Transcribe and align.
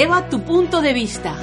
Eleva 0.00 0.30
tu 0.30 0.40
punto 0.40 0.80
de 0.80 0.94
vista. 0.94 1.34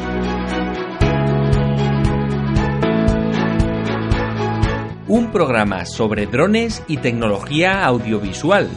Un 5.07 5.31
programa 5.31 5.85
sobre 5.85 6.25
drones 6.25 6.81
y 6.87 6.97
tecnología 6.97 7.85
audiovisual. 7.85 8.67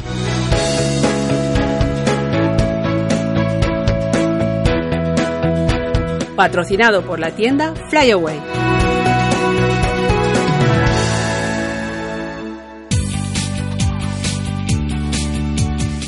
Patrocinado 6.37 7.01
por 7.07 7.19
la 7.19 7.31
tienda 7.31 7.75
Flyaway. 7.89 8.39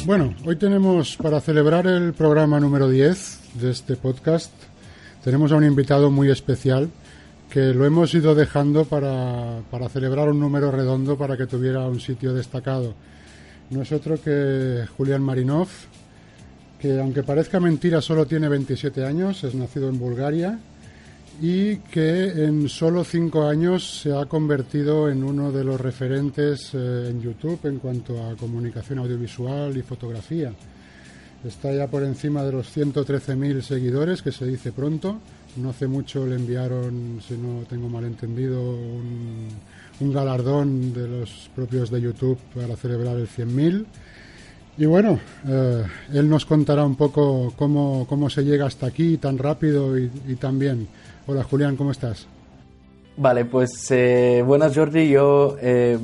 Bueno, 0.05 0.35
hoy 0.45 0.57
tenemos 0.57 1.17
para 1.17 1.41
celebrar 1.41 1.87
el 1.87 2.13
programa 2.13 2.61
número 2.61 2.91
10 2.91 3.42
de 3.55 3.71
este 3.71 3.97
podcast, 3.97 4.53
tenemos 5.23 5.53
a 5.53 5.57
un 5.57 5.65
invitado 5.65 6.11
muy 6.11 6.31
especial 6.31 6.91
que 7.51 7.75
lo 7.75 7.85
hemos 7.85 8.15
ido 8.15 8.35
dejando 8.35 8.85
para, 8.85 9.61
para 9.71 9.89
celebrar 9.89 10.31
un 10.31 10.41
número 10.41 10.71
redondo 10.71 11.19
para 11.19 11.37
que 11.37 11.47
tuviera 11.47 11.87
un 11.87 12.01
sitio 12.01 12.33
destacado. 12.33 12.95
No 13.71 13.83
es 13.83 13.93
otro 13.93 14.21
que 14.21 14.85
Julián 14.97 15.23
Marinov, 15.23 15.69
que 16.79 16.99
aunque 16.99 17.23
parezca 17.23 17.61
mentira 17.61 18.01
solo 18.01 18.27
tiene 18.27 18.49
27 18.49 19.05
años, 19.05 19.45
es 19.45 19.55
nacido 19.55 19.89
en 19.89 19.99
Bulgaria 19.99 20.59
y 21.41 21.77
que 21.77 22.45
en 22.45 22.69
solo 22.69 23.05
cinco 23.05 23.47
años 23.47 24.01
se 24.03 24.17
ha 24.17 24.27
convertido 24.27 25.09
en 25.09 25.25
uno 25.25 25.51
de 25.51 25.65
los 25.65 25.81
referentes 25.81 26.71
eh, 26.75 27.09
en 27.11 27.21
YouTube 27.21 27.61
en 27.65 27.79
cuanto 27.79 28.25
a 28.25 28.37
comunicación 28.37 28.99
audiovisual 28.99 29.77
y 29.77 29.83
fotografía. 29.83 30.53
Está 31.45 31.73
ya 31.73 31.89
por 31.89 32.05
encima 32.05 32.45
de 32.45 32.53
los 32.53 32.77
113.000 32.77 33.63
seguidores, 33.63 34.23
que 34.23 34.31
se 34.31 34.47
dice 34.47 34.71
pronto. 34.71 35.19
No 35.57 35.71
hace 35.71 35.89
mucho 35.89 36.25
le 36.25 36.37
enviaron, 36.37 37.21
si 37.27 37.35
no 37.35 37.65
tengo 37.69 37.89
mal 37.89 38.05
entendido, 38.05 38.61
un, 38.63 40.13
galardón 40.13 40.93
de 40.93 41.07
los 41.07 41.51
propios 41.55 41.91
de 41.91 42.01
YouTube 42.01 42.39
para 42.55 42.77
celebrar 42.77 43.17
el 43.17 43.29
100.000. 43.29 43.85
Y 44.79 44.87
bueno, 44.87 45.19
eh, 45.47 45.85
él 46.13 46.29
nos 46.29 46.47
contará 46.47 46.85
un 46.85 46.97
poco 46.97 47.53
cómo, 47.57 48.07
cómo, 48.09 48.31
se 48.31 48.45
llega 48.45 48.67
hasta 48.67 48.87
aquí 48.87 49.17
tan 49.19 49.39
rápido 49.39 49.99
y, 49.99 50.11
y 50.29 50.37
tan 50.37 50.59
bien. 50.59 50.89
Hola 51.27 51.45
Julián, 51.45 51.77
¿cómo 51.77 51.91
estás? 51.91 52.27
Vale, 53.17 53.45
pues 53.45 53.91
eh, 53.91 54.43
buenas 54.45 54.75
Jordi, 54.75 55.09
yo 55.09 55.57
eh, 55.61 55.99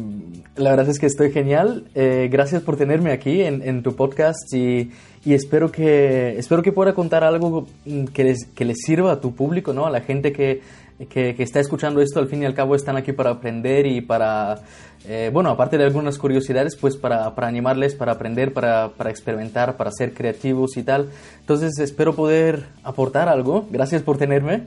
la 0.56 0.70
verdad 0.70 0.88
es 0.90 0.98
que 0.98 1.06
estoy 1.06 1.32
genial. 1.32 1.84
Eh, 1.94 2.28
gracias 2.30 2.62
por 2.62 2.76
tenerme 2.76 3.12
aquí 3.12 3.42
en, 3.42 3.82
tu 3.82 3.94
podcast 3.96 4.52
y, 4.52 4.90
y, 5.24 5.32
espero, 5.32 5.72
que, 5.72 6.38
espero 6.38 6.62
que 6.62 6.72
pueda 6.72 6.94
contar 6.94 7.24
algo 7.24 7.66
que 8.12 8.24
les, 8.24 8.46
que 8.54 8.64
les 8.64 8.78
sirva 8.84 9.12
a 9.12 9.20
tu 9.20 9.34
público, 9.34 9.72
¿no? 9.72 9.86
a 9.86 9.90
la 9.90 10.00
gente 10.00 10.32
que, 10.32 10.60
que, 11.08 11.34
que, 11.34 11.42
está 11.42 11.60
escuchando 11.60 12.02
esto, 12.02 12.18
al 12.18 12.28
fin 12.28 12.42
y 12.42 12.46
al 12.46 12.54
cabo 12.54 12.74
están 12.74 12.96
aquí 12.96 13.12
para 13.12 13.30
aprender 13.30 13.86
y 13.86 14.00
para, 14.00 14.60
eh, 15.06 15.30
bueno, 15.32 15.50
aparte 15.50 15.78
de 15.78 15.84
algunas 15.84 16.18
curiosidades, 16.18 16.76
pues 16.76 16.96
para, 16.96 17.34
para 17.34 17.46
animarles, 17.46 17.94
para 17.94 18.12
aprender, 18.12 18.52
para, 18.52 18.90
para, 18.90 19.10
experimentar, 19.10 19.76
para 19.76 19.92
ser 19.92 20.12
creativos 20.12 20.76
y 20.76 20.82
tal. 20.82 21.08
Entonces 21.40 21.78
espero 21.78 22.14
poder 22.14 22.64
aportar 22.82 23.28
algo. 23.28 23.66
Gracias 23.70 24.02
por 24.02 24.18
tenerme. 24.18 24.64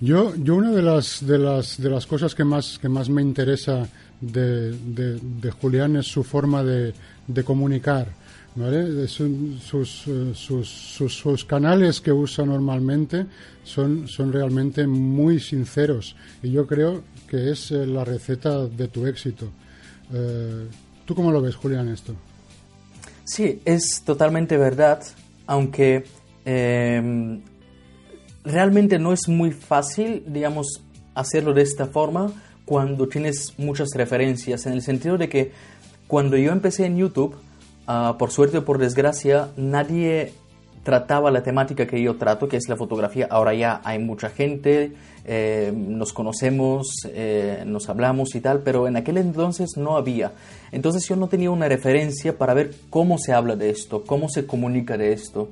Yo, 0.00 0.34
yo 0.34 0.56
una 0.56 0.70
de 0.70 0.80
las, 0.80 1.26
de 1.26 1.38
las, 1.38 1.80
de 1.80 1.90
las 1.90 2.06
cosas 2.06 2.34
que 2.34 2.42
más, 2.42 2.78
que 2.78 2.88
más 2.88 3.10
me 3.10 3.20
interesa 3.20 3.86
de, 4.20 4.72
de, 4.72 5.50
Julián 5.50 5.96
es 5.96 6.06
su 6.06 6.24
forma 6.24 6.62
de, 6.64 6.94
de 7.26 7.44
comunicar. 7.44 8.08
¿Vale? 8.56 9.06
Sus, 9.06 9.62
sus, 9.62 10.08
sus, 10.34 10.68
sus, 10.68 11.44
canales 11.44 12.00
que 12.00 12.10
usa 12.10 12.44
normalmente 12.44 13.26
son, 13.62 14.08
son 14.08 14.32
realmente 14.32 14.88
muy 14.88 15.38
sinceros 15.38 16.16
y 16.42 16.50
yo 16.50 16.66
creo 16.66 17.04
que 17.28 17.52
es 17.52 17.70
eh, 17.70 17.86
la 17.86 18.04
receta 18.04 18.66
de 18.66 18.88
tu 18.88 19.06
éxito. 19.06 19.46
Eh, 20.12 20.66
¿Tú 21.04 21.14
cómo 21.14 21.30
lo 21.30 21.40
ves, 21.40 21.54
Julián, 21.54 21.88
esto? 21.88 22.16
Sí, 23.24 23.60
es 23.64 24.02
totalmente 24.04 24.56
verdad, 24.56 25.00
aunque 25.46 26.04
eh, 26.44 27.40
realmente 28.44 28.98
no 28.98 29.12
es 29.12 29.28
muy 29.28 29.50
fácil, 29.52 30.24
digamos, 30.26 30.82
hacerlo 31.14 31.52
de 31.52 31.62
esta 31.62 31.86
forma 31.86 32.32
cuando 32.64 33.08
tienes 33.08 33.54
muchas 33.58 33.88
referencias, 33.94 34.66
en 34.66 34.74
el 34.74 34.82
sentido 34.82 35.18
de 35.18 35.28
que 35.28 35.52
cuando 36.06 36.36
yo 36.36 36.52
empecé 36.52 36.86
en 36.86 36.96
YouTube, 36.96 37.34
uh, 37.88 38.16
por 38.16 38.30
suerte 38.30 38.58
o 38.58 38.64
por 38.64 38.78
desgracia, 38.78 39.48
nadie 39.56 40.32
trataba 40.82 41.30
la 41.30 41.42
temática 41.42 41.86
que 41.86 42.00
yo 42.02 42.16
trato, 42.16 42.48
que 42.48 42.56
es 42.56 42.68
la 42.68 42.76
fotografía. 42.76 43.26
Ahora 43.30 43.54
ya 43.54 43.80
hay 43.84 43.98
mucha 43.98 44.30
gente, 44.30 44.92
eh, 45.24 45.72
nos 45.74 46.12
conocemos, 46.12 46.86
eh, 47.12 47.62
nos 47.66 47.88
hablamos 47.88 48.34
y 48.34 48.40
tal, 48.40 48.60
pero 48.60 48.88
en 48.88 48.96
aquel 48.96 49.18
entonces 49.18 49.76
no 49.76 49.96
había. 49.96 50.32
Entonces 50.72 51.06
yo 51.06 51.16
no 51.16 51.28
tenía 51.28 51.50
una 51.50 51.68
referencia 51.68 52.36
para 52.36 52.54
ver 52.54 52.72
cómo 52.88 53.18
se 53.18 53.32
habla 53.32 53.56
de 53.56 53.70
esto, 53.70 54.04
cómo 54.04 54.28
se 54.28 54.46
comunica 54.46 54.96
de 54.96 55.12
esto. 55.12 55.50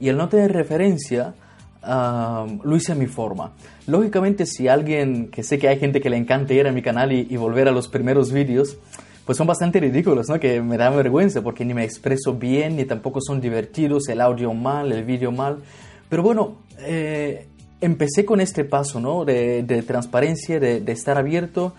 Y 0.00 0.10
al 0.10 0.16
no 0.16 0.28
tener 0.28 0.52
referencia, 0.52 1.34
Uh, 1.80 2.58
lo 2.64 2.76
hice 2.76 2.92
a 2.92 2.94
mi 2.96 3.06
forma. 3.06 3.52
Lógicamente, 3.86 4.46
si 4.46 4.66
alguien, 4.66 5.28
que 5.28 5.44
sé 5.44 5.58
que 5.58 5.68
hay 5.68 5.78
gente 5.78 6.00
que 6.00 6.10
le 6.10 6.16
encanta 6.16 6.52
ir 6.52 6.66
a 6.66 6.72
mi 6.72 6.82
canal 6.82 7.12
y, 7.12 7.36
volver 7.36 7.68
a 7.68 7.70
los 7.70 7.88
primeros 7.88 8.32
vídeos, 8.32 8.76
pues 9.24 9.38
son 9.38 9.46
bastante 9.46 9.78
ridículos, 9.78 10.28
¿no? 10.28 10.40
Que 10.40 10.60
me 10.60 10.76
da 10.76 10.90
vergüenza 10.90 11.40
porque 11.42 11.64
ni 11.64 11.74
me 11.74 11.84
expreso 11.84 12.34
bien, 12.34 12.76
ni 12.76 12.84
tampoco 12.84 13.20
son 13.20 13.40
divertidos, 13.40 14.08
el 14.08 14.20
audio 14.20 14.52
mal, 14.54 14.90
el 14.90 15.04
vídeo 15.04 15.30
mal. 15.30 15.58
Pero 16.08 16.22
bueno, 16.22 16.56
eh, 16.80 17.46
empecé 17.80 18.24
con 18.24 18.40
este 18.40 18.64
paso, 18.64 19.00
¿no? 19.00 19.24
De, 19.24 19.62
transparencia, 19.86 20.58
de, 20.58 20.82
estar 20.90 21.16
abierto 21.16 21.74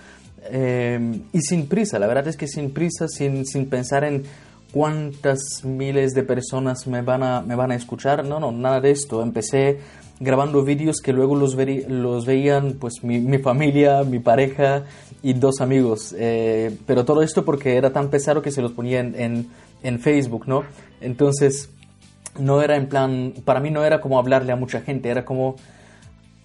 eh, 0.49 1.21
y 1.33 1.41
sin 1.41 1.67
prisa. 1.67 1.99
La 1.99 2.07
verdad 2.07 2.27
es 2.29 2.37
que 2.37 2.47
sin 2.47 2.71
prisa, 2.71 3.07
sin, 3.09 3.45
sin 3.45 3.67
pensar 3.67 4.05
en 4.05 4.23
cuántas 4.71 5.63
miles 5.63 6.13
de 6.13 6.23
personas 6.23 6.87
me 6.87 7.01
van 7.01 7.23
a, 7.23 7.41
me 7.41 7.55
van 7.55 7.71
a 7.71 7.75
escuchar. 7.75 8.25
No, 8.25 8.39
no, 8.39 8.51
nada 8.51 8.81
de 8.81 8.91
esto. 8.91 9.21
Empecé 9.21 9.79
grabando 10.19 10.63
vídeos 10.63 11.01
que 11.01 11.13
luego 11.13 11.35
los, 11.35 11.55
ve, 11.55 11.85
los 11.87 12.25
veían 12.25 12.73
pues 12.73 13.03
mi, 13.03 13.19
mi, 13.19 13.37
familia, 13.37 14.03
mi 14.03 14.19
pareja 14.19 14.83
y 15.23 15.33
dos 15.33 15.61
amigos. 15.61 16.15
Eh, 16.17 16.77
pero 16.85 17.05
todo 17.05 17.21
esto 17.21 17.45
porque 17.45 17.77
era 17.77 17.91
tan 17.91 18.09
pesado 18.09 18.41
que 18.41 18.51
se 18.51 18.61
los 18.61 18.73
ponía 18.73 18.99
en, 18.99 19.15
en, 19.19 19.47
en, 19.83 19.99
Facebook, 19.99 20.47
¿no? 20.47 20.63
Entonces, 21.01 21.69
no 22.37 22.61
era 22.61 22.75
en 22.75 22.87
plan, 22.87 23.33
para 23.45 23.59
mí 23.59 23.71
no 23.71 23.83
era 23.83 24.01
como 24.01 24.19
hablarle 24.19 24.51
a 24.51 24.55
mucha 24.55 24.81
gente, 24.81 25.09
era 25.09 25.25
como 25.25 25.55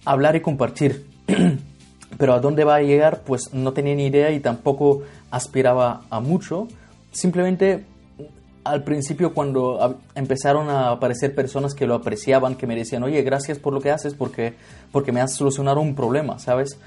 hablar 0.05 0.35
y 0.35 0.41
compartir. 0.41 1.05
pero 2.17 2.33
a 2.33 2.39
dónde 2.39 2.63
va 2.63 2.75
a 2.75 2.81
llegar, 2.81 3.21
pues 3.25 3.53
no 3.53 3.73
tenía 3.73 3.95
ni 3.95 4.05
idea 4.05 4.31
y 4.31 4.39
tampoco 4.39 5.03
aspiraba 5.31 6.03
a 6.09 6.19
mucho. 6.19 6.67
Simplemente 7.11 7.83
al 8.65 8.83
principio 8.83 9.33
cuando 9.33 9.99
empezaron 10.15 10.69
a 10.69 10.89
aparecer 10.89 11.35
personas 11.35 11.75
que 11.75 11.85
lo 11.85 11.93
apreciaban, 11.93 12.55
que 12.55 12.65
me 12.65 12.75
decían, 12.75 13.03
oye, 13.03 13.21
gracias 13.21 13.59
por 13.59 13.73
lo 13.73 13.79
que 13.79 13.91
haces 13.91 14.15
porque, 14.15 14.55
porque 14.91 15.11
me 15.11 15.21
has 15.21 15.35
solucionado 15.35 15.79
un 15.81 15.93
problema, 15.93 16.39
¿sabes? 16.39 16.79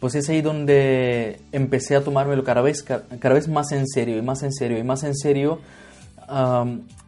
Pues 0.00 0.14
es 0.14 0.28
ahí 0.28 0.42
donde 0.42 1.40
empecé 1.50 1.96
a 1.96 2.04
tomármelo 2.04 2.44
cada 2.44 2.60
vez, 2.60 2.82
cada 2.82 3.34
vez 3.34 3.48
más 3.48 3.72
en 3.72 3.88
serio 3.88 4.18
y 4.18 4.22
más 4.22 4.42
en 4.42 4.52
serio 4.52 4.78
y 4.78 4.84
más 4.84 5.02
en 5.02 5.16
serio. 5.16 5.60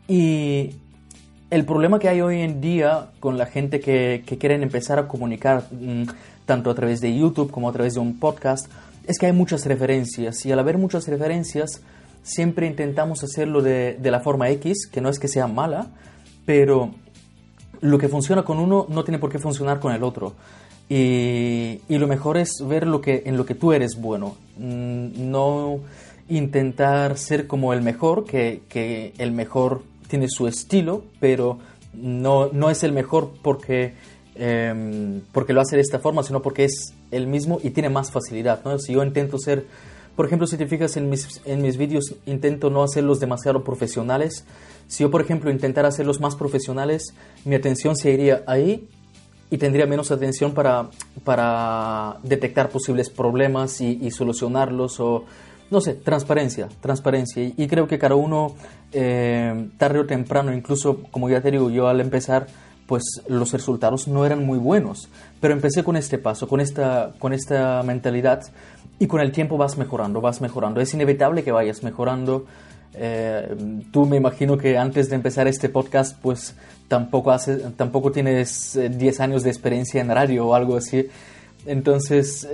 Y 0.09 0.71
el 1.50 1.65
problema 1.67 1.99
que 1.99 2.09
hay 2.09 2.22
hoy 2.22 2.41
en 2.41 2.62
día 2.62 3.11
con 3.21 3.37
la 3.37 3.44
gente 3.44 3.81
que, 3.81 4.25
que 4.25 4.38
quieren 4.38 4.62
empezar 4.62 4.99
a 4.99 5.09
comunicar 5.09 5.65
mm, 5.71 6.05
tanto 6.47 6.71
a 6.71 6.75
través 6.75 7.03
de 7.03 7.15
YouTube 7.15 7.50
como 7.50 7.69
a 7.69 7.72
través 7.72 7.94
de 7.94 8.00
un 8.00 8.19
podcast 8.19 8.67
es 9.06 9.19
que 9.19 9.26
hay 9.26 9.32
muchas 9.32 9.67
referencias 9.67 10.47
y 10.47 10.52
al 10.52 10.58
haber 10.58 10.79
muchas 10.79 11.06
referencias 11.06 11.82
siempre 12.22 12.67
intentamos 12.67 13.22
hacerlo 13.25 13.62
de, 13.62 13.94
de, 14.00 14.11
la 14.11 14.20
forma 14.20 14.50
X, 14.50 14.87
que 14.90 15.00
no 15.00 15.08
es 15.08 15.19
que 15.19 15.28
sea 15.28 15.46
mala, 15.46 15.88
pero 16.44 16.90
lo 17.81 17.99
que 17.99 18.08
funciona 18.08 18.43
con 18.43 18.58
uno 18.58 18.87
no 18.88 19.05
tiene 19.05 19.19
por 19.19 19.31
qué 19.31 19.38
funcionar 19.38 19.81
con 19.81 19.93
el 19.93 20.02
otro. 20.02 20.34
Y, 20.88 21.81
y 21.88 21.99
lo 21.99 22.08
mejor 22.08 22.37
es 22.37 22.50
ver 22.67 22.87
lo 22.87 23.00
que, 23.00 23.22
en 23.26 23.37
lo 23.37 23.46
que 23.46 23.55
tú 23.55 23.72
eres 23.72 24.00
bueno, 24.00 24.37
mm, 24.58 25.31
no 25.31 25.78
intentar 26.28 27.17
ser 27.17 27.46
como 27.46 27.72
el 27.72 27.82
mejor, 27.82 28.25
que, 28.25 28.62
que 28.69 29.12
el 29.19 29.32
mejor 29.32 29.82
tiene 30.08 30.28
su 30.28 30.46
estilo, 30.49 31.05
pero 31.20 31.58
no, 31.93 32.50
no 32.52 32.70
es 32.70 32.82
el 32.82 32.93
mejor 32.93 33.32
porque, 33.43 33.94
eh, 34.34 35.20
porque 35.32 35.52
lo 35.52 35.61
hace 35.61 35.76
de 35.76 35.82
esta 35.82 35.99
forma, 35.99 36.23
sino 36.23 36.43
porque 36.43 36.64
es 36.64 36.94
el 37.11 37.26
mismo 37.26 37.58
y 37.62 37.70
tiene 37.70 37.88
más 37.88 38.11
facilidad. 38.11 38.61
¿no? 38.64 38.78
Si 38.78 38.93
yo 38.93 39.05
intento 39.05 39.38
ser 39.38 39.66
por 40.17 40.27
ejemplo, 40.27 40.47
si 40.47 40.57
te 40.57 40.67
fijas 40.67 40.97
en 40.97 41.09
mis, 41.09 41.41
en 41.45 41.62
mis 41.62 41.77
vídeos, 41.77 42.15
intento 42.27 42.71
no 42.71 42.83
hacerlos 42.83 43.21
demasiado 43.21 43.65
profesionales. 43.65 44.45
Si 44.87 45.03
yo, 45.03 45.11
por 45.11 45.21
ejemplo, 45.21 45.51
intentara 45.51 45.89
hacerlos 45.89 46.21
más 46.21 46.37
profesionales, 46.37 47.15
mi 47.45 47.55
atención 47.55 47.97
se 47.97 48.11
iría 48.11 48.43
ahí 48.47 48.89
y 49.51 49.59
tendría 49.59 49.87
menos 49.87 50.11
atención 50.11 50.53
para, 50.53 50.91
para 51.25 52.19
detectar 52.23 52.69
posibles 52.69 53.11
problemas 53.11 53.81
y, 53.81 53.99
y 54.03 54.11
solucionarlos 54.11 55.01
o, 55.01 55.25
no 55.71 55.81
sé, 55.81 55.95
transparencia, 55.95 56.69
transparencia. 56.81 57.43
Y, 57.57 57.67
creo 57.69 57.87
que 57.87 57.99
cada 57.99 58.17
uno, 58.17 58.55
eh, 58.93 59.69
tarde 59.79 60.01
o 60.01 60.07
temprano, 60.07 60.53
incluso 60.53 61.03
como 61.11 61.31
ya 61.31 61.41
te 61.41 61.51
digo, 61.51 61.71
yo 61.71 61.89
al 61.89 62.01
empezar, 62.01 62.49
pues 62.87 63.05
los 63.29 63.53
resultados 63.53 64.09
no 64.09 64.27
eran 64.27 64.45
muy 64.45 64.59
buenos. 64.59 65.09
Pero 65.41 65.55
empecé 65.55 65.85
con 65.85 65.97
este 65.97 66.19
paso, 66.19 66.49
con 66.49 66.61
esta, 66.61 67.12
con 67.21 67.33
esta 67.33 67.83
mentalidad 67.85 68.43
y 69.00 69.08
con 69.08 69.20
el 69.20 69.32
tiempo 69.32 69.56
vas 69.56 69.76
mejorando, 69.76 70.20
vas 70.20 70.41
mejorando. 70.41 70.81
Es 70.81 70.94
inevitable 70.94 71.43
que 71.43 71.50
vayas 71.50 71.82
mejorando. 71.82 72.47
Eh, 72.94 73.56
tú 73.91 74.06
me 74.06 74.17
imagino 74.17 74.56
que 74.56 74.79
antes 74.79 75.11
de 75.11 75.17
empezar 75.17 75.49
este 75.49 75.69
podcast, 75.69 76.17
pues 76.20 76.55
tampoco, 76.87 77.32
hace, 77.32 77.56
tampoco 77.76 78.12
tienes 78.12 78.79
10 78.79 79.20
eh, 79.20 79.23
años 79.23 79.43
de 79.43 79.50
experiencia 79.50 80.00
en 80.00 80.08
radio 80.11 80.47
o 80.47 80.55
algo 80.55 80.76
así. 80.76 81.08
Entonces, 81.67 82.47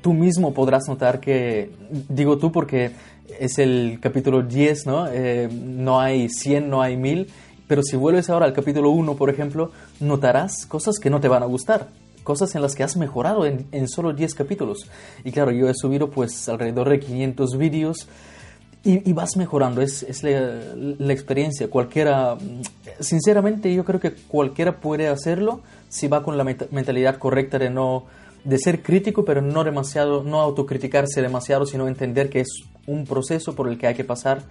tú 0.00 0.12
mismo 0.12 0.52
podrás 0.52 0.88
notar 0.88 1.20
que, 1.20 1.70
digo 2.08 2.38
tú 2.38 2.52
porque 2.52 2.92
es 3.40 3.58
el 3.58 3.98
capítulo 4.00 4.42
10, 4.42 4.86
¿no? 4.86 5.08
Eh, 5.08 5.48
no 5.52 6.00
hay 6.00 6.28
100, 6.28 6.68
no 6.70 6.82
hay 6.82 6.96
1000, 6.96 7.28
pero 7.66 7.82
si 7.82 7.96
vuelves 7.96 8.30
ahora 8.30 8.46
al 8.46 8.52
capítulo 8.52 8.90
1, 8.90 9.16
por 9.16 9.30
ejemplo, 9.30 9.72
notarás 10.00 10.66
cosas 10.66 10.98
que 10.98 11.10
no 11.10 11.20
te 11.20 11.28
van 11.28 11.42
a 11.42 11.46
gustar, 11.46 11.88
cosas 12.26 12.54
en 12.56 12.60
las 12.60 12.74
que 12.74 12.82
has 12.82 12.96
mejorado 12.96 13.46
en, 13.46 13.66
en 13.70 13.88
solo 13.88 14.12
10 14.12 14.34
capítulos. 14.34 14.90
Y 15.24 15.30
claro, 15.30 15.52
yo 15.52 15.70
he 15.70 15.74
subido 15.74 16.10
pues 16.10 16.48
alrededor 16.48 16.90
de 16.90 16.98
500 16.98 17.56
vídeos 17.56 18.08
y, 18.82 19.12
vas 19.14 19.36
mejorando, 19.36 19.82
es, 19.82 20.04
es 20.04 20.22
la, 20.22 20.60
la, 20.76 21.12
experiencia. 21.12 21.68
Cualquiera, 21.68 22.36
sinceramente 23.00 23.74
yo 23.74 23.84
creo 23.84 23.98
que 23.98 24.12
cualquiera 24.12 24.76
puede 24.76 25.08
hacerlo 25.08 25.60
si 25.88 26.06
va 26.06 26.22
con 26.22 26.38
la 26.38 26.44
mentalidad 26.44 27.18
correcta 27.18 27.58
de 27.58 27.68
no 27.68 28.04
de 28.44 28.58
ser 28.58 28.82
crítico, 28.82 29.24
pero 29.24 29.42
no 29.42 29.64
demasiado, 29.64 30.22
no 30.22 30.40
autocriticarse 30.40 31.20
demasiado, 31.20 31.66
sino 31.66 31.88
entender 31.88 32.30
que 32.30 32.40
es 32.40 32.48
un 32.86 33.04
proceso 33.06 33.56
por 33.56 33.68
el 33.68 33.76
que 33.76 33.88
hay 33.88 33.94
que 33.94 34.04
pasar. 34.04 34.42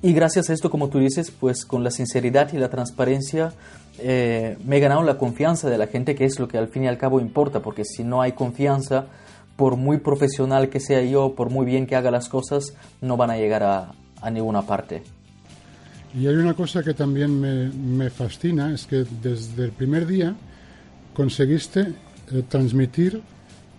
Y 0.00 0.14
gracias 0.14 0.48
a 0.48 0.54
esto, 0.54 0.70
como 0.70 0.88
tú 0.88 0.98
dices, 0.98 1.30
pues 1.30 1.66
con 1.66 1.84
la 1.84 1.90
sinceridad 1.90 2.54
y 2.54 2.56
la 2.56 2.70
transparencia 2.70 3.52
eh, 3.98 4.56
me 4.64 4.76
he 4.76 4.80
ganado 4.80 5.02
la 5.02 5.18
confianza 5.18 5.68
de 5.68 5.78
la 5.78 5.86
gente, 5.86 6.14
que 6.14 6.24
es 6.24 6.38
lo 6.38 6.48
que 6.48 6.58
al 6.58 6.68
fin 6.68 6.84
y 6.84 6.88
al 6.88 6.98
cabo 6.98 7.20
importa, 7.20 7.60
porque 7.60 7.84
si 7.84 8.04
no 8.04 8.22
hay 8.22 8.32
confianza, 8.32 9.06
por 9.56 9.76
muy 9.76 9.98
profesional 9.98 10.68
que 10.68 10.80
sea 10.80 11.02
yo, 11.02 11.34
por 11.34 11.50
muy 11.50 11.66
bien 11.66 11.86
que 11.86 11.94
haga 11.94 12.10
las 12.10 12.28
cosas, 12.28 12.74
no 13.00 13.16
van 13.16 13.30
a 13.30 13.36
llegar 13.36 13.62
a, 13.62 13.92
ninguna 14.30 14.62
parte. 14.62 15.02
Y 16.14 16.26
hay 16.26 16.34
una 16.34 16.54
cosa 16.54 16.82
que 16.82 16.94
también 16.94 17.40
me, 17.40 17.70
me 17.70 18.10
fascina, 18.10 18.72
es 18.72 18.86
que 18.86 19.04
desde 19.20 19.64
el 19.64 19.72
primer 19.72 20.06
día 20.06 20.34
conseguiste 21.14 21.80
eh, 21.80 22.42
transmitir 22.48 23.20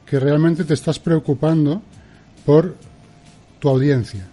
que 0.06 0.19
realmente 0.19 0.63
te 0.63 0.74
estás 0.74 1.00
preocupando 1.00 1.81
por 2.45 2.75
tu 3.60 3.69
audiencia. 3.69 4.27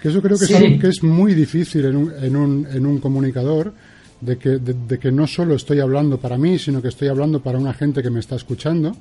Que 0.00 0.08
eso 0.08 0.22
creo 0.22 0.38
que 0.38 0.44
es 0.44 0.54
algo 0.54 0.78
que 0.78 0.88
es 0.88 1.02
muy 1.02 1.34
difícil 1.34 1.84
en 1.84 1.96
un, 1.96 2.12
en 2.22 2.36
un, 2.36 2.66
en 2.70 2.86
un 2.86 2.98
comunicador, 2.98 3.72
de 4.20 4.38
que, 4.38 4.58
de, 4.58 4.98
que 4.98 5.10
no 5.10 5.26
solo 5.26 5.54
estoy 5.54 5.80
hablando 5.80 6.18
para 6.18 6.36
mí, 6.36 6.58
sino 6.58 6.82
que 6.82 6.88
estoy 6.88 7.08
hablando 7.08 7.42
para 7.42 7.58
una 7.58 7.72
gente 7.72 8.02
que 8.02 8.10
me 8.10 8.20
está 8.20 8.36
escuchando 8.36 8.94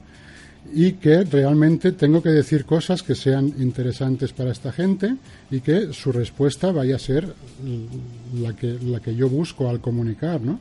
y 0.73 0.93
que 0.93 1.23
realmente 1.23 1.93
tengo 1.93 2.21
que 2.21 2.29
decir 2.29 2.65
cosas 2.65 3.01
que 3.03 3.15
sean 3.15 3.53
interesantes 3.59 4.33
para 4.33 4.51
esta 4.51 4.71
gente 4.71 5.15
y 5.49 5.61
que 5.61 5.93
su 5.93 6.11
respuesta 6.11 6.71
vaya 6.71 6.95
a 6.95 6.99
ser 6.99 7.33
la 8.39 8.55
que, 8.55 8.77
la 8.81 8.99
que 8.99 9.15
yo 9.15 9.29
busco 9.29 9.69
al 9.69 9.79
comunicar, 9.79 10.41
¿no? 10.41 10.59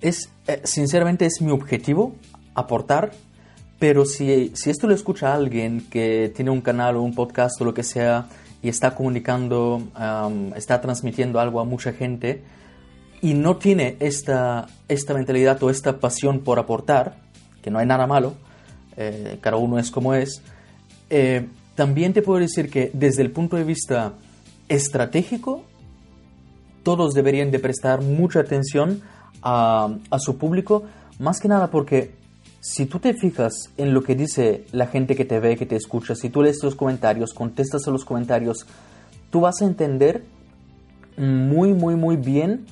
Es, 0.00 0.30
eh, 0.46 0.60
sinceramente, 0.62 1.26
es 1.26 1.40
mi 1.40 1.50
objetivo 1.50 2.14
aportar, 2.54 3.12
pero 3.78 4.04
si, 4.04 4.52
si 4.54 4.70
esto 4.70 4.86
lo 4.86 4.94
escucha 4.94 5.34
alguien 5.34 5.86
que 5.90 6.32
tiene 6.34 6.50
un 6.50 6.60
canal 6.60 6.96
o 6.96 7.02
un 7.02 7.14
podcast 7.14 7.60
o 7.60 7.64
lo 7.64 7.74
que 7.74 7.82
sea 7.82 8.28
y 8.64 8.70
está 8.70 8.94
comunicando, 8.94 9.82
está 10.56 10.80
transmitiendo 10.80 11.38
algo 11.38 11.60
a 11.60 11.64
mucha 11.64 11.92
gente 11.92 12.42
y 13.20 13.34
no 13.34 13.58
tiene 13.58 13.96
esta, 14.00 14.68
esta 14.88 15.12
mentalidad 15.12 15.62
o 15.62 15.68
esta 15.68 16.00
pasión 16.00 16.40
por 16.40 16.58
aportar, 16.58 17.16
que 17.62 17.70
no 17.70 17.78
hay 17.78 17.86
nada 17.86 18.06
malo, 18.06 18.32
eh, 18.96 19.36
cada 19.42 19.58
uno 19.58 19.78
es 19.78 19.90
como 19.90 20.14
es, 20.14 20.40
eh, 21.10 21.46
también 21.74 22.14
te 22.14 22.22
puedo 22.22 22.40
decir 22.40 22.70
que 22.70 22.90
desde 22.94 23.20
el 23.20 23.32
punto 23.32 23.56
de 23.56 23.64
vista 23.64 24.14
estratégico, 24.70 25.62
todos 26.82 27.12
deberían 27.12 27.50
de 27.50 27.58
prestar 27.58 28.00
mucha 28.00 28.40
atención 28.40 29.02
a, 29.42 29.98
su 30.20 30.38
público, 30.38 30.84
más 31.18 31.38
que 31.38 31.48
nada 31.48 31.70
porque 31.70 32.12
si 32.64 32.86
tú 32.86 32.98
te 32.98 33.12
fijas 33.12 33.68
en 33.76 33.92
lo 33.92 34.02
que 34.02 34.14
dice 34.14 34.64
la 34.72 34.86
gente 34.86 35.14
que 35.14 35.26
te 35.26 35.38
ve, 35.38 35.54
que 35.54 35.66
te 35.66 35.76
escucha, 35.76 36.14
si 36.14 36.30
tú 36.30 36.40
lees 36.40 36.62
los 36.62 36.74
comentarios, 36.74 37.34
contestas 37.34 37.86
a 37.86 37.90
los 37.90 38.06
comentarios, 38.06 38.66
tú 39.28 39.42
vas 39.42 39.60
a 39.60 39.66
entender 39.66 40.24
muy, 41.18 41.74
muy, 41.74 41.94
muy 41.94 42.16
bien 42.16 42.64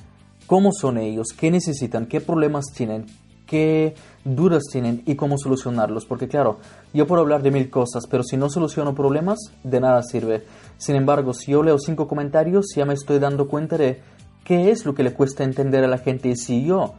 cómo 0.47 0.71
son 0.71 0.97
ellos, 0.97 1.27
qué 1.37 1.51
necesitan, 1.51 2.07
qué 2.07 2.21
problemas 2.21 2.73
tienen, 2.73 3.05
qué 3.45 3.93
dudas 4.25 4.63
tienen 4.71 5.03
y 5.05 5.13
cómo 5.13 5.37
solucionarlos. 5.37 6.07
Porque 6.07 6.27
claro, 6.27 6.57
yo 6.91 7.05
puedo 7.05 7.21
hablar 7.21 7.43
de 7.43 7.51
mil 7.51 7.69
cosas, 7.69 8.07
pero 8.09 8.23
si 8.23 8.35
no 8.35 8.49
soluciono 8.49 8.95
problemas, 8.95 9.37
de 9.63 9.79
nada 9.79 10.01
sirve. 10.01 10.43
Sin 10.79 10.95
embargo, 10.95 11.35
si 11.35 11.51
yo 11.51 11.61
leo 11.61 11.77
cinco 11.77 12.07
comentarios, 12.07 12.73
ya 12.75 12.85
me 12.85 12.95
estoy 12.95 13.19
dando 13.19 13.47
cuenta 13.47 13.77
de 13.77 14.01
qué 14.43 14.71
es 14.71 14.87
lo 14.87 14.95
que 14.95 15.03
le 15.03 15.13
cuesta 15.13 15.43
entender 15.43 15.83
a 15.83 15.87
la 15.87 15.99
gente. 15.99 16.29
Y 16.29 16.35
si 16.35 16.65
yo 16.65 16.95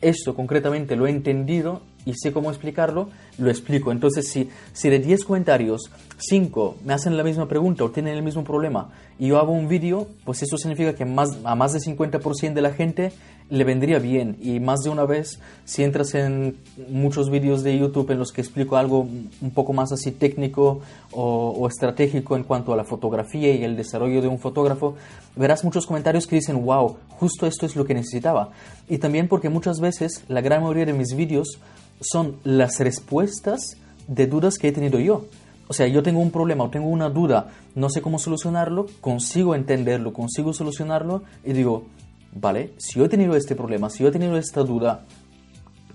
esto 0.00 0.34
concretamente 0.34 0.96
lo 0.96 1.06
he 1.06 1.10
entendido 1.10 1.82
y 2.04 2.14
sé 2.14 2.32
cómo 2.32 2.50
explicarlo, 2.50 3.10
lo 3.38 3.50
explico. 3.50 3.92
Entonces, 3.92 4.28
si, 4.30 4.48
si 4.72 4.88
de 4.88 4.98
10 4.98 5.24
comentarios, 5.24 5.90
5 6.18 6.76
me 6.84 6.92
hacen 6.92 7.16
la 7.16 7.24
misma 7.24 7.48
pregunta 7.48 7.84
o 7.84 7.90
tienen 7.90 8.16
el 8.16 8.22
mismo 8.22 8.44
problema 8.44 8.90
y 9.20 9.28
yo 9.28 9.38
hago 9.38 9.52
un 9.52 9.68
vídeo, 9.68 10.08
pues 10.24 10.42
eso 10.42 10.56
significa 10.56 10.94
que 10.94 11.04
más, 11.04 11.38
a 11.44 11.54
más 11.54 11.74
de 11.74 11.78
50% 11.78 12.54
de 12.54 12.62
la 12.62 12.72
gente 12.72 13.12
le 13.50 13.64
vendría 13.64 13.98
bien. 13.98 14.38
Y 14.40 14.60
más 14.60 14.80
de 14.80 14.88
una 14.88 15.04
vez, 15.04 15.40
si 15.66 15.84
entras 15.84 16.14
en 16.14 16.56
muchos 16.88 17.28
vídeos 17.28 17.62
de 17.62 17.76
YouTube 17.76 18.10
en 18.12 18.18
los 18.18 18.32
que 18.32 18.40
explico 18.40 18.78
algo 18.78 19.00
un 19.00 19.50
poco 19.50 19.74
más 19.74 19.92
así 19.92 20.12
técnico 20.12 20.80
o, 21.12 21.68
estratégico 21.68 22.34
en 22.34 22.44
cuanto 22.44 22.72
a 22.72 22.76
la 22.76 22.84
fotografía 22.84 23.54
y 23.54 23.62
el 23.62 23.76
desarrollo 23.76 24.22
de 24.22 24.28
un 24.28 24.38
fotógrafo, 24.38 24.94
verás 25.36 25.64
muchos 25.64 25.86
comentarios 25.86 26.26
que 26.26 26.36
dicen, 26.36 26.64
wow, 26.64 26.96
justo 27.10 27.46
esto 27.46 27.66
es 27.66 27.76
lo 27.76 27.84
que 27.84 27.92
necesitaba. 27.92 28.52
Y 28.88 28.96
también 28.96 29.28
porque 29.28 29.50
muchas 29.50 29.80
veces 29.80 30.24
la 30.28 30.40
gran 30.40 30.62
mayoría 30.62 30.86
de 30.86 30.94
mis 30.94 31.14
vídeos 31.14 31.58
son 32.00 32.36
las 32.44 32.80
respuestas 32.80 33.76
de 34.08 34.26
dudas 34.26 34.58
que 34.58 34.68
he 34.68 34.72
tenido 34.72 34.98
yo. 34.98 35.26
O 35.68 35.72
sea, 35.72 35.86
yo 35.86 36.02
tengo 36.02 36.20
un 36.20 36.32
problema 36.32 36.64
o 36.64 36.70
tengo 36.70 36.88
una 36.88 37.08
duda, 37.10 37.52
no 37.76 37.88
sé 37.90 38.02
cómo 38.02 38.18
solucionarlo, 38.18 38.86
consigo 39.00 39.54
entenderlo, 39.54 40.12
consigo 40.12 40.52
solucionarlo 40.52 41.22
y 41.44 41.52
digo, 41.52 41.84
vale, 42.32 42.72
si 42.78 42.98
yo 42.98 43.04
he 43.04 43.08
tenido 43.08 43.36
este 43.36 43.54
problema, 43.54 43.88
si 43.88 44.02
yo 44.02 44.08
he 44.08 44.12
tenido 44.12 44.36
esta 44.36 44.62
duda, 44.62 45.06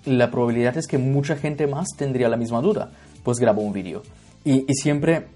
la 0.06 0.32
probabilidad 0.32 0.77
es 0.77 0.88
que 0.88 0.98
mucha 0.98 1.36
gente 1.36 1.68
más 1.68 1.88
tendría 1.98 2.30
la 2.30 2.38
misma 2.38 2.62
duda. 2.62 2.91
Pues 3.24 3.39
grabo 3.39 3.62
un 3.62 3.74
vídeo. 3.74 4.03
Y, 4.44 4.65
siempre, 4.75 5.27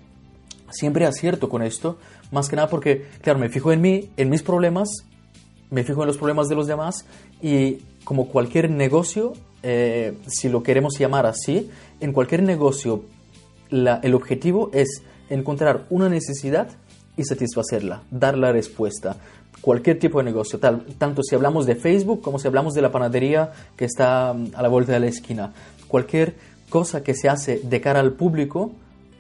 siempre 0.69 1.05
acierto 1.05 1.49
con 1.49 1.63
esto, 1.63 1.97
más 2.31 2.47
que 2.47 2.55
nada 2.55 2.69
porque, 2.69 3.07
claro, 3.21 3.39
me 3.39 3.49
fijo 3.49 3.71
en 3.71 3.81
mí, 3.81 4.09
en 4.17 4.29
mis 4.29 4.43
problemas, 4.43 4.89
me 5.71 5.83
fijo 5.83 6.03
en 6.03 6.07
los 6.07 6.17
problemas 6.17 6.47
de 6.47 6.55
los 6.55 6.67
demás 6.67 7.05
y 7.41 7.79
como 8.03 8.27
cualquier 8.27 8.69
negocio, 8.69 9.33
eh, 9.63 10.17
si 10.27 10.49
lo 10.49 10.63
queremos 10.63 10.97
llamar 10.97 11.25
así, 11.25 11.69
en 11.99 12.13
cualquier 12.13 12.43
negocio 12.43 13.03
el 13.71 14.15
objetivo 14.15 14.71
es 14.73 15.03
encontrar 15.29 15.85
una 15.89 16.09
necesidad 16.09 16.69
y 17.17 17.23
satisfacerla, 17.23 18.01
dar 18.09 18.37
la 18.37 18.51
respuesta. 18.51 19.17
Cualquier 19.61 19.99
tipo 19.99 20.19
de 20.19 20.23
negocio, 20.23 20.57
tal, 20.57 20.85
tanto 20.97 21.21
si 21.21 21.35
hablamos 21.35 21.65
de 21.65 21.75
Facebook 21.75 22.21
como 22.21 22.39
si 22.39 22.47
hablamos 22.47 22.73
de 22.73 22.81
la 22.81 22.91
panadería 22.91 23.51
que 23.75 23.85
está 23.85 24.33
mm, 24.33 24.51
a 24.55 24.61
la 24.61 24.69
vuelta 24.69 24.93
de 24.93 25.01
la 25.01 25.07
esquina. 25.07 25.53
Cualquier 25.87 26.35
cosa 26.69 27.03
que 27.03 27.13
se 27.13 27.27
hace 27.27 27.59
de 27.59 27.81
cara 27.81 27.99
al 27.99 28.13
público 28.13 28.71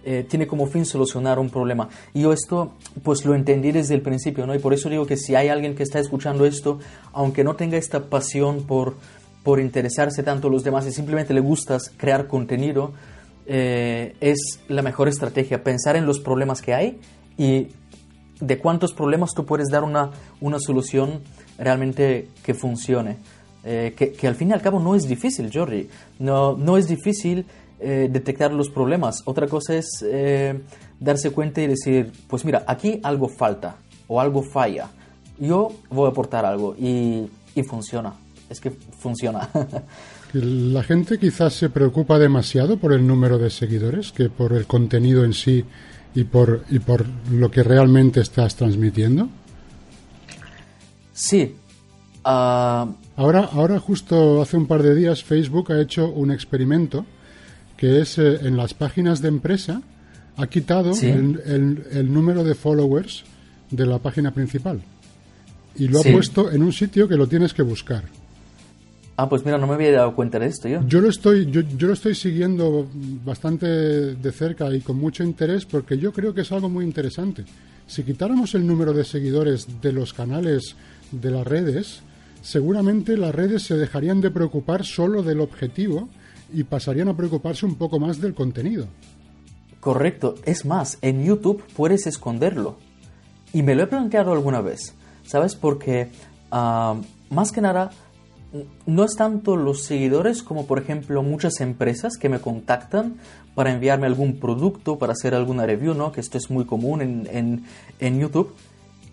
eh, 0.05 0.25
tiene 0.27 0.47
como 0.47 0.65
fin 0.67 0.85
solucionar 0.85 1.39
un 1.39 1.49
problema. 1.49 1.89
Y 2.13 2.21
yo 2.21 2.31
esto 2.31 2.71
pues 3.03 3.25
lo 3.25 3.35
entendí 3.35 3.73
desde 3.73 3.95
el 3.95 4.01
principio, 4.01 4.47
¿no? 4.47 4.55
Y 4.55 4.59
por 4.59 4.73
eso 4.73 4.89
digo 4.89 5.05
que 5.05 5.17
si 5.17 5.35
hay 5.35 5.49
alguien 5.49 5.75
que 5.75 5.83
está 5.83 5.99
escuchando 5.99 6.45
esto, 6.45 6.79
aunque 7.11 7.43
no 7.43 7.57
tenga 7.57 7.77
esta 7.77 8.05
pasión 8.05 8.63
por, 8.63 8.95
por 9.43 9.59
interesarse 9.59 10.23
tanto 10.23 10.47
a 10.47 10.51
los 10.51 10.63
demás 10.63 10.85
y 10.85 10.91
simplemente 10.91 11.33
le 11.33 11.39
gustas 11.39 11.91
crear 11.95 12.27
contenido, 12.27 12.93
eh, 13.51 14.15
es 14.19 14.59
la 14.67 14.81
mejor 14.81 15.07
estrategia, 15.07 15.63
pensar 15.63 15.95
en 15.95 16.05
los 16.05 16.19
problemas 16.19 16.61
que 16.61 16.73
hay 16.75 16.99
y 17.35 17.69
de 18.39 18.59
cuántos 18.59 18.93
problemas 18.93 19.33
tú 19.33 19.45
puedes 19.45 19.69
dar 19.69 19.83
una, 19.83 20.11
una 20.39 20.59
solución 20.59 21.21
realmente 21.57 22.27
que 22.43 22.53
funcione. 22.53 23.17
Eh, 23.63 23.93
que, 23.97 24.27
al 24.27 24.35
fin 24.35 24.49
y 24.49 24.53
al 24.53 24.61
cabo 24.61 24.79
no 24.79 24.95
es 24.95 25.07
difícil, 25.07 25.49
Jordi. 25.53 25.89
No, 26.19 26.55
no 26.55 26.77
es 26.77 26.87
difícil 26.87 27.45
eh, 27.79 28.07
detectar 28.09 28.53
los 28.53 28.69
problemas. 28.69 29.23
Otra 29.25 29.47
cosa 29.47 29.75
es 29.75 30.05
darse 30.99 31.31
cuenta 31.31 31.61
y 31.61 31.67
decir, 31.67 32.11
pues 32.27 32.45
mira, 32.45 32.63
aquí 32.67 32.99
algo 33.03 33.29
falta 33.29 33.77
o 34.07 34.21
algo 34.21 34.43
falla. 34.43 34.89
Yo 35.39 35.69
voy 35.89 36.05
a 36.05 36.09
aportar 36.09 36.45
algo 36.45 36.75
y, 36.77 37.27
y 37.55 37.63
funciona. 37.63 38.13
Es 38.49 38.59
que 38.59 38.71
funciona. 38.71 39.49
La 40.33 40.83
gente 40.83 41.17
quizás 41.17 41.53
se 41.53 41.69
preocupa 41.69 42.19
demasiado 42.19 42.77
por 42.77 42.93
el 42.93 43.05
número 43.05 43.37
de 43.37 43.49
seguidores 43.49 44.11
que 44.11 44.29
por 44.29 44.53
el 44.53 44.67
contenido 44.67 45.23
en 45.23 45.33
sí 45.33 45.65
y 46.13 46.23
por, 46.23 46.65
y 46.69 46.79
por 46.79 47.05
lo 47.31 47.49
que 47.49 47.63
realmente 47.63 48.21
estás 48.21 48.55
transmitiendo. 48.55 49.29
Sí. 51.13 51.55
Ah, 52.23 52.87
ahora, 53.15 53.49
ahora, 53.51 53.79
justo 53.79 54.41
hace 54.41 54.57
un 54.57 54.67
par 54.67 54.83
de 54.83 54.93
días, 54.93 55.23
Facebook 55.23 55.71
ha 55.71 55.81
hecho 55.81 56.09
un 56.09 56.31
experimento 56.31 57.05
que 57.75 58.01
es 58.01 58.17
eh, 58.17 58.39
en 58.41 58.57
las 58.57 58.73
páginas 58.73 59.21
de 59.21 59.29
empresa, 59.29 59.81
ha 60.37 60.47
quitado 60.47 60.91
el, 61.01 61.83
el, 61.91 62.13
número 62.13 62.43
de 62.43 62.53
followers 62.53 63.23
de 63.71 63.85
la 63.85 63.99
página 63.99 64.31
principal 64.31 64.81
y 65.75 65.87
lo 65.87 65.99
ha 65.99 66.03
puesto 66.03 66.51
en 66.51 66.61
un 66.61 66.73
sitio 66.73 67.07
que 67.07 67.15
lo 67.15 67.27
tienes 67.27 67.53
que 67.53 67.61
buscar. 67.61 68.03
Ah, 69.21 69.27
pues 69.27 69.43
mira, 69.43 69.57
no 69.57 69.67
me 69.67 69.73
había 69.73 69.91
dado 69.91 70.15
cuenta 70.15 70.39
de 70.39 70.45
esto 70.45 70.69
yo. 70.69 70.79
Yo 70.87 71.01
lo 71.01 71.09
estoy, 71.09 71.51
yo, 71.51 71.59
yo, 71.59 71.87
lo 71.87 71.93
estoy 71.93 72.15
siguiendo 72.15 72.87
bastante 73.25 73.65
de 73.65 74.31
cerca 74.31 74.73
y 74.73 74.79
con 74.79 74.95
mucho 74.95 75.25
interés 75.25 75.65
porque 75.65 75.97
yo 75.97 76.13
creo 76.13 76.33
que 76.33 76.39
es 76.39 76.51
algo 76.53 76.69
muy 76.69 76.85
interesante. 76.85 77.43
Si 77.85 78.03
quitáramos 78.03 78.55
el 78.55 78.65
número 78.65 78.93
de 78.93 79.03
seguidores 79.03 79.81
de 79.81 79.91
los 79.91 80.13
canales 80.13 80.77
de 81.11 81.31
las 81.31 81.45
redes, 81.45 82.01
seguramente 82.41 83.17
las 83.17 83.35
redes 83.35 83.63
se 83.63 83.75
dejarían 83.75 84.21
de 84.21 84.31
preocupar 84.31 84.85
solo 84.85 85.21
del 85.21 85.41
objetivo 85.41 86.07
y 86.53 86.63
pasarían 86.63 87.09
a 87.09 87.17
preocuparse 87.17 87.65
un 87.65 87.75
poco 87.75 87.99
más 87.99 88.21
del 88.21 88.33
contenido. 88.33 88.87
Correcto. 89.81 90.35
Es 90.45 90.65
más, 90.65 90.97
en 91.01 91.25
YouTube 91.25 91.61
puedes 91.75 92.07
esconderlo. 92.07 92.77
Y 93.51 93.63
me 93.63 93.75
lo 93.75 93.83
he 93.83 93.87
planteado 93.87 94.31
alguna 94.31 94.61
vez. 94.61 94.93
¿Sabes? 95.25 95.55
Porque 95.55 96.07
ah, 96.51 96.95
más 97.29 97.51
que 97.51 97.59
nada 97.59 97.91
no 98.85 99.03
es 99.03 99.15
tanto 99.15 99.55
los 99.55 99.83
seguidores 99.83 100.41
como 100.41 100.65
por 100.65 100.79
ejemplo 100.79 101.21
muchas 101.21 101.59
empresas 101.61 102.17
que 102.17 102.29
me 102.29 102.39
contactan 102.39 103.15
para 103.53 103.71
enviarme 103.71 104.07
algún 104.07 104.39
producto, 104.39 104.97
para 104.97 105.13
hacer 105.13 105.35
alguna 105.35 105.65
review, 105.65 105.93
¿no? 105.93 106.11
Que 106.11 106.21
esto 106.21 106.37
es 106.37 106.49
muy 106.49 106.65
común 106.65 107.01
en, 107.01 107.63
en, 107.99 108.19
YouTube. 108.19 108.55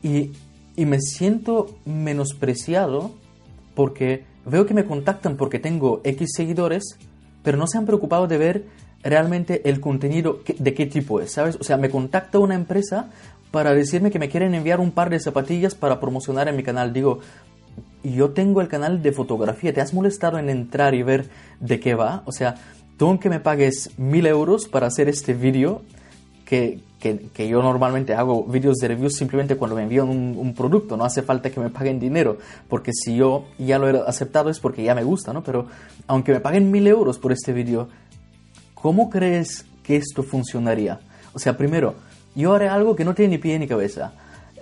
Y, 0.03 0.31
y, 0.77 0.87
me 0.87 1.01
siento 1.01 1.77
menospreciado 1.85 3.11
porque 3.75 4.25
veo 4.45 4.65
que 4.67 4.75
me 4.75 4.85
contactan 4.85 5.37
porque 5.37 5.59
tengo 5.59 6.01
X 6.05 6.31
seguidores, 6.37 6.97
pero 7.43 7.59
no 7.59 7.67
se 7.67 7.79
han 7.79 7.87
preocupado 7.87 8.29
de 8.29 8.39
ver 8.39 8.65
realmente 9.03 9.69
el 9.69 9.81
contenido 9.81 10.41
de 10.59 10.75
qué 10.75 10.87
tipo 10.87 11.21
es, 11.21 11.33
¿sabes? 11.33 11.57
O 11.61 11.65
sea, 11.65 11.77
me 11.77 11.91
contacta 11.91 12.39
una 12.39 12.55
empresa 12.55 13.11
para 13.51 13.75
decirme 13.75 14.11
que 14.11 14.19
me 14.19 14.29
quieren 14.29 14.55
enviar 14.55 14.81
un 14.81 14.93
par 14.93 15.11
de 15.11 15.19
zapatillas 15.19 15.75
para 15.75 15.99
promocionar 15.99 16.49
en 16.49 16.57
mi 16.57 16.63
canal. 16.63 16.93
Digo, 16.93 17.21
yo 18.13 18.31
tengo 18.31 18.61
el 18.61 18.69
canal 18.69 19.03
de 19.03 19.13
fotografía, 19.13 19.73
¿te 19.73 19.81
has 19.81 19.95
molestado 19.95 20.39
en 20.39 20.49
entrar 20.49 20.95
y 20.95 21.03
ver 21.03 21.29
de 21.61 21.81
qué 21.81 21.95
va? 21.95 22.23
O 22.27 22.33
sea, 22.33 22.57
tú 22.97 23.07
aunque 23.07 23.31
me 23.31 23.41
pagues 23.41 23.91
mil 23.99 24.27
euros 24.27 24.69
para 24.69 24.87
hacer 24.87 25.09
este 25.09 25.35
vídeo, 25.35 25.83
que, 26.45 26.81
que, 27.01 27.49
yo 27.49 27.61
normalmente 27.63 28.15
hago 28.15 28.45
vídeos 28.45 28.77
de 28.77 28.89
reviews 28.89 29.17
simplemente 29.17 29.57
cuando 29.57 29.77
me 29.77 29.83
envían 29.83 30.09
un, 30.09 30.37
un, 30.39 30.55
producto, 30.55 30.97
no 30.97 31.05
hace 31.05 31.23
falta 31.23 31.51
que 31.51 31.59
me 31.61 31.71
paguen 31.71 31.99
dinero, 31.99 32.39
porque 32.69 32.93
si 32.93 33.17
yo 33.17 33.47
ya 33.59 33.79
lo 33.79 33.89
he 33.89 34.09
aceptado 34.09 34.49
es 34.49 34.61
porque 34.61 34.85
ya 34.85 34.95
me 34.95 35.03
gusta, 35.03 35.33
¿no? 35.33 35.43
Pero 35.43 35.67
aunque 36.07 36.33
me 36.33 36.41
paguen 36.41 36.71
mil 36.71 36.87
euros 36.87 37.19
por 37.19 37.33
este 37.33 37.53
vídeo, 37.53 37.89
¿cómo 38.75 39.11
crees 39.11 39.67
que 39.83 39.97
esto 39.97 40.23
funcionaría? 40.23 41.01
O 41.33 41.39
sea, 41.39 41.57
primero, 41.57 41.95
yo 42.37 42.55
haré 42.55 42.69
algo 42.69 42.95
que 42.95 43.05
no 43.05 43.15
tiene 43.15 43.37
ni 43.37 43.39
pie 43.39 43.59
ni 43.59 43.67
cabeza. 43.67 44.13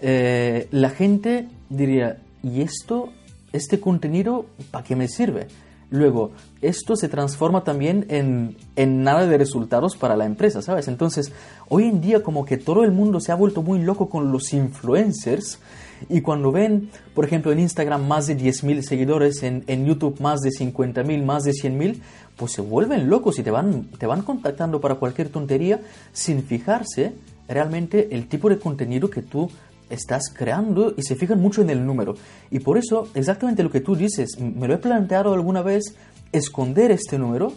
Eh, 0.00 0.68
la 0.70 0.90
gente 0.90 1.48
diría, 1.68 2.18
¿y 2.42 2.62
esto 2.62 3.10
este 3.54 3.80
contenido, 3.80 4.46
¿para 4.70 4.84
qué 4.84 4.96
me 4.96 5.08
sirve? 5.08 5.46
Luego, 5.90 6.32
esto 6.60 6.96
se 6.96 7.08
transforma 7.08 7.62
también 7.62 8.06
en, 8.08 8.56
en, 8.74 9.04
nada 9.04 9.26
de 9.26 9.38
resultados 9.38 9.96
para 9.96 10.16
la 10.16 10.24
empresa, 10.24 10.60
¿sabes? 10.60 10.88
Entonces, 10.88 11.32
hoy 11.68 11.84
en 11.84 12.00
día 12.00 12.22
como 12.22 12.44
que 12.44 12.56
todo 12.56 12.82
el 12.82 12.90
mundo 12.90 13.20
se 13.20 13.30
ha 13.30 13.36
vuelto 13.36 13.62
muy 13.62 13.80
loco 13.80 14.08
con 14.08 14.32
los 14.32 14.52
influencers 14.52 15.60
y 16.08 16.20
cuando 16.20 16.52
ven, 16.52 16.90
por 17.14 17.24
ejemplo, 17.24 17.52
en 17.52 17.60
Instagram 17.60 18.06
más 18.06 18.26
de 18.26 18.36
10.000 18.36 18.82
seguidores, 18.82 19.42
en, 19.42 19.86
YouTube 19.86 20.20
más 20.20 20.40
de 20.40 20.50
50.000, 20.50 21.24
más 21.24 21.44
de 21.44 21.52
100.000, 21.52 22.00
pues 22.36 22.52
se 22.52 22.60
vuelven 22.60 23.08
locos 23.08 23.38
y 23.38 23.42
te 23.42 23.50
van, 23.50 23.84
te 23.98 24.06
van 24.06 24.22
contactando 24.22 24.80
para 24.80 24.96
cualquier 24.96 25.28
tontería 25.28 25.80
sin 26.12 26.42
fijarse 26.42 27.12
realmente 27.48 28.08
el 28.12 28.26
tipo 28.26 28.48
de 28.48 28.58
contenido 28.58 29.10
que 29.10 29.22
tú 29.22 29.50
estás 29.90 30.32
creando 30.32 30.94
y 30.96 31.02
se 31.02 31.16
fijan 31.16 31.40
mucho 31.40 31.62
en 31.62 31.70
el 31.70 31.84
número. 31.84 32.14
Y 32.50 32.60
por 32.60 32.78
eso, 32.78 33.08
exactamente 33.14 33.62
lo 33.62 33.70
que 33.70 33.80
tú 33.80 33.96
dices, 33.96 34.38
me 34.38 34.68
lo 34.68 34.74
he 34.74 34.78
planteado 34.78 35.34
alguna 35.34 35.62
vez, 35.62 35.96
esconder 36.32 36.90
este 36.90 37.18
número 37.18 37.52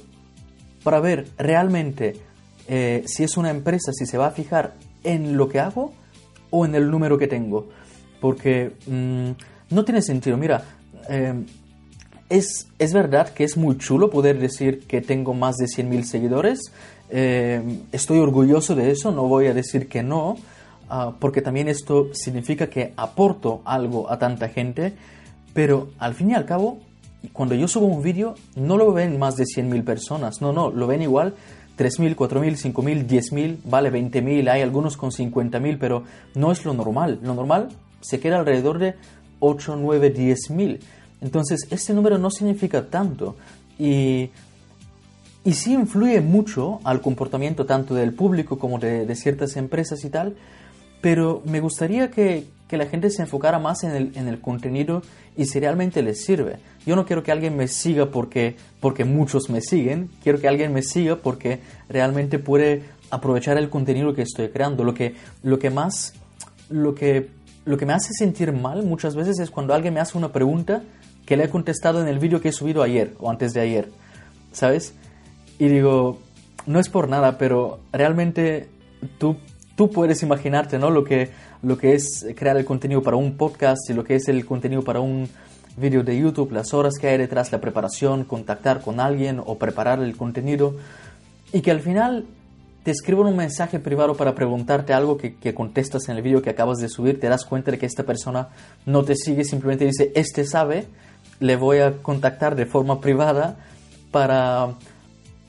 para 0.84 1.00
ver 1.00 1.28
realmente 1.38 2.16
eh, 2.68 3.04
si 3.08 3.24
es 3.24 3.38
una 3.38 3.50
empresa, 3.50 3.92
si 3.94 4.06
se 4.06 4.18
va 4.18 4.28
a 4.28 4.32
fijar 4.32 4.76
en 5.04 5.38
lo 5.38 5.50
que 5.50 5.60
hago 5.60 5.94
o 6.50 6.66
en 6.66 6.76
el 6.76 6.90
número 6.90 7.18
que 7.18 7.28
tengo. 7.28 7.70
Porque 8.22 8.74
mm, 8.88 9.32
no 9.74 9.86
tiene 9.86 10.02
sentido. 10.02 10.38
Mira, 10.38 10.64
eh, 11.10 11.34
es, 12.30 12.68
es, 12.78 12.94
verdad 12.94 13.30
que 13.30 13.44
es 13.44 13.58
muy 13.58 13.78
chulo 13.78 14.10
poder 14.10 14.40
decir 14.40 14.86
que 14.86 15.02
tengo 15.02 15.34
más 15.34 15.56
de 15.56 15.66
100.000 15.66 16.04
seguidores. 16.04 16.60
Eh, 17.10 17.62
estoy 17.92 18.20
orgulloso 18.20 18.76
de 18.76 18.92
eso, 18.92 19.12
no 19.12 19.28
voy 19.28 19.48
a 19.48 19.54
decir 19.54 19.88
que 19.88 20.04
no. 20.04 20.38
Ah, 20.90 21.14
porque 21.20 21.42
también 21.42 21.68
esto 21.68 22.10
significa 22.14 22.68
que 22.68 22.94
aporto 22.96 23.62
algo 23.66 24.10
a 24.10 24.18
tanta 24.18 24.50
gente, 24.50 24.94
pero 25.54 25.90
al 26.00 26.14
fin 26.14 26.32
y 26.32 26.34
al 26.34 26.46
cabo, 26.46 26.80
cuando 27.34 27.56
yo 27.56 27.68
subo 27.68 27.88
un 27.88 28.02
vídeo, 28.02 28.36
no 28.56 28.78
lo 28.78 28.94
ven 28.94 29.20
más 29.20 29.36
de 29.36 29.44
100.000 29.44 29.84
personas, 29.84 30.42
no, 30.42 30.54
no, 30.54 30.70
lo 30.70 30.88
ven 30.88 31.02
igual 31.02 31.34
3.000, 31.78 32.16
4.000, 32.16 32.74
5.000, 32.74 33.08
10.000, 33.08 33.58
vale 33.66 33.92
20.000, 33.92 34.50
hay 34.50 34.62
algunos 34.62 34.98
con 34.98 35.12
50.000, 35.12 35.78
pero 35.80 36.04
no 36.34 36.52
es 36.52 36.66
lo 36.66 36.74
normal. 36.74 37.20
Lo 37.22 37.36
normal 37.36 37.70
se 38.02 38.20
queda 38.20 38.40
alrededor 38.40 38.80
de 38.80 38.96
8, 39.40 39.78
9, 39.78 40.14
10.000. 40.16 40.80
Entonces, 41.22 41.68
este 41.70 41.94
número 41.94 42.18
no 42.18 42.32
significa 42.32 42.88
tanto. 42.88 43.36
Y, 43.78 44.32
y 45.46 45.54
sí 45.54 45.74
influye 45.74 46.20
mucho 46.22 46.80
al 46.84 47.02
comportamiento 47.02 47.68
tanto 47.68 47.94
del 47.94 48.14
público 48.14 48.58
como 48.58 48.80
de, 48.80 49.06
de 49.06 49.16
ciertas 49.16 49.56
empresas 49.56 50.04
y 50.04 50.10
tal, 50.10 50.36
pero 51.02 51.42
me 51.46 51.60
gustaría 51.60 52.10
que, 52.10 52.46
la 52.70 52.86
gente 52.86 53.10
se 53.10 53.22
enfocara 53.22 53.60
más 53.60 53.84
en 53.84 53.92
el, 53.92 54.12
en 54.16 54.28
el, 54.28 54.42
contenido 54.42 55.02
y 55.38 55.46
si 55.46 55.60
realmente 55.60 56.02
les 56.02 56.26
sirve. 56.26 56.58
Yo 56.86 56.98
no 56.98 57.06
quiero 57.06 57.24
que 57.24 57.32
alguien 57.32 57.56
me 57.56 57.70
siga 57.70 58.08
porque, 58.12 58.58
porque 58.82 59.06
muchos 59.06 59.50
me 59.50 59.62
siguen, 59.62 60.10
quiero 60.22 60.40
que 60.40 60.50
alguien 60.50 60.74
me 60.74 60.82
siga 60.82 61.16
porque 61.16 61.62
realmente 61.88 62.40
puede 62.40 62.84
aprovechar 63.10 63.58
el 63.58 63.70
contenido 63.70 64.14
que 64.14 64.24
estoy 64.24 64.50
creando. 64.50 64.84
Lo 64.84 64.94
que, 64.94 65.16
lo 65.44 65.60
que 65.60 65.70
más, 65.70 66.14
lo 66.70 66.94
que, 66.94 67.30
lo 67.66 67.78
que 67.78 67.86
me 67.86 67.94
hace 67.94 68.14
sentir 68.14 68.52
mal 68.52 68.84
muchas 68.84 69.16
veces 69.16 69.40
es 69.40 69.50
cuando 69.50 69.74
alguien 69.74 69.94
me 69.94 70.00
hace 70.00 70.18
una 70.18 70.32
pregunta 70.32 70.84
que 71.26 71.38
le 71.38 71.46
he 71.46 71.50
contestado 71.50 72.02
en 72.02 72.08
el 72.08 72.20
vídeo 72.20 72.42
que 72.42 72.50
he 72.50 72.54
subido 72.54 72.84
ayer 72.84 73.14
o 73.20 73.30
antes 73.30 73.54
de 73.54 73.62
ayer, 73.62 73.90
¿sabes? 74.52 74.94
Y 75.60 75.68
digo, 75.68 76.20
no 76.66 76.80
es 76.80 76.90
por 76.90 77.10
nada, 77.10 77.38
pero 77.38 77.80
realmente 77.92 78.70
tú 79.18 79.36
tú 79.78 79.92
puedes 79.92 80.24
imaginarte, 80.24 80.80
¿no? 80.80 80.90
Lo 80.90 81.04
que, 81.06 81.30
lo 81.62 81.78
que 81.78 81.94
es 81.94 82.26
crear 82.36 82.58
el 82.58 82.66
contenido 82.66 83.04
para 83.04 83.16
un 83.16 83.38
podcast 83.38 83.90
y 83.90 83.94
lo 83.94 84.04
que 84.04 84.16
es 84.16 84.28
el 84.28 84.44
contenido 84.46 84.82
para 84.82 85.00
un 85.00 85.30
vídeo 85.78 86.04
de 86.04 86.18
YouTube, 86.18 86.52
las 86.52 86.74
horas 86.74 86.96
que 87.00 87.08
hay 87.08 87.18
detrás, 87.20 87.52
la 87.52 87.62
preparación, 87.62 88.24
contactar 88.24 88.82
con 88.82 89.00
alguien 89.00 89.40
o 89.46 89.60
preparar 89.60 90.02
el 90.02 90.18
contenido 90.18 90.76
y 91.54 91.62
que 91.62 91.70
al 91.70 91.82
final 91.82 92.26
te 92.82 92.90
escriban 92.90 93.28
un 93.28 93.38
mensaje 93.38 93.78
privado 93.78 94.16
para 94.16 94.34
preguntarte 94.34 94.94
algo 94.94 95.16
que, 95.16 95.36
que, 95.36 95.54
contestas 95.54 96.10
en 96.10 96.18
el 96.18 96.24
vídeo 96.24 96.42
que 96.42 96.50
acabas 96.50 96.80
de 96.80 96.90
subir, 96.90 97.20
te 97.20 97.30
das 97.30 97.46
cuenta 97.46 97.70
de 97.70 97.78
que 97.78 97.86
esta 97.86 98.04
persona 98.04 98.48
no 98.88 99.04
te 99.04 99.16
sigue, 99.16 99.44
simplemente 99.44 99.86
dice, 99.86 100.12
este 100.16 100.44
sabe, 100.44 100.86
le 101.40 101.56
voy 101.56 101.80
a 101.80 101.98
contactar 102.02 102.56
de 102.56 102.66
forma 102.66 103.00
privada 103.00 103.58
para 104.10 104.74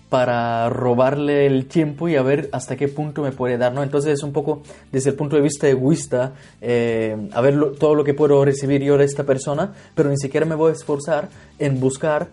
para 0.08 0.70
robarle 0.70 1.46
el 1.46 1.66
tiempo 1.66 2.08
y 2.08 2.16
a 2.16 2.22
ver 2.22 2.48
hasta 2.52 2.76
qué 2.76 2.88
punto 2.88 3.22
me 3.22 3.32
puede 3.32 3.58
dar, 3.58 3.74
¿no? 3.74 3.82
Entonces 3.82 4.14
es 4.14 4.22
un 4.22 4.32
poco 4.32 4.62
desde 4.90 5.10
el 5.10 5.16
punto 5.16 5.36
de 5.36 5.42
vista 5.42 5.68
egoísta, 5.68 6.32
eh, 6.60 7.28
a 7.32 7.40
ver 7.40 7.58
todo 7.78 7.94
lo 7.94 8.04
que 8.04 8.14
puedo 8.14 8.44
recibir 8.44 8.82
yo 8.82 8.96
de 8.96 9.04
esta 9.04 9.24
persona, 9.24 9.74
pero 9.94 10.08
ni 10.08 10.16
siquiera 10.16 10.46
me 10.46 10.54
voy 10.54 10.70
a 10.70 10.74
esforzar 10.74 11.28
en 11.58 11.78
buscar 11.78 12.28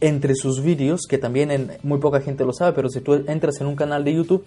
entre 0.00 0.34
sus 0.34 0.62
vídeos, 0.62 1.02
que 1.08 1.16
también 1.16 1.52
en, 1.52 1.70
muy 1.84 1.98
poca 1.98 2.20
gente 2.20 2.44
lo 2.44 2.52
sabe, 2.52 2.72
pero 2.72 2.88
si 2.88 3.00
tú 3.00 3.14
entras 3.14 3.60
en 3.60 3.68
un 3.68 3.76
canal 3.76 4.04
de 4.04 4.14
YouTube, 4.14 4.44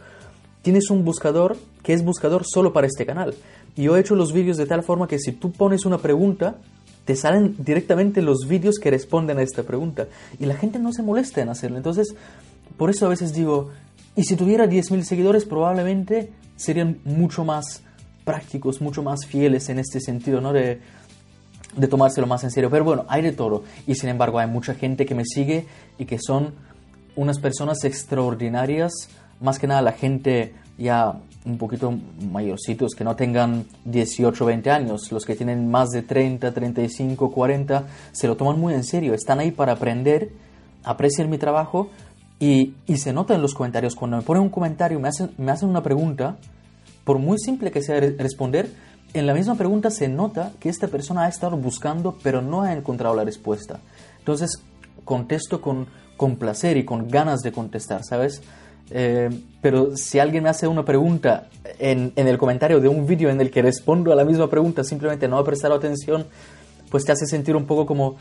tienes 0.61 0.89
un 0.89 1.05
buscador 1.05 1.55
que 1.81 1.93
es 1.93 2.03
buscador 2.03 2.43
solo 2.45 2.73
para 2.73 2.87
este 2.87 3.05
canal. 3.05 3.33
Y 3.77 3.83
yo 3.83 3.95
he 3.95 4.01
hecho 4.01 4.15
los 4.15 4.33
vídeos 4.33 4.57
de 4.57 4.65
tal 4.65 4.83
forma 4.83 5.07
que 5.07 5.17
si 5.17 5.31
tú 5.31 5.51
pones 5.51 5.85
una 5.85 5.99
pregunta, 5.99 6.55
te 7.05 7.15
salen 7.15 7.55
directamente 7.59 8.21
los 8.21 8.47
vídeos 8.47 8.79
que 8.79 8.89
responden 8.89 9.37
a 9.37 9.43
esta 9.43 9.63
pregunta. 9.63 10.07
Y 10.39 10.45
la 10.45 10.55
gente 10.55 10.79
no 10.79 10.91
se 10.91 11.03
molesta 11.03 11.41
en 11.41 11.49
hacerlo. 11.49 11.77
Entonces, 11.77 12.15
por 12.77 12.89
eso 12.89 13.05
a 13.05 13.09
veces 13.09 13.33
digo, 13.33 13.71
y 14.15 14.23
si 14.23 14.35
tuviera 14.35 14.65
10.000 14.65 15.03
seguidores 15.03 15.45
probablemente 15.45 16.31
serían 16.55 16.99
mucho 17.03 17.43
más 17.43 17.83
prácticos, 18.23 18.81
mucho 18.81 19.03
más 19.03 19.25
fieles 19.25 19.69
en 19.69 19.79
este 19.79 19.99
sentido, 19.99 20.41
¿no? 20.41 20.53
De, 20.53 20.79
de 21.75 21.87
tomárselo 21.87 22.27
más 22.27 22.43
en 22.43 22.51
serio. 22.51 22.69
Pero 22.69 22.83
bueno, 22.83 23.05
hay 23.07 23.21
de 23.21 23.31
todo. 23.31 23.63
Y 23.87 23.95
sin 23.95 24.09
embargo, 24.09 24.39
hay 24.39 24.47
mucha 24.47 24.73
gente 24.73 25.05
que 25.05 25.15
me 25.15 25.25
sigue 25.25 25.65
y 25.97 26.05
que 26.05 26.17
son 26.19 26.53
unas 27.15 27.39
personas 27.39 27.83
extraordinarias. 27.83 28.91
Más 29.41 29.59
que 29.59 29.67
nada 29.67 29.81
la 29.81 29.91
gente 29.91 30.53
ya 30.77 31.15
un 31.45 31.57
poquito 31.57 31.93
mayorcitos, 32.31 32.95
que 32.95 33.03
no 33.03 33.15
tengan 33.15 33.65
18, 33.85 34.45
20 34.45 34.71
años. 34.71 35.11
Los 35.11 35.25
que 35.25 35.35
tienen 35.35 35.69
más 35.69 35.89
de 35.89 36.01
30, 36.01 36.53
35, 36.53 37.31
40, 37.31 37.83
se 38.11 38.27
lo 38.27 38.35
toman 38.35 38.59
muy 38.59 38.73
en 38.73 38.83
serio. 38.83 39.13
Están 39.13 39.39
ahí 39.39 39.51
para 39.51 39.73
aprender, 39.73 40.31
aprecian 40.83 41.29
mi 41.29 41.37
trabajo 41.37 41.89
y, 42.39 42.73
y 42.85 42.97
se 42.97 43.13
nota 43.13 43.35
en 43.35 43.41
los 43.41 43.53
comentarios. 43.53 43.95
Cuando 43.95 44.17
me 44.17 44.23
ponen 44.23 44.43
un 44.43 44.49
comentario, 44.49 44.99
me 44.99 45.07
hacen, 45.07 45.31
me 45.37 45.51
hacen 45.51 45.69
una 45.69 45.83
pregunta, 45.83 46.37
por 47.03 47.19
muy 47.19 47.37
simple 47.39 47.71
que 47.71 47.81
sea 47.81 47.99
responder, 47.99 48.69
en 49.13 49.27
la 49.27 49.33
misma 49.33 49.55
pregunta 49.55 49.91
se 49.91 50.09
nota 50.09 50.51
que 50.59 50.67
esta 50.67 50.87
persona 50.87 51.23
ha 51.23 51.29
estado 51.29 51.55
buscando, 51.55 52.17
pero 52.21 52.41
no 52.41 52.63
ha 52.63 52.73
encontrado 52.73 53.15
la 53.15 53.23
respuesta. 53.23 53.79
Entonces, 54.19 54.61
contesto 55.05 55.61
con, 55.61 55.87
con 56.17 56.35
placer 56.35 56.75
y 56.75 56.83
con 56.83 57.07
ganas 57.07 57.41
de 57.41 57.51
contestar, 57.53 58.03
¿sabes? 58.03 58.41
Eh, 58.91 59.29
pero 59.61 59.95
si 59.95 60.19
alguien 60.19 60.43
me 60.43 60.49
hace 60.49 60.67
una 60.67 60.83
pregunta 60.83 61.47
en, 61.79 62.11
en 62.15 62.27
el 62.27 62.37
comentario 62.37 62.79
de 62.79 62.87
un 62.87 63.07
vídeo 63.07 63.29
en 63.29 63.39
el 63.39 63.49
que 63.49 63.61
respondo 63.61 64.11
a 64.11 64.15
la 64.15 64.25
misma 64.25 64.49
pregunta, 64.49 64.83
simplemente 64.83 65.27
no 65.27 65.37
ha 65.37 65.45
prestado 65.45 65.75
atención, 65.75 66.25
pues 66.89 67.05
te 67.05 67.11
hace 67.11 67.25
sentir 67.25 67.55
un 67.55 67.65
poco 67.65 67.85
como, 67.85 68.17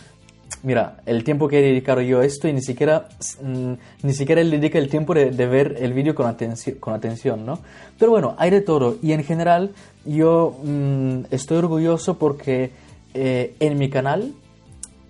mira, 0.62 0.96
el 1.06 1.24
tiempo 1.24 1.48
que 1.48 1.58
he 1.58 1.62
dedicado 1.62 2.00
yo 2.00 2.20
a 2.20 2.24
esto 2.24 2.48
y 2.48 2.52
ni 2.52 2.62
siquiera, 2.62 3.08
mm, 3.42 3.72
ni 4.02 4.12
siquiera 4.12 4.40
él 4.40 4.50
dedica 4.50 4.78
el 4.78 4.88
tiempo 4.88 5.14
de, 5.14 5.30
ver 5.30 5.76
el 5.80 5.92
vídeo 5.92 6.14
con, 6.14 6.26
atención, 6.26 6.76
con 6.78 6.94
atención, 6.94 7.44
¿no? 7.44 7.58
Pero 7.98 8.10
bueno, 8.10 8.34
hay 8.38 8.50
de 8.50 8.60
todo 8.60 8.96
y 9.02 9.12
en 9.12 9.24
general 9.24 9.72
yo 10.04 10.56
mm, 10.62 11.26
estoy 11.30 11.58
orgulloso 11.58 12.18
porque 12.18 12.70
eh, 13.12 13.54
en 13.60 13.78
mi 13.78 13.90
canal 13.90 14.32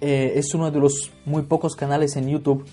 eh, 0.00 0.32
es 0.36 0.54
uno 0.54 0.70
de 0.70 0.80
los 0.80 1.12
muy 1.24 1.42
pocos 1.42 1.76
canales 1.76 2.16
en 2.16 2.28
YouTube, 2.28 2.66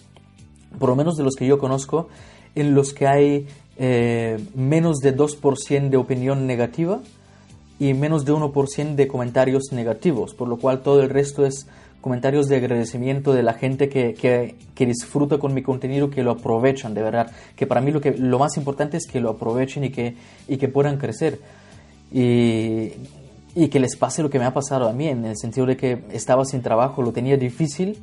por 0.80 0.90
lo 0.90 0.96
menos 0.96 1.16
de 1.16 1.24
los 1.24 1.36
que 1.36 1.46
yo 1.46 1.60
conozco, 1.60 2.10
en 2.56 2.76
los 2.76 2.94
que 2.94 3.08
hay 3.08 3.48
eh, 3.78 4.38
menos 4.54 4.98
de 4.98 5.16
2% 5.16 5.90
de 5.90 5.98
opinión 5.98 6.46
negativa 6.46 7.00
y 7.82 7.96
menos 7.96 8.26
de 8.26 8.32
1% 8.32 8.94
de 8.94 9.08
comentarios 9.08 9.72
negativos, 9.72 10.36
por 10.36 10.48
lo 10.48 10.58
cual 10.58 10.84
todo 10.84 11.02
el 11.02 11.10
resto 11.10 11.48
es 11.48 11.66
comentarios 12.00 12.46
de 12.46 12.58
agradecimiento 12.58 13.34
de 13.34 13.42
la 13.42 13.54
gente 13.54 13.90
que, 13.90 14.14
que, 14.14 14.86
disfruta 14.86 15.40
con 15.40 15.56
mi 15.56 15.64
contenido, 15.64 16.12
que 16.12 16.22
lo 16.22 16.30
aprovechan, 16.30 16.94
de 16.94 17.02
verdad. 17.02 17.32
Que 17.56 17.66
para 17.66 17.82
mí 17.82 17.90
lo, 17.90 18.00
que, 18.00 18.12
lo 18.12 18.38
más 18.38 18.56
importante 18.58 18.98
es 18.98 19.08
que 19.08 19.20
lo 19.20 19.32
aprovechen 19.32 19.84
y 19.84 19.90
que, 19.90 20.16
y 20.48 20.58
que 20.58 20.68
puedan 20.68 20.98
crecer. 20.98 21.40
Y, 22.12 22.92
y 23.56 23.68
que 23.72 23.80
les 23.80 23.96
pase 23.96 24.22
lo 24.22 24.30
que 24.30 24.38
me 24.38 24.46
ha 24.46 24.54
pasado 24.54 24.88
a 24.88 24.94
mí, 24.94 25.08
en 25.08 25.26
el 25.26 25.36
sentido 25.36 25.66
de 25.66 25.76
que 25.76 26.04
estaba 26.12 26.46
sin 26.46 26.62
trabajo, 26.62 27.02
lo 27.02 27.12
tenía 27.12 27.36
difícil 27.36 27.98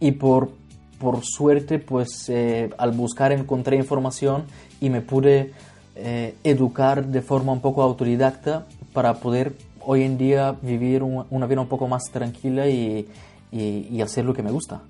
y 0.00 0.12
por, 0.12 0.52
por 0.98 1.20
suerte, 1.22 1.80
pues 1.80 2.30
eh, 2.30 2.70
al 2.78 2.92
buscar 2.92 3.30
encontré 3.32 3.76
información 3.76 4.44
y 4.80 4.88
me 4.88 5.02
pude 5.02 5.52
eh, 6.02 6.34
educar 6.44 7.04
de 7.06 7.20
forma 7.20 7.52
un 7.52 7.60
poco 7.60 7.82
autodidacta 7.82 8.66
para 8.94 9.14
poder 9.20 9.52
hoy 9.80 10.02
en 10.02 10.16
día 10.16 10.54
vivir 10.62 11.02
una 11.02 11.46
vida 11.46 11.60
un 11.60 11.68
poco 11.68 11.88
más 11.88 12.04
tranquila 12.10 12.66
y, 12.68 13.06
y, 13.52 14.00
hacer 14.00 14.24
lo 14.24 14.32
que 14.32 14.42
me 14.42 14.50
gusta. 14.50 14.80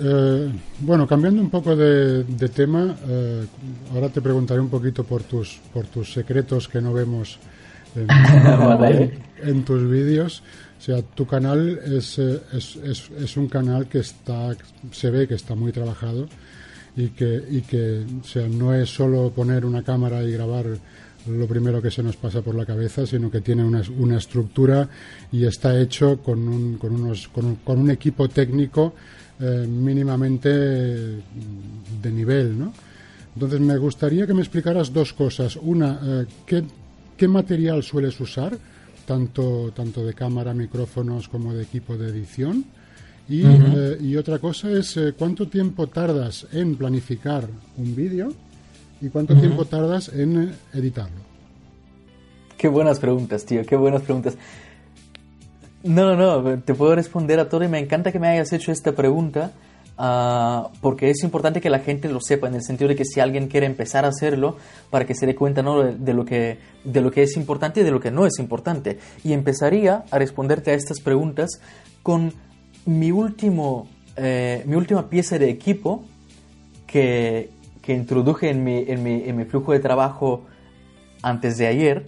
Eh, 0.00 0.52
bueno, 0.80 1.06
cambiando 1.06 1.42
un 1.42 1.50
poco 1.50 1.76
de, 1.76 2.24
tema, 2.54 2.96
eh, 3.06 3.46
ahora 3.92 4.08
te 4.08 4.22
preguntaré 4.22 4.60
un 4.60 4.70
poquito 4.70 5.04
por 5.04 5.24
tus, 5.24 5.60
por 5.74 5.86
tus 5.86 6.12
secretos 6.12 6.66
que 6.66 6.80
no 6.80 6.94
vemos 6.94 7.38
en, 9.42 9.64
tus 9.64 9.90
vídeos. 9.90 10.42
O 10.78 10.82
sea, 10.82 11.02
tu 11.02 11.26
canal 11.26 11.80
es, 11.84 12.18
es, 12.18 12.76
es, 12.76 13.10
es, 13.10 13.36
un 13.36 13.48
canal 13.48 13.88
que 13.88 13.98
está, 13.98 14.56
se 14.90 15.10
ve 15.10 15.28
que 15.28 15.34
está 15.34 15.54
muy 15.54 15.72
trabajado 15.72 16.28
y 16.96 17.08
que, 17.08 17.42
y 17.50 17.60
que 17.62 18.04
sea, 18.24 18.48
no 18.48 18.74
es 18.74 18.88
solo 18.88 19.30
poner 19.30 19.64
una 19.64 19.82
cámara 19.82 20.22
y 20.22 20.32
grabar 20.32 20.66
lo 21.26 21.46
primero 21.46 21.82
que 21.82 21.90
se 21.90 22.02
nos 22.02 22.16
pasa 22.16 22.42
por 22.42 22.54
la 22.54 22.64
cabeza, 22.64 23.06
sino 23.06 23.30
que 23.30 23.40
tiene 23.40 23.64
una, 23.64 23.82
una 23.98 24.18
estructura 24.18 24.88
y 25.30 25.44
está 25.44 25.78
hecho 25.78 26.18
con 26.22 26.48
un, 26.48 26.78
con 26.78 26.94
unos, 26.94 27.28
con 27.28 27.58
un, 27.66 27.90
equipo 27.90 28.28
técnico 28.28 28.94
eh, 29.38 29.66
mínimamente 29.68 30.48
de 30.48 32.10
nivel, 32.10 32.58
¿no? 32.58 32.72
Entonces 33.34 33.60
me 33.60 33.76
gustaría 33.76 34.26
que 34.26 34.34
me 34.34 34.40
explicaras 34.40 34.92
dos 34.92 35.12
cosas. 35.12 35.56
Una, 35.56 36.00
eh, 36.02 36.26
¿qué, 36.44 36.64
¿qué, 37.16 37.28
material 37.28 37.82
sueles 37.82 38.18
usar, 38.20 38.58
tanto, 39.06 39.72
tanto 39.74 40.04
de 40.04 40.14
cámara, 40.14 40.52
micrófonos 40.52 41.28
como 41.28 41.54
de 41.54 41.62
equipo 41.62 41.96
de 41.96 42.08
edición? 42.08 42.64
Y, 43.30 43.44
eh, 43.46 43.96
y 44.00 44.16
otra 44.16 44.40
cosa 44.40 44.68
es, 44.72 44.98
¿cuánto 45.16 45.46
tiempo 45.46 45.86
tardas 45.86 46.48
en 46.52 46.74
planificar 46.74 47.46
un 47.76 47.94
vídeo? 47.94 48.32
¿Y 49.00 49.08
cuánto 49.08 49.36
tiempo 49.36 49.64
tardas 49.64 50.08
en 50.08 50.48
eh, 50.48 50.52
editarlo? 50.74 51.20
Qué 52.58 52.66
buenas 52.66 52.98
preguntas, 52.98 53.46
tío, 53.46 53.64
qué 53.64 53.76
buenas 53.76 54.02
preguntas. 54.02 54.36
No, 55.84 56.16
no, 56.16 56.42
no, 56.42 56.58
te 56.58 56.74
puedo 56.74 56.96
responder 56.96 57.38
a 57.38 57.48
todo 57.48 57.62
y 57.62 57.68
me 57.68 57.78
encanta 57.78 58.10
que 58.10 58.18
me 58.18 58.26
hayas 58.26 58.52
hecho 58.52 58.72
esta 58.72 58.92
pregunta 58.92 59.52
uh, 59.96 60.68
porque 60.80 61.08
es 61.08 61.22
importante 61.22 61.60
que 61.60 61.70
la 61.70 61.78
gente 61.78 62.08
lo 62.08 62.20
sepa 62.20 62.48
en 62.48 62.56
el 62.56 62.62
sentido 62.62 62.88
de 62.88 62.96
que 62.96 63.04
si 63.04 63.20
alguien 63.20 63.46
quiere 63.46 63.64
empezar 63.64 64.04
a 64.04 64.08
hacerlo 64.08 64.58
para 64.90 65.06
que 65.06 65.14
se 65.14 65.24
dé 65.24 65.36
cuenta 65.36 65.62
¿no? 65.62 65.84
de, 65.84 66.12
lo 66.12 66.24
que, 66.24 66.58
de 66.82 67.00
lo 67.00 67.10
que 67.12 67.22
es 67.22 67.36
importante 67.36 67.80
y 67.80 67.84
de 67.84 67.92
lo 67.92 68.00
que 68.00 68.10
no 68.10 68.26
es 68.26 68.38
importante. 68.40 68.98
Y 69.22 69.32
empezaría 69.32 70.04
a 70.10 70.18
responderte 70.18 70.72
a 70.72 70.74
estas 70.74 71.00
preguntas 71.00 71.60
con 72.02 72.34
mi, 72.90 73.12
último, 73.12 73.88
eh, 74.16 74.64
mi 74.66 74.74
última 74.74 75.08
pieza 75.08 75.38
de 75.38 75.48
equipo 75.48 76.04
que, 76.86 77.50
que 77.82 77.94
introduje 77.94 78.50
en 78.50 78.64
mi, 78.64 78.84
en 78.86 79.02
mi, 79.02 79.22
en 79.24 79.36
mi 79.36 79.44
flujo 79.44 79.72
de 79.72 79.78
trabajo 79.78 80.42
antes 81.22 81.56
de 81.56 81.68
ayer 81.68 82.06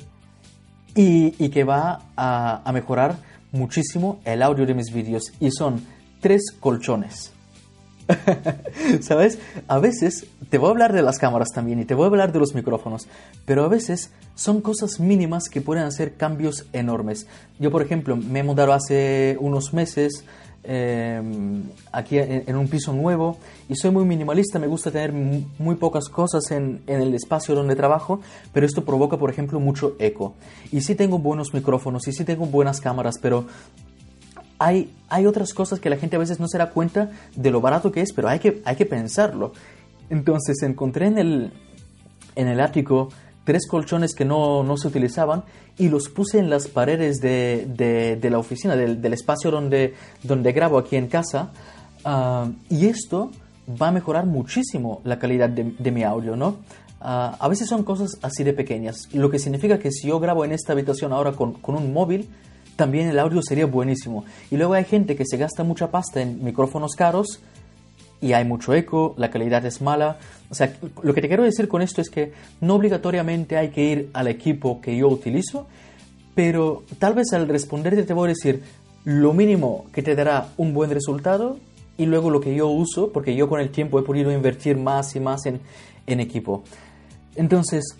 y, 0.94 1.34
y 1.42 1.50
que 1.50 1.64
va 1.64 2.00
a, 2.16 2.62
a, 2.64 2.72
mejorar 2.72 3.16
muchísimo 3.52 4.20
el 4.24 4.42
audio 4.42 4.66
de 4.66 4.74
mis 4.74 4.92
vídeos 4.92 5.32
y 5.38 5.50
son 5.52 5.84
tres 6.20 6.50
colchones. 6.58 7.32
¿Sabes? 9.00 9.38
A 9.68 9.78
veces 9.78 10.26
te 10.50 10.58
voy 10.58 10.68
a 10.68 10.70
hablar 10.72 10.92
de 10.92 11.02
las 11.02 11.18
cámaras 11.18 11.50
también 11.54 11.78
y 11.78 11.84
te 11.84 11.94
voy 11.94 12.04
a 12.04 12.08
hablar 12.08 12.32
de 12.32 12.40
los 12.40 12.54
micrófonos, 12.54 13.06
pero 13.46 13.64
a 13.64 13.68
veces 13.68 14.10
son 14.34 14.60
cosas 14.60 14.98
mínimas 14.98 15.48
que 15.48 15.60
pueden 15.60 15.84
hacer 15.84 16.16
cambios 16.16 16.66
enormes. 16.72 17.28
Yo, 17.60 17.70
por 17.70 17.82
ejemplo, 17.82 18.16
me 18.16 18.40
he 18.40 18.42
mudado 18.42 18.72
hace 18.72 19.36
unos 19.40 19.72
meses 19.72 20.24
Em, 20.64 21.64
aquí 21.90 22.18
en, 22.18 22.54
un 22.54 22.68
piso 22.68 22.92
nuevo 22.92 23.36
y 23.68 23.74
soy 23.74 23.90
muy 23.90 24.04
minimalista, 24.04 24.60
me 24.60 24.68
gusta 24.68 24.92
tener 24.92 25.12
muy 25.12 25.74
pocas 25.74 26.08
cosas 26.08 26.52
en, 26.52 26.82
en, 26.86 27.00
el 27.00 27.14
espacio 27.14 27.56
donde 27.56 27.74
trabajo, 27.74 28.20
pero 28.52 28.64
esto 28.64 28.84
provoca, 28.84 29.16
por 29.16 29.28
ejemplo, 29.28 29.58
mucho 29.58 29.96
eco. 29.98 30.34
Y 30.70 30.82
sí 30.82 30.94
tengo 30.94 31.18
buenos 31.18 31.52
micrófonos 31.52 32.06
y 32.06 32.12
sí 32.12 32.24
tengo 32.24 32.46
buenas 32.46 32.80
cámaras, 32.80 33.16
pero 33.20 33.46
hay, 34.60 34.94
hay 35.08 35.26
otras 35.26 35.52
cosas 35.52 35.80
que 35.80 35.90
la 35.90 35.96
gente 35.96 36.14
a 36.14 36.20
veces 36.20 36.38
no 36.38 36.46
se 36.46 36.58
da 36.58 36.70
cuenta 36.70 37.10
de 37.34 37.50
lo 37.50 37.60
barato 37.60 37.90
que 37.90 38.00
es, 38.00 38.12
pero 38.12 38.28
hay 38.28 38.38
que, 38.38 38.62
hay 38.64 38.76
que 38.76 38.86
pensarlo. 38.86 39.52
Entonces 40.10 40.62
encontré 40.62 41.06
en 41.06 41.18
el, 41.18 41.52
en 42.36 42.46
el 42.46 42.60
ático 42.60 43.08
tres 43.44 43.66
colchones 43.66 44.14
que 44.14 44.24
no, 44.24 44.62
no, 44.62 44.76
se 44.76 44.88
utilizaban 44.88 45.44
y 45.78 45.88
los 45.88 46.08
puse 46.08 46.38
en 46.38 46.50
las 46.50 46.68
paredes 46.68 47.18
de, 47.20 47.66
de, 48.20 48.30
la 48.30 48.38
oficina, 48.38 48.76
del, 48.76 49.00
del, 49.00 49.12
espacio 49.12 49.50
donde, 49.50 49.94
donde 50.22 50.52
grabo 50.52 50.78
aquí 50.78 50.96
en 50.96 51.08
casa. 51.08 51.50
Ah, 52.04 52.48
y 52.68 52.86
esto 52.86 53.30
va 53.80 53.88
a 53.88 53.92
mejorar 53.92 54.26
muchísimo 54.26 55.00
la 55.04 55.18
calidad 55.18 55.48
de, 55.48 55.90
mi 55.90 56.02
audio, 56.02 56.36
¿no? 56.36 56.56
Ah, 57.00 57.36
a 57.38 57.48
veces 57.48 57.68
son 57.68 57.84
cosas 57.84 58.18
así 58.22 58.44
de 58.44 58.52
pequeñas, 58.52 59.08
lo 59.12 59.30
que 59.30 59.38
significa 59.38 59.78
que 59.78 59.90
si 59.90 60.08
yo 60.08 60.20
grabo 60.20 60.44
en 60.44 60.52
esta 60.52 60.72
habitación 60.72 61.12
ahora 61.12 61.32
con, 61.32 61.54
con 61.54 61.74
un 61.74 61.92
móvil, 61.92 62.28
también 62.76 63.08
el 63.08 63.18
audio 63.18 63.40
sería 63.42 63.66
buenísimo. 63.66 64.24
Y 64.50 64.56
luego 64.56 64.74
hay 64.74 64.84
gente 64.84 65.16
que 65.16 65.24
se 65.26 65.36
gasta 65.36 65.62
mucha 65.64 65.90
pasta 65.90 66.22
en 66.22 66.42
micrófonos 66.42 66.94
caros 66.96 67.40
y 68.22 68.32
hay 68.32 68.44
mucho 68.44 68.72
eco, 68.72 69.14
la 69.18 69.30
calidad 69.30 69.66
es 69.66 69.82
mala. 69.82 70.16
O 70.48 70.54
sea, 70.54 70.72
lo 71.02 71.12
que 71.12 71.20
te 71.20 71.26
quiero 71.26 71.42
decir 71.42 71.66
con 71.66 71.82
esto 71.82 72.00
es 72.00 72.08
que 72.08 72.32
no 72.60 72.76
obligatoriamente 72.76 73.58
hay 73.58 73.70
que 73.70 73.82
ir 73.82 74.10
al 74.14 74.28
equipo 74.28 74.80
que 74.80 74.96
yo 74.96 75.08
utilizo, 75.08 75.66
pero 76.34 76.84
tal 76.98 77.14
vez 77.14 77.32
al 77.32 77.48
responderte 77.48 78.04
te 78.04 78.14
voy 78.14 78.26
a 78.26 78.28
decir 78.28 78.62
lo 79.04 79.34
mínimo 79.34 79.86
que 79.92 80.02
te 80.02 80.14
dará 80.14 80.48
un 80.56 80.72
buen 80.72 80.90
resultado 80.90 81.58
y 81.98 82.06
luego 82.06 82.30
lo 82.30 82.40
que 82.40 82.54
yo 82.54 82.68
uso, 82.68 83.10
porque 83.12 83.34
yo 83.34 83.48
con 83.48 83.60
el 83.60 83.70
tiempo 83.70 83.98
he 83.98 84.02
podido 84.02 84.30
invertir 84.30 84.76
más 84.76 85.16
y 85.16 85.20
más 85.20 85.44
en, 85.46 85.60
en 86.06 86.20
equipo. 86.20 86.62
Entonces, 87.34 87.96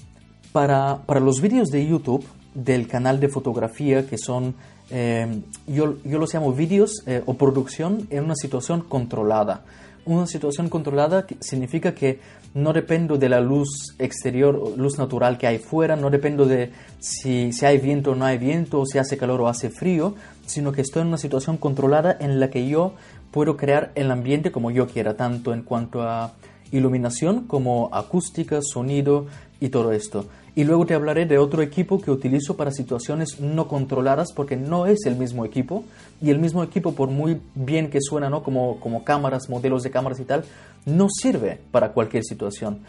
para, 0.52 0.98
para, 1.04 1.18
los 1.18 1.40
vídeos 1.40 1.68
de 1.68 1.85
YouTube 1.85 2.24
del 2.54 2.87
canal 2.87 3.18
de 3.18 3.28
fotografía, 3.28 4.06
que 4.06 4.18
son, 4.18 4.54
eh, 4.90 5.40
yo, 5.66 5.96
yo 6.04 6.18
los 6.18 6.32
llamo 6.32 6.52
vídeos 6.52 7.02
eh, 7.06 7.22
o 7.26 7.35
producción 7.35 8.06
en 8.11 8.24
una 8.24 8.37
situación 8.37 8.82
controlada 8.82 9.64
Una 10.05 10.27
situación 10.27 10.69
controlada 10.69 11.27
significa 11.38 11.95
que 11.95 12.19
no 12.55 12.73
dependo 12.73 13.19
de 13.19 13.29
la 13.29 13.41
luz 13.41 13.95
exterior, 14.01 14.77
luz 14.77 14.99
natural 14.99 15.38
que 15.38 15.47
hay 15.47 15.59
fuera, 15.59 15.95
no 15.95 16.11
dependo 16.11 16.45
de 16.45 16.73
si, 16.99 17.53
si 17.53 17.67
hay 17.67 17.79
viento 17.79 18.11
o 18.11 18.15
no 18.17 18.25
hay 18.25 18.37
viento, 18.37 18.81
o 18.81 18.87
si 18.87 18.99
hace 18.99 19.17
calor 19.17 19.41
o 19.41 19.49
hace 19.49 19.71
frío, 19.71 20.15
sino 20.45 20.73
que 20.73 20.81
estoy 20.81 21.03
en 21.03 21.09
una 21.09 21.19
situación 21.19 21.57
controlada 21.57 22.17
en 22.19 22.41
la 22.41 22.51
que 22.51 22.69
yo 22.69 22.95
puedo 23.31 23.57
crear 23.57 23.93
el 23.95 24.11
ambiente 24.11 24.51
como 24.51 24.71
yo 24.73 24.88
quiera, 24.88 25.17
tanto 25.17 25.55
en 25.55 25.62
cuanto 25.62 26.03
a 26.03 26.33
iluminación 26.73 27.45
como 27.47 27.88
acústica, 27.93 28.61
sonido 28.61 29.27
y 29.61 29.69
todo 29.69 29.93
esto. 29.93 30.27
Y 30.55 30.65
luego 30.65 30.85
te 30.85 30.95
hablaré 30.95 31.25
de 31.25 31.38
otro 31.38 31.62
equipo 31.62 32.01
que 32.01 32.11
utilizo 32.11 32.57
para 32.57 32.71
situaciones 32.73 33.41
no 33.41 33.69
controladas 33.69 34.33
porque 34.35 34.57
no 34.57 34.87
es 34.87 35.07
el 35.07 35.17
mismo 35.17 35.47
equipo. 35.47 35.85
Y 36.21 36.31
el 36.31 36.38
mismo 36.38 36.62
equipo, 36.62 36.93
por 36.95 37.09
muy 37.09 37.41
bien 37.55 37.88
que 37.88 38.01
suena, 38.01 38.29
¿no? 38.29 38.43
como, 38.43 38.79
como 38.79 39.03
cámaras, 39.03 39.49
modelos 39.49 39.83
de 39.83 39.91
cámaras 39.91 40.21
y 40.21 40.25
tal, 40.25 40.45
no 40.85 41.09
sirve 41.09 41.61
para 41.71 41.93
cualquier 41.93 42.25
situación. 42.25 42.81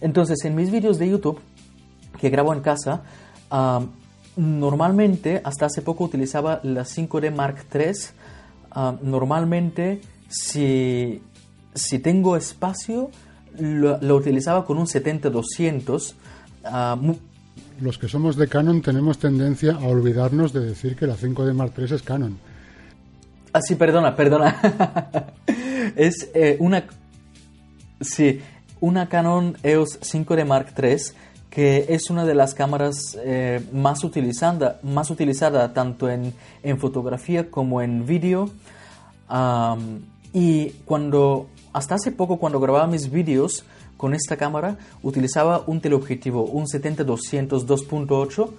Entonces, 0.00 0.44
en 0.44 0.56
mis 0.56 0.70
vídeos 0.70 0.98
de 0.98 1.08
YouTube 1.08 1.40
que 2.20 2.28
grabo 2.30 2.52
en 2.52 2.60
casa, 2.60 3.02
normalmente, 4.36 5.40
hasta 5.44 5.66
hace 5.66 5.82
poco 5.82 6.04
utilizaba 6.04 6.60
la 6.62 6.82
5D 6.82 7.34
Mark 7.34 7.66
III. 7.72 7.92
normalmente, 9.02 10.00
si, 10.28 11.22
si 11.74 11.98
tengo 11.98 12.36
espacio, 12.36 13.10
lo, 13.58 14.16
utilizaba 14.16 14.64
con 14.64 14.78
un 14.78 14.86
70-200. 14.86 16.14
Los 17.80 17.98
que 17.98 18.08
somos 18.08 18.36
de 18.36 18.48
Canon 18.48 18.82
tenemos 18.82 19.18
tendencia 19.18 19.74
a 19.74 19.86
olvidarnos 19.86 20.52
de 20.52 20.60
decir 20.60 20.96
que 20.96 21.06
la 21.06 21.16
5D 21.16 21.52
Mark 21.54 21.72
III 21.76 21.94
es 21.94 22.02
Canon. 22.02 22.38
Ah, 23.52 23.60
sí, 23.60 23.74
perdona, 23.74 24.16
perdona. 24.16 24.56
es 25.96 26.30
eh, 26.34 26.56
una... 26.60 26.84
Sí, 28.00 28.40
una 28.80 29.08
Canon 29.08 29.56
EOS 29.62 30.00
5D 30.00 30.44
Mark 30.44 30.74
III 30.76 30.96
que 31.52 31.84
es 31.90 32.08
una 32.08 32.24
de 32.24 32.34
las 32.34 32.54
cámaras 32.54 33.18
eh, 33.22 33.62
más, 33.74 34.04
utilizada, 34.04 34.80
más 34.82 35.10
utilizada 35.10 35.74
tanto 35.74 36.08
en, 36.08 36.32
en 36.62 36.78
fotografía 36.78 37.50
como 37.50 37.82
en 37.82 38.06
vídeo. 38.06 38.48
y 40.32 40.70
cuando 40.86 41.48
hasta 41.74 41.96
hace 41.96 42.10
poco 42.10 42.38
cuando 42.38 42.58
grababa 42.58 42.86
mis 42.86 43.10
vídeos 43.10 43.64
con 44.02 44.14
esta 44.14 44.36
cámara 44.36 44.78
utilizaba 45.04 45.62
un 45.64 45.80
teleobjetivo, 45.80 46.42
un 46.42 46.66
70-200 46.66 47.64
2.8 47.64 48.50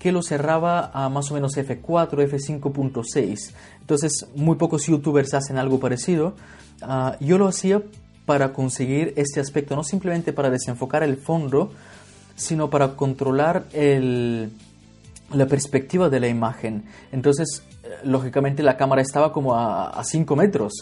que 0.00 0.10
lo 0.10 0.24
cerraba 0.24 0.90
a 0.92 1.08
más 1.08 1.30
o 1.30 1.34
menos 1.34 1.56
f4, 1.56 2.10
f5.6. 2.10 3.52
Entonces 3.78 4.26
muy 4.34 4.56
pocos 4.56 4.84
youtubers 4.88 5.34
hacen 5.34 5.56
algo 5.56 5.78
parecido. 5.78 6.34
Ah, 6.80 7.16
yo 7.20 7.38
lo 7.38 7.46
hacía 7.46 7.80
para 8.26 8.52
conseguir 8.52 9.12
este 9.14 9.38
aspecto, 9.38 9.76
no 9.76 9.84
simplemente 9.84 10.32
para 10.32 10.50
desenfocar 10.50 11.04
el 11.04 11.16
fondo, 11.16 11.70
sino 12.34 12.68
para 12.68 12.96
controlar 12.96 13.66
el, 13.72 14.50
la 15.32 15.46
perspectiva 15.46 16.08
de 16.08 16.18
la 16.18 16.26
imagen. 16.26 16.86
Entonces, 17.12 17.62
eh, 17.84 17.88
lógicamente 18.02 18.64
la 18.64 18.76
cámara 18.76 19.00
estaba 19.00 19.32
como 19.32 19.54
a 19.54 20.02
5 20.02 20.34
metros, 20.34 20.72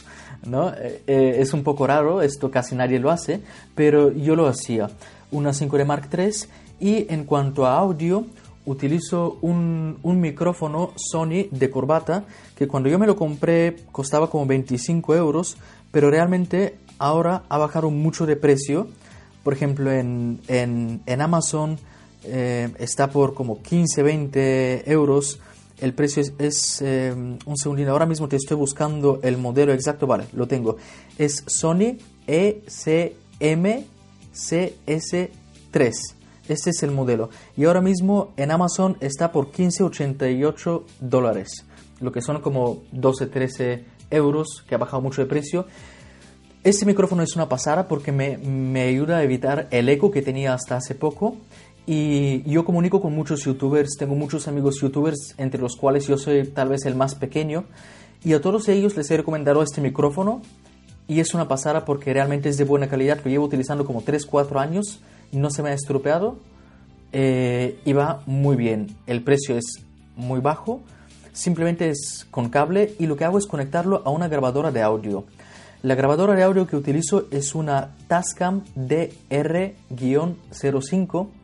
¿no? 0.46 0.70
Eh, 0.70 1.02
eh, 1.06 1.36
es 1.38 1.52
un 1.52 1.62
poco 1.62 1.86
raro, 1.86 2.22
esto 2.22 2.50
casi 2.50 2.74
nadie 2.74 2.98
lo 2.98 3.10
hace, 3.10 3.40
pero 3.74 4.12
yo 4.12 4.36
lo 4.36 4.46
hacía. 4.46 4.90
Una 5.30 5.50
5D 5.50 5.84
Mark 5.84 6.08
III 6.12 6.30
y 6.80 7.12
en 7.12 7.24
cuanto 7.24 7.66
a 7.66 7.78
audio, 7.78 8.26
utilizo 8.66 9.38
un, 9.40 9.98
un, 10.02 10.20
micrófono 10.20 10.92
Sony 10.96 11.48
de 11.50 11.70
corbata 11.70 12.24
que 12.56 12.68
cuando 12.68 12.88
yo 12.88 12.98
me 12.98 13.06
lo 13.06 13.16
compré 13.16 13.76
costaba 13.90 14.28
como 14.30 14.46
25 14.46 15.14
euros, 15.14 15.56
pero 15.90 16.10
realmente 16.10 16.76
ahora 16.98 17.42
ha 17.48 17.58
bajado 17.58 17.90
mucho 17.90 18.26
de 18.26 18.36
precio. 18.36 18.88
Por 19.42 19.54
ejemplo, 19.54 19.90
en, 19.90 20.40
en, 20.48 21.00
en 21.06 21.20
Amazon 21.20 21.78
eh, 22.24 22.68
está 22.78 23.10
por 23.10 23.34
como 23.34 23.62
15, 23.62 24.02
20 24.02 24.90
euros. 24.90 25.40
El 25.80 25.94
precio 25.94 26.22
es, 26.38 26.82
eh, 26.82 27.12
un 27.12 27.56
segundito, 27.56 27.90
ahora 27.90 28.06
mismo 28.06 28.28
te 28.28 28.36
estoy 28.36 28.56
buscando 28.56 29.20
el 29.22 29.38
modelo 29.38 29.72
exacto, 29.72 30.06
vale, 30.06 30.26
lo 30.32 30.46
tengo. 30.46 30.76
Es 31.18 31.42
Sony 31.46 31.96
ECM 32.26 33.84
CS3. 34.34 35.92
Este 36.48 36.70
es 36.70 36.82
el 36.82 36.90
modelo. 36.90 37.30
Y 37.56 37.64
ahora 37.64 37.80
mismo 37.80 38.32
en 38.36 38.50
Amazon 38.50 38.96
está 39.00 39.32
por 39.32 39.52
15,88 39.52 40.82
dólares. 41.00 41.64
Lo 42.00 42.12
que 42.12 42.20
son 42.20 42.40
como 42.40 42.82
12, 42.92 43.26
13 43.26 43.84
euros, 44.10 44.64
que 44.68 44.74
ha 44.74 44.78
bajado 44.78 45.00
mucho 45.00 45.22
de 45.22 45.28
precio. 45.28 45.66
Este 46.62 46.84
micrófono 46.84 47.22
es 47.22 47.36
una 47.36 47.48
pasada 47.48 47.88
porque 47.88 48.12
me, 48.12 48.36
me 48.36 48.82
ayuda 48.82 49.18
a 49.18 49.22
evitar 49.22 49.68
el 49.70 49.88
eco 49.88 50.10
que 50.10 50.20
tenía 50.20 50.52
hasta 50.52 50.76
hace 50.76 50.94
poco 50.94 51.36
y 51.92 52.48
yo 52.48 52.64
comunico 52.64 53.02
con 53.02 53.16
muchos 53.16 53.44
youtubers, 53.44 53.96
tengo 53.98 54.14
muchos 54.14 54.46
amigos 54.46 54.80
youtubers, 54.80 55.34
entre 55.38 55.60
los 55.60 55.74
cuales 55.74 56.06
yo 56.06 56.16
soy 56.16 56.46
tal 56.46 56.68
vez 56.68 56.86
el 56.86 56.94
más 56.94 57.16
pequeño. 57.16 57.64
Y 58.22 58.34
a 58.34 58.40
todos 58.40 58.68
ellos 58.68 58.96
les 58.96 59.10
he 59.10 59.16
recomendado 59.16 59.60
este 59.60 59.80
micrófono 59.80 60.40
y 61.08 61.18
es 61.18 61.34
una 61.34 61.48
pasada 61.48 61.84
porque 61.84 62.12
realmente 62.12 62.48
es 62.48 62.58
de 62.58 62.64
buena 62.64 62.88
calidad. 62.88 63.18
Lo 63.24 63.28
llevo 63.28 63.46
utilizando 63.46 63.84
como 63.84 64.04
3-4 64.04 64.60
años 64.60 65.00
no 65.32 65.50
se 65.50 65.64
me 65.64 65.70
ha 65.70 65.72
estropeado. 65.72 66.36
Eh, 67.12 67.80
y 67.84 67.92
va 67.92 68.22
muy 68.24 68.54
bien. 68.54 68.94
El 69.08 69.24
precio 69.24 69.56
es 69.56 69.82
muy 70.14 70.38
bajo. 70.38 70.82
Simplemente 71.32 71.90
es 71.90 72.24
con 72.30 72.50
cable 72.50 72.94
y 73.00 73.06
lo 73.06 73.16
que 73.16 73.24
hago 73.24 73.36
es 73.36 73.48
conectarlo 73.48 74.02
a 74.04 74.10
una 74.10 74.28
grabadora 74.28 74.70
de 74.70 74.82
audio. 74.82 75.24
La 75.82 75.96
grabadora 75.96 76.36
de 76.36 76.44
audio 76.44 76.68
que 76.68 76.76
utilizo 76.76 77.26
es 77.32 77.56
una 77.56 77.96
Tascam 78.06 78.62
DR-05 78.76 81.39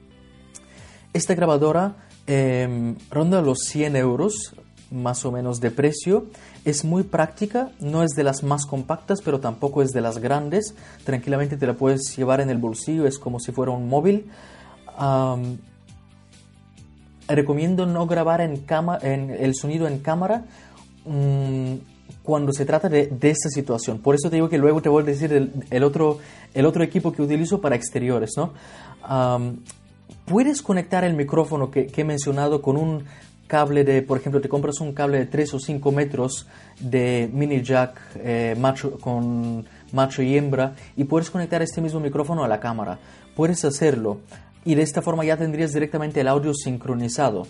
esta 1.16 1.34
grabadora 1.34 1.96
em, 2.26 2.96
ronda 3.10 3.40
los 3.40 3.60
100 3.60 3.96
euros 3.96 4.54
más 4.90 5.24
o 5.24 5.32
menos 5.32 5.60
de 5.60 5.70
precio. 5.70 6.26
Es 6.64 6.84
muy 6.84 7.02
práctica, 7.02 7.70
no 7.80 8.02
es 8.02 8.10
de 8.10 8.24
las 8.24 8.42
más 8.42 8.66
compactas, 8.66 9.20
pero 9.24 9.40
tampoco 9.40 9.82
es 9.82 9.90
de 9.90 10.00
las 10.00 10.18
grandes. 10.18 10.74
Tranquilamente 11.04 11.56
te 11.56 11.66
la 11.66 11.74
puedes 11.74 12.16
llevar 12.16 12.40
en 12.40 12.50
el 12.50 12.58
bolsillo, 12.58 13.06
es 13.06 13.18
como 13.18 13.40
si 13.40 13.52
fuera 13.52 13.72
un 13.72 13.88
móvil. 13.88 14.30
recomiendo 17.28 17.86
no 17.86 18.06
grabar 18.06 18.40
en, 18.40 18.58
cama, 18.58 18.96
el 18.98 19.54
sonido 19.54 19.88
en 19.88 19.98
cámara 19.98 20.44
mm, 21.04 21.74
cuando 22.22 22.52
se 22.52 22.64
trata 22.64 22.88
de, 22.88 23.08
esta 23.22 23.48
situación. 23.48 23.98
Por 23.98 24.14
eso 24.14 24.28
te 24.30 24.36
digo 24.36 24.48
que 24.48 24.58
luego 24.58 24.82
te 24.82 24.88
voy 24.88 25.02
a 25.02 25.06
decir 25.06 25.32
el, 25.70 25.84
otro, 25.84 26.18
el 26.54 26.66
otro 26.66 26.84
equipo 26.84 27.12
que 27.12 27.22
utilizo 27.22 27.60
para 27.60 27.76
exteriores. 27.76 28.32
¿no? 28.36 28.52
Puedes 30.26 30.60
conectar 30.60 31.04
el 31.04 31.14
micrófono 31.14 31.70
que, 31.70 31.90
he 31.96 32.04
mencionado 32.04 32.60
con 32.60 32.76
un 32.76 33.04
cable 33.46 33.84
de, 33.84 34.02
por 34.02 34.18
ejemplo, 34.18 34.40
te 34.40 34.48
compras 34.48 34.80
un 34.80 34.92
cable 34.92 35.18
de 35.18 35.26
3 35.26 35.54
o 35.54 35.60
5 35.60 35.92
metros 35.92 36.46
de 36.80 37.30
mini 37.32 37.62
jack 37.62 38.00
eh, 38.16 38.56
macho, 38.58 38.98
con 38.98 39.64
macho 39.92 40.22
y 40.22 40.36
hembra 40.36 40.74
y 40.96 41.04
puedes 41.04 41.30
conectar 41.30 41.62
este 41.62 41.80
mismo 41.80 42.00
micrófono 42.00 42.44
a 42.44 42.48
la 42.48 42.60
cámara. 42.60 42.98
Puedes 43.36 43.64
hacerlo 43.64 44.18
y 44.64 44.74
de 44.74 44.82
esta 44.82 45.00
forma 45.00 45.24
ya 45.24 45.36
tendrías 45.36 45.72
directamente 45.72 46.20
el 46.20 46.28
audio 46.28 46.52
sincronizado. 46.54 47.46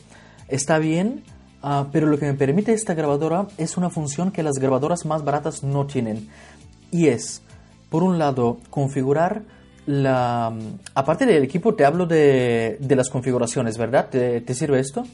Está 0.48 0.78
bien, 0.78 1.24
ah, 1.62 1.86
pero 1.90 2.06
lo 2.06 2.18
que 2.18 2.26
me 2.26 2.34
permite 2.34 2.74
esta 2.74 2.92
grabadora 2.94 3.46
es 3.56 3.78
una 3.78 3.88
función 3.88 4.30
que 4.30 4.42
las 4.42 4.58
grabadoras 4.58 5.06
más 5.06 5.24
baratas 5.24 5.62
no 5.62 5.86
tienen 5.86 6.28
y 6.90 7.06
es, 7.06 7.42
por 7.88 8.02
un 8.02 8.18
lado, 8.18 8.58
configurar 8.68 9.42
la, 9.86 10.52
aparte 10.94 11.26
del 11.26 11.44
equipo, 11.44 11.74
te 11.74 11.84
hablo 11.84 12.06
de, 12.06 12.76
de 12.80 12.96
las 12.96 13.08
configuraciones, 13.08 13.78
¿verdad? 13.78 14.08
¿Te, 14.10 14.54
sirve 14.54 14.80
esto? 14.80 15.04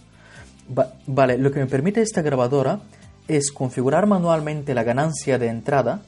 vale, 1.07 1.37
lo 1.39 1.51
que 1.51 1.61
me 1.61 1.67
permite 1.67 2.01
esta 2.01 2.23
grabadora 2.23 2.81
es 3.29 3.53
configurar 3.53 4.07
manualmente 4.07 4.75
la 4.75 4.85
ganancia 4.85 5.39
de 5.39 5.49
entrada, 5.49 6.03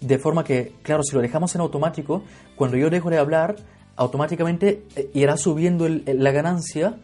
de 0.00 0.18
forma 0.18 0.44
que, 0.44 0.72
claro, 0.82 1.02
si 1.02 1.14
lo 1.14 1.20
dejamos 1.20 1.54
en 1.54 1.60
automático, 1.60 2.22
cuando 2.54 2.76
yo 2.76 2.88
dejo 2.88 3.10
de 3.10 3.18
hablar, 3.18 3.56
automáticamente 3.96 4.84
eh, 4.94 5.10
irá 5.14 5.36
subiendo 5.36 5.86
la 5.88 6.30
ganancia 6.30 6.94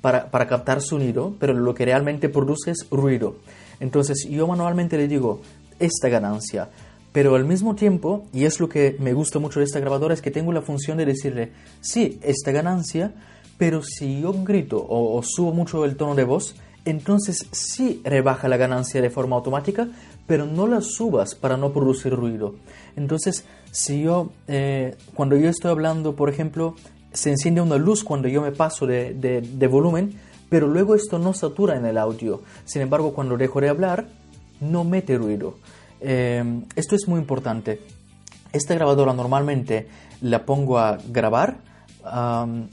para, 0.00 0.30
para 0.30 0.46
captar 0.46 0.80
sonido, 0.80 1.34
pero 1.40 1.52
lo 1.52 1.74
que 1.74 1.84
realmente 1.84 2.28
produce 2.28 2.70
es 2.70 2.86
ruido. 2.90 3.36
Entonces 3.80 4.26
yo 4.28 4.46
manualmente 4.46 4.96
le 4.96 5.08
digo, 5.08 5.40
esta 5.78 6.08
ganancia, 6.08 6.68
pero 7.12 7.34
al 7.34 7.44
mismo 7.44 7.74
tiempo, 7.74 8.24
y 8.32 8.44
es 8.44 8.60
lo 8.60 8.68
que 8.68 8.96
me 9.00 9.12
gusta 9.12 9.38
mucho 9.38 9.58
de 9.58 9.64
esta 9.64 9.80
grabadora, 9.80 10.14
es 10.14 10.22
que 10.22 10.30
tengo 10.30 10.52
la 10.52 10.62
función 10.62 10.98
de 10.98 11.06
decirle, 11.06 11.50
sí, 11.80 12.20
esta 12.22 12.52
ganancia, 12.52 13.12
pero 13.58 13.82
si 13.82 14.20
yo 14.20 14.32
grito 14.32 14.84
o, 14.88 15.20
subo 15.22 15.52
mucho 15.52 15.84
el 15.84 15.96
tono 15.96 16.14
de 16.14 16.24
voz, 16.24 16.54
entonces 16.84 17.46
sí 17.50 18.00
rebaja 18.04 18.48
la 18.48 18.56
ganancia 18.56 19.02
de 19.02 19.10
forma 19.10 19.36
automática, 19.36 19.88
pero 20.26 20.46
no 20.46 20.66
la 20.66 20.80
subas 20.80 21.34
para 21.34 21.56
no 21.56 21.72
producir 21.72 22.14
ruido. 22.14 22.54
Entonces, 22.96 23.44
si 23.72 24.02
yo, 24.02 24.30
eh, 24.46 24.96
cuando 25.14 25.36
yo 25.36 25.48
estoy 25.48 25.72
hablando, 25.72 26.14
por 26.14 26.30
ejemplo, 26.30 26.76
se 27.12 27.30
enciende 27.30 27.60
una 27.60 27.76
luz 27.76 28.04
cuando 28.04 28.28
yo 28.28 28.40
me 28.40 28.52
paso 28.52 28.86
de, 28.86 29.12
de 29.12 29.66
volumen, 29.66 30.14
pero 30.48 30.68
luego 30.68 30.94
esto 30.94 31.18
no 31.18 31.34
satura 31.34 31.76
en 31.76 31.84
el 31.84 31.98
audio. 31.98 32.42
Sin 32.64 32.82
embargo, 32.82 33.12
cuando 33.12 33.36
dejo 33.36 33.60
de 33.60 33.68
hablar, 33.68 34.06
no 34.60 34.84
mete 34.84 35.18
ruido. 35.18 35.56
Eh, 36.00 36.62
esto 36.76 36.94
es 36.94 37.08
muy 37.08 37.20
importante. 37.20 37.80
esta 38.52 38.74
grabadora 38.74 39.12
normalmente 39.12 39.86
la 40.22 40.44
pongo 40.44 40.78
a 40.78 40.98
grabar, 41.08 41.58
am, 42.04 42.68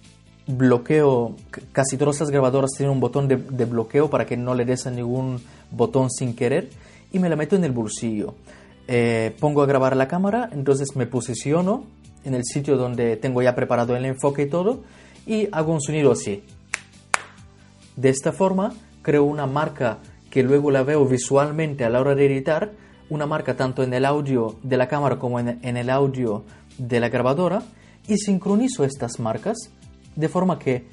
bloqueo, 0.48 1.36
casi 1.72 1.98
todas 1.98 2.20
las 2.20 2.30
grabadoras 2.30 2.72
tienen 2.76 2.94
un 2.94 3.00
botón 3.00 3.28
de, 3.28 3.36
de 3.36 3.66
bloqueo 3.66 4.10
para 4.10 4.26
que 4.26 4.38
no 4.38 4.56
le 4.56 4.66
des 4.66 4.88
a 4.88 4.92
ningún 4.92 5.42
botón 5.72 6.10
sin 6.10 6.36
querer 6.36 6.70
y 7.12 7.20
me 7.20 7.30
la 7.30 7.36
meto 7.36 7.56
en 7.56 7.64
el 7.64 7.72
bolsillo. 7.72 8.34
Eh, 8.88 9.36
pongo 9.40 9.62
a 9.62 9.66
grabar 9.66 9.98
la 9.98 10.08
cámara, 10.08 10.50
entonces 10.54 10.96
me 10.96 11.06
posiciono 11.06 11.84
en 12.24 12.34
el 12.34 12.44
sitio 12.46 12.78
donde 12.78 13.18
tengo 13.18 13.42
ya 13.42 13.54
preparado 13.54 13.96
el 13.96 14.06
enfoque 14.06 14.44
y 14.44 14.50
todo 14.50 14.84
y 15.26 15.50
hago 15.52 15.74
un 15.74 15.82
sonido 15.82 16.12
así. 16.12 16.44
De 17.98 18.10
esta 18.10 18.32
forma 18.32 18.74
creo 19.02 19.24
una 19.26 19.46
marca 19.46 20.00
que 20.30 20.44
luego 20.44 20.72
la 20.72 20.84
veo 20.84 21.06
visualmente 21.06 21.84
a 21.84 21.90
la 21.90 22.00
hora 22.00 22.16
de 22.16 22.26
editar, 22.26 22.72
una 23.10 23.26
marca 23.26 23.56
tanto 23.56 23.84
en 23.84 23.94
el 23.94 24.06
audio 24.06 24.56
de 24.64 24.78
la 24.78 24.88
cámara 24.88 25.18
como 25.18 25.40
en, 25.40 25.60
el 25.62 25.90
audio 25.90 26.44
de 26.78 27.00
la 27.00 27.10
grabadora 27.10 27.64
y 28.08 28.18
sincronizo 28.18 28.84
estas 28.84 29.20
marcas 29.20 29.58
de 30.16 30.30
forma 30.30 30.60
que... 30.60 30.86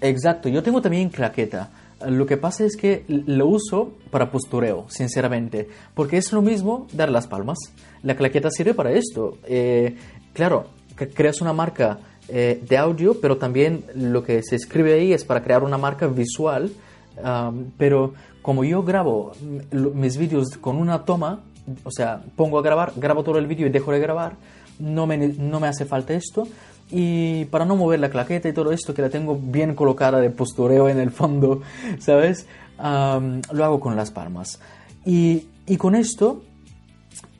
Exacto, 0.00 0.48
yo 0.48 0.62
tengo 0.62 0.82
también 0.82 1.10
claqueta. 1.10 1.70
Lo 2.08 2.26
que 2.26 2.36
pasa 2.36 2.64
es 2.64 2.76
que 2.76 3.04
lo 3.08 3.46
uso 3.46 3.92
para 4.10 4.30
postureo, 4.30 4.86
sinceramente, 4.88 5.68
porque 5.94 6.16
es 6.16 6.32
lo 6.32 6.42
mismo 6.42 6.88
dar 6.92 7.10
las 7.10 7.28
palmas. 7.28 7.58
La 8.02 8.16
claqueta 8.16 8.50
sirve 8.50 8.74
para 8.74 8.90
esto. 8.92 9.38
Eh, 9.44 9.96
claro, 10.32 10.66
que 10.96 11.08
creas 11.08 11.40
una 11.40 11.52
marca 11.52 12.00
eh, 12.28 12.60
de 12.66 12.76
audio, 12.76 13.20
pero 13.20 13.36
también 13.36 13.84
lo 13.94 14.24
que 14.24 14.42
se 14.42 14.56
escribe 14.56 14.94
ahí 14.94 15.12
es 15.12 15.24
para 15.24 15.42
crear 15.42 15.62
una 15.62 15.78
marca 15.78 16.06
visual. 16.06 16.72
Um, 17.16 17.70
pero 17.76 18.14
como 18.42 18.64
yo 18.64 18.82
grabo 18.82 19.32
mis 19.72 20.16
vídeos 20.16 20.56
con 20.58 20.76
una 20.76 21.04
toma, 21.04 21.40
o 21.84 21.90
sea, 21.90 22.22
pongo 22.36 22.58
a 22.58 22.62
grabar, 22.62 22.92
grabo 22.96 23.22
todo 23.22 23.38
el 23.38 23.46
vídeo 23.46 23.66
y 23.66 23.70
dejo 23.70 23.92
de 23.92 24.00
grabar, 24.00 24.34
no 24.78 25.06
me, 25.06 25.16
no 25.16 25.60
me 25.60 25.68
hace 25.68 25.84
falta 25.84 26.14
esto. 26.14 26.46
Y 26.90 27.46
para 27.46 27.64
no 27.64 27.76
mover 27.76 28.00
la 28.00 28.10
claqueta 28.10 28.48
y 28.48 28.52
todo 28.52 28.72
esto, 28.72 28.92
que 28.92 29.00
la 29.00 29.08
tengo 29.08 29.38
bien 29.40 29.74
colocada 29.74 30.20
de 30.20 30.28
postureo 30.30 30.88
en 30.88 30.98
el 30.98 31.10
fondo, 31.10 31.62
¿sabes? 31.98 32.46
Um, 32.78 33.40
lo 33.52 33.64
hago 33.64 33.80
con 33.80 33.96
las 33.96 34.10
palmas. 34.10 34.60
Y, 35.04 35.46
y 35.66 35.76
con 35.76 35.94
esto 35.94 36.42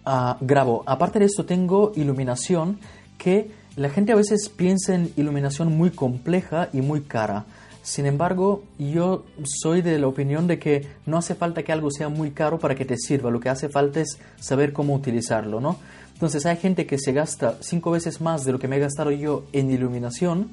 ah, 0.04 0.38
grabo. 0.40 0.82
Aparte 0.86 1.18
de 1.18 1.26
esto, 1.26 1.44
tengo 1.44 1.92
iluminación 1.96 2.78
que 3.18 3.50
la 3.76 3.90
gente 3.90 4.12
a 4.12 4.16
veces 4.16 4.48
piensa 4.48 4.94
en 4.94 5.12
iluminación 5.16 5.76
muy 5.76 5.90
compleja 5.90 6.68
y 6.72 6.80
muy 6.80 7.02
cara. 7.02 7.44
Sin 7.82 8.06
embargo, 8.06 8.62
yo 8.78 9.24
soy 9.42 9.82
de 9.82 9.98
la 9.98 10.06
opinión 10.06 10.46
de 10.46 10.60
que 10.60 10.86
no 11.04 11.18
hace 11.18 11.34
falta 11.34 11.64
que 11.64 11.72
algo 11.72 11.90
sea 11.90 12.08
muy 12.08 12.30
caro 12.30 12.60
para 12.60 12.76
que 12.76 12.84
te 12.84 12.96
sirva. 12.96 13.30
Lo 13.30 13.40
que 13.40 13.48
hace 13.48 13.68
falta 13.68 14.00
es 14.00 14.18
saber 14.38 14.72
cómo 14.72 14.94
utilizarlo, 14.94 15.60
¿no? 15.60 15.78
Entonces 16.14 16.46
hay 16.46 16.56
gente 16.56 16.86
que 16.86 16.98
se 16.98 17.12
gasta 17.12 17.56
cinco 17.60 17.90
veces 17.90 18.20
más 18.20 18.44
de 18.44 18.52
lo 18.52 18.60
que 18.60 18.68
me 18.68 18.76
he 18.76 18.78
gastado 18.78 19.10
yo 19.10 19.44
en 19.52 19.72
iluminación 19.72 20.50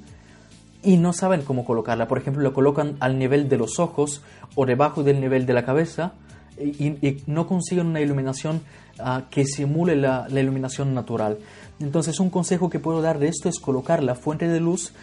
y 0.81 0.97
no 0.97 1.13
saben 1.13 1.43
cómo 1.43 1.65
colocarla. 1.65 2.07
Por 2.07 2.17
ejemplo, 2.17 2.41
lo 2.41 2.51
colocan 2.51 2.97
al 2.99 3.19
nivel 3.19 3.47
de 3.47 3.57
los 3.57 3.77
ojos 3.77 4.23
o 4.55 4.65
debajo 4.65 5.03
del 5.03 5.21
nivel 5.21 5.45
de 5.45 5.53
la 5.53 5.63
cabeza 5.63 6.13
y, 6.57 7.21
no 7.27 7.45
consiguen 7.45 7.85
una 7.85 8.01
iluminación 8.01 8.61
ah, 8.97 9.25
que 9.29 9.45
simule 9.45 9.95
la, 9.95 10.27
la 10.29 10.39
iluminación 10.39 10.95
natural. 10.95 11.37
Entonces, 11.79 12.19
un 12.19 12.31
consejo 12.31 12.71
que 12.71 12.79
puedo 12.79 13.03
dar 13.03 13.19
de 13.19 13.27
esto 13.27 13.47
es 13.47 13.59
colocar 13.59 14.01
la 14.01 14.15
fuente 14.15 14.47
de 14.47 14.59
luz 14.59 14.93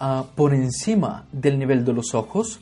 ah, 0.00 0.24
por 0.34 0.54
encima 0.54 1.24
del 1.32 1.58
nivel 1.58 1.84
de 1.84 1.92
los 1.92 2.14
ojos 2.14 2.60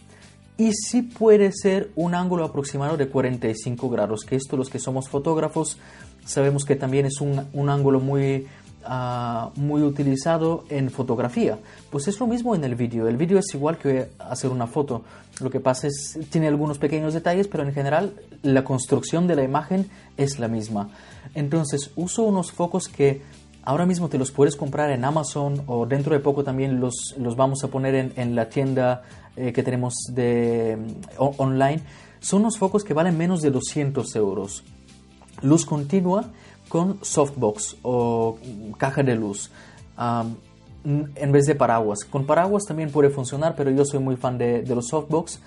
y 0.58 0.72
sí 0.74 1.02
puede 1.02 1.50
ser 1.52 1.90
un 1.96 2.14
ángulo 2.14 2.44
aproximado 2.44 2.96
de 2.96 3.08
45 3.08 3.88
grados, 3.88 4.24
que 4.24 4.36
esto 4.36 4.56
los 4.56 4.68
que 4.68 4.78
somos 4.78 5.08
fotógrafos 5.08 5.78
sabemos 6.24 6.64
que 6.64 6.76
también 6.76 7.06
es 7.06 7.20
un, 7.20 7.46
un 7.52 7.68
ángulo 7.68 8.00
muy, 8.00 8.46
ah, 8.84 9.50
muy 9.56 9.82
utilizado 9.82 10.64
en 10.68 10.90
fotografía. 10.90 11.58
Pues 11.90 12.08
es 12.08 12.20
lo 12.20 12.26
mismo 12.26 12.54
en 12.54 12.64
el 12.64 12.74
vídeo. 12.74 13.08
El 13.08 13.16
vídeo 13.16 13.38
es 13.38 13.54
igual 13.54 13.78
que 13.78 14.08
hacer 14.18 14.50
una 14.50 14.66
foto. 14.66 15.02
Lo 15.40 15.50
que 15.50 15.60
pasa 15.60 15.88
es, 15.88 16.18
tiene 16.30 16.48
algunos 16.48 16.78
pequeños 16.78 17.14
detalles, 17.14 17.48
pero 17.48 17.64
en 17.64 17.72
general 17.72 18.14
la 18.42 18.64
construcción 18.64 19.26
de 19.26 19.36
la 19.36 19.42
imagen 19.42 19.90
es 20.16 20.38
la 20.38 20.48
misma. 20.48 20.90
Entonces 21.34 21.90
uso 21.96 22.22
unos 22.22 22.52
focos 22.52 22.88
que 22.88 23.22
ahora 23.64 23.86
mismo 23.86 24.08
te 24.08 24.18
los 24.18 24.30
puedes 24.30 24.56
comprar 24.56 24.90
en 24.90 25.04
Amazon 25.04 25.62
o 25.66 25.86
dentro 25.86 26.14
de 26.14 26.20
poco 26.20 26.44
también 26.44 26.80
los, 26.80 27.14
los 27.18 27.36
vamos 27.36 27.62
a 27.64 27.68
poner 27.68 27.94
en, 27.94 28.12
en 28.16 28.34
la 28.34 28.48
tienda 28.48 29.02
eh, 29.36 29.52
que 29.52 29.62
tenemos 29.62 29.94
de, 30.10 30.78
o- 31.18 31.34
online. 31.38 31.80
Son 32.20 32.40
unos 32.40 32.58
focos 32.58 32.84
que 32.84 32.94
valen 32.94 33.16
menos 33.18 33.40
de 33.42 33.50
200 33.50 34.14
euros 34.16 34.64
luz 35.42 35.64
continua 35.66 36.26
con 36.68 36.98
softbox 37.02 37.76
o 37.82 38.38
caja 38.78 39.02
de 39.02 39.16
luz 39.16 39.50
am, 39.96 40.36
en 40.84 41.32
vez 41.32 41.46
de 41.46 41.54
paraguas. 41.56 42.04
Con 42.04 42.26
paraguas 42.26 42.64
también 42.64 42.90
puede 42.90 43.10
funcionar, 43.10 43.54
pero 43.56 43.70
yo 43.70 43.84
soy 43.84 43.98
muy 44.00 44.16
fan 44.16 44.38
de, 44.38 44.62
de 44.62 44.74
los 44.74 44.86
softbox. 44.88 45.40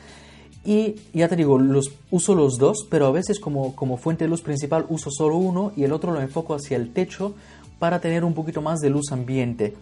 Y 0.66 0.96
ya 1.14 1.28
te 1.28 1.36
digo, 1.36 1.60
los, 1.60 1.92
uso 2.10 2.34
los 2.36 2.58
dos, 2.58 2.88
pero 2.90 3.06
a 3.06 3.12
veces 3.12 3.40
como, 3.40 3.76
como 3.76 3.98
fuente 3.98 4.24
de 4.26 4.30
luz 4.30 4.42
principal 4.42 4.86
uso 4.90 5.12
solo 5.12 5.38
uno 5.38 5.72
y 5.76 5.84
el 5.84 5.94
otro 5.94 6.12
lo 6.12 6.20
enfoco 6.22 6.56
hacia 6.56 6.76
el 6.76 6.92
techo 6.92 7.36
para 7.80 8.00
tener 8.00 8.24
un 8.24 8.34
poquito 8.34 8.62
más 8.62 8.80
de 8.80 8.90
luz 8.90 9.12
ambiente. 9.12 9.74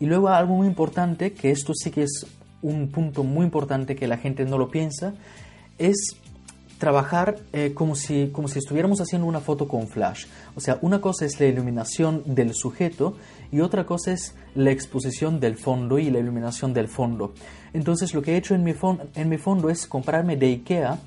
Y 0.00 0.06
luego 0.06 0.28
algo 0.28 0.54
muy 0.54 0.66
importante, 0.66 1.32
que 1.32 1.50
esto 1.50 1.72
sí 1.74 1.90
que 1.90 2.04
es 2.04 2.26
un 2.62 2.88
punto 2.88 3.24
muy 3.24 3.44
importante 3.44 3.96
que 3.96 4.06
la 4.06 4.16
gente 4.16 4.44
no 4.44 4.58
lo 4.58 4.70
piensa, 4.70 5.14
es 5.78 6.16
trabajar 6.78 7.38
eh, 7.52 7.72
como, 7.74 7.96
si, 7.96 8.28
como 8.28 8.48
si 8.48 8.60
estuviéramos 8.60 9.00
haciendo 9.00 9.26
una 9.26 9.40
foto 9.40 9.66
con 9.66 9.88
flash. 9.88 10.26
O 10.54 10.60
sea, 10.60 10.78
una 10.80 11.00
cosa 11.00 11.24
es 11.24 11.38
la 11.40 11.46
iluminación 11.46 12.22
del 12.24 12.54
sujeto 12.54 13.16
y 13.50 13.60
otra 13.60 13.84
cosa 13.84 14.12
es 14.12 14.34
la 14.54 14.70
exposición 14.70 15.40
del 15.40 15.56
fondo 15.56 15.98
y 15.98 16.10
la 16.10 16.20
iluminación 16.20 16.72
del 16.72 16.88
fondo. 16.88 17.34
Entonces 17.72 18.14
lo 18.14 18.22
que 18.22 18.32
he 18.32 18.36
hecho 18.36 18.54
en 18.54 18.62
mi, 18.62 18.74
en 19.14 19.28
mi 19.28 19.38
fondo 19.38 19.70
es 19.70 19.86
comprarme 19.86 20.36
de 20.36 20.46
IKEA 20.46 20.98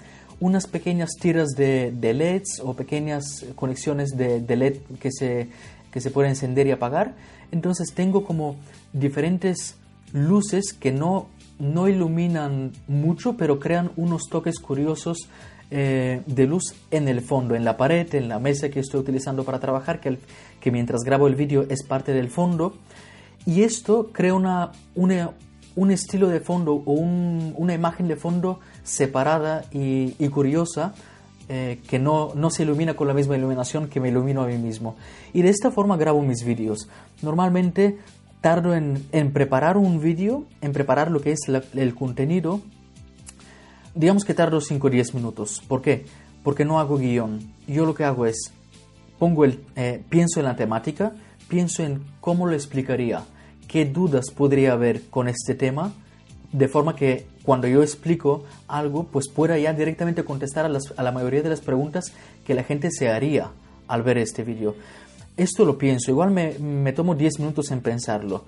unas 0.42 0.68
pequeñas 0.68 1.12
tiras 1.20 1.50
de, 1.50 1.92
de 1.92 2.14
LEDs 2.14 2.62
o 2.64 2.74
pequeñas 2.74 3.46
conexiones 3.56 4.18
de, 4.18 4.42
de 4.42 4.56
LED 4.56 4.78
que 5.00 5.12
se, 5.12 5.50
que 5.92 6.02
se 6.02 6.12
pueden 6.12 6.32
encender 6.32 6.68
y 6.68 6.72
apagar. 6.72 7.14
Entonces 7.52 7.94
tengo 7.94 8.24
como 8.24 8.56
diferentes 8.94 9.76
luces 10.14 10.74
que 10.74 10.92
no, 10.92 11.28
no 11.60 11.88
iluminan 11.88 12.72
mucho, 12.88 13.38
pero 13.38 13.60
crean 13.60 13.92
unos 13.96 14.24
toques 14.30 14.60
curiosos 14.60 15.30
eh, 15.70 16.22
de 16.26 16.48
luz 16.48 16.74
en 16.92 17.08
el 17.08 17.22
fondo, 17.22 17.56
en 17.56 17.64
la 17.64 17.78
pared, 17.78 18.14
en 18.16 18.28
la 18.28 18.40
mesa 18.40 18.70
que 18.70 18.80
estoy 18.82 19.00
utilizando 19.00 19.44
para 19.46 19.60
trabajar, 19.60 20.00
que, 20.02 20.18
que 20.60 20.72
mientras 20.72 21.02
grabo 21.06 21.28
el 21.28 21.36
vídeo 21.36 21.66
es 21.70 21.84
parte 21.84 22.12
del 22.14 22.30
fondo. 22.30 22.76
Y 23.46 23.64
esto 23.64 24.10
crea 24.12 24.34
una, 24.34 24.72
una- 24.96 25.32
un 25.78 25.90
estilo 25.92 26.28
de 26.28 26.42
fondo 26.42 26.74
o 26.86 26.92
un- 26.92 27.54
una 27.58 27.74
imagen 27.74 28.10
de 28.10 28.18
fondo 28.18 28.60
separada 28.84 29.64
y 29.72 30.28
curiosa 30.28 30.94
eh, 31.54 31.82
que 31.86 32.00
no, 32.00 32.32
no 32.34 32.50
se 32.50 32.64
ilumina 32.64 32.94
con 32.94 33.10
la 33.10 33.14
misma 33.14 33.36
iluminación 33.36 33.90
que 33.90 34.00
me 34.00 34.08
ilumino 34.08 34.42
a 34.42 34.48
mí 34.48 34.58
mismo. 34.58 34.96
Y 35.34 35.42
de 35.42 35.50
esta 35.50 35.70
forma 35.70 35.98
grabo 35.98 36.22
mis 36.22 36.46
vídeos. 36.46 36.88
Normalmente 37.22 37.98
tardo 38.40 38.74
en, 38.74 39.06
en 39.12 39.34
preparar 39.34 39.76
un 39.76 40.00
vídeo, 40.00 40.46
en 40.62 40.72
preparar 40.72 41.12
lo 41.12 41.20
que 41.20 41.34
es 41.34 41.40
el 41.50 41.94
contenido, 41.94 42.62
digamos 43.96 44.24
que 44.24 44.34
tardo 44.34 44.62
5 44.62 44.88
o 44.88 44.90
10 44.90 45.14
minutos. 45.14 45.62
¿Por 45.68 45.82
qué? 45.82 46.06
Porque 46.42 46.64
no 46.64 46.80
hago 46.80 46.98
guion. 46.98 47.42
Yo 47.68 47.86
lo 47.86 47.96
que 47.96 48.06
hago 48.06 48.26
es, 48.26 48.54
pongo 49.20 49.44
el, 49.44 49.60
eh, 49.76 50.02
pienso 50.08 50.40
en 50.40 50.46
la 50.46 50.56
temática, 50.56 51.12
pienso 51.50 51.84
en 51.84 52.02
cómo 52.22 52.48
lo 52.48 52.54
explicaría, 52.54 53.26
qué 53.68 53.84
dudas 53.84 54.32
podría 54.32 54.72
haber 54.72 55.10
con 55.10 55.28
este 55.28 55.54
tema, 55.54 55.92
de 56.54 56.70
forma 56.70 56.96
que 56.96 57.26
cuando 57.44 57.68
yo 57.68 57.82
explico 57.82 58.44
algo, 58.68 59.06
pues 59.06 59.28
pueda 59.30 59.58
ya 59.58 59.74
directamente 59.74 60.24
contestar 60.24 60.66
a, 60.66 61.04
la 61.04 61.12
mayoría 61.12 61.42
de 61.42 61.50
las 61.50 61.62
preguntas 61.62 62.12
que 62.46 62.54
la 62.54 62.64
gente 62.64 62.90
se 62.92 63.10
haría 63.10 63.52
al 63.88 64.04
ver 64.04 64.18
este 64.18 64.44
vídeo. 64.44 64.76
Esto 65.38 65.66
lo 65.66 65.78
pienso, 65.78 66.12
igual 66.12 66.32
me, 66.32 66.94
tomo 66.94 67.16
10 67.16 67.40
minutos 67.40 67.72
en 67.72 67.82
pensarlo 67.82 68.44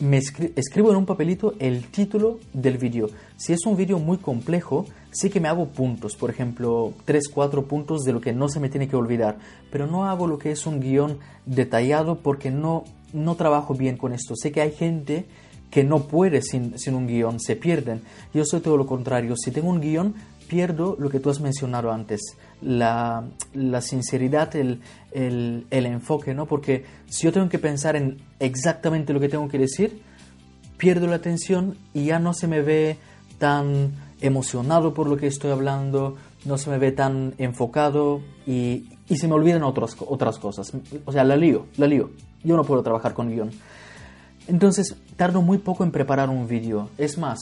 me 0.00 0.18
escri- 0.18 0.52
escribo 0.56 0.90
en 0.90 0.96
un 0.96 1.04
papelito 1.04 1.54
el 1.58 1.84
título 1.84 2.38
del 2.54 2.78
vídeo. 2.78 3.10
Si 3.36 3.52
es 3.52 3.66
un 3.66 3.76
vídeo 3.76 3.98
muy 3.98 4.16
complejo, 4.16 4.86
sí 5.10 5.28
que 5.28 5.40
me 5.40 5.48
hago 5.48 5.66
puntos, 5.68 6.16
por 6.16 6.30
ejemplo, 6.30 6.94
3, 7.04 7.28
4 7.28 7.66
puntos 7.66 8.04
de 8.04 8.14
lo 8.14 8.20
que 8.22 8.32
no 8.32 8.48
se 8.48 8.60
me 8.60 8.70
tiene 8.70 8.88
que 8.88 8.96
olvidar, 8.96 9.36
pero 9.70 9.86
no 9.86 10.06
hago 10.06 10.26
lo 10.26 10.38
que 10.38 10.52
es 10.52 10.66
un 10.66 10.80
guion 10.80 11.18
detallado 11.44 12.16
porque 12.16 12.50
no, 12.50 12.84
no 13.12 13.34
trabajo 13.34 13.74
bien 13.74 13.98
con 13.98 14.14
esto. 14.14 14.34
Sé 14.36 14.52
que 14.52 14.62
hay 14.62 14.72
gente 14.72 15.26
que 15.70 15.84
no 15.84 16.04
puede 16.04 16.42
sin, 16.42 16.78
sin 16.78 16.94
un 16.94 17.06
guion, 17.06 17.40
se 17.40 17.56
pierden. 17.56 18.02
Yo 18.34 18.44
soy 18.44 18.60
todo 18.60 18.76
lo 18.76 18.86
contrario, 18.86 19.36
si 19.36 19.50
tengo 19.50 19.68
un 19.68 19.80
guion, 19.80 20.14
pierdo 20.50 20.96
lo 20.98 21.08
que 21.08 21.20
tú 21.20 21.30
has 21.30 21.40
mencionado 21.40 21.92
antes, 21.92 22.20
la, 22.60 23.24
la 23.54 23.80
sinceridad, 23.80 24.54
el, 24.56 24.80
el, 25.12 25.86
enfoque, 25.86 26.34
¿no? 26.34 26.46
Porque 26.46 26.84
si 27.08 27.22
yo 27.22 27.32
tengo 27.32 27.48
que 27.48 27.60
pensar 27.60 27.94
en 27.94 28.20
exactamente 28.40 29.12
lo 29.12 29.20
que 29.20 29.28
tengo 29.28 29.48
que 29.48 29.58
decir, 29.58 30.02
pierdo 30.76 31.06
la 31.06 31.16
atención 31.16 31.76
y 31.94 32.06
ya 32.06 32.18
no 32.18 32.34
se 32.34 32.48
me 32.48 32.62
ve 32.62 32.98
tan 33.38 33.92
emocionado 34.20 34.92
por 34.92 35.08
lo 35.08 35.16
que 35.16 35.28
estoy 35.28 35.52
hablando, 35.52 36.16
no 36.44 36.58
se 36.58 36.68
me 36.68 36.78
ve 36.78 36.90
tan 36.90 37.34
enfocado 37.38 38.20
y, 38.44 38.88
y 39.08 39.18
se 39.18 39.28
me 39.28 39.34
olvidan 39.34 39.62
otras, 39.62 39.96
otras 40.00 40.38
cosas. 40.38 40.72
O 41.04 41.12
sea, 41.12 41.22
la 41.22 41.36
lío, 41.36 41.66
la 41.76 41.86
lío. 41.86 42.10
Yo 42.42 42.56
no 42.56 42.64
puedo 42.64 42.82
trabajar 42.82 43.14
con 43.14 43.30
guion. 43.30 43.50
Entonces, 44.48 44.96
tardo 45.20 45.42
muy 45.42 45.58
poco 45.58 45.84
en 45.84 45.90
preparar 45.90 46.30
un 46.30 46.48
vídeo. 46.48 46.88
Es 46.96 47.18
más, 47.18 47.38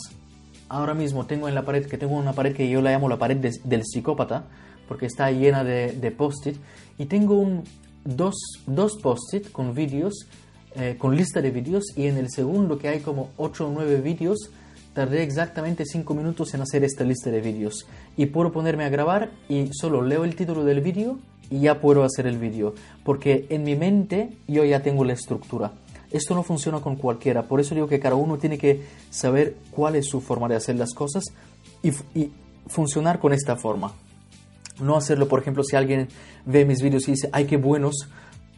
ahora 0.69 0.95
mismo 0.95 1.27
tengo 1.27 1.47
en 1.47 1.55
la 1.55 1.65
pared, 1.65 1.87
que 1.87 1.97
tengo 1.97 2.17
una 2.17 2.33
pared 2.33 2.53
que 2.53 2.69
yo 2.69 2.83
la 2.83 2.91
llamo 2.91 3.09
la 3.09 3.21
pared 3.21 3.37
del 3.37 3.85
psicópata, 3.85 4.47
porque 4.89 5.07
está 5.07 5.31
llena 5.31 5.63
de, 5.63 5.93
de 5.93 6.11
post-it, 6.11 6.57
y 6.99 7.05
tengo 7.05 7.39
un, 7.39 7.63
dos, 8.05 8.35
dos 8.67 8.99
post-it 9.01 9.53
con 9.53 9.77
vídeos, 9.77 10.27
eh, 10.75 10.97
con 10.99 11.15
lista 11.15 11.41
de 11.41 11.53
vídeos, 11.53 11.85
y 11.97 12.07
en 12.09 12.17
el 12.17 12.31
segundo 12.31 12.81
que 12.81 12.89
hay 12.89 12.99
como 12.99 13.31
8 13.37 13.69
o 13.69 13.71
9 13.71 14.01
vídeos, 14.01 14.51
tardé 14.93 15.23
exactamente 15.23 15.85
5 15.87 16.15
minutos 16.15 16.55
en 16.55 16.63
hacer 16.63 16.83
esta 16.83 17.05
lista 17.05 17.31
de 17.31 17.41
vídeos. 17.41 17.87
Y 18.17 18.27
puedo 18.27 18.51
ponerme 18.51 18.87
a 18.87 18.89
grabar 18.89 19.31
y 19.49 19.71
solo 19.73 20.03
leo 20.03 20.25
el 20.25 20.35
título 20.35 20.65
del 20.65 20.81
vídeo 20.81 21.21
y 21.49 21.61
ya 21.61 21.81
puedo 21.81 22.03
hacer 22.03 22.27
el 22.27 22.39
vídeo, 22.39 22.75
porque 23.05 23.47
en 23.51 23.63
mi 23.63 23.77
mente 23.77 24.37
yo 24.49 24.65
ya 24.65 24.83
tengo 24.83 25.05
la 25.05 25.13
estructura. 25.13 25.71
Esto 26.11 26.35
no 26.35 26.43
funciona 26.43 26.81
con 26.81 26.97
cualquiera, 26.97 27.43
por 27.43 27.61
eso 27.61 27.75
digo 27.75 27.87
que 27.87 28.01
cada 28.01 28.15
uno 28.15 28.39
tiene 28.39 28.59
que 28.59 28.83
saber 29.11 29.57
cuál 29.71 29.97
es 29.97 30.07
su 30.07 30.21
forma 30.21 30.49
de 30.49 30.57
hacer 30.57 30.77
las 30.77 30.95
cosas 30.95 31.25
y, 31.83 31.93
funcionar 32.67 33.19
con 33.19 33.33
esta 33.33 33.57
forma. 33.57 33.93
No 34.79 34.97
hacerlo, 34.97 35.27
por 35.27 35.41
ejemplo, 35.41 35.65
si 35.65 35.75
alguien 35.75 36.09
ve 36.45 36.67
mis 36.67 36.83
vídeos 36.83 37.09
y 37.09 37.13
dice, 37.13 37.31
ay, 37.33 37.47
qué 37.47 37.57
buenos, 37.57 38.09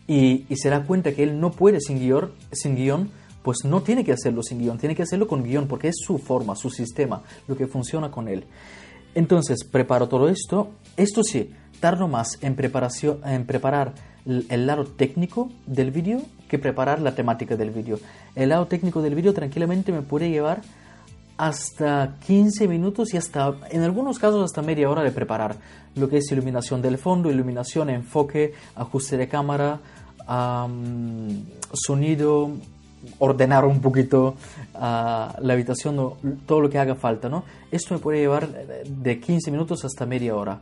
y, 0.08 0.46
y, 0.48 0.56
se 0.56 0.68
da 0.68 0.84
cuenta 0.84 1.12
que 1.12 1.22
él 1.22 1.38
no 1.38 1.52
puede 1.52 1.80
sin 1.80 2.00
guion, 2.00 2.32
sin 2.50 2.74
guion, 2.74 3.10
pues 3.42 3.58
no 3.64 3.82
tiene 3.82 4.04
que 4.04 4.12
hacerlo 4.12 4.42
sin 4.42 4.58
guion, 4.58 4.78
tiene 4.78 4.96
que 4.96 5.04
hacerlo 5.04 5.28
con 5.28 5.44
guion, 5.44 5.68
porque 5.68 5.88
es 5.88 5.96
su 6.04 6.18
forma, 6.18 6.56
su 6.56 6.70
sistema, 6.70 7.22
lo 7.46 7.56
que 7.56 7.68
funciona 7.68 8.10
con 8.10 8.26
él. 8.26 8.44
Entonces, 9.14 9.64
preparo 9.64 10.08
todo 10.08 10.28
esto. 10.28 10.70
Esto 10.96 11.22
sí, 11.22 11.50
tardo 11.80 12.08
más 12.08 12.38
en, 12.42 12.54
preparación, 12.54 13.20
en 13.24 13.46
preparar 13.46 13.94
el 14.26 14.66
lado 14.66 14.84
técnico 14.84 15.50
del 15.66 15.90
vídeo 15.90 16.20
que 16.48 16.58
preparar 16.58 17.00
la 17.00 17.14
temática 17.14 17.56
del 17.56 17.70
vídeo. 17.70 17.98
El 18.34 18.50
lado 18.50 18.66
técnico 18.66 19.02
del 19.02 19.14
vídeo 19.14 19.32
tranquilamente 19.32 19.92
me 19.92 20.02
puede 20.02 20.30
llevar 20.30 20.62
hasta 21.40 22.16
15 22.26 22.68
minutos 22.68 23.14
y 23.14 23.16
hasta, 23.16 23.54
en 23.70 23.82
algunos 23.82 24.18
casos, 24.18 24.44
hasta 24.44 24.60
media 24.60 24.90
hora 24.90 25.02
de 25.02 25.10
preparar 25.10 25.56
lo 25.94 26.06
que 26.08 26.18
es 26.18 26.30
iluminación 26.30 26.82
del 26.82 26.98
fondo, 26.98 27.30
iluminación, 27.30 27.88
enfoque, 27.88 28.52
ajuste 28.76 29.16
de 29.16 29.26
cámara, 29.26 29.80
sonido, 31.72 32.50
ordenar 33.18 33.64
un 33.64 33.80
poquito 33.80 34.34
uh, 34.74 34.78
la 34.78 35.52
habitación, 35.52 35.96
todo 36.46 36.60
lo 36.60 36.68
que 36.68 36.78
haga 36.78 36.94
falta, 36.94 37.30
¿no? 37.30 37.44
Esto 37.70 37.94
me 37.94 38.00
puede 38.00 38.18
llevar 38.18 38.46
de 38.84 39.18
15 39.18 39.50
minutos 39.50 39.84
hasta 39.84 40.04
media 40.04 40.36
hora. 40.36 40.60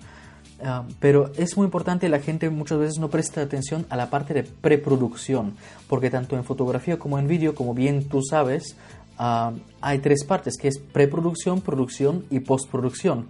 Uh, 0.61 0.91
pero 0.99 1.31
es 1.37 1.57
muy 1.57 1.67
importante, 1.67 2.09
la 2.09 2.19
gente 2.19 2.51
muchas 2.51 2.79
veces 2.79 2.99
no 2.99 3.11
presta 3.11 3.41
atención 3.41 3.87
a 3.91 3.97
la 3.97 4.11
parte 4.11 4.35
de 4.35 4.43
preproducción, 4.43 5.55
porque 5.89 6.11
tanto 6.11 6.37
en 6.37 6.43
fotografía 6.43 6.99
como 6.99 7.19
en 7.19 7.29
vídeo, 7.29 7.55
como 7.55 7.75
bien 7.75 8.09
tú 8.09 8.23
sabes, 8.23 8.77
uh, 9.21 9.57
hay 9.81 9.99
tres 10.01 10.25
partes, 10.25 10.57
que 10.57 10.67
es 10.67 10.79
preproducción, 10.79 11.61
producción 11.61 12.25
y 12.31 12.41
postproducción. 12.41 13.29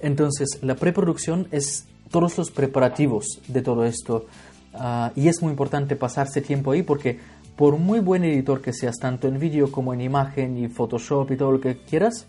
Entonces, 0.00 0.58
la 0.60 0.74
preproducción 0.74 1.48
es 1.52 1.86
todos 2.10 2.36
los 2.36 2.50
preparativos 2.50 3.40
de 3.48 3.62
todo 3.62 3.84
esto. 3.84 4.26
Uh, 4.74 5.10
y 5.16 5.28
es 5.28 5.40
muy 5.40 5.50
importante 5.50 5.96
pasarse 5.96 6.42
tiempo 6.42 6.72
ahí 6.72 6.82
porque 6.82 7.18
por 7.56 7.78
muy 7.78 7.98
buen 8.00 8.24
editor 8.24 8.60
que 8.60 8.72
seas, 8.72 8.98
tanto 8.98 9.26
en 9.26 9.38
vídeo 9.40 9.72
como 9.72 9.92
en 9.94 10.02
imagen 10.02 10.56
y 10.56 10.68
Photoshop 10.68 11.32
y 11.32 11.36
todo 11.36 11.50
lo 11.52 11.60
que 11.60 11.78
quieras, 11.78 12.26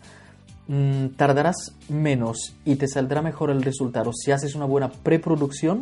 mmm, 0.69 1.08
tardarás 1.17 1.75
menos 1.89 2.55
y 2.63 2.77
te 2.77 2.88
saldrá 2.88 3.21
mejor 3.21 3.49
el 3.49 3.62
resultado 3.62 4.13
si 4.13 4.32
haces 4.32 4.55
una 4.55 4.65
buena 4.65 4.89
preproducción 4.89 5.82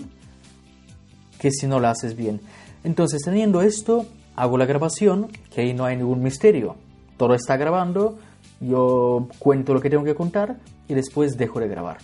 que 1.39 1.52
si 1.52 1.67
no 1.67 1.80
la 1.80 1.91
haces 1.91 2.15
bien. 2.15 2.41
Entonces, 2.84 3.21
teniendo 3.21 3.62
esto, 3.62 4.08
hago 4.36 4.58
la 4.58 4.65
grabación, 4.65 5.28
que 5.54 5.62
ahí 5.62 5.76
no 5.76 5.86
hay 5.86 5.97
ningún 5.97 6.23
misterio 6.23 6.76
todo 7.17 7.34
está 7.34 7.58
grabando, 7.58 8.17
yo 8.62 9.28
cuento 9.39 9.73
lo 9.73 9.82
que 9.82 9.89
tengo 9.89 10.04
que 10.04 10.15
contar 10.15 10.58
y 10.88 10.93
después 10.93 11.38
dejo 11.38 11.60
de 11.60 11.67
grabar. 11.67 11.97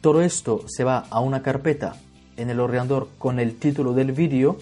Todo 0.00 0.22
esto 0.22 0.62
se 0.66 0.84
va 0.84 1.06
a 1.10 1.20
una 1.20 1.42
carpeta 1.42 1.96
en 2.36 2.50
el 2.50 2.60
ordenador 2.60 3.08
con 3.18 3.40
el 3.40 3.56
título 3.56 3.94
del 3.94 4.12
vídeo. 4.12 4.58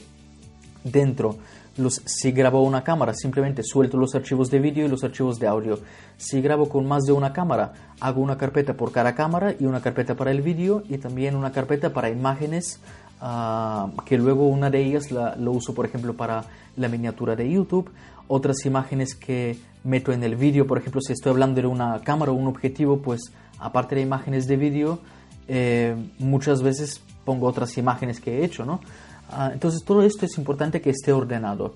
Dentro, 0.84 1.36
los, 1.76 2.02
si 2.04 2.32
grabo 2.32 2.62
una 2.62 2.84
cámara, 2.84 3.14
simplemente 3.14 3.62
suelto 3.62 3.96
los 3.96 4.14
archivos 4.14 4.50
de 4.50 4.58
vídeo 4.58 4.84
y 4.84 4.88
los 4.88 5.04
archivos 5.04 5.38
de 5.38 5.46
audio. 5.46 5.78
Si 6.16 6.40
grabo 6.40 6.68
con 6.68 6.86
más 6.86 7.04
de 7.04 7.12
una 7.12 7.32
cámara, 7.32 7.72
hago 8.00 8.20
una 8.20 8.36
carpeta 8.36 8.74
por 8.74 8.92
cada 8.92 9.14
cámara 9.14 9.54
y 9.58 9.64
una 9.64 9.80
carpeta 9.80 10.14
para 10.14 10.30
el 10.30 10.42
vídeo 10.42 10.82
y 10.88 10.98
también 10.98 11.36
una 11.36 11.52
carpeta 11.52 11.92
para 11.92 12.10
imágenes, 12.10 12.80
uh, 13.20 13.90
que 14.04 14.18
luego 14.18 14.46
una 14.48 14.70
de 14.70 14.84
ellas 14.84 15.10
la, 15.10 15.36
lo 15.36 15.52
uso, 15.52 15.74
por 15.74 15.86
ejemplo, 15.86 16.14
para 16.14 16.44
la 16.76 16.88
miniatura 16.88 17.36
de 17.36 17.50
YouTube. 17.50 17.90
Otras 18.28 18.64
imágenes 18.64 19.14
que 19.14 19.58
meto 19.84 20.12
en 20.12 20.22
el 20.22 20.36
vídeo, 20.36 20.66
por 20.66 20.78
ejemplo, 20.78 21.00
si 21.00 21.12
estoy 21.12 21.30
hablando 21.30 21.60
de 21.60 21.66
una 21.66 22.00
cámara 22.00 22.32
o 22.32 22.34
un 22.34 22.46
objetivo, 22.48 22.98
pues 22.98 23.32
aparte 23.58 23.94
de 23.94 24.02
imágenes 24.02 24.46
de 24.46 24.56
vídeo, 24.56 24.98
eh, 25.48 25.96
muchas 26.18 26.62
veces 26.62 27.00
pongo 27.24 27.46
otras 27.46 27.76
imágenes 27.78 28.20
que 28.20 28.38
he 28.38 28.44
hecho, 28.44 28.64
¿no? 28.64 28.80
Uh, 29.32 29.52
entonces 29.52 29.82
todo 29.84 30.02
esto 30.02 30.26
es 30.26 30.36
importante 30.38 30.80
que 30.80 30.90
esté 30.90 31.12
ordenado. 31.12 31.74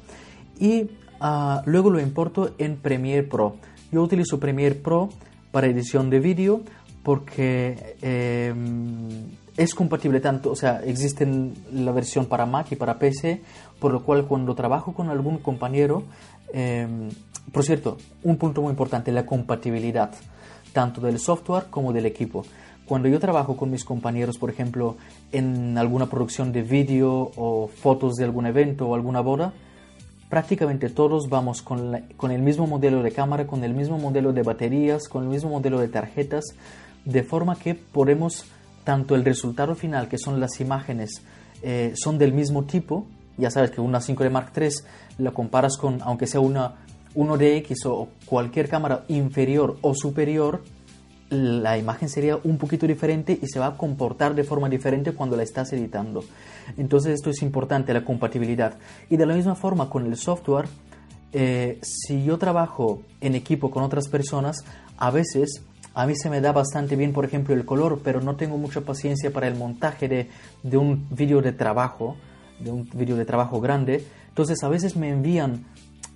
Y 0.59 0.83
uh, 1.21 1.61
luego 1.65 1.91
lo 1.91 2.01
importo 2.01 2.55
en 2.59 2.77
Premiere 2.77 3.23
Pro. 3.23 3.57
Yo 3.91 4.03
utilizo 4.03 4.39
Premiere 4.39 4.75
Pro 4.75 5.09
para 5.51 5.67
edición 5.67 6.11
de 6.11 6.21
vídeo 6.21 6.63
porque 7.03 7.97
eh, 8.03 8.53
es 9.57 9.75
compatible 9.77 10.19
tanto, 10.19 10.51
o 10.51 10.57
sea, 10.57 10.83
existe 10.85 11.27
la 11.73 11.93
versión 11.93 12.27
para 12.27 12.47
Mac 12.47 12.67
y 12.73 12.77
para 12.77 12.99
PC, 12.99 13.43
por 13.79 13.93
lo 13.93 14.03
cual 14.03 14.27
cuando 14.27 14.57
trabajo 14.57 14.93
con 14.93 15.09
algún 15.09 15.39
compañero, 15.39 16.03
eh, 16.53 16.87
por 17.53 17.63
cierto, 17.63 17.97
un 18.25 18.37
punto 18.39 18.61
muy 18.61 18.71
importante, 18.71 19.13
la 19.13 19.25
compatibilidad, 19.25 20.11
tanto 20.73 21.01
del 21.01 21.21
software 21.21 21.67
como 21.71 21.93
del 21.93 22.07
equipo. 22.07 22.45
Cuando 22.87 23.09
yo 23.09 23.19
trabajo 23.19 23.57
con 23.57 23.71
mis 23.71 23.85
compañeros, 23.85 24.39
por 24.39 24.49
ejemplo, 24.49 24.97
en 25.33 25.77
alguna 25.77 26.07
producción 26.07 26.53
de 26.53 26.63
vídeo 26.63 27.33
o 27.37 27.69
fotos 27.69 28.15
de 28.15 28.25
algún 28.25 28.47
evento 28.47 28.87
o 28.87 28.95
alguna 28.95 29.21
boda, 29.21 29.53
prácticamente 30.29 30.89
todos 30.89 31.29
vamos 31.29 31.63
con, 31.63 32.05
con, 32.17 32.31
el 32.31 32.43
mismo 32.43 32.67
modelo 32.67 33.03
de 33.03 33.11
cámara, 33.11 33.47
con 33.47 33.65
el 33.65 33.75
mismo 33.75 33.99
modelo 33.99 34.33
de 34.33 34.43
baterías, 34.43 35.09
con 35.09 35.25
el 35.25 35.31
mismo 35.31 35.51
modelo 35.51 35.81
de 35.81 35.89
tarjetas, 35.89 36.45
de 37.05 37.23
forma 37.25 37.57
que 37.57 37.75
podemos, 37.75 38.45
tanto 38.85 39.17
el 39.17 39.25
resultado 39.25 39.75
final, 39.75 40.09
que 40.09 40.19
son 40.19 40.39
las 40.39 40.61
imágenes, 40.61 41.23
eh, 41.63 41.93
son 41.97 42.19
del 42.19 42.33
mismo 42.33 42.65
tipo, 42.65 43.07
ya 43.37 43.51
sabes 43.51 43.71
que 43.73 43.81
una 43.81 44.01
5D 44.01 44.31
Mark 44.31 44.53
III 44.57 44.69
la 45.19 45.33
comparas 45.33 45.77
con, 45.77 46.01
aunque 46.03 46.27
sea 46.27 46.41
una 46.41 46.77
1DX 47.17 47.87
o 47.87 48.09
cualquier 48.27 48.69
cámara 48.69 49.05
inferior 49.09 49.79
o 49.81 49.95
superior, 49.95 50.63
la 51.29 51.77
imagen 51.77 52.09
sería 52.09 52.39
un 52.45 52.59
poquito 52.59 52.87
diferente 52.87 53.39
y 53.41 53.47
se 53.49 53.59
va 53.59 53.67
a 53.67 53.77
comportar 53.77 54.35
de 54.35 54.45
forma 54.45 54.69
diferente 54.69 55.13
cuando 55.13 55.37
la 55.37 55.43
estás 55.43 55.73
editando. 55.73 56.25
Entonces 56.77 57.15
esto 57.15 57.31
es 57.31 57.43
importante, 57.43 57.93
la 57.93 58.05
compatibilidad. 58.05 58.75
Y 59.11 59.17
de 59.17 59.27
la 59.27 59.35
misma 59.35 59.55
forma 59.55 59.91
con 59.91 60.07
el 60.07 60.17
software, 60.17 60.67
eh, 61.33 61.79
si 61.83 62.25
yo 62.25 62.39
trabajo 62.39 63.03
en 63.21 63.35
equipo 63.35 63.71
con 63.71 63.83
otras 63.83 64.09
personas, 64.09 64.65
a 64.97 65.11
veces 65.11 65.63
a 65.95 66.07
mí 66.07 66.15
se 66.15 66.31
me 66.31 66.41
da 66.41 66.53
bastante 66.53 66.95
bien, 66.95 67.13
por 67.13 67.25
ejemplo, 67.25 67.55
el 67.55 67.65
color, 67.65 68.01
pero 68.05 68.21
no 68.21 68.37
tengo 68.37 68.59
mucha 68.59 68.83
paciencia 68.83 69.33
para 69.33 69.49
el 69.49 69.55
montaje 69.55 70.09
de, 70.09 70.77
un 70.77 71.09
vídeo 71.11 71.41
de 71.41 71.53
trabajo, 71.53 72.17
de 72.61 72.71
un 72.71 72.89
vídeo 72.95 73.17
de 73.17 73.25
trabajo 73.25 73.61
grande. 73.61 74.05
Entonces 74.29 74.63
a 74.63 74.69
veces 74.69 74.97
me 74.97 75.09
envían 75.09 75.65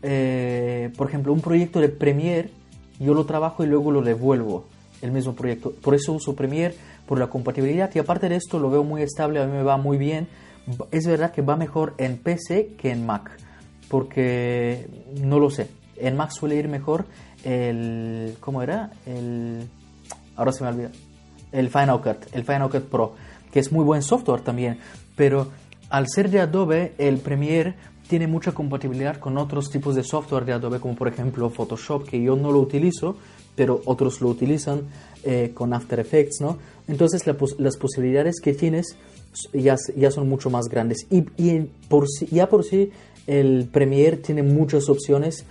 eh, 0.03 0.91
por 0.97 1.09
ejemplo, 1.09 1.33
un 1.33 1.41
proyecto 1.41 1.81
de 1.81 1.89
Premiere, 1.89 2.51
yo 2.99 3.15
lo 3.15 3.27
trabajo 3.27 3.65
y 3.65 3.67
luego 3.67 3.91
lo 3.91 4.03
devuelvo, 4.03 4.65
el 5.03 5.13
mismo 5.13 5.35
proyecto. 5.35 5.73
Por 5.73 5.95
eso 5.95 6.13
uso 6.13 6.35
Premiere, 6.35 6.75
por 7.07 7.19
la 7.19 7.29
compatibilidad 7.29 7.91
y 7.95 7.99
aparte 7.99 8.29
de 8.29 8.37
esto 8.37 8.59
lo 8.59 8.71
veo 8.71 8.85
muy 8.85 9.03
estable, 9.03 9.41
a 9.41 9.47
mí 9.47 9.53
me 9.53 9.63
va 9.63 9.77
muy 9.77 9.99
bien. 9.99 10.29
Es 10.91 11.07
verdad 11.07 11.33
que 11.33 11.43
va 11.43 11.57
mejor 11.57 11.95
en 11.99 12.19
PC 12.19 12.75
que 12.79 12.91
en 12.91 13.07
Mac, 13.07 13.31
porque 13.89 14.87
no 15.21 15.39
lo 15.39 15.51
sé. 15.51 15.69
En 15.97 16.17
Mac 16.17 16.31
suele 16.31 16.57
ir 16.57 16.69
mejor 16.69 17.07
el... 17.45 18.37
¿Cómo 18.41 18.63
era? 18.63 18.91
El... 19.07 19.69
Ahora 20.37 20.53
se 20.53 20.63
me 20.63 20.71
olvida. 20.71 20.91
El 21.53 21.69
Final 21.69 22.01
Cut, 22.01 22.27
el 22.33 22.45
Final 22.45 22.71
Cut 22.71 22.85
Pro, 22.85 23.15
que 23.51 23.59
es 23.59 23.73
muy 23.73 23.85
buen 23.85 24.03
software 24.03 24.43
también, 24.43 24.79
pero 25.17 25.49
al 25.89 26.07
ser 26.09 26.31
de 26.31 26.41
Adobe, 26.41 26.93
el 26.99 27.19
Premiere 27.19 27.75
tiene 28.09 28.29
mucha 28.29 28.53
compatibilidad 28.53 29.17
con 29.17 29.37
otros 29.37 29.71
tipos 29.71 29.97
de 29.97 30.05
software 30.05 30.45
de 30.45 30.53
Adobe, 30.53 30.79
como 30.79 30.95
por 30.95 31.09
ejemplo 31.09 31.51
Photoshop, 31.51 32.09
que 32.09 32.23
yo 32.23 32.37
no 32.37 32.53
lo 32.53 32.61
utilizo, 32.61 33.17
pero 33.61 33.83
otros 33.85 34.23
lo 34.23 34.31
utilizan 34.31 34.85
eh, 35.23 35.51
con 35.53 35.75
After 35.75 36.01
Effects, 36.01 36.41
¿no? 36.41 36.57
Entonces 36.89 37.27
la, 37.27 37.37
las 37.59 37.77
posibilidades 37.77 38.41
que 38.41 38.55
tienes 38.55 38.97
ya, 39.53 39.77
ya 39.95 40.11
son 40.11 40.31
mucho 40.31 40.49
más 40.49 40.71
grandes. 40.71 41.07
Y, 41.11 41.21
por 41.91 42.07
ya 42.31 42.49
por 42.49 42.65
sí 42.65 42.91
el 43.27 43.69
Premiere 43.71 44.17
tiene 44.17 44.43
muchas 44.43 44.89
opciones. 44.89 45.45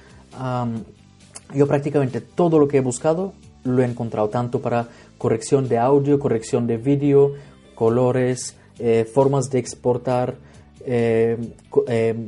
Yo 1.53 1.67
prácticamente 1.67 2.19
todo 2.19 2.57
lo 2.57 2.67
que 2.67 2.77
he 2.77 2.81
buscado 2.81 3.33
lo 3.63 3.83
he 3.83 3.85
encontrado, 3.85 4.29
tanto 4.29 4.59
para 4.59 4.87
corrección 5.19 5.69
de 5.69 5.77
audio, 5.77 6.17
corrección 6.17 6.65
de 6.65 6.77
vídeo, 6.77 7.35
colores, 7.75 8.55
eh, 8.79 9.05
formas 9.05 9.51
de 9.51 9.59
exportar, 9.59 10.33
eh, 10.83 11.37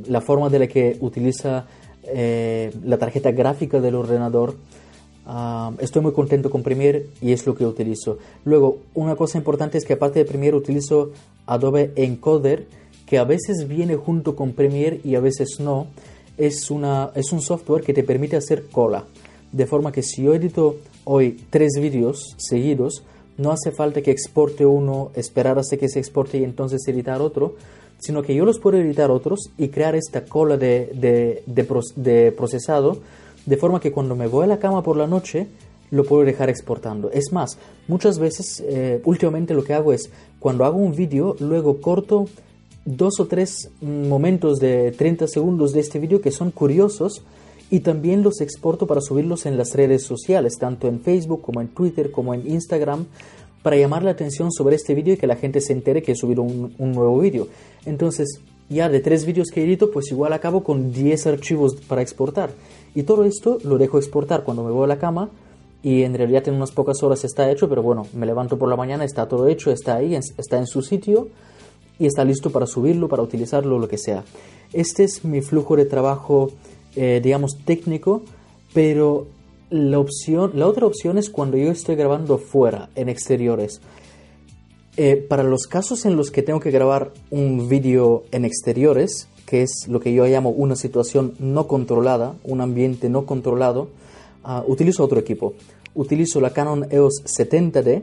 la 0.06 0.20
forma 0.20 0.48
de 0.48 0.58
la 0.60 0.68
que 0.68 0.96
utiliza 1.00 1.66
la 2.04 2.98
tarjeta 2.98 3.32
gráfica 3.32 3.80
del 3.80 3.96
ordenador. 3.96 4.54
Ah, 5.24 5.72
estoy 5.78 6.02
muy 6.02 6.12
contento 6.12 6.50
con 6.50 6.62
Premiere 6.62 7.06
y 7.20 7.32
es 7.32 7.46
lo 7.46 7.54
que 7.54 7.64
utilizo. 7.64 8.18
Luego, 8.44 8.78
una 8.94 9.14
cosa 9.16 9.38
importante 9.38 9.78
es 9.78 9.84
que 9.84 9.92
aparte 9.94 10.18
de 10.18 10.24
Premiere 10.24 10.56
utilizo 10.56 11.12
Adobe 11.46 11.92
Encoder, 11.96 12.66
que 13.06 13.18
a 13.18 13.24
veces 13.24 13.68
viene 13.68 13.96
junto 13.96 14.34
con 14.34 14.52
Premiere 14.52 15.00
y 15.04 15.14
a 15.14 15.20
veces 15.20 15.58
no. 15.60 15.86
Es, 16.38 16.70
una, 16.70 17.10
es 17.14 17.30
un 17.32 17.42
software 17.42 17.82
que 17.82 17.92
te 17.92 18.02
permite 18.02 18.36
hacer 18.36 18.64
cola. 18.70 19.04
De 19.52 19.66
forma 19.66 19.92
que 19.92 20.02
si 20.02 20.22
yo 20.22 20.34
edito 20.34 20.76
hoy 21.04 21.38
tres 21.50 21.72
vídeos 21.78 22.34
seguidos, 22.38 23.04
no 23.36 23.50
hace 23.50 23.70
falta 23.70 24.02
que 24.02 24.10
exporte 24.10 24.64
uno, 24.64 25.10
esperar 25.14 25.58
hasta 25.58 25.76
que 25.76 25.88
se 25.88 25.98
exporte 25.98 26.38
y 26.38 26.44
entonces 26.44 26.86
editar 26.88 27.20
otro, 27.20 27.56
sino 27.98 28.22
que 28.22 28.34
yo 28.34 28.44
los 28.44 28.58
puedo 28.58 28.78
editar 28.78 29.10
otros 29.10 29.50
y 29.58 29.68
crear 29.68 29.94
esta 29.94 30.24
cola 30.24 30.56
de, 30.56 31.42
de, 31.46 32.32
procesado, 32.32 32.98
de 33.46 33.56
forma 33.56 33.80
que 33.80 33.92
cuando 33.92 34.16
me 34.16 34.26
voy 34.26 34.44
a 34.44 34.48
la 34.48 34.58
cama 34.58 34.82
por 34.82 34.96
la 34.96 35.06
noche, 35.06 35.48
lo 35.90 36.04
puedo 36.04 36.24
dejar 36.24 36.48
exportando. 36.48 37.10
Es 37.10 37.32
más, 37.32 37.58
muchas 37.86 38.18
veces, 38.18 38.62
eh, 38.66 39.00
últimamente 39.04 39.54
lo 39.54 39.64
que 39.64 39.74
hago 39.74 39.92
es, 39.92 40.10
cuando 40.38 40.64
hago 40.64 40.78
un 40.78 40.96
vídeo, 40.96 41.36
luego 41.38 41.80
corto 41.80 42.26
dos 42.84 43.20
o 43.20 43.26
tres 43.26 43.70
momentos 43.80 44.58
de 44.58 44.92
30 44.92 45.28
segundos 45.28 45.72
de 45.72 45.80
este 45.80 45.98
vídeo 45.98 46.20
que 46.20 46.30
son 46.30 46.50
curiosos 46.50 47.22
y 47.70 47.80
también 47.80 48.22
los 48.22 48.40
exporto 48.40 48.86
para 48.86 49.00
subirlos 49.00 49.46
en 49.46 49.56
las 49.56 49.74
redes 49.74 50.02
sociales, 50.02 50.58
tanto 50.58 50.88
en 50.88 51.00
Facebook 51.00 51.42
como 51.42 51.60
en 51.60 51.68
Twitter 51.68 52.10
como 52.10 52.34
en 52.34 52.50
Instagram, 52.50 53.06
para 53.62 53.76
llamar 53.76 54.02
la 54.02 54.10
atención 54.10 54.50
sobre 54.52 54.76
este 54.76 54.94
vídeo 54.94 55.14
y 55.14 55.16
que 55.16 55.26
la 55.26 55.36
gente 55.36 55.60
se 55.60 55.72
entere 55.72 56.02
que 56.02 56.12
he 56.12 56.16
subido 56.16 56.42
un, 56.42 56.74
nuevo 56.78 57.18
vídeo. 57.18 57.48
Entonces, 57.86 58.40
ya 58.68 58.88
de 58.88 59.00
tres 59.00 59.24
vídeos 59.24 59.48
que 59.48 59.62
edito, 59.62 59.90
pues 59.90 60.10
igual 60.10 60.32
acabo 60.32 60.64
con 60.64 60.92
10 60.92 61.26
archivos 61.28 61.76
para 61.76 62.02
exportar. 62.02 62.50
Y 62.94 63.04
todo 63.04 63.24
esto 63.24 63.58
lo 63.64 63.78
dejo 63.78 63.98
exportar 63.98 64.44
cuando 64.44 64.64
me 64.64 64.70
voy 64.70 64.84
a 64.84 64.88
la 64.88 64.98
cama 64.98 65.30
y 65.82 66.02
en 66.02 66.14
realidad 66.14 66.46
en 66.48 66.54
unas 66.54 66.70
pocas 66.70 67.02
horas 67.02 67.24
está 67.24 67.50
hecho, 67.50 67.68
pero 67.68 67.82
bueno, 67.82 68.06
me 68.14 68.26
levanto 68.26 68.58
por 68.58 68.68
la 68.68 68.76
mañana, 68.76 69.04
está 69.04 69.26
todo 69.26 69.48
hecho, 69.48 69.70
está 69.70 69.96
ahí, 69.96 70.14
está 70.14 70.58
en 70.58 70.66
su 70.66 70.82
sitio 70.82 71.28
y 71.98 72.06
está 72.06 72.24
listo 72.24 72.50
para 72.50 72.66
subirlo, 72.66 73.08
para 73.08 73.22
utilizarlo, 73.22 73.78
lo 73.78 73.88
que 73.88 73.98
sea. 73.98 74.24
Este 74.72 75.04
es 75.04 75.24
mi 75.24 75.40
flujo 75.40 75.76
de 75.76 75.86
trabajo 75.86 76.50
eh, 76.94 77.20
digamos, 77.22 77.56
técnico, 77.64 78.22
pero 78.74 79.26
la, 79.70 79.98
opción, 79.98 80.52
la 80.54 80.66
otra 80.66 80.84
opción 80.84 81.16
es 81.16 81.30
cuando 81.30 81.56
yo 81.56 81.70
estoy 81.70 81.96
grabando 81.96 82.36
fuera, 82.36 82.90
en 82.94 83.08
exteriores. 83.08 83.80
Eh, 84.98 85.16
para 85.16 85.42
los 85.42 85.66
casos 85.66 86.04
en 86.04 86.16
los 86.16 86.30
que 86.30 86.42
tengo 86.42 86.60
que 86.60 86.70
grabar 86.70 87.12
un 87.30 87.66
vídeo 87.70 88.24
en 88.30 88.44
exteriores, 88.44 89.26
que 89.52 89.60
es 89.60 89.86
lo 89.86 90.00
que 90.00 90.14
yo 90.14 90.24
llamo 90.24 90.48
una 90.48 90.76
situación 90.76 91.34
no 91.38 91.66
controlada, 91.66 92.36
un 92.42 92.62
ambiente 92.62 93.10
no 93.10 93.26
controlado, 93.26 93.90
ah, 94.44 94.64
utilizo 94.66 95.04
otro 95.04 95.20
equipo. 95.20 95.52
Utilizo 95.94 96.40
la 96.40 96.54
Canon 96.54 96.86
EOS 96.88 97.22
70D, 97.26 98.02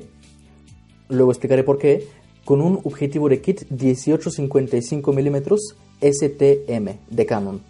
luego 1.08 1.32
explicaré 1.32 1.64
por 1.64 1.80
qué, 1.80 2.06
con 2.46 2.62
un 2.62 2.80
objetivo 2.84 3.30
de 3.30 3.42
kit 3.42 3.68
18-55 3.72 5.12
mm 5.12 5.58
STM 6.00 7.00
de 7.10 7.26
Canon. 7.26 7.62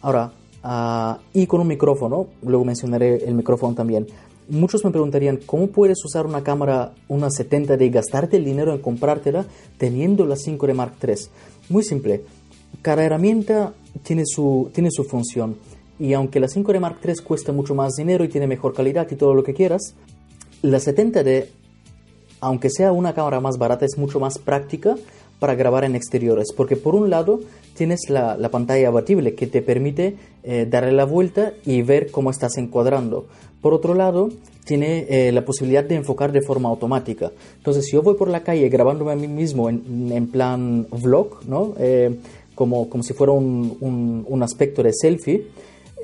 Ahora, 0.00 0.32
Ah, 0.66 1.18
y 1.34 1.46
con 1.46 1.60
un 1.60 1.68
micrófono, 1.68 2.28
luego 2.42 2.64
mencionaré 2.64 3.22
el 3.26 3.34
micrófono 3.34 3.74
también. 3.74 4.06
Muchos 4.48 4.82
me 4.82 4.90
preguntarían, 4.90 5.38
¿cómo 5.44 5.66
puedes 5.66 6.02
usar 6.06 6.24
una 6.24 6.42
cámara, 6.42 6.94
una 7.06 7.28
70D, 7.28 7.84
y 7.84 7.90
gastarte 7.90 8.38
el 8.38 8.46
dinero 8.46 8.72
en 8.72 8.78
comprártela 8.78 9.44
teniendo 9.76 10.24
la 10.24 10.36
5D 10.36 10.72
Mark 10.72 10.94
III? 11.06 11.14
Muy 11.68 11.82
simple, 11.82 12.24
cada 12.82 13.04
herramienta 13.04 13.72
tiene 14.02 14.22
su, 14.26 14.70
tiene 14.72 14.90
su 14.90 15.04
función. 15.04 15.56
Y 15.98 16.12
aunque 16.12 16.40
la 16.40 16.48
5D 16.48 16.80
Mark 16.80 16.98
III 17.04 17.14
cuesta 17.24 17.52
mucho 17.52 17.74
más 17.74 17.94
dinero 17.94 18.24
y 18.24 18.28
tiene 18.28 18.46
mejor 18.46 18.74
calidad 18.74 19.08
y 19.10 19.16
todo 19.16 19.34
lo 19.34 19.44
que 19.44 19.54
quieras, 19.54 19.94
la 20.62 20.78
70D, 20.78 21.46
aunque 22.40 22.70
sea 22.70 22.92
una 22.92 23.14
cámara 23.14 23.40
más 23.40 23.58
barata, 23.58 23.84
es 23.84 23.96
mucho 23.96 24.18
más 24.18 24.38
práctica 24.38 24.96
para 25.38 25.54
grabar 25.54 25.84
en 25.84 25.94
exteriores. 25.94 26.52
Porque 26.56 26.76
por 26.76 26.94
un 26.94 27.10
lado 27.10 27.40
tienes 27.74 28.08
la, 28.08 28.36
pantalla 28.50 28.88
abatible 28.88 29.34
que 29.34 29.46
te 29.46 29.62
permite 29.62 30.16
eh, 30.42 30.66
darle 30.68 30.92
la 30.92 31.04
vuelta 31.04 31.52
y 31.64 31.82
ver 31.82 32.10
cómo 32.10 32.30
estás 32.30 32.56
encuadrando. 32.56 33.26
Por 33.60 33.72
otro 33.72 33.94
lado, 33.94 34.28
tiene 34.64 35.06
eh, 35.08 35.32
la 35.32 35.44
posibilidad 35.44 35.84
de 35.84 35.94
enfocar 35.94 36.32
de 36.32 36.42
forma 36.42 36.68
automática. 36.68 37.30
Entonces, 37.56 37.86
si 37.86 37.92
yo 37.92 38.02
voy 38.02 38.14
por 38.14 38.28
la 38.28 38.42
calle 38.42 38.68
grabándome 38.68 39.12
a 39.12 39.16
mí 39.16 39.28
mismo 39.28 39.68
en, 39.68 40.26
plan 40.28 40.86
vlog, 40.90 41.46
¿no? 41.46 41.74
Eh, 41.78 42.18
como, 42.54 42.88
como 42.88 43.02
si 43.02 43.14
fuera 43.14 43.32
un, 43.32 44.24
un 44.28 44.42
aspecto 44.42 44.82
de 44.82 44.92
selfie, 44.92 45.46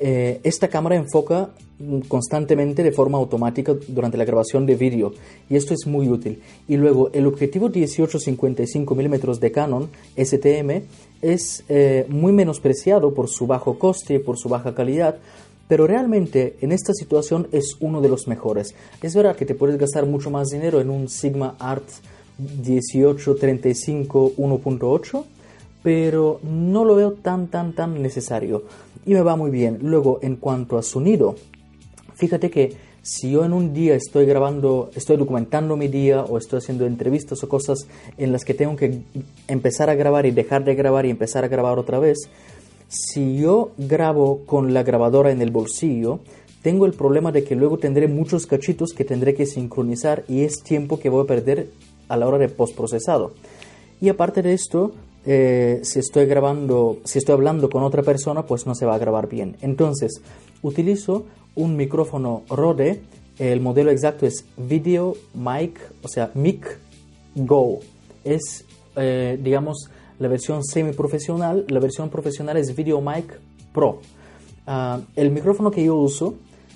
eh, 0.02 0.40
esta 0.44 0.68
cámara 0.68 0.96
enfoca 0.96 1.50
constantemente 2.08 2.82
de 2.82 2.90
forma 2.90 3.18
automática 3.18 3.74
durante 3.88 4.16
la 4.16 4.24
grabación 4.24 4.64
de 4.64 4.74
vídeo 4.74 5.12
y 5.48 5.56
esto 5.56 5.74
es 5.74 5.86
muy 5.86 6.08
útil. 6.08 6.40
Y 6.66 6.76
luego 6.78 7.10
el 7.12 7.26
objetivo 7.26 7.70
18-55 7.70 8.94
mm 8.94 9.38
de 9.38 9.52
Canon 9.52 9.90
STM 10.16 10.82
es 11.20 11.64
eh, 11.68 12.06
muy 12.08 12.32
menospreciado 12.32 13.12
por 13.12 13.28
su 13.28 13.46
bajo 13.46 13.78
coste, 13.78 14.20
por 14.20 14.38
su 14.38 14.48
baja 14.48 14.74
calidad, 14.74 15.18
pero 15.68 15.86
realmente 15.86 16.56
en 16.62 16.72
esta 16.72 16.94
situación 16.94 17.48
es 17.52 17.76
uno 17.80 18.00
de 18.00 18.08
los 18.08 18.26
mejores. 18.26 18.74
Es 19.02 19.14
verdad 19.14 19.36
que 19.36 19.44
te 19.44 19.54
puedes 19.54 19.76
gastar 19.76 20.06
mucho 20.06 20.30
más 20.30 20.48
dinero 20.48 20.80
en 20.80 20.88
un 20.88 21.10
Sigma 21.10 21.56
Art 21.58 21.84
18-35 22.62 24.34
1.8, 24.36 25.24
pero 25.82 26.40
no 26.42 26.84
lo 26.84 26.96
veo 26.96 27.12
tan 27.12 27.48
tan 27.48 27.72
tan 27.72 28.02
necesario 28.02 28.64
y 29.06 29.14
me 29.14 29.22
va 29.22 29.36
muy 29.36 29.50
bien. 29.50 29.78
Luego, 29.82 30.18
en 30.22 30.36
cuanto 30.36 30.78
a 30.78 30.82
sonido, 30.82 31.34
fíjate 32.14 32.50
que 32.50 32.76
si 33.02 33.30
yo 33.30 33.44
en 33.44 33.54
un 33.54 33.72
día 33.72 33.94
estoy 33.94 34.26
grabando, 34.26 34.90
estoy 34.94 35.16
documentando 35.16 35.76
mi 35.76 35.88
día 35.88 36.22
o 36.22 36.36
estoy 36.36 36.58
haciendo 36.58 36.86
entrevistas 36.86 37.42
o 37.42 37.48
cosas 37.48 37.86
en 38.18 38.30
las 38.30 38.44
que 38.44 38.52
tengo 38.52 38.76
que 38.76 39.00
empezar 39.48 39.88
a 39.88 39.94
grabar 39.94 40.26
y 40.26 40.32
dejar 40.32 40.64
de 40.64 40.74
grabar 40.74 41.06
y 41.06 41.10
empezar 41.10 41.44
a 41.44 41.48
grabar 41.48 41.78
otra 41.78 41.98
vez, 41.98 42.18
si 42.88 43.38
yo 43.38 43.70
grabo 43.78 44.44
con 44.44 44.74
la 44.74 44.82
grabadora 44.82 45.30
en 45.30 45.40
el 45.40 45.50
bolsillo, 45.50 46.20
tengo 46.62 46.84
el 46.84 46.92
problema 46.92 47.32
de 47.32 47.42
que 47.42 47.56
luego 47.56 47.78
tendré 47.78 48.06
muchos 48.06 48.46
cachitos 48.46 48.92
que 48.92 49.04
tendré 49.04 49.34
que 49.34 49.46
sincronizar 49.46 50.24
y 50.28 50.42
es 50.42 50.62
tiempo 50.62 50.98
que 50.98 51.08
voy 51.08 51.24
a 51.24 51.26
perder 51.26 51.70
a 52.08 52.16
la 52.18 52.26
hora 52.26 52.36
de 52.36 52.48
postprocesado. 52.48 53.32
Y 54.00 54.10
aparte 54.10 54.42
de 54.42 54.52
esto, 54.52 54.92
eh, 55.24 55.80
si 55.82 55.98
estoy 55.98 56.26
grabando, 56.26 56.98
si 57.04 57.18
estoy 57.18 57.34
hablando 57.34 57.68
con 57.68 57.82
otra 57.82 58.02
persona, 58.02 58.46
pues 58.46 58.66
no 58.66 58.74
se 58.74 58.86
va 58.86 58.94
a 58.94 58.98
grabar 58.98 59.28
bien. 59.28 59.56
Entonces, 59.60 60.22
utilizo 60.62 61.26
un 61.54 61.76
micrófono 61.76 62.42
Rode, 62.48 63.02
el 63.38 63.60
modelo 63.60 63.90
exacto 63.90 64.26
es 64.26 64.44
Video 64.56 65.16
Mic, 65.34 65.78
o 66.02 66.08
sea, 66.08 66.30
Mic 66.34 66.78
Go. 67.34 67.80
Es, 68.24 68.64
eh, 68.96 69.38
digamos, 69.42 69.90
la 70.18 70.28
versión 70.28 70.64
semi-profesional, 70.64 71.64
la 71.68 71.80
versión 71.80 72.10
profesional 72.10 72.56
es 72.56 72.74
Video 72.74 73.00
Mic 73.00 73.40
Pro. 73.72 74.00
Ah, 74.66 75.00
el 75.16 75.30
micrófono 75.30 75.70
que 75.70 75.84
yo 75.84 75.96
uso 75.96 76.34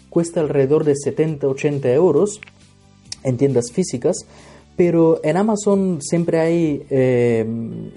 cuesta 0.09 0.41
alrededor 0.41 0.85
de 0.85 0.95
70-80 0.95 1.93
euros 1.93 2.41
en 3.23 3.37
tiendas 3.37 3.71
físicas 3.73 4.27
pero 4.77 5.21
en 5.23 5.37
Amazon 5.37 5.99
siempre 6.01 6.41
hay 6.41 6.87
eh, 6.91 7.47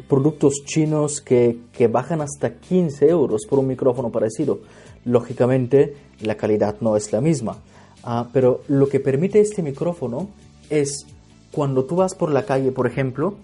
productos 0.08 0.64
chinos 0.66 1.22
que, 1.22 1.58
que, 1.74 1.88
bajan 1.88 2.22
hasta 2.22 2.56
15 2.56 3.10
euros 3.10 3.46
por 3.50 3.60
un 3.60 3.68
micrófono 3.68 4.12
parecido. 4.12 4.60
Lógicamente, 5.06 5.96
la 6.22 6.36
calidad 6.36 6.76
no 6.82 6.96
es 6.96 7.12
la 7.12 7.22
misma. 7.22 7.58
Ah, 8.04 8.30
pero 8.32 8.62
lo 8.68 8.88
que 8.88 9.00
permite 9.00 9.40
este 9.40 9.64
micrófono 9.64 10.30
es 10.70 11.06
cuando 11.52 11.86
tú 11.86 11.96
vas 11.96 12.14
por 12.14 12.32
la 12.32 12.46
calle, 12.46 12.72
por 12.72 12.88
ejemplo, 12.88 13.36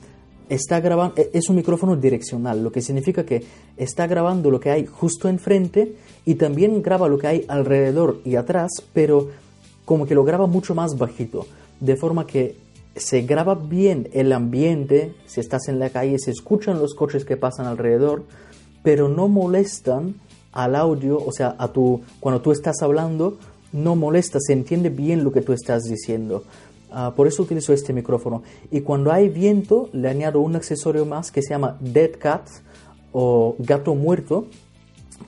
está 0.49 0.79
grabando, 0.79 1.15
e, 1.17 1.31
es 1.34 1.49
un 1.49 1.55
micrófono 1.55 1.95
direccional, 1.95 2.63
lo 2.63 2.71
que 2.71 2.81
significa 2.81 3.25
que 3.25 3.43
está 3.77 4.07
grabando 4.07 4.51
lo 4.51 4.59
que 4.59 4.71
hay 4.71 4.86
justo 4.86 5.27
enfrente 5.27 5.95
y 6.25 6.36
también 6.36 6.81
graba 6.81 7.07
lo 7.07 7.17
que 7.17 7.27
hay 7.27 7.45
alrededor 7.47 8.19
y 8.23 8.36
atrás, 8.36 8.71
pero 8.93 9.29
como 9.86 10.05
que 10.05 10.15
lo 10.15 10.23
graba 10.23 10.47
mucho 10.47 10.75
más 10.75 10.97
bajito, 10.97 11.45
de 11.79 11.95
forma 11.95 12.27
que 12.27 12.55
se 12.95 13.21
graba 13.21 13.55
bien 13.55 14.09
el 14.13 14.31
ambiente, 14.31 15.15
si 15.25 15.39
estás 15.39 15.67
en 15.67 15.79
la 15.79 15.89
calle 15.89 16.19
se 16.19 16.31
escuchan 16.31 16.79
los 16.79 16.93
coches 16.93 17.25
que 17.25 17.37
pasan 17.37 17.65
alrededor, 17.65 18.23
pero 18.83 19.09
no 19.09 19.27
molestan 19.27 20.15
al 20.51 20.75
audio, 20.75 21.17
o 21.17 21.31
sea, 21.31 21.55
a 21.57 21.69
tu, 21.69 22.01
cuando 22.19 22.41
tú 22.41 22.51
estás 22.51 22.81
hablando, 22.81 23.37
no 23.71 23.95
molesta, 23.95 24.39
se 24.39 24.53
entiende 24.53 24.89
bien 24.89 25.23
lo 25.23 25.31
que 25.31 25.41
tú 25.41 25.53
estás 25.53 25.83
diciendo. 25.83 26.43
Ah, 26.91 27.13
por 27.15 27.25
eso 27.25 27.41
utilizo 27.41 27.73
este 27.73 27.91
micrófono. 27.91 28.43
Y 28.69 28.81
cuando 28.81 29.11
hay 29.11 29.29
viento, 29.29 29.89
le 29.93 30.09
añado 30.09 30.41
un 30.41 30.55
accesorio 30.55 31.07
más 31.07 31.31
que 31.31 31.41
se 31.41 31.49
llama 31.49 31.77
Dead 31.79 32.11
Cat 32.19 32.47
o 33.11 33.55
gato 33.57 33.95
muerto, 33.95 34.45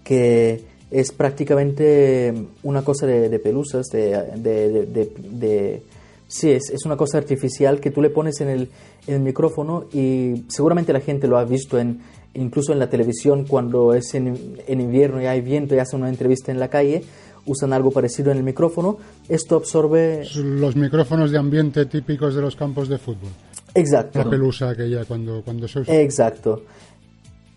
que 0.04 0.64
es 0.92 1.12
prácticamente 1.12 2.32
una 2.62 2.84
cosa 2.84 3.08
de, 3.08 3.40
pelusas, 3.40 3.88
de 3.88 5.82
Sí, 6.28 6.52
es, 6.52 6.70
es, 6.72 6.86
una 6.86 6.98
cosa 6.98 7.18
artificial 7.20 7.80
que 7.80 7.92
tú 7.92 8.02
le 8.02 8.10
pones 8.10 8.42
en 8.42 8.50
el, 8.50 8.70
en 9.06 9.16
el, 9.16 9.22
micrófono 9.22 9.86
y 9.94 10.44
seguramente 10.48 10.92
la 10.92 11.00
gente 11.00 11.28
lo 11.28 11.38
ha 11.38 11.46
visto 11.46 11.78
en, 11.78 12.02
incluso 12.34 12.74
en 12.74 12.80
la 12.80 12.90
televisión 12.90 13.46
cuando 13.46 13.94
es 13.94 14.16
en, 14.16 14.58
en, 14.68 14.82
invierno 14.82 15.22
y 15.22 15.28
hay 15.28 15.42
viento 15.42 15.76
y 15.76 15.80
hacen 15.80 16.00
una 16.00 16.10
entrevista 16.10 16.52
en 16.52 16.60
la 16.60 16.70
calle, 16.70 17.04
usan 17.46 17.74
algo 17.74 17.92
parecido 17.92 18.32
en 18.32 18.38
el 18.38 18.44
micrófono. 18.44 18.98
Esto 19.30 19.56
absorbe... 19.56 20.26
Los 20.36 20.76
micrófonos 20.76 21.32
de 21.32 21.38
ambiente 21.38 21.86
típicos 21.86 22.34
de 22.34 22.42
los 22.42 22.56
campos 22.56 22.90
de 22.90 22.98
fútbol. 22.98 23.30
Exacto. 23.76 24.20
La 24.20 24.30
pelusa 24.30 24.70
aquella 24.70 25.06
cuando, 25.06 25.44
cuando 25.44 25.68
se 25.68 25.82
usa. 25.82 26.02
Exacto. 26.02 26.64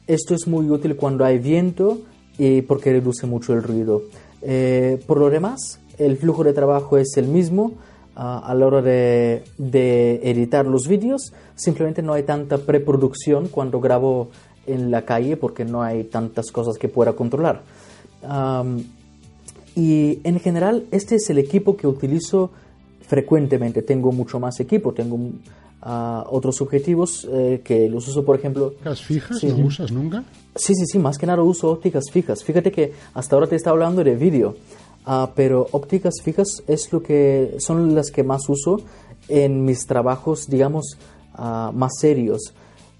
Esto 0.07 0.35
es 0.35 0.47
muy 0.47 0.69
útil 0.69 0.97
cuando 0.97 1.25
hay 1.25 1.39
viento 1.39 2.01
y 2.39 2.62
porque 2.62 2.93
reduce 2.93 3.27
mucho 3.27 3.55
el 3.55 3.62
ruido. 3.62 4.03
Eh, 4.43 5.03
por 5.07 5.19
lo 5.19 5.31
demás, 5.31 5.81
el 5.99 6.16
flujo 6.16 6.45
de 6.45 6.53
trabajo 6.53 6.99
es 6.99 7.16
el 7.16 7.29
mismo 7.29 7.75
a 8.21 8.53
la 8.53 8.66
hora 8.66 8.83
de, 8.83 9.45
de, 9.59 10.21
editar 10.25 10.66
los 10.66 10.89
vídeos. 10.89 11.33
Simplemente 11.55 12.03
no 12.03 12.14
hay 12.14 12.25
tanta 12.25 12.59
preproducción 12.59 13.47
cuando 13.47 13.81
grabo 13.81 14.31
en 14.66 14.91
la 14.91 15.03
calle 15.03 15.37
porque 15.37 15.64
no 15.64 15.83
hay 15.83 16.05
tantas 16.05 16.51
cosas 16.51 16.79
que 16.79 16.89
pueda 16.89 17.12
controlar. 17.12 17.62
Um, 18.23 18.83
y 19.77 20.19
en 20.25 20.41
general, 20.41 20.87
este 20.91 21.14
es 21.14 21.31
el 21.31 21.39
equipo 21.39 21.77
que 21.77 21.87
utilizo 21.87 22.51
frecuentemente. 23.07 23.83
Tengo 23.83 24.11
mucho 24.11 24.41
más 24.41 24.59
equipo, 24.59 24.93
tengo 24.93 25.16
a 25.81 26.27
otros 26.29 26.61
objetivos 26.61 27.27
eh, 27.33 27.61
que 27.62 27.89
los 27.89 28.09
uso, 28.09 28.25
por 28.25 28.37
ejemplo. 28.37 28.66
¿Ópticas 28.66 29.01
fijas 29.01 29.45
no 29.45 29.66
usas 29.66 29.93
nunca? 29.93 30.25
Sí, 30.57 30.75
sí, 30.75 30.87
sí, 30.87 30.99
más 30.99 31.16
que 31.16 31.27
nada 31.27 31.43
uso 31.43 31.71
ópticas 31.71 32.05
fijas. 32.12 32.43
Fíjate 32.43 32.73
que 32.73 32.93
hasta 33.14 33.37
ahora 33.37 33.47
te 33.47 33.55
estaba 33.55 33.75
hablando 33.75 34.03
de 34.03 34.16
vídeo, 34.16 34.57
uh, 35.09 35.28
pero 35.34 35.66
ópticas 35.72 36.20
fijas 36.22 36.62
es 36.66 36.92
lo 36.92 37.02
que 37.02 37.56
son 37.59 37.94
las 37.94 38.11
que 38.11 38.22
más 38.22 38.48
uso 38.48 38.80
en 39.28 39.64
mis 39.64 39.86
trabajos, 39.86 40.46
digamos, 40.48 40.98
uh, 41.38 41.72
más 41.72 41.98
serios. 41.98 42.54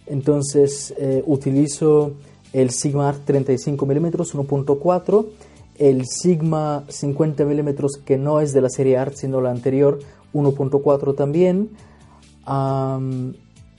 Entonces 0.07 0.95
eh, 0.97 1.23
utilizo 1.27 2.13
el 2.55 2.71
Sigma 2.71 3.11
Art 3.11 3.21
35 3.27 3.85
mm 3.85 4.07
1.4, 4.07 5.27
el 5.77 6.07
Sigma 6.07 6.85
50 6.89 7.45
mm 7.45 7.69
que 8.07 8.17
no 8.17 8.41
es 8.41 8.55
de 8.55 8.63
la 8.63 8.71
serie 8.71 8.97
Art 8.97 9.15
sino 9.17 9.43
la 9.43 9.51
anterior 9.51 9.99
1.4 10.33 11.15
también 11.15 11.71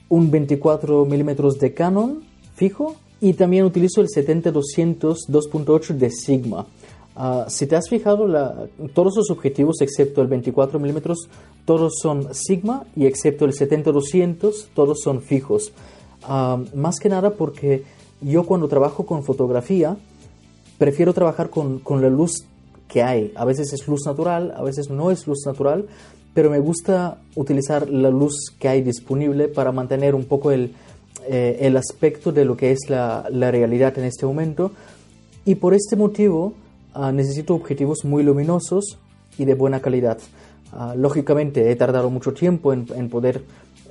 un 0.10 0.32
24 0.32 1.06
milímetros 1.06 1.58
de 1.60 1.74
Canon 1.74 2.22
fijo 2.56 2.96
y 3.22 3.34
también 3.34 3.66
utilizo 3.66 4.02
el 4.02 4.08
70-200 4.08 5.28
2.8 5.28 5.96
de 5.96 6.12
Sigma. 6.12 6.68
Uh, 7.20 7.50
si 7.50 7.68
te 7.68 7.76
has 7.76 7.90
fijado, 7.90 8.30
la, 8.30 8.68
todos 8.94 9.18
los 9.18 9.30
objetivos 9.30 9.82
excepto 9.82 10.22
el 10.22 10.30
24 10.30 10.80
milímetros, 10.80 11.28
todos 11.66 11.96
son 12.02 12.34
Sigma 12.34 12.86
y 12.96 13.08
excepto 13.08 13.44
el 13.44 13.52
70-200, 13.52 14.68
todos 14.74 15.02
son 15.04 15.22
fijos. 15.22 15.74
Uh, 16.24 16.64
más 16.78 16.98
que 16.98 17.10
nada 17.10 17.32
porque 17.32 17.84
yo 18.22 18.46
cuando 18.46 18.70
trabajo 18.70 19.06
con 19.06 19.24
fotografía, 19.24 19.98
prefiero 20.78 21.14
trabajar 21.14 21.50
con, 21.50 21.80
con 21.80 22.02
la 22.02 22.10
luz 22.10 22.46
que 22.88 23.04
hay. 23.04 23.34
A 23.36 23.44
veces 23.44 23.74
es 23.74 23.86
luz 23.86 24.06
natural, 24.06 24.54
a 24.56 24.64
veces 24.64 24.90
no 24.90 25.12
es 25.12 25.28
luz 25.28 25.40
natural, 25.46 25.88
pero 26.34 26.50
me 26.50 26.60
gusta 26.60 27.18
utilizar 27.36 27.90
la 27.90 28.10
luz 28.10 28.56
que 28.58 28.70
hay 28.70 28.82
disponible 28.82 29.50
para 29.50 29.74
mantener 29.74 30.16
un 30.16 30.24
poco 30.24 30.52
el, 30.52 30.74
eh, 31.28 31.58
el 31.62 31.76
aspecto 31.76 32.32
de 32.32 32.46
lo 32.46 32.56
que 32.56 32.72
es 32.72 32.90
la, 32.90 33.28
la, 33.30 33.52
realidad 33.52 33.98
en 33.98 34.06
este 34.06 34.26
momento. 34.26 34.72
Y 35.44 35.56
por 35.56 35.74
este 35.74 35.98
motivo 35.98 36.54
uh, 37.00 37.12
necesito 37.12 37.56
objetivos 37.56 38.04
muy 38.04 38.24
luminosos 38.24 38.98
y 39.38 39.46
de 39.46 39.56
buena 39.56 39.80
calidad. 39.82 40.18
Uh, 40.72 40.98
lógicamente 40.98 41.72
he 41.72 41.76
tardado 41.76 42.10
mucho 42.10 42.34
tiempo 42.34 42.74
en, 42.74 43.10
poder 43.10 43.44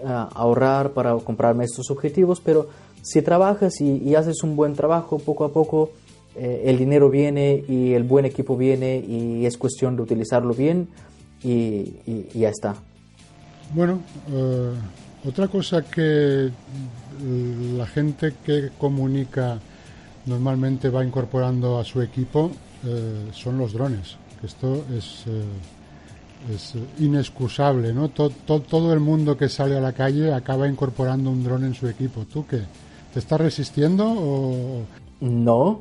uh, 0.02 0.08
ahorrar 0.34 0.92
para 0.92 1.16
comprarme 1.16 1.64
estos 1.64 1.90
objetivos, 1.90 2.40
pero 2.40 2.68
si 3.02 3.22
trabajas 3.22 3.80
y, 3.80 4.14
haces 4.14 4.42
un 4.42 4.54
buen 4.54 4.74
trabajo, 4.74 5.18
poco 5.18 5.44
a 5.44 5.52
poco 5.52 5.90
eh, 6.36 6.64
el 6.66 6.78
dinero 6.78 7.08
viene 7.08 7.64
y 7.68 7.94
el 7.94 8.04
buen 8.04 8.24
equipo 8.26 8.56
viene 8.56 8.98
y 8.98 9.46
es 9.46 9.56
cuestión 9.56 9.96
de 9.96 10.02
utilizarlo 10.02 10.52
bien 10.52 10.88
y, 11.42 11.48
y, 12.06 12.28
ya 12.34 12.50
está. 12.50 12.74
Bueno, 13.74 14.00
uh, 14.32 15.28
otra 15.28 15.48
cosa 15.48 15.82
que 15.82 16.50
la 17.76 17.86
gente 17.86 18.34
que 18.44 18.70
comunica 18.78 19.58
normalmente 20.26 20.90
va 20.90 21.04
incorporando 21.04 21.78
a 21.78 21.84
su 21.84 22.00
equipo 22.02 22.50
uh, 22.84 23.32
son 23.32 23.58
los 23.58 23.72
drones. 23.72 24.16
Esto 24.42 24.84
es, 24.96 25.24
uh, 25.26 26.52
es 26.54 26.74
inexcusable, 26.98 27.92
¿no? 27.92 28.08
Todo, 28.10 28.30
todo, 28.30 28.60
todo 28.60 28.92
el 28.92 29.00
mundo 29.00 29.36
que 29.36 29.48
sale 29.48 29.76
a 29.76 29.80
la 29.80 29.92
calle 29.92 30.32
acaba 30.32 30.68
incorporando 30.68 31.30
un 31.30 31.42
dron 31.42 31.64
en 31.64 31.74
su 31.74 31.88
equipo. 31.88 32.24
¿Tú 32.32 32.46
qué? 32.46 32.60
¿Te 33.12 33.18
estás 33.18 33.40
resistiendo 33.40 34.06
o...? 34.06 34.82
No, 35.20 35.80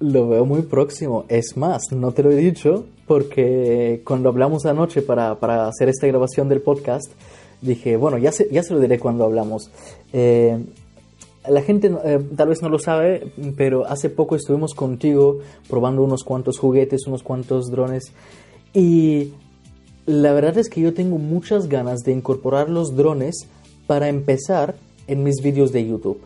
lo 0.00 0.28
veo 0.28 0.44
muy 0.44 0.62
próximo. 0.62 1.24
Es 1.28 1.56
más, 1.56 1.92
no 1.92 2.12
te 2.12 2.22
lo 2.22 2.30
he 2.30 2.36
dicho 2.36 2.84
porque 3.06 4.02
cuando 4.04 4.28
hablamos 4.28 4.66
anoche 4.66 5.00
para, 5.02 5.38
para 5.38 5.68
hacer 5.68 5.88
esta 5.88 6.06
grabación 6.06 6.48
del 6.48 6.60
podcast, 6.60 7.10
dije, 7.62 7.96
bueno, 7.96 8.18
ya 8.18 8.32
se, 8.32 8.48
ya 8.50 8.62
se 8.62 8.74
lo 8.74 8.80
diré 8.80 8.98
cuando 8.98 9.24
hablamos. 9.24 9.70
Eh, 10.12 10.58
la 11.48 11.62
gente 11.62 11.92
eh, 12.04 12.20
tal 12.36 12.48
vez 12.48 12.62
no 12.62 12.68
lo 12.68 12.78
sabe, 12.78 13.32
pero 13.56 13.86
hace 13.86 14.08
poco 14.10 14.36
estuvimos 14.36 14.74
contigo 14.74 15.40
probando 15.68 16.02
unos 16.02 16.24
cuantos 16.24 16.58
juguetes, 16.58 17.06
unos 17.06 17.22
cuantos 17.22 17.70
drones. 17.70 18.12
Y 18.72 19.32
la 20.06 20.32
verdad 20.32 20.58
es 20.58 20.68
que 20.68 20.80
yo 20.80 20.94
tengo 20.94 21.18
muchas 21.18 21.68
ganas 21.68 22.00
de 22.00 22.12
incorporar 22.12 22.70
los 22.70 22.96
drones 22.96 23.46
para 23.86 24.08
empezar 24.08 24.74
en 25.06 25.22
mis 25.22 25.42
vídeos 25.42 25.72
de 25.72 25.86
YouTube. 25.86 26.20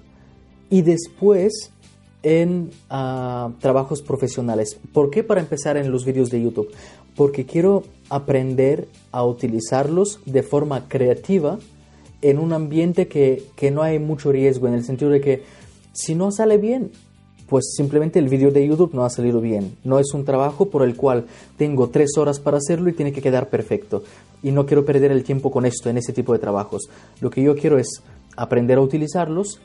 Y 0.70 0.82
después 0.82 1.72
en 2.22 2.70
uh, 2.90 3.52
trabajos 3.60 4.02
profesionales. 4.02 4.78
¿Por 4.92 5.10
qué 5.10 5.22
para 5.22 5.40
empezar 5.40 5.76
en 5.76 5.90
los 5.90 6.04
vídeos 6.04 6.30
de 6.30 6.42
YouTube? 6.42 6.70
Porque 7.14 7.46
quiero 7.46 7.84
aprender 8.10 8.88
a 9.12 9.24
utilizarlos 9.24 10.20
de 10.26 10.42
forma 10.42 10.88
creativa 10.88 11.58
en 12.22 12.38
un 12.38 12.52
ambiente 12.52 13.08
que, 13.08 13.44
que, 13.56 13.70
no 13.70 13.82
hay 13.82 13.98
mucho 13.98 14.32
riesgo, 14.32 14.68
en 14.68 14.74
el 14.74 14.84
sentido 14.84 15.10
de 15.10 15.20
que 15.20 15.42
si 15.92 16.14
no 16.14 16.30
sale 16.30 16.58
bien, 16.58 16.90
pues 17.48 17.72
simplemente 17.74 18.18
el 18.18 18.28
vídeo 18.28 18.50
de 18.50 18.66
YouTube 18.66 18.94
no 18.94 19.04
ha 19.04 19.10
salido 19.10 19.40
bien. 19.40 19.76
No 19.82 19.98
es 19.98 20.12
un 20.12 20.24
trabajo 20.24 20.68
por 20.68 20.82
el 20.82 20.96
cual 20.96 21.26
tengo 21.56 21.88
tres 21.88 22.16
horas 22.18 22.38
para 22.40 22.58
hacerlo 22.58 22.90
y 22.90 22.92
tiene 22.92 23.12
que 23.12 23.22
quedar 23.22 23.48
perfecto. 23.48 24.02
Y 24.42 24.52
no 24.52 24.66
quiero 24.66 24.84
perder 24.84 25.12
el 25.12 25.24
tiempo 25.24 25.50
con 25.50 25.64
esto, 25.64 25.88
en 25.88 25.96
ese 25.96 26.12
tipo 26.12 26.32
de 26.32 26.38
trabajos. 26.38 26.88
Lo 27.20 27.30
que 27.30 27.42
yo 27.42 27.56
quiero 27.56 27.78
es 27.78 28.02
aprender 28.36 28.78
a 28.78 28.82
utilizarlos 28.82 29.60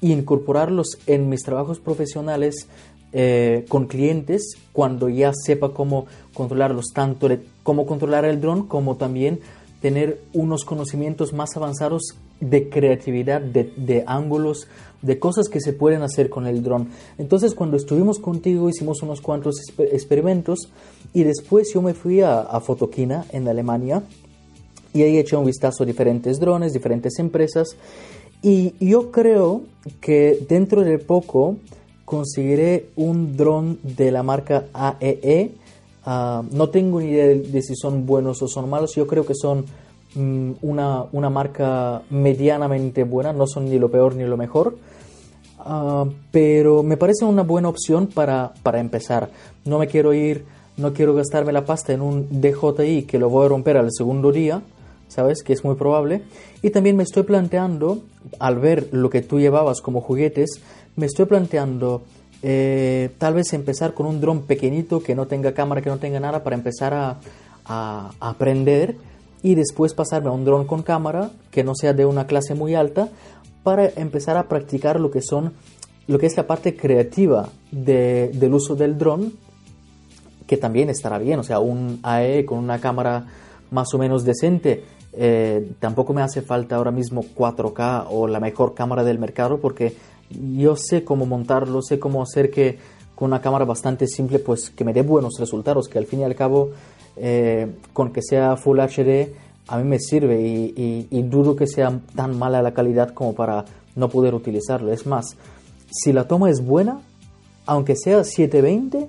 y 0.00 0.12
incorporarlos 0.12 0.98
en 1.06 1.28
mis 1.28 1.42
trabajos 1.42 1.80
profesionales 1.80 2.68
eh, 3.14 3.64
con 3.68 3.86
clientes 3.86 4.56
cuando 4.72 5.08
ya 5.08 5.32
sepa 5.34 5.70
cómo 5.72 6.06
controlarlos, 6.34 6.92
tanto 6.94 7.28
de 7.28 7.40
cómo 7.62 7.86
controlar 7.86 8.24
el 8.24 8.40
dron 8.40 8.66
como 8.66 8.96
también 8.96 9.40
tener 9.82 10.22
unos 10.32 10.64
conocimientos 10.64 11.32
más 11.32 11.56
avanzados 11.56 12.16
de 12.40 12.70
creatividad, 12.70 13.40
de, 13.40 14.04
ángulos, 14.06 14.68
de 15.02 15.18
cosas 15.18 15.48
que 15.48 15.60
se 15.60 15.72
pueden 15.72 16.02
hacer 16.02 16.30
con 16.30 16.46
el 16.46 16.62
dron. 16.62 16.88
Entonces 17.18 17.54
cuando 17.54 17.76
estuvimos 17.76 18.18
contigo 18.18 18.68
hicimos 18.68 19.02
unos 19.02 19.20
cuantos 19.20 19.56
experimentos 19.78 20.70
y 21.12 21.24
después 21.24 21.72
yo 21.74 21.82
me 21.82 21.94
fui 21.94 22.22
a, 22.22 22.40
a 22.40 22.60
Fotokina 22.60 23.26
en 23.32 23.46
Alemania 23.48 24.02
y 24.94 25.02
ahí 25.02 25.18
eché 25.18 25.36
un 25.36 25.46
vistazo 25.46 25.82
a 25.82 25.86
diferentes 25.86 26.38
drones, 26.38 26.72
diferentes 26.72 27.18
empresas 27.18 27.76
y 28.40 28.74
yo 28.80 29.10
creo 29.10 29.62
que 30.00 30.38
dentro 30.48 30.82
de 30.82 30.98
poco 30.98 31.56
conseguiré 32.04 32.90
un 32.96 33.36
dron 33.36 33.78
de 33.82 34.10
la 34.10 34.22
marca 34.22 34.66
AEE. 34.72 35.52
Ah, 36.04 36.42
no 36.50 36.68
tengo 36.68 37.00
ni 37.00 37.10
idea 37.10 37.26
de 37.26 37.62
si 37.62 37.76
son 37.76 38.06
buenos 38.06 38.42
o 38.42 38.48
son 38.48 38.68
malos. 38.68 38.94
Yo 38.94 39.06
creo 39.06 39.24
que 39.24 39.34
son 39.34 39.64
um, 40.16 40.54
una, 40.62 41.04
una, 41.12 41.30
marca 41.30 42.02
medianamente 42.10 43.04
buena. 43.04 43.32
No 43.32 43.46
son 43.46 43.66
ni 43.66 43.78
lo 43.78 43.90
peor 43.90 44.14
ni 44.14 44.24
lo 44.24 44.36
mejor. 44.36 44.76
Uh, 45.64 46.10
pero 46.32 46.82
me 46.82 46.96
parece 46.96 47.24
una 47.24 47.42
buena 47.42 47.68
opción 47.68 48.08
para, 48.08 48.52
para 48.62 48.80
empezar. 48.80 49.30
No 49.64 49.78
me 49.78 49.86
quiero 49.86 50.12
ir, 50.12 50.44
no 50.76 50.92
quiero 50.92 51.14
gastarme 51.14 51.52
la 51.52 51.64
pasta 51.64 51.92
en 51.92 52.00
un 52.00 52.40
DJI 52.40 53.04
que 53.04 53.18
lo 53.18 53.30
voy 53.30 53.46
a 53.46 53.48
romper 53.48 53.76
al 53.76 53.88
segundo 53.92 54.32
día. 54.32 54.62
¿sabes? 55.12 55.42
Que 55.42 55.52
es 55.52 55.62
muy 55.62 55.74
probable. 55.74 56.22
Y 56.62 56.70
también 56.70 56.96
me 56.96 57.02
estoy 57.02 57.24
planteando, 57.24 57.98
al 58.38 58.58
ver 58.58 58.88
lo 58.92 59.10
que 59.10 59.20
tú 59.20 59.38
llevabas 59.38 59.80
como 59.80 60.00
juguetes, 60.00 60.60
me 60.96 61.06
estoy 61.06 61.26
planteando 61.26 62.02
eh, 62.42 63.10
tal 63.18 63.34
vez 63.34 63.52
empezar 63.52 63.94
con 63.94 64.06
un 64.06 64.20
dron 64.20 64.42
pequeñito 64.42 65.02
que 65.02 65.14
no 65.14 65.26
tenga 65.26 65.52
cámara, 65.52 65.82
que 65.82 65.90
no 65.90 65.98
tenga 65.98 66.20
nada, 66.20 66.42
para 66.42 66.56
empezar 66.56 66.94
a, 66.94 67.18
aprender 67.64 68.96
y 69.42 69.54
después 69.54 69.94
pasarme 69.94 70.28
a 70.28 70.32
un 70.32 70.44
dron 70.44 70.66
con 70.66 70.82
cámara 70.82 71.30
que 71.52 71.62
no 71.62 71.76
sea 71.76 71.92
de 71.92 72.04
una 72.04 72.26
clase 72.26 72.54
muy 72.54 72.74
alta 72.74 73.08
para 73.62 73.88
empezar 73.88 74.36
a 74.36 74.48
practicar 74.48 74.98
lo 74.98 75.12
que 75.12 75.22
son 75.22 75.52
lo 76.08 76.18
que 76.18 76.26
es 76.26 76.36
la 76.36 76.48
parte 76.48 76.76
creativa 76.76 77.48
de, 77.70 78.32
del 78.34 78.54
uso 78.54 78.74
del 78.74 78.98
dron 78.98 79.32
que 80.48 80.56
también 80.56 80.90
estará 80.90 81.18
bien 81.18 81.38
o 81.38 81.44
sea 81.44 81.60
un 81.60 82.00
AE 82.02 82.44
con 82.44 82.58
una 82.58 82.80
cámara 82.80 83.26
más 83.72 83.92
o 83.94 83.98
menos 83.98 84.24
decente. 84.24 84.84
Eh, 85.14 85.72
tampoco 85.80 86.14
me 86.14 86.22
hace 86.22 86.40
falta 86.40 86.76
ahora 86.76 86.90
mismo 86.90 87.22
4K 87.22 88.06
o 88.10 88.28
la 88.28 88.40
mejor 88.40 88.74
cámara 88.74 89.02
del 89.02 89.18
mercado 89.18 89.58
porque 89.60 89.94
yo 90.54 90.76
sé 90.76 91.04
cómo 91.04 91.26
montarlo, 91.26 91.82
sé 91.82 91.98
cómo 91.98 92.22
hacer 92.22 92.50
que 92.50 92.78
con 93.14 93.28
una 93.28 93.40
cámara 93.40 93.64
bastante 93.64 94.06
simple 94.06 94.38
pues 94.38 94.70
que 94.70 94.84
me 94.84 94.92
dé 94.92 95.02
buenos 95.02 95.34
resultados, 95.38 95.88
que 95.88 95.98
al 95.98 96.06
fin 96.06 96.20
y 96.20 96.24
al 96.24 96.34
cabo 96.34 96.70
eh, 97.16 97.70
con 97.92 98.12
que 98.12 98.22
sea 98.22 98.56
Full 98.56 98.80
HD 98.80 99.32
a 99.68 99.78
mí 99.78 99.84
me 99.84 99.98
sirve 99.98 100.40
y, 100.40 101.06
y, 101.10 101.22
dudo 101.22 101.54
que 101.54 101.66
sea 101.66 102.00
tan 102.16 102.36
mala 102.38 102.62
la 102.62 102.74
calidad 102.74 103.14
como 103.14 103.34
para 103.34 103.64
no 103.94 104.08
poder 104.08 104.34
utilizarlo. 104.34 104.92
Es 104.92 105.06
más, 105.06 105.36
si 105.90 106.12
la 106.12 106.26
toma 106.26 106.50
es 106.50 106.64
buena, 106.64 107.00
aunque 107.64 107.94
sea 107.96 108.24
720, 108.24 109.08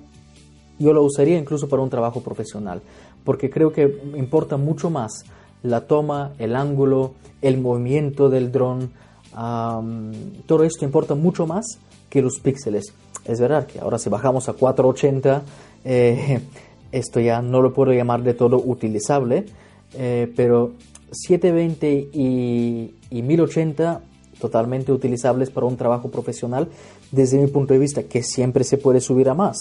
yo 0.78 0.92
lo 0.92 1.02
usaría 1.02 1.38
incluso 1.38 1.68
para 1.68 1.82
un 1.82 1.90
trabajo 1.90 2.20
profesional, 2.20 2.82
porque 3.24 3.50
creo 3.50 3.72
que 3.72 4.00
importa 4.16 4.56
mucho 4.56 4.90
más 4.90 5.24
la 5.62 5.82
toma, 5.82 6.32
el 6.38 6.56
ángulo, 6.56 7.14
el 7.42 7.58
movimiento 7.58 8.28
del 8.28 8.52
dron, 8.52 8.90
todo 9.34 10.64
esto 10.64 10.84
importa 10.84 11.14
mucho 11.14 11.46
más 11.46 11.78
que 12.08 12.22
los 12.22 12.38
píxeles. 12.38 12.92
Es 13.24 13.40
verdad 13.40 13.66
que 13.66 13.80
ahora 13.80 13.98
si 13.98 14.08
bajamos 14.08 14.48
a 14.48 14.52
480, 14.52 15.42
eh, 15.84 16.40
esto 16.92 17.20
ya 17.20 17.42
no 17.42 17.62
lo 17.62 17.72
puedo 17.72 17.92
llamar 17.92 18.22
de 18.22 18.34
todo 18.34 18.58
utilizable, 18.58 19.46
eh, 19.94 20.32
pero 20.36 20.72
720 21.10 22.10
y, 22.12 22.94
y 23.10 23.22
1080 23.22 24.00
totalmente 24.38 24.92
utilizables 24.92 25.50
para 25.50 25.66
un 25.66 25.76
trabajo 25.76 26.10
profesional 26.10 26.68
desde 27.10 27.38
mi 27.38 27.46
punto 27.46 27.72
de 27.72 27.80
vista, 27.80 28.02
que 28.02 28.22
siempre 28.22 28.64
se 28.64 28.78
puede 28.78 29.00
subir 29.00 29.28
a 29.28 29.34
más. 29.34 29.56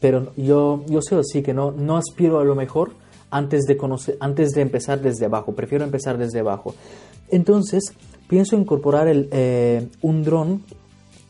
Pero 0.00 0.32
yo, 0.36 0.84
yo 0.88 1.00
sé 1.02 1.16
así 1.16 1.42
que 1.42 1.54
no, 1.54 1.70
no 1.70 1.96
aspiro 1.96 2.40
a 2.40 2.44
lo 2.44 2.54
mejor 2.54 2.92
antes 3.30 3.62
de, 3.64 3.76
conocer, 3.76 4.16
antes 4.20 4.50
de 4.50 4.62
empezar 4.62 5.00
desde 5.00 5.26
abajo, 5.26 5.52
prefiero 5.52 5.84
empezar 5.84 6.18
desde 6.18 6.40
abajo. 6.40 6.74
Entonces, 7.28 7.94
pienso 8.32 8.56
incorporar 8.56 9.08
el, 9.08 9.28
eh, 9.30 9.88
un 10.00 10.22
dron 10.24 10.62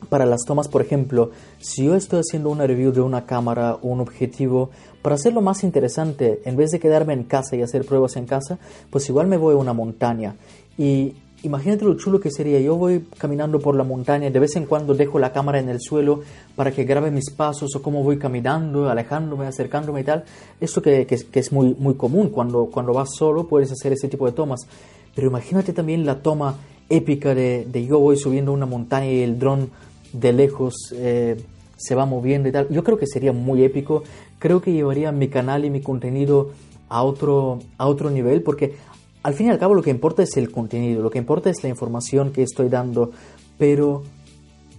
para 0.09 0.25
las 0.25 0.45
tomas, 0.45 0.69
por 0.69 0.83
ejemplo, 0.83 1.33
si 1.59 1.87
yo 1.87 1.97
estoy 1.97 2.21
haciendo 2.21 2.49
una 2.49 2.65
review 2.65 2.93
de 2.93 3.01
una 3.01 3.27
cámara 3.27 3.75
o 3.83 3.89
un 3.89 3.99
objetivo, 3.99 4.71
para 5.03 5.17
hacerlo 5.17 5.41
más 5.41 5.65
interesante, 5.65 6.43
en 6.45 6.57
vez 6.57 6.71
de 6.71 6.79
quedarme 6.79 7.13
en 7.15 7.25
casa 7.25 7.57
y 7.57 7.63
hacer 7.63 7.85
pruebas 7.85 8.15
en 8.15 8.27
casa, 8.27 8.61
pues 8.89 9.09
igual 9.09 9.27
me 9.27 9.37
voy 9.37 9.55
a 9.55 9.57
una 9.57 9.73
montaña. 9.73 10.37
Y 10.79 11.15
imagínate 11.43 11.85
lo 11.85 11.97
chulo 11.97 12.21
que 12.21 12.31
sería, 12.31 12.61
yo 12.61 12.77
voy 12.77 13.05
caminando 13.19 13.59
por 13.59 13.75
la 13.75 13.83
montaña, 13.83 14.31
de 14.31 14.39
vez 14.39 14.55
en 14.55 14.67
cuando 14.67 14.95
dejo 14.95 15.19
la 15.19 15.33
cámara 15.33 15.59
en 15.59 15.71
el 15.71 15.81
suelo 15.81 16.21
para 16.55 16.71
que 16.71 16.85
grabe 16.85 17.11
mis 17.11 17.31
pasos 17.31 17.75
o 17.75 17.83
cómo 17.83 18.05
voy 18.05 18.17
caminando, 18.17 18.89
alejándome, 18.89 19.49
acercándome 19.49 20.03
y 20.03 20.05
tal. 20.05 20.23
Esto 20.61 20.81
que, 20.81 21.05
que, 21.05 21.41
es 21.41 21.51
muy, 21.51 21.75
muy 21.77 21.95
común, 21.95 22.29
cuando, 22.29 22.67
cuando 22.67 22.93
vas 22.93 23.09
solo 23.13 23.49
puedes 23.49 23.73
hacer 23.73 23.93
ese 23.93 24.07
tipo 24.07 24.25
de 24.27 24.33
tomas. 24.33 24.69
Pero 25.17 25.27
imagínate 25.27 25.73
también 25.73 26.07
la 26.07 26.23
toma 26.23 26.55
épica 26.93 27.35
de, 27.35 27.87
yo 27.89 27.99
voy 27.99 28.17
subiendo 28.17 28.53
una 28.53 28.67
montaña 28.67 29.11
y 29.11 29.23
el 29.23 29.39
dron 29.39 29.71
de 30.13 30.33
lejos 30.33 30.75
eh, 30.95 31.43
se 31.77 31.95
va 31.95 32.05
moviendo 32.05 32.49
y 32.49 32.53
tal. 32.53 32.69
Yo 32.69 32.85
creo 32.85 32.99
que 32.99 33.07
sería 33.07 33.33
muy 33.33 33.65
épico. 33.65 34.05
Creo 34.39 34.61
que 34.61 34.73
llevaría 34.73 35.11
mi 35.11 35.29
canal 35.29 35.65
y 35.65 35.71
mi 35.71 35.81
contenido 35.81 36.51
a 36.89 37.03
otro, 37.03 37.61
a 37.79 37.87
otro 37.87 38.11
nivel 38.11 38.43
porque 38.43 38.75
al 39.23 39.35
fin 39.35 39.47
y 39.47 39.51
al 39.51 39.59
cabo 39.59 39.75
lo 39.75 39.83
que 39.83 39.91
importa 39.91 40.23
es 40.23 40.37
el 40.37 40.51
contenido, 40.51 41.03
lo 41.03 41.11
que 41.11 41.19
importa 41.19 41.49
es 41.49 41.63
la 41.63 41.69
información 41.69 42.33
que 42.33 42.43
estoy 42.43 42.69
dando, 42.69 43.13
pero 43.57 44.03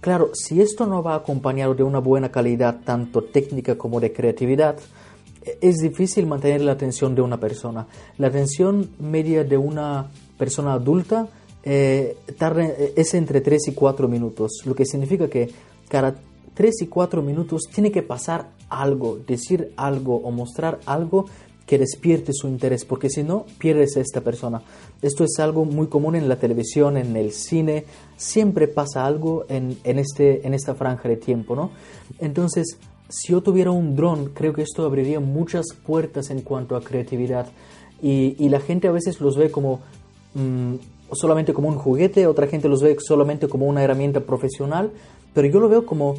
claro, 0.00 0.30
si 0.34 0.60
esto 0.60 0.86
no 0.86 1.02
va 1.02 1.14
acompañado 1.14 1.74
de 1.74 1.82
una 1.82 1.98
buena 1.98 2.30
calidad 2.30 2.80
tanto 2.84 3.22
técnica 3.22 3.76
como 3.76 4.00
de 4.00 4.12
creatividad, 4.12 4.76
es 5.60 5.76
difícil 5.76 6.26
mantener 6.26 6.60
la 6.60 6.72
atención 6.72 7.14
de 7.14 7.22
una 7.22 7.38
persona. 7.40 7.86
La 8.18 8.28
atención 8.28 8.90
media 8.98 9.44
de 9.44 9.56
una 9.56 10.10
persona 10.38 10.74
adulta 10.74 11.28
eh, 11.64 12.16
es 12.96 13.14
entre 13.14 13.40
3 13.40 13.68
y 13.68 13.72
4 13.72 14.08
minutos, 14.08 14.62
lo 14.64 14.74
que 14.74 14.84
significa 14.84 15.28
que 15.28 15.50
cada 15.88 16.14
3 16.54 16.82
y 16.82 16.86
4 16.86 17.22
minutos 17.22 17.62
tiene 17.72 17.90
que 17.90 18.02
pasar 18.02 18.50
algo, 18.68 19.18
decir 19.26 19.72
algo 19.76 20.16
o 20.16 20.30
mostrar 20.30 20.80
algo 20.86 21.26
que 21.66 21.78
despierte 21.78 22.32
su 22.34 22.46
interés, 22.46 22.84
porque 22.84 23.08
si 23.08 23.22
no, 23.22 23.46
pierdes 23.58 23.96
a 23.96 24.00
esta 24.00 24.20
persona. 24.20 24.62
Esto 25.00 25.24
es 25.24 25.38
algo 25.38 25.64
muy 25.64 25.86
común 25.86 26.14
en 26.14 26.28
la 26.28 26.36
televisión, 26.36 26.96
en 26.96 27.16
el 27.16 27.32
cine, 27.32 27.86
siempre 28.16 28.68
pasa 28.68 29.06
algo 29.06 29.46
en, 29.48 29.78
en, 29.84 29.98
este, 29.98 30.46
en 30.46 30.52
esta 30.52 30.74
franja 30.74 31.08
de 31.08 31.16
tiempo, 31.16 31.56
¿no? 31.56 31.70
Entonces, 32.18 32.78
si 33.08 33.32
yo 33.32 33.42
tuviera 33.42 33.70
un 33.70 33.96
dron, 33.96 34.26
creo 34.34 34.52
que 34.52 34.62
esto 34.62 34.84
abriría 34.84 35.20
muchas 35.20 35.66
puertas 35.86 36.30
en 36.30 36.42
cuanto 36.42 36.76
a 36.76 36.82
creatividad. 36.82 37.48
Y, 38.02 38.36
y 38.38 38.50
la 38.50 38.60
gente 38.60 38.88
a 38.88 38.92
veces 38.92 39.20
los 39.20 39.36
ve 39.36 39.50
como 39.50 39.80
mm, 40.34 40.74
solamente 41.12 41.52
como 41.52 41.68
un 41.68 41.76
juguete, 41.76 42.26
otra 42.26 42.46
gente 42.46 42.68
los 42.68 42.82
ve 42.82 42.96
solamente 42.98 43.48
como 43.48 43.66
una 43.66 43.82
herramienta 43.82 44.20
profesional, 44.20 44.92
pero 45.32 45.48
yo 45.48 45.60
lo 45.60 45.68
veo 45.68 45.86
como, 45.86 46.16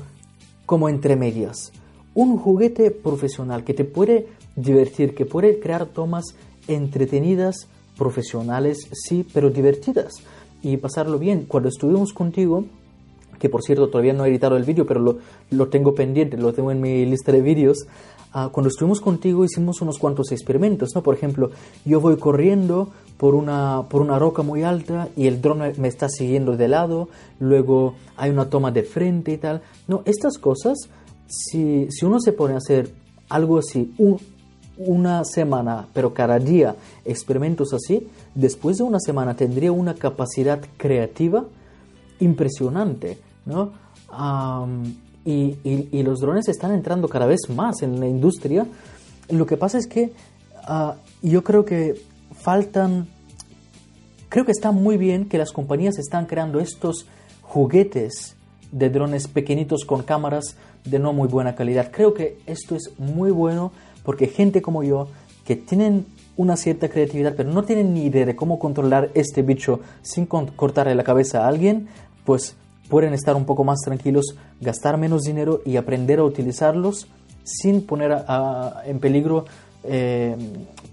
como 0.65 0.89
entre 0.89 1.15
medias. 1.15 1.71
Un 2.13 2.37
juguete 2.37 2.91
profesional 2.91 3.63
que 3.63 3.73
te 3.73 3.83
puede 3.83 4.27
divertir, 4.55 5.15
que 5.15 5.25
puede 5.25 5.59
crear 5.59 5.85
tomas 5.87 6.25
entretenidas, 6.67 7.67
profesionales, 7.97 8.89
sí, 8.93 9.25
pero 9.33 9.49
divertidas 9.49 10.13
y 10.61 10.77
pasarlo 10.77 11.19
bien. 11.19 11.45
Cuando 11.47 11.69
estuvimos 11.69 12.13
contigo, 12.13 12.65
que 13.39 13.49
por 13.49 13.61
cierto 13.63 13.89
todavía 13.89 14.13
no 14.13 14.25
he 14.25 14.29
editado 14.29 14.57
el 14.57 14.63
vídeo, 14.63 14.85
pero 14.85 14.99
lo, 14.99 15.17
lo, 15.51 15.67
tengo 15.67 15.93
pendiente, 15.93 16.37
lo 16.37 16.53
tengo 16.53 16.71
en 16.71 16.81
mi 16.81 17.05
lista 17.05 17.31
de 17.31 17.41
vídeos, 17.41 17.85
ah, 18.33 18.49
cuando 18.51 18.69
estuvimos 18.69 19.01
contigo 19.01 19.45
hicimos 19.45 19.81
unos 19.81 19.99
cuantos 19.99 20.31
experimentos, 20.31 20.89
¿no? 20.95 21.03
Por 21.03 21.15
ejemplo, 21.15 21.51
yo 21.85 22.01
voy 22.01 22.17
corriendo 22.17 22.89
por 23.17 23.35
una, 23.35 23.83
por 23.89 24.01
una 24.01 24.19
roca 24.19 24.43
muy 24.43 24.63
alta 24.63 25.07
y 25.15 25.27
el 25.27 25.41
dron 25.41 25.59
me 25.77 25.87
está 25.87 26.09
siguiendo 26.09 26.57
de 26.57 26.67
lado, 26.67 27.09
luego 27.39 27.95
hay 28.17 28.29
una 28.29 28.49
toma 28.49 28.71
de 28.71 28.83
frente 28.83 29.33
y 29.33 29.37
tal. 29.37 29.61
No, 29.87 30.01
estas 30.05 30.37
cosas, 30.37 30.77
si, 31.27 31.87
si 31.89 32.05
uno 32.05 32.19
se 32.19 32.33
pone 32.33 32.55
a 32.55 32.57
hacer 32.57 32.91
algo 33.29 33.59
así, 33.59 33.93
un, 33.97 34.19
una 34.77 35.23
semana, 35.23 35.87
pero 35.93 36.13
cada 36.13 36.39
día 36.39 36.75
experimentos 37.05 37.73
así, 37.73 38.07
después 38.33 38.77
de 38.77 38.83
una 38.83 38.99
semana 38.99 39.35
tendría 39.35 39.71
una 39.71 39.95
capacidad 39.95 40.59
creativa 40.77 41.45
impresionante, 42.19 43.17
¿no? 43.45 43.71
y, 45.25 45.57
y, 45.63 46.03
los 46.03 46.19
drones 46.19 46.47
están 46.47 46.71
entrando 46.73 47.09
cada 47.09 47.25
vez 47.25 47.49
más 47.49 47.81
en 47.81 47.99
la 47.99 48.07
industria. 48.07 48.65
Lo 49.29 49.45
que 49.45 49.57
pasa 49.57 49.77
es 49.77 49.87
que 49.87 50.13
ah, 50.67 50.95
yo 51.21 51.43
creo 51.43 51.65
que 51.65 51.95
faltan, 52.45 53.07
creo 54.29 54.45
que 54.45 54.51
está 54.51 54.71
muy 54.71 54.97
bien 54.97 55.27
que 55.27 55.39
las 55.39 55.51
compañías 55.51 55.97
están 55.97 56.27
creando 56.27 56.59
estos 56.59 57.07
juguetes 57.41 58.35
de 58.71 58.91
drones 58.91 59.27
pequeñitos 59.27 59.83
con 59.83 60.03
cámaras 60.03 60.55
de 60.83 60.99
no 60.99 61.11
muy 61.11 61.27
buena 61.27 61.55
calidad. 61.55 61.89
Creo 61.91 62.13
que 62.13 62.37
esto 62.45 62.75
es 62.75 62.91
muy 62.99 63.31
bueno 63.31 63.71
porque 64.03 64.27
gente 64.27 64.61
como 64.61 64.83
yo, 64.83 65.07
que 65.43 65.55
tienen 65.55 66.05
una 66.37 66.55
cierta 66.55 66.87
creatividad, 66.87 67.33
pero 67.35 67.51
no 67.51 67.63
tienen 67.63 67.95
ni 67.95 68.05
idea 68.05 68.27
de 68.27 68.35
cómo 68.35 68.59
controlar 68.59 69.09
este 69.15 69.41
bicho 69.41 69.79
sin 70.03 70.27
cortarle 70.27 70.93
la 70.93 71.03
cabeza 71.03 71.45
a 71.45 71.47
alguien, 71.47 71.87
pues 72.25 72.57
pueden 72.89 73.15
estar 73.15 73.35
un 73.35 73.45
poco 73.45 73.63
más 73.63 73.79
tranquilos, 73.79 74.35
gastar 74.61 74.99
menos 74.99 75.23
dinero 75.23 75.61
y 75.65 75.77
aprender 75.77 76.19
a 76.19 76.23
utilizarlos 76.23 77.07
sin 77.43 77.81
poner 77.87 78.23
en 78.85 78.99
peligro 78.99 79.45
eh, 79.87 80.35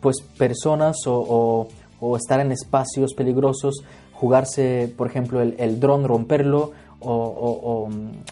pues 0.00 0.16
personas 0.36 0.96
o, 1.06 1.68
estar 2.16 2.40
en 2.40 2.50
espacios 2.50 3.14
peligrosos, 3.14 3.84
jugarse, 4.12 4.92
por 4.96 5.06
ejemplo, 5.06 5.40
el, 5.40 5.80
dron, 5.80 6.04
romperlo 6.04 6.72
o, 7.00 7.88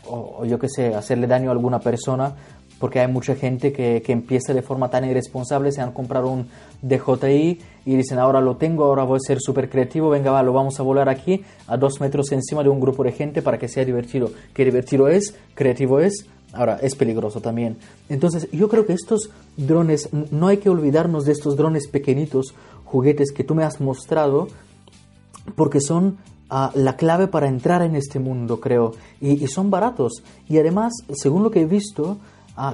o, 0.09 0.45
yo 0.45 0.59
qué 0.59 0.69
sé, 0.69 0.95
hacerle 0.95 1.27
daño 1.27 1.51
a 1.51 1.53
alguna 1.53 1.79
persona 1.79 2.35
porque 2.81 2.99
hay 2.99 3.09
mucha 3.09 3.37
gente 3.37 3.73
que, 3.73 4.03
que, 4.05 4.11
empieza 4.11 4.55
de 4.55 4.63
forma 4.63 4.89
tan 4.89 5.05
irresponsable, 5.05 5.71
se 5.71 5.83
han 5.83 5.93
comprado 5.93 6.29
un 6.29 6.49
DJI 6.81 7.61
y 7.85 7.97
dicen, 7.97 8.19
ahora 8.19 8.41
lo 8.41 8.57
tengo, 8.57 8.85
ahora 8.85 9.05
voy 9.05 9.19
a 9.19 9.21
ser 9.21 9.39
súper 9.39 9.69
creativo, 9.69 10.09
venga, 10.09 10.31
va, 10.31 10.43
lo 10.43 10.55
vamos 10.55 10.81
a 10.81 10.83
volar 10.83 11.11
aquí 11.11 11.45
a 11.67 11.77
dos 11.77 12.01
metros 12.01 12.33
encima 12.33 12.63
de 12.63 12.71
un 12.71 12.81
grupo 12.81 13.05
de 13.05 13.13
gente 13.13 13.43
para 13.43 13.59
que 13.59 13.69
sea 13.69 13.85
divertido. 13.85 14.31
¿Qué 14.55 14.65
divertido 14.65 15.09
es? 15.09 15.37
¿Creativo 15.55 16.01
es? 16.01 16.27
Ahora, 16.53 16.79
es 16.83 16.95
peligroso 16.95 17.41
también. 17.41 17.77
Entonces, 18.09 18.49
yo 18.51 18.69
creo 18.69 18.87
que 18.87 18.93
estos 18.93 19.31
drones, 19.57 20.09
no 20.31 20.49
hay 20.49 20.57
que 20.57 20.71
olvidarnos 20.71 21.25
de 21.25 21.33
estos 21.33 21.57
drones 21.57 21.89
pequeñitos, 21.89 22.55
juguetes 22.85 23.33
que 23.33 23.45
tú 23.45 23.55
me 23.55 23.65
has 23.65 23.81
mostrado, 23.81 24.49
porque 25.55 25.81
son 25.81 26.19
ah, 26.49 26.73
la 26.75 26.97
clave 26.97 27.29
para 27.29 27.49
entrar 27.49 27.83
en 27.83 27.95
este 27.95 28.19
mundo, 28.19 28.61
creo. 28.61 28.93
Y, 29.21 29.43
y, 29.43 29.47
son 29.47 29.71
baratos. 29.71 30.25
Y 30.49 30.59
además, 30.59 30.93
según 31.13 31.43
lo 31.45 31.51
que 31.51 31.61
he 31.61 31.67
visto, 31.67 32.19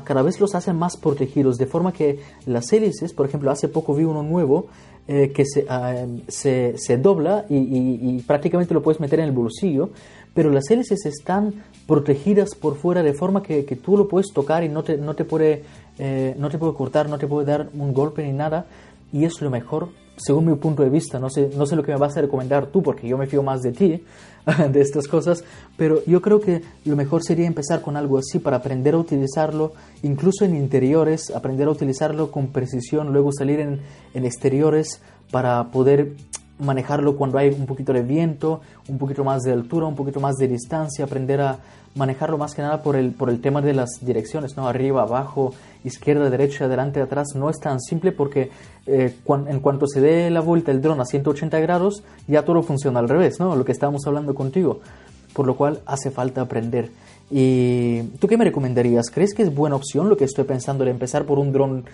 cada 0.04 0.22
vez 0.22 0.40
los 0.40 0.54
hacen 0.54 0.76
más 0.76 0.96
protegidos, 0.96 1.58
de 1.58 1.66
forma 1.66 1.92
que 1.92 2.20
las 2.46 2.72
hélices, 2.72 3.12
por 3.12 3.26
ejemplo, 3.26 3.50
hace 3.50 3.68
poco 3.68 3.94
vi 3.94 4.04
uno 4.04 4.22
nuevo 4.22 4.66
eh, 5.08 5.30
que 5.32 5.44
se, 5.44 5.66
ah, 5.68 6.04
se, 6.26 6.74
se 6.76 6.98
dobla 6.98 7.46
y, 7.48 8.20
prácticamente 8.22 8.74
lo 8.74 8.82
puedes 8.82 9.00
meter 9.00 9.20
en 9.20 9.26
el 9.26 9.32
bolsillo, 9.32 9.90
pero 10.36 10.50
las 10.50 10.70
hélices 10.70 11.06
están 11.06 11.64
protegidas 11.86 12.50
por 12.54 12.76
fuera 12.76 13.02
de 13.02 13.14
forma 13.14 13.42
que, 13.42 13.64
que 13.64 13.74
tú 13.74 13.96
lo 13.96 14.06
puedes 14.06 14.32
tocar 14.34 14.62
y 14.62 14.68
no 14.68 14.84
te, 14.84 14.98
no, 14.98 15.14
te 15.14 15.24
puede, 15.24 15.64
eh, 15.98 16.36
no 16.38 16.50
te 16.50 16.58
puede 16.58 16.74
cortar, 16.74 17.08
no 17.08 17.16
te 17.16 17.26
puede 17.26 17.46
dar 17.46 17.70
un 17.72 17.94
golpe 17.94 18.22
ni 18.22 18.32
nada, 18.32 18.66
y 19.14 19.24
es 19.24 19.40
lo 19.40 19.48
mejor 19.48 19.88
según 20.18 20.46
mi 20.46 20.54
punto 20.54 20.82
de 20.82 20.90
vista, 20.90 21.18
no 21.18 21.30
sé, 21.30 21.50
no 21.56 21.66
sé 21.66 21.74
lo 21.74 21.82
que 21.82 21.92
me 21.92 21.98
vas 21.98 22.16
a 22.16 22.20
recomendar 22.20 22.66
tú, 22.66 22.82
porque 22.82 23.08
yo 23.08 23.18
me 23.18 23.26
fío 23.26 23.42
más 23.42 23.62
de 23.62 23.72
ti, 23.72 24.04
de 24.72 24.80
estas 24.80 25.08
cosas, 25.08 25.42
pero 25.78 26.04
yo 26.06 26.20
creo 26.20 26.40
que 26.40 26.62
lo 26.84 26.96
mejor 26.96 27.22
sería 27.22 27.46
empezar 27.46 27.80
con 27.80 27.96
algo 27.96 28.18
así 28.18 28.38
para 28.38 28.58
aprender 28.58 28.94
a 28.94 28.98
utilizarlo, 28.98 29.72
incluso 30.02 30.44
en 30.44 30.54
interiores, 30.54 31.30
aprender 31.34 31.68
a 31.68 31.70
utilizarlo 31.70 32.30
con 32.30 32.48
precisión, 32.48 33.12
luego 33.12 33.30
salir 33.32 33.60
en, 33.60 33.80
en 34.12 34.24
exteriores 34.26 35.00
para 35.30 35.70
poder 35.70 36.12
manejarlo 36.58 37.16
cuando 37.16 37.38
hay 37.38 37.48
un 37.50 37.66
poquito 37.66 37.92
de 37.92 38.02
viento, 38.02 38.60
un 38.88 38.98
poquito 38.98 39.24
más 39.24 39.42
de 39.42 39.52
altura, 39.52 39.86
un 39.86 39.94
poquito 39.94 40.20
más 40.20 40.36
de 40.36 40.48
distancia, 40.48 41.04
aprender 41.04 41.40
a 41.40 41.58
manejarlo 41.96 42.38
más 42.38 42.54
que 42.54 42.62
nada 42.62 42.82
por 42.82 42.94
el, 42.96 43.12
por 43.12 43.30
el 43.30 43.40
tema 43.40 43.62
de 43.62 43.72
las 43.72 43.88
direcciones, 44.00 44.56
¿no? 44.56 44.68
Arriba, 44.68 45.02
abajo, 45.02 45.54
izquierda, 45.84 46.30
derecha, 46.30 46.66
adelante, 46.66 47.00
atrás. 47.00 47.28
No 47.34 47.50
es 47.50 47.58
tan 47.58 47.80
simple 47.80 48.12
porque 48.12 48.50
eh, 48.86 49.14
en 49.48 49.60
cuanto 49.60 49.86
se 49.86 50.00
dé 50.00 50.30
la 50.30 50.40
vuelta 50.40 50.70
el 50.70 50.80
dron 50.80 51.00
a 51.00 51.04
180 51.04 51.58
grados, 51.60 52.04
ya 52.28 52.44
todo 52.44 52.62
funciona 52.62 53.00
al 53.00 53.08
revés, 53.08 53.40
¿no? 53.40 53.56
Lo 53.56 53.64
que 53.64 53.72
estábamos 53.72 54.06
hablando 54.06 54.34
contigo. 54.34 54.80
Por 55.32 55.46
lo 55.46 55.56
cual 55.56 55.80
hace 55.86 56.10
falta 56.10 56.42
aprender. 56.42 56.90
¿Y 57.30 58.02
tú 58.20 58.28
qué 58.28 58.36
me 58.36 58.44
recomendarías? 58.44 59.10
¿Crees 59.10 59.34
que 59.34 59.42
es 59.42 59.52
buena 59.52 59.76
opción 59.76 60.08
lo 60.08 60.16
que 60.16 60.24
estoy 60.24 60.44
pensando 60.44 60.84
de 60.84 60.92
empezar 60.92 61.24
por 61.24 61.38
un 61.38 61.52
dron 61.52 61.84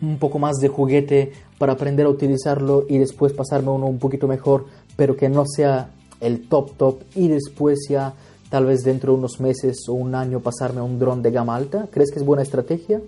un 0.00 0.18
poco 0.18 0.38
más 0.38 0.56
de 0.58 0.68
juguete 0.68 1.32
para 1.58 1.72
aprender 1.72 2.06
a 2.06 2.10
utilizarlo 2.10 2.86
y 2.88 2.98
después 2.98 3.32
pasarme 3.32 3.70
uno 3.70 3.86
un 3.86 3.98
poquito 3.98 4.28
mejor, 4.28 4.66
pero 4.96 5.16
que 5.16 5.28
no 5.28 5.44
sea 5.44 5.90
el 6.20 6.48
top 6.48 6.76
top 6.76 7.00
y 7.14 7.28
después 7.28 7.86
ya 7.88 8.14
tal 8.48 8.66
vez 8.66 8.84
dentro 8.84 9.12
de 9.12 9.18
unos 9.18 9.40
meses 9.40 9.88
o 9.88 9.92
un 9.92 10.14
año 10.14 10.40
pasarme 10.40 10.80
un 10.80 10.98
dron 10.98 11.20
de 11.20 11.32
gama 11.32 11.56
alta? 11.56 11.88
¿Crees 11.90 12.12
que 12.12 12.20
es 12.20 12.24
buena 12.24 12.42
estrategia? 12.42 13.00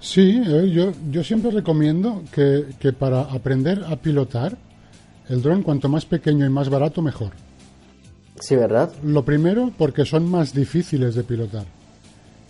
Sí, 0.00 0.42
eh, 0.44 0.70
yo, 0.70 0.92
yo 1.10 1.22
siempre 1.22 1.50
recomiendo 1.50 2.22
que, 2.34 2.66
que 2.80 2.92
para 2.92 3.20
aprender 3.20 3.84
a 3.84 3.96
pilotar, 3.96 4.56
el 5.28 5.42
dron 5.42 5.62
cuanto 5.62 5.88
más 5.88 6.06
pequeño 6.06 6.46
y 6.46 6.50
más 6.50 6.70
barato, 6.70 7.02
mejor. 7.02 7.32
Sí, 8.40 8.56
¿verdad? 8.56 8.90
Lo 9.04 9.24
primero, 9.24 9.70
porque 9.76 10.04
son 10.04 10.28
más 10.30 10.52
difíciles 10.54 11.14
de 11.14 11.22
pilotar. 11.22 11.64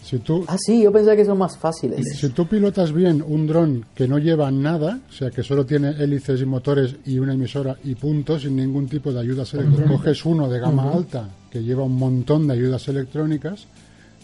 Si 0.03 0.19
tú, 0.19 0.45
Ah, 0.49 0.57
sí, 0.59 0.83
yo 0.83 0.91
pensaba 0.91 1.15
que 1.15 1.25
son 1.25 1.39
más 1.39 1.57
fáciles. 1.57 2.19
si 2.19 2.29
tú 2.31 2.47
pilotas 2.47 2.93
bien 2.93 3.23
un 3.25 3.47
dron 3.47 3.85
que 3.95 4.09
no 4.09 4.19
lleva 4.19 4.51
nada, 4.51 4.99
o 5.09 5.13
sea, 5.13 5.31
que 5.31 5.43
solo 5.45 5.65
tiene 5.65 5.91
hélices 5.91 6.41
y 6.41 6.45
motores 6.47 6.97
y 7.07 7.19
una 7.21 7.35
emisora 7.35 7.77
y 7.85 7.95
puntos, 7.95 8.43
sin 8.43 8.57
ningún 8.57 8.89
tipo 8.89 9.13
de 9.13 9.21
ayudas 9.21 9.55
electrónicas, 9.55 9.91
coges 9.91 10.25
uno 10.25 10.49
de 10.49 10.59
gama 10.59 10.93
alta 10.93 11.29
que 11.51 11.63
lleva 11.63 11.85
un 11.85 11.97
montón 11.97 12.49
de 12.49 12.55
ayudas 12.55 12.89
electrónicas, 12.89 13.67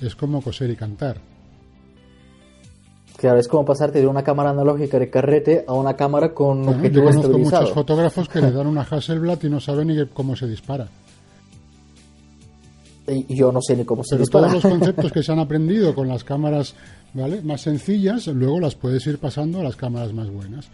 es 0.01 0.17
como 0.17 0.43
coser 0.43 0.71
y 0.71 0.77
cantar. 0.77 1.19
Claro, 3.17 3.39
es 3.39 3.49
como 3.49 3.65
pasarte 3.65 4.01
de 4.01 4.07
una 4.07 4.23
cámara 4.23 4.51
analógica 4.51 4.99
de 4.99 5.11
carrete 5.11 5.65
a 5.67 5.73
una 5.75 5.95
cámara 5.97 6.33
con 6.33 6.65
Bueno, 6.65 6.87
yo 6.89 7.05
conozco 7.05 7.39
muchos 7.39 7.71
fotógrafos 7.73 8.29
que 8.29 8.41
le 8.41 8.51
dan 8.53 8.67
una 8.67 8.83
Hasselblad 8.83 9.43
y 9.43 9.49
no 9.49 9.61
saben 9.61 9.89
ni 9.89 9.97
que- 9.97 10.07
cómo 10.07 10.37
se 10.37 10.47
dispara. 10.47 10.87
Y 13.09 13.35
yo 13.35 13.51
no 13.53 13.61
sé 13.63 13.77
ni 13.77 13.85
cómo 13.85 14.03
se 14.05 14.17
Pero 14.17 14.21
dispara. 14.21 14.49
todos 14.49 14.65
los 14.65 14.73
conceptos 14.73 15.13
que 15.13 15.23
se 15.23 15.33
han 15.33 15.39
aprendido 15.47 15.95
con 15.95 16.09
las 16.09 16.25
cámaras 16.25 16.75
¿vale? 17.15 17.41
más 17.43 17.63
sencillas, 17.63 18.27
luego 18.29 18.61
las 18.61 18.75
puedes 18.75 19.07
ir 19.07 19.19
pasando 19.19 19.61
a 19.61 19.65
las 19.65 19.77
cámaras 19.77 20.13
más 20.13 20.31
buenas. 20.31 20.69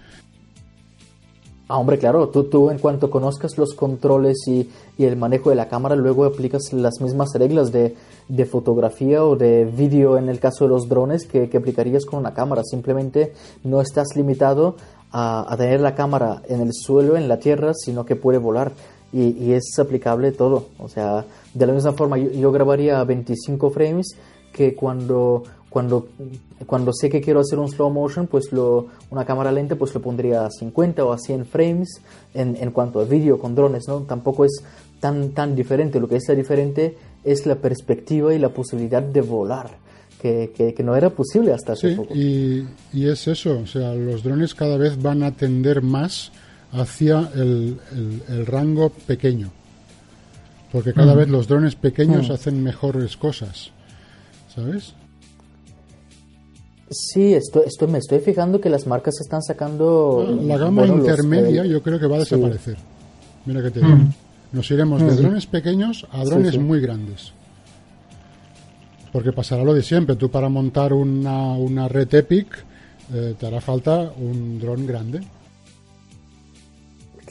Ah, 1.66 1.78
hombre, 1.78 1.98
claro, 1.98 2.28
tú, 2.28 2.44
tú 2.44 2.68
en 2.70 2.78
cuanto 2.78 3.08
conozcas 3.10 3.56
los 3.56 3.72
controles 3.74 4.36
y, 4.46 4.68
y 4.98 5.04
el 5.04 5.16
manejo 5.16 5.48
de 5.48 5.56
la 5.56 5.66
cámara, 5.68 5.96
luego 5.96 6.26
aplicas 6.26 6.72
las 6.74 7.00
mismas 7.00 7.30
reglas 7.34 7.72
de, 7.72 7.94
de 8.28 8.44
fotografía 8.44 9.24
o 9.24 9.34
de 9.34 9.64
vídeo 9.64 10.18
en 10.18 10.28
el 10.28 10.40
caso 10.40 10.64
de 10.64 10.70
los 10.70 10.88
drones 10.90 11.26
que, 11.26 11.48
que 11.48 11.56
aplicarías 11.56 12.04
con 12.04 12.18
una 12.18 12.34
cámara. 12.34 12.62
Simplemente 12.64 13.32
no 13.62 13.80
estás 13.80 14.08
limitado 14.14 14.76
a, 15.10 15.50
a 15.50 15.56
tener 15.56 15.80
la 15.80 15.94
cámara 15.94 16.42
en 16.48 16.60
el 16.60 16.74
suelo, 16.74 17.16
en 17.16 17.28
la 17.28 17.38
tierra, 17.38 17.72
sino 17.72 18.04
que 18.04 18.14
puede 18.16 18.36
volar. 18.38 18.72
Y, 19.10 19.28
y 19.42 19.52
es 19.52 19.78
aplicable 19.78 20.32
todo. 20.32 20.66
O 20.78 20.88
sea, 20.90 21.24
de 21.54 21.66
la 21.66 21.72
misma 21.72 21.92
forma, 21.92 22.18
yo, 22.18 22.30
yo 22.30 22.52
grabaría 22.52 23.00
a 23.00 23.04
25 23.04 23.70
frames 23.70 24.08
que 24.52 24.74
cuando, 24.74 25.42
cuando, 25.70 26.08
cuando 26.66 26.92
sé 26.92 27.08
que 27.08 27.20
quiero 27.20 27.40
hacer 27.40 27.58
un 27.58 27.68
slow 27.68 27.90
motion, 27.90 28.26
pues 28.26 28.52
lo, 28.52 28.86
una 29.10 29.24
cámara 29.24 29.50
lenta, 29.52 29.74
pues 29.76 29.94
lo 29.94 30.00
pondría 30.02 30.46
a 30.46 30.50
50 30.50 31.04
o 31.04 31.12
a 31.12 31.18
100 31.18 31.46
frames 31.46 32.00
en, 32.34 32.56
en 32.60 32.70
cuanto 32.70 33.00
a 33.00 33.04
vídeo 33.04 33.38
con 33.38 33.54
drones, 33.54 33.84
¿no? 33.88 34.00
Tampoco 34.02 34.44
es 34.44 34.62
tan, 35.00 35.30
tan 35.30 35.56
diferente. 35.56 35.98
Lo 36.00 36.08
que 36.08 36.16
es 36.16 36.24
diferente 36.36 36.96
es 37.24 37.46
la 37.46 37.56
perspectiva 37.56 38.34
y 38.34 38.38
la 38.38 38.50
posibilidad 38.50 39.02
de 39.02 39.20
volar, 39.22 39.70
que, 40.22 40.52
que, 40.56 40.72
que 40.74 40.82
no 40.82 40.94
era 40.96 41.10
posible 41.10 41.52
hasta 41.52 41.72
hace 41.72 41.90
Sí, 41.90 41.94
poco. 41.96 42.14
y, 42.14 42.66
y 42.92 43.08
es 43.08 43.26
eso, 43.28 43.58
o 43.58 43.66
sea, 43.66 43.94
los 43.94 44.22
drones 44.22 44.54
cada 44.54 44.76
vez 44.76 45.00
van 45.02 45.22
a 45.22 45.32
tender 45.32 45.82
más 45.82 46.30
hacia 46.72 47.30
el, 47.34 47.78
el- 47.92 48.22
el 48.28 48.46
rango 48.46 48.90
pequeño. 48.90 49.50
Porque 50.74 50.92
cada 50.92 51.14
vez 51.14 51.28
los 51.28 51.46
drones 51.46 51.76
pequeños 51.76 52.30
hacen 52.30 52.60
mejores 52.60 53.16
cosas, 53.16 53.70
¿sabes? 54.52 54.92
Sí, 56.90 57.32
estoy, 57.32 57.62
estoy, 57.66 57.86
me 57.86 57.98
estoy 57.98 58.18
fijando 58.18 58.60
que 58.60 58.68
las 58.68 58.84
marcas 58.88 59.14
están 59.20 59.40
sacando... 59.40 60.36
La 60.42 60.58
gama 60.58 60.82
bueno, 60.82 60.96
los- 60.96 61.06
intermedia 61.08 61.62
el- 61.62 61.70
yo 61.70 61.80
creo 61.80 62.00
que 62.00 62.08
va 62.08 62.16
a 62.16 62.24
sí. 62.24 62.34
desaparecer. 62.34 62.76
Mira 63.46 63.62
que 63.62 63.70
te 63.70 63.80
digo. 63.80 63.98
Nos 64.50 64.68
iremos 64.72 65.00
de 65.00 65.14
drones 65.14 65.46
pequeños 65.46 66.08
a 66.10 66.24
drones 66.24 66.52
sí. 66.54 66.58
muy 66.58 66.80
grandes. 66.80 67.32
Porque 69.12 69.30
pasará 69.32 69.62
lo 69.62 69.74
de 69.74 69.82
siempre. 69.84 70.16
Tú 70.16 70.28
para 70.28 70.48
montar 70.48 70.92
una, 70.92 71.52
una 71.52 71.86
red 71.86 72.12
Epic 72.12 72.48
eh, 73.14 73.36
te 73.38 73.46
hará 73.46 73.60
falta 73.60 74.10
un 74.18 74.58
dron 74.58 74.86
grande. 74.88 75.20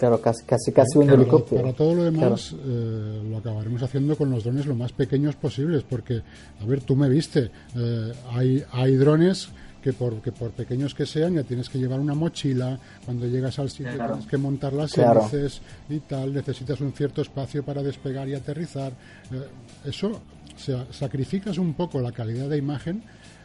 Claro, 0.03 0.19
casi, 0.19 0.43
casi, 0.43 0.73
casi 0.73 0.97
un 0.97 1.09
helicóptero. 1.09 1.61
para 1.61 1.73
todo 1.73 1.95
lo 1.95 2.03
demás 2.03 2.53
eh, 2.53 3.21
lo 3.29 3.37
acabaremos 3.37 3.81
haciendo 3.83 4.17
con 4.17 4.29
los 4.31 4.43
drones 4.43 4.65
lo 4.65 4.75
más 4.75 4.91
pequeños 4.91 5.37
posibles. 5.37 5.83
Porque, 5.89 6.21
a 6.61 6.65
ver, 6.65 6.81
tú 6.81 6.93
me 6.97 7.07
viste. 7.07 7.49
eh, 7.77 8.11
hay, 8.33 8.61
hay 8.73 8.95
drones 8.97 9.47
que 9.81 9.93
por, 9.93 10.21
que 10.21 10.33
por 10.33 10.51
pequeños 10.51 10.93
que 10.93 11.05
sean 11.05 11.35
ya 11.35 11.43
tienes 11.43 11.69
que 11.69 11.77
llevar 11.79 12.01
una 12.01 12.15
mochila. 12.15 12.77
Cuando 13.05 13.27
llegas 13.27 13.59
al 13.59 13.69
sitio 13.69 13.93
tienes 13.95 14.25
que 14.27 14.35
montar 14.37 14.73
las 14.73 14.91
Claro. 14.91 15.21
hélices 15.21 15.61
y 15.89 15.99
tal. 15.99 16.33
Necesitas 16.33 16.81
un 16.81 16.91
cierto 16.91 17.21
espacio 17.21 17.63
para 17.63 17.81
despegar 17.81 18.27
y 18.27 18.33
aterrizar. 18.33 18.91
Eh, 19.31 19.41
eso, 19.89 20.07
o 20.53 20.59
sea, 20.59 20.85
sacrificas 20.91 21.57
un 21.57 21.75
poco 21.75 22.01
la 22.01 22.11
calidad 22.11 22.49
de 22.49 22.57
imagen 22.57 23.03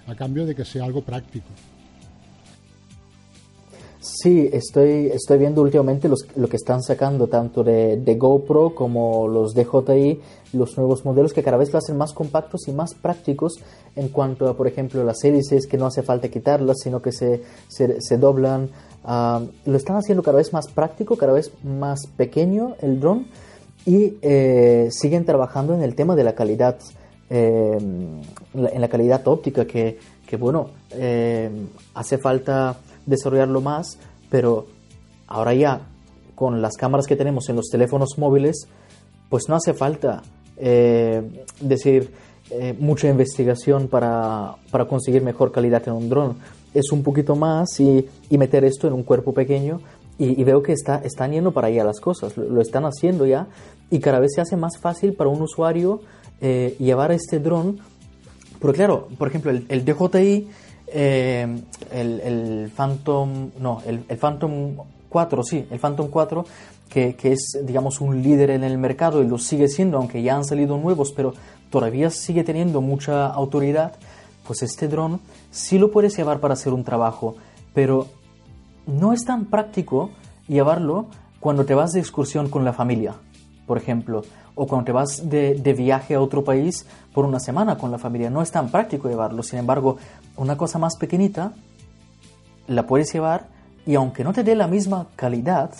a 0.08 0.16
cambio 0.16 0.44
de 0.44 0.56
que 0.56 0.64
sea 0.64 0.82
algo 0.84 1.02
práctico. 1.02 1.46
Sí, 4.10 4.48
estoy, 4.52 5.08
estoy 5.08 5.38
viendo 5.38 5.60
últimamente 5.60 6.08
los, 6.08 6.26
lo 6.34 6.48
que 6.48 6.56
están 6.56 6.82
sacando 6.82 7.26
tanto 7.26 7.62
de, 7.62 7.98
de 7.98 8.14
GoPro 8.14 8.74
como 8.74 9.28
los 9.28 9.52
DJI, 9.54 10.20
los 10.54 10.78
nuevos 10.78 11.04
modelos 11.04 11.34
que 11.34 11.42
cada 11.42 11.58
vez 11.58 11.70
lo 11.72 11.78
hacen 11.78 11.98
más 11.98 12.14
compactos 12.14 12.68
y 12.68 12.72
más 12.72 12.94
prácticos 12.94 13.56
en 13.96 14.08
cuanto 14.08 14.48
a, 14.48 14.56
por 14.56 14.66
ejemplo, 14.66 15.04
las 15.04 15.22
hélices 15.24 15.66
que 15.66 15.76
no 15.76 15.86
hace 15.86 16.02
falta 16.02 16.28
quitarlas, 16.28 16.78
sino 16.82 17.02
que 17.02 17.12
se, 17.12 17.42
se, 17.68 18.00
se 18.00 18.16
doblan. 18.16 18.70
Ah, 19.04 19.42
lo 19.66 19.76
están 19.76 19.96
haciendo 19.96 20.22
cada 20.22 20.38
vez 20.38 20.54
más 20.54 20.68
práctico, 20.68 21.16
cada 21.16 21.34
vez 21.34 21.52
más 21.62 22.06
pequeño 22.16 22.76
el 22.80 23.00
dron 23.00 23.26
y 23.84 24.16
eh, 24.22 24.88
siguen 24.90 25.26
trabajando 25.26 25.74
en 25.74 25.82
el 25.82 25.94
tema 25.94 26.16
de 26.16 26.24
la 26.24 26.34
calidad, 26.34 26.78
eh, 27.28 27.78
en 27.78 28.80
la 28.80 28.88
calidad 28.88 29.28
óptica, 29.28 29.66
que, 29.66 29.98
que, 30.26 30.36
bueno, 30.38 30.70
eh, 30.92 31.50
hace 31.94 32.16
falta 32.16 32.78
desarrollarlo 33.08 33.60
más, 33.60 33.98
pero 34.30 34.66
ahora 35.26 35.54
ya 35.54 35.80
con 36.34 36.62
las 36.62 36.76
cámaras 36.76 37.06
que 37.06 37.16
tenemos 37.16 37.48
en 37.48 37.56
los 37.56 37.68
teléfonos 37.68 38.18
móviles, 38.18 38.68
pues 39.28 39.48
no 39.48 39.56
hace 39.56 39.74
falta 39.74 40.22
eh, 40.56 41.44
decir 41.60 42.12
eh, 42.50 42.74
mucha 42.78 43.08
investigación 43.08 43.88
para, 43.88 44.54
para 44.70 44.86
conseguir 44.86 45.22
mejor 45.22 45.52
calidad 45.52 45.82
en 45.86 45.94
un 45.94 46.08
dron. 46.08 46.36
Es 46.74 46.92
un 46.92 47.02
poquito 47.02 47.34
más 47.34 47.80
y, 47.80 48.06
y 48.30 48.38
meter 48.38 48.64
esto 48.64 48.86
en 48.86 48.92
un 48.92 49.02
cuerpo 49.02 49.32
pequeño 49.32 49.80
y, 50.20 50.42
veo 50.42 50.62
que 50.62 50.72
está, 50.72 50.96
están 51.04 51.30
yendo 51.30 51.52
para 51.52 51.68
allá 51.68 51.84
las 51.84 52.00
cosas, 52.00 52.36
lo, 52.36 52.44
lo 52.44 52.60
están 52.60 52.84
haciendo 52.84 53.24
ya 53.24 53.46
y 53.88 54.00
cada 54.00 54.18
vez 54.18 54.32
se 54.34 54.40
hace 54.40 54.56
más 54.56 54.76
fácil 54.78 55.12
para 55.12 55.30
un 55.30 55.40
usuario 55.40 56.00
eh, 56.40 56.76
llevar 56.78 57.12
este 57.12 57.38
dron. 57.38 57.78
Porque 58.58 58.78
claro, 58.78 59.08
por 59.16 59.28
ejemplo, 59.28 59.50
el, 59.50 59.66
el 59.68 59.84
DJI, 59.84 60.48
eh, 60.92 61.46
el, 61.92 62.20
el 62.20 62.72
Phantom, 62.74 63.50
no, 63.60 63.82
el, 63.86 64.04
el 64.08 64.16
Phantom 64.18 64.76
4, 65.08 65.42
sí, 65.42 65.66
el 65.70 65.78
Phantom 65.78 66.08
4, 66.08 66.44
que, 66.88 67.14
que 67.14 67.32
es, 67.32 67.58
digamos, 67.64 68.00
un 68.00 68.22
líder 68.22 68.50
en 68.50 68.64
el 68.64 68.78
mercado 68.78 69.22
y 69.22 69.26
lo 69.26 69.38
sigue 69.38 69.68
siendo, 69.68 69.98
aunque 69.98 70.22
ya 70.22 70.36
han 70.36 70.44
salido 70.44 70.76
nuevos, 70.78 71.12
pero 71.12 71.34
todavía 71.70 72.10
sigue 72.10 72.44
teniendo 72.44 72.80
mucha 72.80 73.26
autoridad, 73.26 73.92
pues 74.46 74.62
este 74.62 74.88
dron 74.88 75.20
sí 75.50 75.78
lo 75.78 75.90
puedes 75.90 76.16
llevar 76.16 76.40
para 76.40 76.54
hacer 76.54 76.72
un 76.72 76.84
trabajo, 76.84 77.36
pero 77.74 78.06
no 78.86 79.12
es 79.12 79.24
tan 79.24 79.44
práctico 79.46 80.10
llevarlo 80.46 81.06
cuando 81.40 81.64
te 81.64 81.74
vas 81.74 81.92
de 81.92 82.00
excursión 82.00 82.48
con 82.48 82.64
la 82.64 82.72
familia, 82.72 83.14
por 83.66 83.76
ejemplo, 83.78 84.22
o 84.54 84.66
cuando 84.66 84.86
te 84.86 84.92
vas 84.92 85.28
de, 85.28 85.54
de 85.54 85.72
viaje 85.72 86.14
a 86.14 86.20
otro 86.20 86.42
país 86.42 86.86
por 87.12 87.24
una 87.24 87.38
semana 87.38 87.78
con 87.78 87.92
la 87.92 87.98
familia. 87.98 88.28
No 88.28 88.42
es 88.42 88.50
tan 88.50 88.70
práctico 88.70 89.08
llevarlo. 89.08 89.44
Sin 89.44 89.60
embargo, 89.60 89.98
una 90.38 90.56
cosa 90.56 90.78
más 90.78 90.96
pequeñita 90.96 91.52
la 92.66 92.86
puedes 92.86 93.12
llevar 93.12 93.48
y 93.86 93.94
aunque 93.94 94.24
no 94.24 94.32
te 94.32 94.44
dé 94.44 94.54
la 94.54 94.66
misma 94.66 95.08
calidad, 95.16 95.70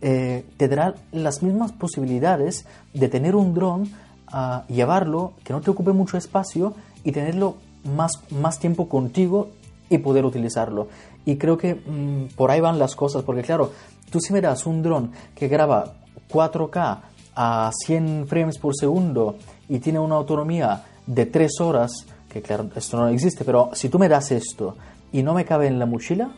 eh, 0.00 0.44
te 0.56 0.68
dará 0.68 0.94
las 1.12 1.42
mismas 1.42 1.72
posibilidades 1.72 2.66
de 2.94 3.08
tener 3.08 3.36
un 3.36 3.54
dron, 3.54 3.90
a 4.32 4.64
llevarlo, 4.68 5.32
que 5.42 5.52
no 5.52 5.60
te 5.60 5.70
ocupe 5.70 5.92
mucho 5.92 6.16
espacio 6.16 6.74
y 7.02 7.10
tenerlo 7.10 7.56
más, 7.84 8.12
más 8.30 8.60
tiempo 8.60 8.88
contigo 8.88 9.48
y 9.88 9.98
poder 9.98 10.24
utilizarlo. 10.24 10.88
Y 11.24 11.36
creo 11.36 11.58
que 11.58 11.74
mm, 11.74 12.36
por 12.36 12.50
ahí 12.50 12.60
van 12.60 12.78
las 12.78 12.94
cosas, 12.94 13.24
porque 13.24 13.42
claro, 13.42 13.72
tú 14.10 14.20
si 14.20 14.32
me 14.32 14.40
das 14.40 14.66
un 14.66 14.82
dron 14.82 15.10
que 15.34 15.48
graba 15.48 15.94
4K 16.30 16.98
a 17.34 17.70
100 17.86 18.26
frames 18.28 18.58
por 18.58 18.76
segundo 18.76 19.36
y 19.68 19.80
tiene 19.80 19.98
una 19.98 20.14
autonomía 20.14 20.84
de 21.06 21.26
3 21.26 21.60
horas, 21.60 22.06
que 22.30 22.40
claro, 22.42 22.70
esto 22.74 22.96
no 22.96 23.08
existe, 23.08 23.44
pero 23.44 23.70
si 23.74 23.88
tú 23.88 23.98
me 23.98 24.08
das 24.08 24.30
esto 24.30 24.76
y 25.12 25.22
no 25.22 25.34
me 25.34 25.44
cabe 25.44 25.66
en 25.66 25.78
la 25.78 25.86
mochila, 25.86 26.30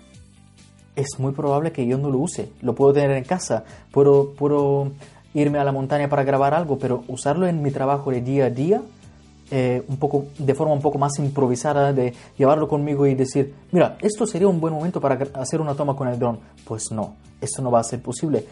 es 0.97 1.19
muy 1.19 1.33
probable 1.33 1.73
que 1.73 1.87
yo 1.87 1.99
no 1.99 2.11
lo 2.11 2.19
use. 2.19 2.51
Lo 2.63 2.75
puedo 2.75 2.93
tener 2.93 3.11
en 3.13 3.25
casa, 3.25 3.65
puedo, 3.93 4.33
puedo 4.33 4.93
irme 5.35 5.59
a 5.59 5.65
la 5.65 5.73
montaña 5.73 6.09
para 6.09 6.25
grabar 6.25 6.55
algo, 6.55 6.79
pero 6.79 7.05
usarlo 7.09 7.47
en 7.47 7.63
mi 7.63 7.71
trabajo 7.71 8.11
de 8.11 8.21
día 8.21 8.47
a 8.47 8.51
día, 8.51 8.83
eh, 9.51 9.83
un 9.87 9.97
poco, 9.99 10.27
de 10.39 10.55
forma 10.55 10.73
un 10.73 10.81
poco 10.81 10.99
más 10.99 11.19
improvisada, 11.19 11.93
de 11.93 12.15
llevarlo 12.39 12.69
conmigo 12.69 13.07
y 13.07 13.15
decir, 13.15 13.55
mira, 13.71 13.97
esto 14.01 14.27
sería 14.27 14.49
un 14.49 14.61
buen 14.61 14.73
momento 14.73 15.01
para 15.01 15.19
hacer 15.35 15.61
una 15.61 15.75
toma 15.75 15.95
con 15.95 16.09
el 16.09 16.19
dron. 16.19 16.41
Pues 16.67 16.91
no, 16.91 17.17
esto 17.41 17.61
no 17.63 17.71
va 17.71 17.81
a 17.81 17.85
ser 17.85 18.01
posible. 18.01 18.47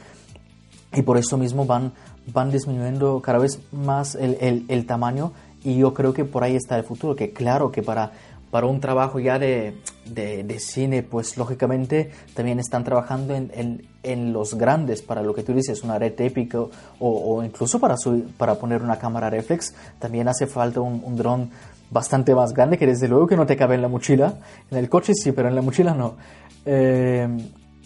Y 0.92 1.02
por 1.02 1.16
eso 1.16 1.38
mismo 1.38 1.64
van, 1.64 1.92
van 2.32 2.50
disminuyendo 2.50 3.20
cada 3.22 3.38
vez 3.38 3.60
más 3.72 4.14
el, 4.14 4.36
el, 4.40 4.64
el 4.68 4.86
tamaño 4.86 5.32
y 5.62 5.76
yo 5.76 5.94
creo 5.94 6.12
que 6.12 6.24
por 6.24 6.44
ahí 6.44 6.56
está 6.56 6.76
el 6.76 6.84
futuro, 6.84 7.16
que 7.16 7.32
claro 7.32 7.70
que 7.70 7.82
para 7.82 8.12
para 8.50 8.66
un 8.66 8.80
trabajo 8.80 9.20
ya 9.20 9.38
de, 9.38 9.76
de, 10.06 10.58
cine, 10.58 11.02
pues 11.02 11.36
lógicamente 11.36 12.10
también 12.34 12.58
están 12.58 12.82
trabajando 12.82 13.34
en, 13.34 13.50
en, 13.54 13.86
en, 14.02 14.32
los 14.32 14.54
grandes, 14.54 15.02
para 15.02 15.22
lo 15.22 15.34
que 15.34 15.42
tú 15.42 15.54
dices, 15.54 15.84
una 15.84 15.98
red 15.98 16.20
épica 16.20 16.58
o, 16.60 16.68
o 16.98 17.44
incluso 17.44 17.78
para, 17.78 17.94
para 18.36 18.56
poner 18.56 18.82
una 18.82 18.98
cámara 18.98 19.30
reflex, 19.30 19.74
también 20.00 20.26
hace 20.26 20.46
falta 20.48 20.80
un, 20.80 21.00
un 21.04 21.16
dron 21.16 21.50
bastante 21.90 22.34
más 22.34 22.52
grande 22.52 22.76
que 22.76 22.86
desde 22.86 23.08
luego 23.08 23.26
que 23.26 23.36
no 23.36 23.46
te 23.46 23.56
cabe 23.56 23.76
en 23.76 23.82
la 23.82 23.88
mochila, 23.88 24.34
en 24.70 24.78
el 24.78 24.88
coche 24.88 25.12
sí, 25.14 25.32
pero 25.32 25.48
en 25.48 25.54
la 25.54 25.62
mochila 25.62 25.94
no. 25.94 26.16
Eh, 26.64 27.28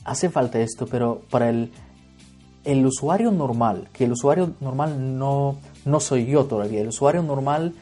hace 0.05 0.31
falta 0.31 0.61
esto, 0.61 0.87
pero 0.87 1.23
para 1.31 1.51
el, 1.51 1.73
el 2.65 2.87
usuario 2.87 3.31
normal, 3.31 3.89
que 3.93 4.05
el 4.05 4.13
usuario 4.13 4.55
normal 4.61 5.19
no, 5.19 5.59
no 5.85 6.01
soy 6.01 6.27
yo 6.27 6.45
todavía, 6.45 6.81
el 6.81 6.89
usuario 6.89 7.23
normal 7.23 7.75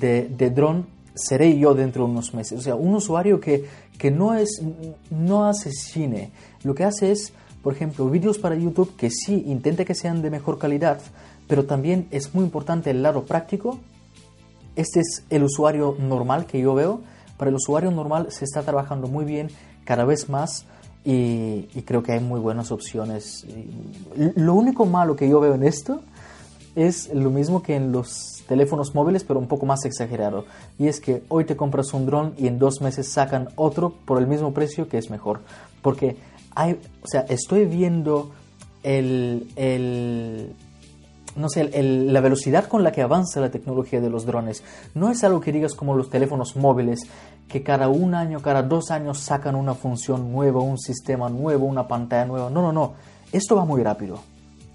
de, 0.00 0.28
de 0.28 0.50
dron 0.50 0.86
seré 1.14 1.58
yo 1.58 1.74
dentro 1.74 2.04
de 2.04 2.10
unos 2.10 2.34
meses. 2.34 2.58
O 2.58 2.62
sea, 2.62 2.74
un 2.74 2.94
usuario 2.94 3.40
que, 3.40 3.64
que 3.98 4.10
no, 4.10 4.34
es, 4.34 4.62
no 5.10 5.46
hace 5.46 5.72
cine, 5.72 6.30
lo 6.62 6.74
que 6.74 6.84
hace 6.84 7.10
es, 7.10 7.32
por 7.62 7.72
ejemplo, 7.72 8.08
vídeos 8.08 8.38
para 8.38 8.54
YouTube 8.54 8.94
que 8.96 9.10
sí 9.10 9.44
intenta 9.46 9.84
que 9.84 9.94
sean 9.94 10.22
de 10.22 10.30
mejor 10.30 10.58
calidad, 10.58 11.00
pero 11.48 11.64
también 11.64 12.06
es 12.10 12.34
muy 12.34 12.44
importante 12.44 12.90
el 12.90 13.02
lado 13.02 13.24
práctico. 13.24 13.78
Este 14.76 15.00
es 15.00 15.24
el 15.30 15.42
usuario 15.42 15.96
normal 15.98 16.46
que 16.46 16.60
yo 16.60 16.74
veo. 16.74 17.00
Para 17.38 17.48
el 17.48 17.54
usuario 17.54 17.90
normal 17.90 18.28
se 18.30 18.44
está 18.44 18.62
trabajando 18.62 19.08
muy 19.08 19.24
bien, 19.24 19.48
cada 19.84 20.04
vez 20.04 20.28
más, 20.28 20.66
y, 21.04 21.68
y 21.74 21.82
creo 21.84 22.02
que 22.02 22.12
hay 22.12 22.20
muy 22.20 22.40
buenas 22.40 22.72
opciones. 22.72 23.46
Lo 24.34 24.54
único 24.54 24.86
malo 24.86 25.16
que 25.16 25.28
yo 25.28 25.40
veo 25.40 25.54
en 25.54 25.62
esto 25.62 26.02
es 26.76 27.12
lo 27.12 27.30
mismo 27.30 27.62
que 27.62 27.74
en 27.74 27.90
los 27.90 28.44
teléfonos 28.46 28.94
móviles, 28.94 29.24
pero 29.24 29.40
un 29.40 29.48
poco 29.48 29.66
más 29.66 29.84
exagerado. 29.84 30.44
Y 30.78 30.86
es 30.86 31.00
que 31.00 31.24
hoy 31.28 31.44
te 31.44 31.56
compras 31.56 31.92
un 31.94 32.06
dron 32.06 32.34
y 32.36 32.46
en 32.46 32.58
dos 32.58 32.80
meses 32.80 33.10
sacan 33.10 33.48
otro 33.56 33.94
por 34.04 34.18
el 34.18 34.26
mismo 34.26 34.52
precio 34.52 34.88
que 34.88 34.98
es 34.98 35.10
mejor. 35.10 35.40
Porque 35.82 36.16
hay, 36.54 36.78
o 37.02 37.08
sea, 37.08 37.22
estoy 37.28 37.64
viendo 37.64 38.30
el, 38.82 39.48
el 39.56 40.54
no 41.34 41.48
sé, 41.48 41.64
la 41.82 42.20
velocidad 42.20 42.66
con 42.68 42.84
la 42.84 42.92
que 42.92 43.02
avanza 43.02 43.40
la 43.40 43.50
tecnología 43.50 44.00
de 44.00 44.10
los 44.10 44.26
drones. 44.26 44.62
No 44.94 45.10
es 45.10 45.24
algo 45.24 45.40
que 45.40 45.52
digas 45.52 45.74
como 45.74 45.94
los 45.94 46.10
teléfonos 46.10 46.56
móviles, 46.56 47.00
que 47.48 47.62
cada 47.62 47.88
un 47.88 48.14
año, 48.14 48.40
cada 48.40 48.62
dos 48.62 48.90
años 48.90 49.20
sacan 49.20 49.54
una 49.54 49.74
función 49.74 50.30
nueva, 50.30 50.60
un 50.60 50.78
sistema 50.78 51.30
nuevo, 51.30 51.66
una 51.66 51.88
pantalla 51.88 52.26
nueva. 52.26 52.50
No, 52.50 52.60
no, 52.60 52.72
no. 52.72 52.94
Esto 53.32 53.56
va 53.56 53.64
muy 53.64 53.82
rápido. 53.82 54.18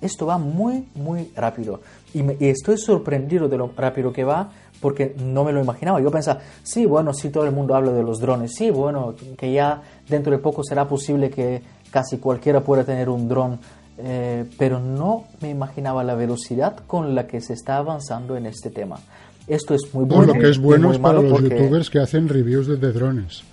Esto 0.01 0.25
va 0.25 0.37
muy, 0.37 0.85
muy 0.95 1.31
rápido. 1.35 1.81
Y, 2.13 2.23
estoy 2.45 2.77
sorprendido 2.77 3.47
de 3.47 3.57
lo 3.57 3.71
rápido 3.75 4.11
que 4.11 4.23
va 4.23 4.51
porque 4.81 5.15
no 5.23 5.43
me 5.43 5.53
lo 5.53 5.61
imaginaba. 5.61 6.01
Yo 6.01 6.09
pensaba, 6.09 6.41
sí, 6.63 6.85
bueno, 6.85 7.13
sí, 7.13 7.29
todo 7.29 7.45
el 7.45 7.51
mundo 7.51 7.75
habla 7.75 7.91
de 7.91 8.03
los 8.03 8.19
drones. 8.19 8.53
Sí, 8.55 8.71
bueno, 8.71 9.15
que 9.37 9.53
ya 9.53 9.81
dentro 10.09 10.31
de 10.31 10.39
poco 10.39 10.63
será 10.63 10.87
posible 10.87 11.29
que 11.29 11.61
casi 11.91 12.17
cualquiera 12.17 12.61
pueda 12.61 12.83
tener 12.83 13.09
un 13.09 13.27
dron. 13.27 13.59
Eh, 14.03 14.45
pero 14.57 14.79
no 14.79 15.25
me 15.41 15.49
imaginaba 15.49 16.03
la 16.03 16.15
velocidad 16.15 16.77
con 16.87 17.13
la 17.13 17.27
que 17.27 17.39
se 17.39 17.53
está 17.53 17.77
avanzando 17.77 18.35
en 18.35 18.47
este 18.47 18.71
tema. 18.71 18.99
Esto 19.45 19.75
es 19.75 19.93
muy 19.93 20.05
bueno. 20.05 20.33
lo 20.33 20.39
que 20.39 20.49
es 20.49 20.57
bueno 20.57 20.91
es 20.91 20.97
para 20.97 21.21
los 21.21 21.41
youtubers 21.41 21.89
que 21.89 21.99
hacen 21.99 22.27
reviews 22.27 22.67
de 22.67 22.91
drones. 22.91 23.43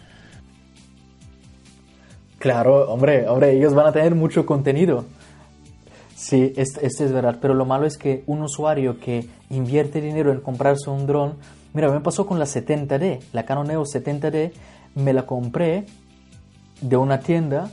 Claro, 2.38 2.88
hombre, 2.90 3.28
hombre, 3.28 3.53
ellos 3.53 3.74
van 3.74 3.86
a 3.86 3.92
tener 3.92 4.14
mucho 4.14 4.46
contenido. 4.46 5.05
Sí, 6.18 6.52
este, 6.56 6.84
es 6.84 7.12
verdad, 7.12 7.38
pero 7.40 7.54
lo 7.54 7.64
malo 7.64 7.86
es 7.86 7.96
que 7.96 8.24
un 8.26 8.42
usuario 8.42 8.98
que 8.98 9.28
invierte 9.50 10.00
dinero 10.00 10.32
en 10.32 10.40
comprarse 10.40 10.90
un 10.90 11.06
dron, 11.06 11.34
mira, 11.72 11.88
me 11.92 12.00
pasó 12.00 12.26
con 12.26 12.40
la 12.40 12.44
70D, 12.44 13.20
la 13.32 13.44
Canon 13.44 13.70
EOS 13.70 13.94
70D, 13.94 14.50
me 14.96 15.12
la 15.12 15.24
compré 15.24 15.86
de 16.80 16.96
una 16.96 17.20
tienda 17.20 17.70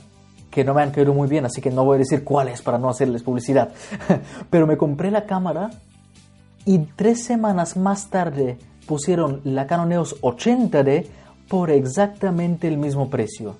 que 0.48 0.62
no 0.62 0.74
me 0.74 0.82
han 0.82 0.92
caído 0.92 1.12
muy 1.12 1.26
bien, 1.26 1.44
así 1.44 1.60
que 1.60 1.72
no 1.72 1.84
voy 1.84 1.96
a 1.96 1.98
decir 1.98 2.22
cuál 2.22 2.46
es 2.46 2.62
para 2.62 2.78
no 2.78 2.88
hacerles 2.88 3.24
publicidad, 3.24 3.72
pero 4.48 4.68
me 4.68 4.76
compré 4.76 5.10
la 5.10 5.26
cámara 5.26 5.72
y 6.64 6.78
tres 6.94 7.24
semanas 7.24 7.76
más 7.76 8.10
tarde 8.10 8.58
pusieron 8.86 9.40
la 9.42 9.66
Canon 9.66 9.90
EOS 9.90 10.22
80D 10.22 11.06
por 11.48 11.72
exactamente 11.72 12.68
el 12.68 12.78
mismo 12.78 13.10
precio 13.10 13.56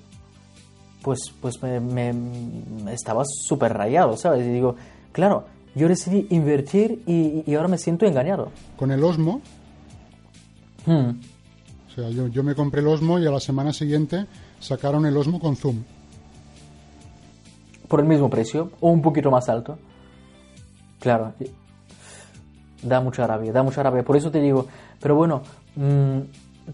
pues, 1.01 1.19
pues 1.41 1.61
me, 1.61 2.13
estaba 2.91 3.23
súper 3.25 3.73
rayado, 3.73 4.17
¿sabes? 4.17 4.45
Y 4.45 4.49
digo, 4.49 4.75
claro, 5.11 5.45
yo 5.75 5.87
decidí 5.87 6.27
invertir 6.31 7.03
y, 7.05 7.53
ahora 7.55 7.67
me 7.67 7.77
siento 7.77 8.05
engañado. 8.05 8.51
Con 8.75 8.91
el 8.91 9.03
Osmo. 9.03 9.41
Hmm. 10.85 11.19
O 11.87 11.95
sea, 11.95 12.09
yo, 12.09 12.27
yo 12.27 12.43
me 12.43 12.55
compré 12.55 12.81
el 12.81 12.87
Osmo 12.87 13.19
y 13.19 13.25
a 13.25 13.31
la 13.31 13.39
semana 13.39 13.73
siguiente 13.73 14.25
sacaron 14.59 15.05
el 15.05 15.15
Osmo 15.15 15.39
con 15.39 15.55
zoom. 15.55 15.83
Por 17.87 17.99
el 18.01 18.05
mismo 18.05 18.29
precio 18.29 18.71
o 18.81 18.89
un 18.89 19.01
poquito 19.01 19.31
más 19.31 19.47
alto. 19.49 19.77
Claro. 20.99 21.33
Da 22.81 23.01
mucha 23.01 23.25
rabia, 23.25 23.51
da 23.51 23.63
mucha 23.63 23.81
rabia. 23.81 24.03
Por 24.03 24.17
eso 24.17 24.29
te 24.31 24.41
digo, 24.41 24.67
pero 24.99 25.15
bueno, 25.15 25.41
mm, 25.75 26.19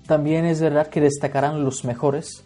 también 0.06 0.46
es 0.46 0.62
verdad 0.62 0.88
que 0.88 1.02
destacarán 1.02 1.64
los 1.64 1.86
mejores, 1.86 2.44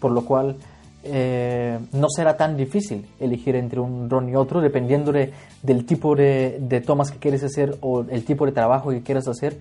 por 0.00 0.12
lo 0.12 0.24
cual 0.24 0.56
eh, 1.04 1.78
no 1.92 2.08
será 2.08 2.36
tan 2.36 2.56
difícil 2.56 3.06
elegir 3.20 3.56
entre 3.56 3.78
un 3.78 4.08
dron 4.08 4.28
y 4.28 4.36
otro, 4.36 4.60
dependiendo 4.60 5.12
del 5.12 5.86
tipo 5.86 6.16
de, 6.16 6.82
tomas 6.86 7.10
que 7.10 7.18
quieres 7.18 7.44
hacer 7.44 7.76
o 7.80 8.00
el 8.00 8.24
tipo 8.24 8.46
de 8.46 8.52
trabajo 8.52 8.90
que 8.90 9.02
quieras 9.02 9.28
hacer. 9.28 9.58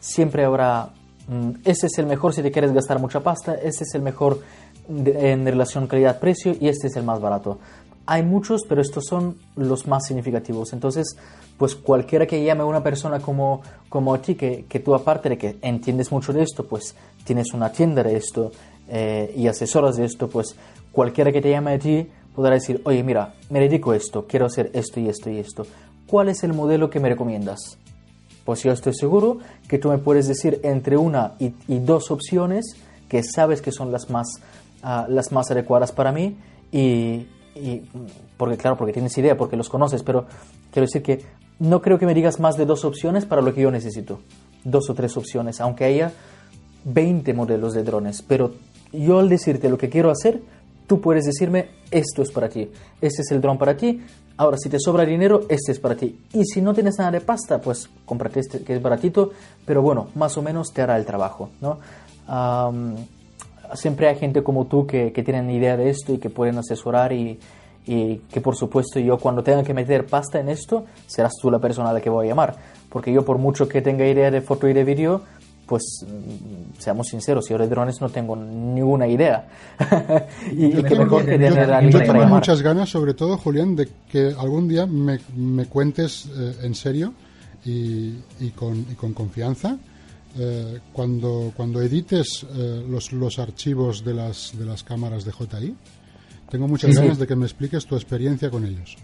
Siempre 0.00 0.44
habrá, 0.44 0.90
mm, 1.28 1.50
este 1.64 1.86
es 1.88 1.98
el 1.98 2.06
mejor 2.06 2.32
si 2.32 2.42
te 2.42 2.50
quieres 2.50 2.72
gastar 2.72 2.98
mucha 2.98 3.20
pasta, 3.20 3.54
este 3.54 3.84
es 3.84 3.94
el 3.94 4.02
mejor 4.02 4.40
en 4.88 5.44
relación 5.44 5.86
calidad-precio 5.86 6.56
y 6.58 6.68
este 6.68 6.86
es 6.86 6.96
el 6.96 7.02
más 7.02 7.20
barato. 7.20 7.58
Hay 8.06 8.22
muchos, 8.22 8.62
pero 8.68 8.80
estos 8.80 9.04
son 9.04 9.36
los 9.56 9.86
más 9.88 10.06
significativos. 10.06 10.72
Entonces, 10.72 11.16
pues 11.58 11.74
cualquiera 11.74 12.26
que 12.26 12.42
llame 12.42 12.62
a 12.62 12.66
una 12.66 12.82
persona 12.82 13.18
como, 13.20 13.62
como 13.88 14.14
a 14.14 14.22
ti, 14.22 14.36
que, 14.36 14.64
que 14.68 14.80
tú 14.80 14.94
aparte 14.94 15.28
de 15.28 15.36
que 15.36 15.56
entiendes 15.60 16.12
mucho 16.12 16.32
de 16.32 16.42
esto, 16.42 16.64
pues 16.64 16.94
tienes 17.24 17.52
una 17.52 17.70
tienda 17.72 18.02
de 18.02 18.16
esto 18.16 18.52
eh, 18.88 19.34
y 19.36 19.48
asesoras 19.48 19.96
de 19.96 20.04
esto, 20.04 20.28
pues 20.28 20.54
cualquiera 20.96 21.30
que 21.30 21.42
te 21.42 21.50
llame 21.50 21.74
a 21.74 21.78
ti 21.78 22.08
podrá 22.34 22.54
decir, 22.54 22.80
oye, 22.84 23.02
mira, 23.02 23.34
me 23.50 23.60
dedico 23.60 23.90
a 23.90 23.96
esto, 23.96 24.26
quiero 24.26 24.46
hacer 24.46 24.70
esto 24.72 24.98
y 24.98 25.10
esto 25.10 25.28
y 25.28 25.38
esto. 25.38 25.66
¿Cuál 26.06 26.30
es 26.30 26.42
el 26.42 26.54
modelo 26.54 26.88
que 26.88 27.00
me 27.00 27.10
recomiendas? 27.10 27.76
Pues 28.46 28.62
yo 28.62 28.72
estoy 28.72 28.94
seguro 28.94 29.40
que 29.68 29.78
tú 29.78 29.90
me 29.90 29.98
puedes 29.98 30.26
decir 30.26 30.58
entre 30.62 30.96
una 30.96 31.34
y, 31.38 31.52
dos 31.80 32.10
opciones 32.10 32.76
que 33.10 33.22
sabes 33.22 33.60
que 33.60 33.72
son 33.72 33.92
las 33.92 34.08
más, 34.08 34.40
ah, 34.82 35.04
las 35.06 35.32
más 35.32 35.50
adecuadas 35.50 35.92
para 35.92 36.12
mí 36.12 36.38
y, 36.72 37.26
y, 37.54 37.82
porque 38.38 38.56
claro, 38.56 38.78
porque 38.78 38.94
tienes 38.94 39.18
idea, 39.18 39.36
porque 39.36 39.58
los 39.58 39.68
conoces, 39.68 40.02
pero 40.02 40.24
quiero 40.72 40.86
decir 40.86 41.02
que 41.02 41.20
no 41.58 41.82
creo 41.82 41.98
que 41.98 42.06
me 42.06 42.14
digas 42.14 42.40
más 42.40 42.56
de 42.56 42.64
dos 42.64 42.86
opciones 42.86 43.26
para 43.26 43.42
lo 43.42 43.52
que 43.52 43.60
yo 43.60 43.70
necesito. 43.70 44.20
Dos 44.64 44.88
o 44.88 44.94
tres 44.94 45.14
opciones, 45.18 45.60
aunque 45.60 45.84
haya 45.84 46.12
20 46.84 47.34
modelos 47.34 47.74
de 47.74 47.82
drones, 47.82 48.22
pero 48.22 48.52
yo 48.94 49.18
al 49.18 49.28
decirte 49.28 49.68
lo 49.68 49.76
que 49.76 49.90
quiero 49.90 50.10
hacer, 50.10 50.40
Tú 50.86 51.00
puedes 51.00 51.24
decirme, 51.24 51.68
esto 51.90 52.22
es 52.22 52.30
para 52.30 52.48
ti, 52.48 52.70
este 53.00 53.22
es 53.22 53.30
el 53.30 53.40
dron 53.40 53.58
para 53.58 53.76
ti, 53.76 54.02
ahora 54.36 54.56
si 54.56 54.68
te 54.68 54.78
sobra 54.78 55.04
dinero, 55.04 55.42
este 55.48 55.72
es 55.72 55.80
para 55.80 55.96
ti. 55.96 56.18
Y 56.32 56.44
si 56.44 56.60
no 56.60 56.74
tienes 56.74 56.98
nada 56.98 57.10
de 57.10 57.20
pasta, 57.20 57.60
pues 57.60 57.88
cómprate 58.04 58.40
este 58.40 58.60
que 58.62 58.74
es 58.74 58.82
baratito, 58.82 59.32
pero 59.64 59.82
bueno, 59.82 60.08
más 60.14 60.36
o 60.36 60.42
menos 60.42 60.72
te 60.72 60.82
hará 60.82 60.96
el 60.96 61.04
trabajo, 61.04 61.50
¿no? 61.60 61.78
siempre 63.74 64.08
hay 64.08 64.16
gente 64.16 64.42
como 64.42 64.66
tú 64.66 64.86
que, 64.86 65.12
que 65.12 65.22
tienen 65.22 65.50
idea 65.50 65.76
de 65.76 65.90
esto 65.90 66.12
y 66.12 66.18
que 66.18 66.30
pueden 66.30 66.58
asesorar 66.58 67.12
y, 67.12 67.38
y 67.86 68.16
que 68.30 68.40
por 68.40 68.56
supuesto 68.56 68.98
yo 68.98 69.18
cuando 69.18 69.42
tenga 69.42 69.62
que 69.62 69.72
meter 69.72 70.06
pasta 70.06 70.40
en 70.40 70.48
esto, 70.48 70.84
serás 71.06 71.32
tú 71.40 71.50
la 71.50 71.60
persona 71.60 71.90
a 71.90 71.92
la 71.92 72.00
que 72.00 72.10
voy 72.10 72.26
a 72.26 72.28
llamar. 72.30 72.56
Porque 72.90 73.12
yo 73.12 73.24
por 73.24 73.38
mucho 73.38 73.68
que 73.68 73.80
tenga 73.80 74.06
idea 74.06 74.30
de 74.30 74.40
foto 74.40 74.68
y 74.68 74.72
de 74.72 74.84
vídeo, 74.84 75.22
pues 75.66 76.04
mm, 76.06 76.78
seamos 76.78 77.08
sinceros, 77.08 77.48
yo 77.48 77.58
de 77.58 77.68
drones 77.68 78.00
no 78.00 78.08
tengo 78.08 78.36
ninguna 78.36 79.06
idea. 79.08 79.48
y, 80.52 80.70
yo 80.70 80.82
que 80.82 80.94
mejor 80.94 81.24
que 81.24 81.38
tener 81.38 81.72
a 81.72 81.82
Yo 81.82 81.98
tengo 81.98 82.26
muchas 82.26 82.62
ganas, 82.62 82.88
sobre 82.88 83.14
todo, 83.14 83.36
Julián, 83.36 83.76
de 83.76 83.88
que 84.08 84.34
algún 84.38 84.68
día 84.68 84.86
me, 84.86 85.18
me 85.34 85.66
cuentes 85.66 86.28
eh, 86.36 86.56
en 86.62 86.74
serio 86.74 87.12
y, 87.64 88.14
y, 88.40 88.52
con, 88.54 88.86
y 88.90 88.94
con 88.94 89.12
confianza 89.12 89.76
eh, 90.38 90.80
cuando, 90.92 91.52
cuando 91.56 91.80
edites 91.80 92.46
eh, 92.54 92.84
los, 92.88 93.12
los 93.12 93.38
archivos 93.38 94.04
de 94.04 94.14
las, 94.14 94.52
de 94.56 94.66
las 94.66 94.84
cámaras 94.84 95.24
de 95.24 95.32
JI 95.32 95.74
tengo 96.50 96.68
muchas 96.68 96.94
ganas 96.94 97.18
de 97.18 97.26
que 97.26 97.34
me 97.34 97.44
expliques 97.44 97.86
tu 97.86 97.96
experiencia 97.96 98.50
con 98.50 98.64
ellos. 98.64 98.96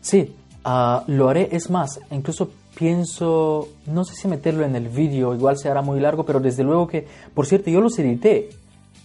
Sí, 0.00 0.34
ah, 0.64 1.04
lo 1.06 1.28
haré. 1.28 1.48
Es 1.52 1.70
más, 1.70 2.00
incluso 2.10 2.50
pienso, 2.74 3.68
no 3.86 4.04
sé 4.04 4.14
si 4.14 4.28
meterlo 4.28 4.64
en 4.64 4.76
el 4.76 4.88
vídeo, 4.88 5.34
igual 5.34 5.58
se 5.58 5.68
hará 5.68 5.82
muy 5.82 6.00
largo, 6.00 6.24
pero 6.24 6.40
desde 6.40 6.64
luego 6.64 6.86
que, 6.86 7.06
por 7.34 7.46
cierto, 7.46 7.70
yo 7.70 7.80
los 7.80 7.98
edité. 7.98 8.50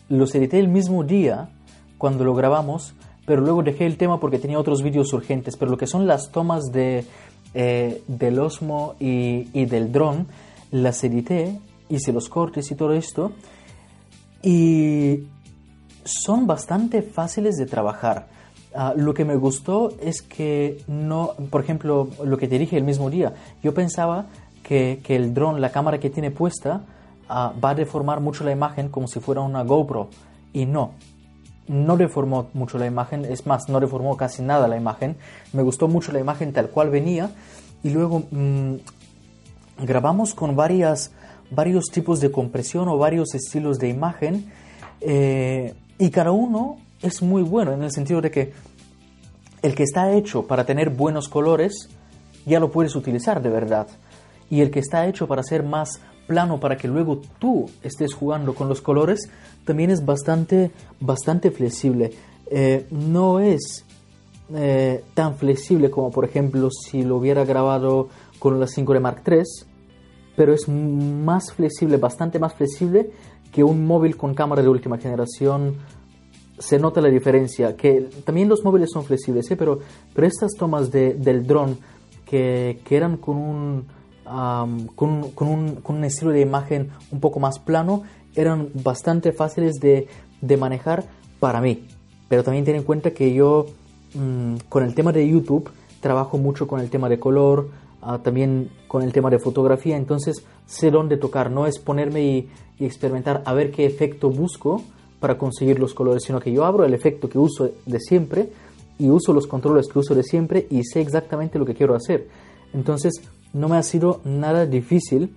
Los 0.10 0.34
edité 0.36 0.60
el 0.60 0.70
mismo 0.70 1.04
día 1.04 1.50
cuando 1.98 2.24
lo 2.24 2.34
grabamos, 2.34 2.94
pero 3.26 3.42
luego 3.42 3.62
dejé 3.62 3.86
el 3.86 3.98
tema 3.98 4.20
porque 4.20 4.40
tenía 4.40 4.60
otros 4.60 4.82
vídeos 4.82 5.12
urgentes. 5.14 5.58
Pero 5.58 5.72
lo 5.72 5.78
que 5.78 5.88
son 5.88 6.08
las 6.08 6.32
tomas 6.32 6.72
de, 6.72 7.06
eh, 7.54 8.02
del 8.08 8.40
Osmo 8.40 8.96
y, 9.00 9.50
y 9.54 9.66
del 9.66 9.92
dron, 9.92 10.28
las 10.72 11.04
edité, 11.04 11.60
hice 11.90 12.14
los 12.14 12.30
cortes 12.30 12.72
y 12.72 12.76
todo 12.76 12.94
esto. 12.94 13.34
Y 14.42 15.24
son 16.06 16.48
bastante 16.48 17.02
fáciles 17.02 17.58
de 17.58 17.66
trabajar. 17.66 18.28
Ah, 18.80 18.94
lo 18.96 19.16
que 19.16 19.26
me 19.26 19.36
gustó 19.36 19.92
es 20.00 20.22
que 20.22 20.84
no, 20.88 21.32
por 21.50 21.62
ejemplo, 21.64 22.10
lo 22.24 22.38
que 22.38 22.48
te 22.48 22.60
dije 22.60 22.78
el 22.78 22.84
mismo 22.84 23.10
día, 23.10 23.34
yo 23.64 23.74
pensaba 23.74 24.28
que, 24.62 25.00
que 25.04 25.16
el 25.16 25.34
dron, 25.34 25.60
la 25.62 25.72
cámara 25.72 26.00
que 26.00 26.12
tiene 26.12 26.30
puesta, 26.30 26.82
ah, 27.28 27.54
va 27.64 27.72
a 27.72 27.74
deformar 27.74 28.20
mucho 28.20 28.44
la 28.44 28.52
imagen 28.52 28.90
como 28.90 29.08
si 29.08 29.20
fuera 29.20 29.42
una 29.42 29.64
GoPro. 29.64 30.10
Y 30.54 30.68
no, 30.68 30.92
no 31.68 31.98
deformó 31.98 32.50
mucho 32.54 32.78
la 32.78 32.86
imagen, 32.86 33.26
es 33.26 33.48
más, 33.48 33.68
no 33.68 33.80
deformó 33.80 34.16
casi 34.16 34.44
nada 34.44 34.68
la 34.68 34.78
imagen. 34.78 35.16
Me 35.54 35.64
gustó 35.64 35.88
mucho 35.88 36.12
la 36.12 36.20
imagen 36.20 36.54
tal 36.54 36.70
cual 36.70 36.92
venía. 36.92 37.32
Y 37.82 37.90
luego 37.90 38.26
mm, 38.30 38.76
grabamos 39.86 40.36
con 40.36 40.56
varias, 40.56 41.10
varios 41.50 41.86
tipos 41.86 42.20
de 42.20 42.30
compresión 42.30 42.88
o 42.90 43.00
varios 43.00 43.34
estilos 43.34 43.80
de 43.80 43.90
imagen. 43.90 44.52
Eh, 45.02 45.74
y 45.98 46.12
cada 46.12 46.30
uno 46.30 46.78
es 47.02 47.22
muy 47.22 47.44
bueno 47.44 47.74
en 47.74 47.84
el 47.84 47.92
sentido 47.92 48.22
de 48.22 48.32
que 48.32 48.67
el 49.62 49.76
que 49.76 49.84
está 49.84 50.14
hecho 50.14 50.48
para 50.48 50.66
tener 50.66 50.90
buenos 50.90 51.28
colores 51.28 51.90
ya 52.46 52.60
lo 52.60 52.72
puedes 52.72 52.96
utilizar 52.96 53.42
de 53.42 53.50
verdad. 53.50 53.88
Y 54.50 54.62
el 54.62 54.72
que 54.72 54.80
está 54.80 55.08
hecho 55.08 55.28
para 55.28 55.44
ser 55.44 55.64
más 55.64 56.00
plano 56.28 56.60
para 56.60 56.78
que 56.78 56.88
luego 56.88 57.22
tú 57.40 57.70
estés 57.82 58.14
jugando 58.14 58.54
con 58.54 58.70
los 58.70 58.82
colores 58.82 59.30
también 59.66 59.90
es 59.90 60.06
bastante, 60.06 60.72
bastante 61.00 61.52
flexible. 61.52 62.12
Eh, 62.50 62.86
no 62.92 63.40
es 63.40 63.86
eh, 64.54 65.04
tan 65.14 65.36
flexible 65.36 65.90
como 65.90 66.12
por 66.12 66.24
ejemplo 66.24 66.70
si 66.72 67.04
lo 67.04 67.18
hubiera 67.18 67.44
grabado 67.44 68.10
con 68.40 68.60
la 68.60 68.68
5D 68.68 69.00
Mark 69.00 69.24
III, 69.26 69.44
pero 70.36 70.54
es 70.54 70.70
más 70.70 71.52
flexible, 71.52 71.98
bastante 71.98 72.40
más 72.40 72.54
flexible 72.54 73.12
que 73.52 73.64
un 73.64 73.86
móvil 73.86 74.16
con 74.16 74.36
cámara 74.36 74.62
de 74.62 74.70
última 74.70 74.98
generación 74.98 75.78
se 76.58 76.80
nota 76.80 77.02
la 77.02 77.10
diferencia, 77.10 77.76
que 77.76 78.10
también 78.26 78.50
los 78.50 78.64
móviles 78.64 78.90
son 78.92 79.04
flexibles, 79.04 79.50
¿eh? 79.52 79.56
pero, 79.56 79.80
pero 80.14 80.28
estas 80.28 80.52
tomas 80.58 80.92
de, 80.92 81.14
del 81.14 81.46
dron 81.46 81.78
que, 82.26 82.80
que, 82.84 82.98
eran 82.98 83.18
con 83.18 83.38
un, 83.38 83.86
con, 84.96 85.10
un, 85.10 85.32
con, 85.32 85.96
un, 85.96 86.04
estilo 86.04 86.32
de 86.32 86.42
imagen 86.42 86.90
un 87.12 87.20
poco 87.20 87.40
más 87.40 87.60
plano, 87.60 88.04
eran 88.36 88.70
bastante 88.74 89.32
fáciles 89.32 89.76
de, 89.76 90.08
de 90.42 90.58
manejar 90.58 91.06
para 91.40 91.62
mí. 91.62 91.86
Pero 92.28 92.44
también 92.44 92.66
ten 92.66 92.76
en 92.76 92.84
cuenta 92.84 93.12
que 93.12 93.34
yo 93.34 93.68
mm, 94.16 94.56
con 94.68 94.84
el 94.84 94.96
tema 94.96 95.12
de 95.12 95.28
YouTube 95.28 95.70
trabajo 96.02 96.38
mucho 96.38 96.68
con 96.68 96.80
el 96.80 96.90
tema 96.90 97.08
de 97.08 97.20
color, 97.20 97.70
uh, 98.02 98.18
también 98.20 98.70
con 98.88 99.04
el 99.04 99.14
tema 99.14 99.30
de 99.30 99.40
fotografía, 99.40 99.96
entonces 99.96 100.44
sé 100.66 100.92
dónde 100.92 101.18
tocar, 101.18 101.52
no 101.52 101.68
es 101.68 101.80
ponerme 101.80 102.24
y 102.24 102.50
experimentar 102.80 103.44
a 103.46 103.54
ver 103.54 103.72
qué 103.72 103.86
efecto 103.86 104.30
busco 104.30 104.84
para 105.20 105.38
conseguir 105.38 105.80
los 105.80 105.94
colores, 105.94 106.24
sino 106.24 106.40
que 106.40 106.52
yo 106.52 106.66
abro 106.66 106.86
el 106.86 106.94
efecto 106.94 107.30
que 107.30 107.40
uso 107.40 107.70
de 107.86 108.00
siempre 108.00 108.50
y 109.00 109.10
uso 109.10 109.34
los 109.34 109.48
controles 109.48 109.88
que 109.88 110.00
uso 110.00 110.16
de 110.16 110.24
siempre 110.24 110.68
y 110.70 110.84
sé 110.84 111.02
exactamente 111.02 111.60
lo 111.60 111.66
que 111.66 111.74
quiero 111.74 111.96
hacer. 111.96 112.28
Entonces, 112.74 113.14
no 113.54 113.70
me 113.70 113.78
ha 113.78 113.84
sido 113.84 114.22
nada 114.24 114.66
difícil 114.66 115.36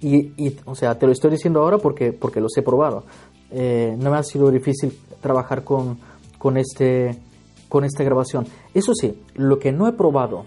y, 0.00 0.56
o 0.64 0.74
sea, 0.74 0.98
te 0.98 1.06
lo 1.06 1.12
estoy 1.12 1.30
diciendo 1.30 1.60
ahora 1.60 1.78
porque, 1.78 2.12
porque 2.12 2.40
los 2.40 2.56
he 2.56 2.62
probado. 2.62 3.04
Eh, 3.50 3.96
no 3.98 4.10
me 4.10 4.16
ha 4.16 4.22
sido 4.22 4.50
difícil 4.50 4.96
trabajar 5.20 5.64
con, 5.64 5.98
con, 6.38 6.56
este, 6.56 7.18
con 7.68 7.84
esta 7.84 8.04
grabación. 8.04 8.46
Eso 8.72 8.94
sí, 8.94 9.20
lo 9.34 9.58
que 9.58 9.72
no 9.72 9.88
he 9.88 9.92
probado, 9.92 10.46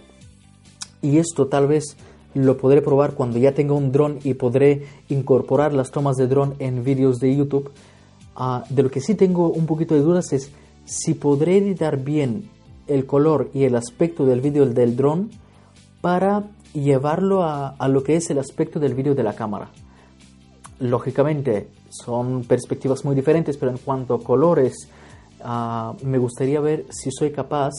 y 1.01 1.17
esto 1.17 1.47
tal 1.47 1.67
vez 1.67 1.97
lo 2.33 2.57
podré 2.57 2.81
probar 2.81 3.13
cuando 3.13 3.37
ya 3.37 3.53
tenga 3.53 3.73
un 3.73 3.91
dron 3.91 4.19
y 4.23 4.33
podré 4.33 4.85
incorporar 5.09 5.73
las 5.73 5.91
tomas 5.91 6.15
de 6.17 6.27
dron 6.27 6.55
en 6.59 6.83
vídeos 6.83 7.19
de 7.19 7.35
YouTube. 7.35 7.71
Ah, 8.35 8.63
de 8.69 8.83
lo 8.83 8.89
que 8.89 9.01
sí 9.01 9.15
tengo 9.15 9.49
un 9.49 9.65
poquito 9.65 9.93
de 9.93 10.01
dudas 10.01 10.33
es 10.33 10.51
si 10.85 11.13
podré 11.13 11.57
editar 11.57 11.97
bien 11.97 12.49
el 12.87 13.05
color 13.05 13.49
y 13.53 13.63
el 13.63 13.75
aspecto 13.75 14.25
del 14.25 14.41
vídeo 14.41 14.65
del 14.65 14.95
dron 14.95 15.29
para 16.01 16.43
llevarlo 16.73 17.43
a, 17.43 17.75
lo 17.87 18.03
que 18.03 18.15
es 18.15 18.29
el 18.29 18.39
aspecto 18.39 18.79
del 18.79 18.95
vídeo 18.95 19.13
de 19.13 19.23
la 19.23 19.33
cámara. 19.33 19.69
Lógicamente 20.79 21.67
son 21.89 22.43
perspectivas 22.43 23.05
muy 23.05 23.15
diferentes, 23.15 23.57
pero 23.57 23.71
en 23.71 23.77
cuanto 23.77 24.15
a 24.15 24.23
colores, 24.23 24.89
ah, 25.43 25.93
me 26.03 26.17
gustaría 26.17 26.59
ver 26.59 26.85
si 26.89 27.11
soy 27.11 27.31
capaz 27.31 27.71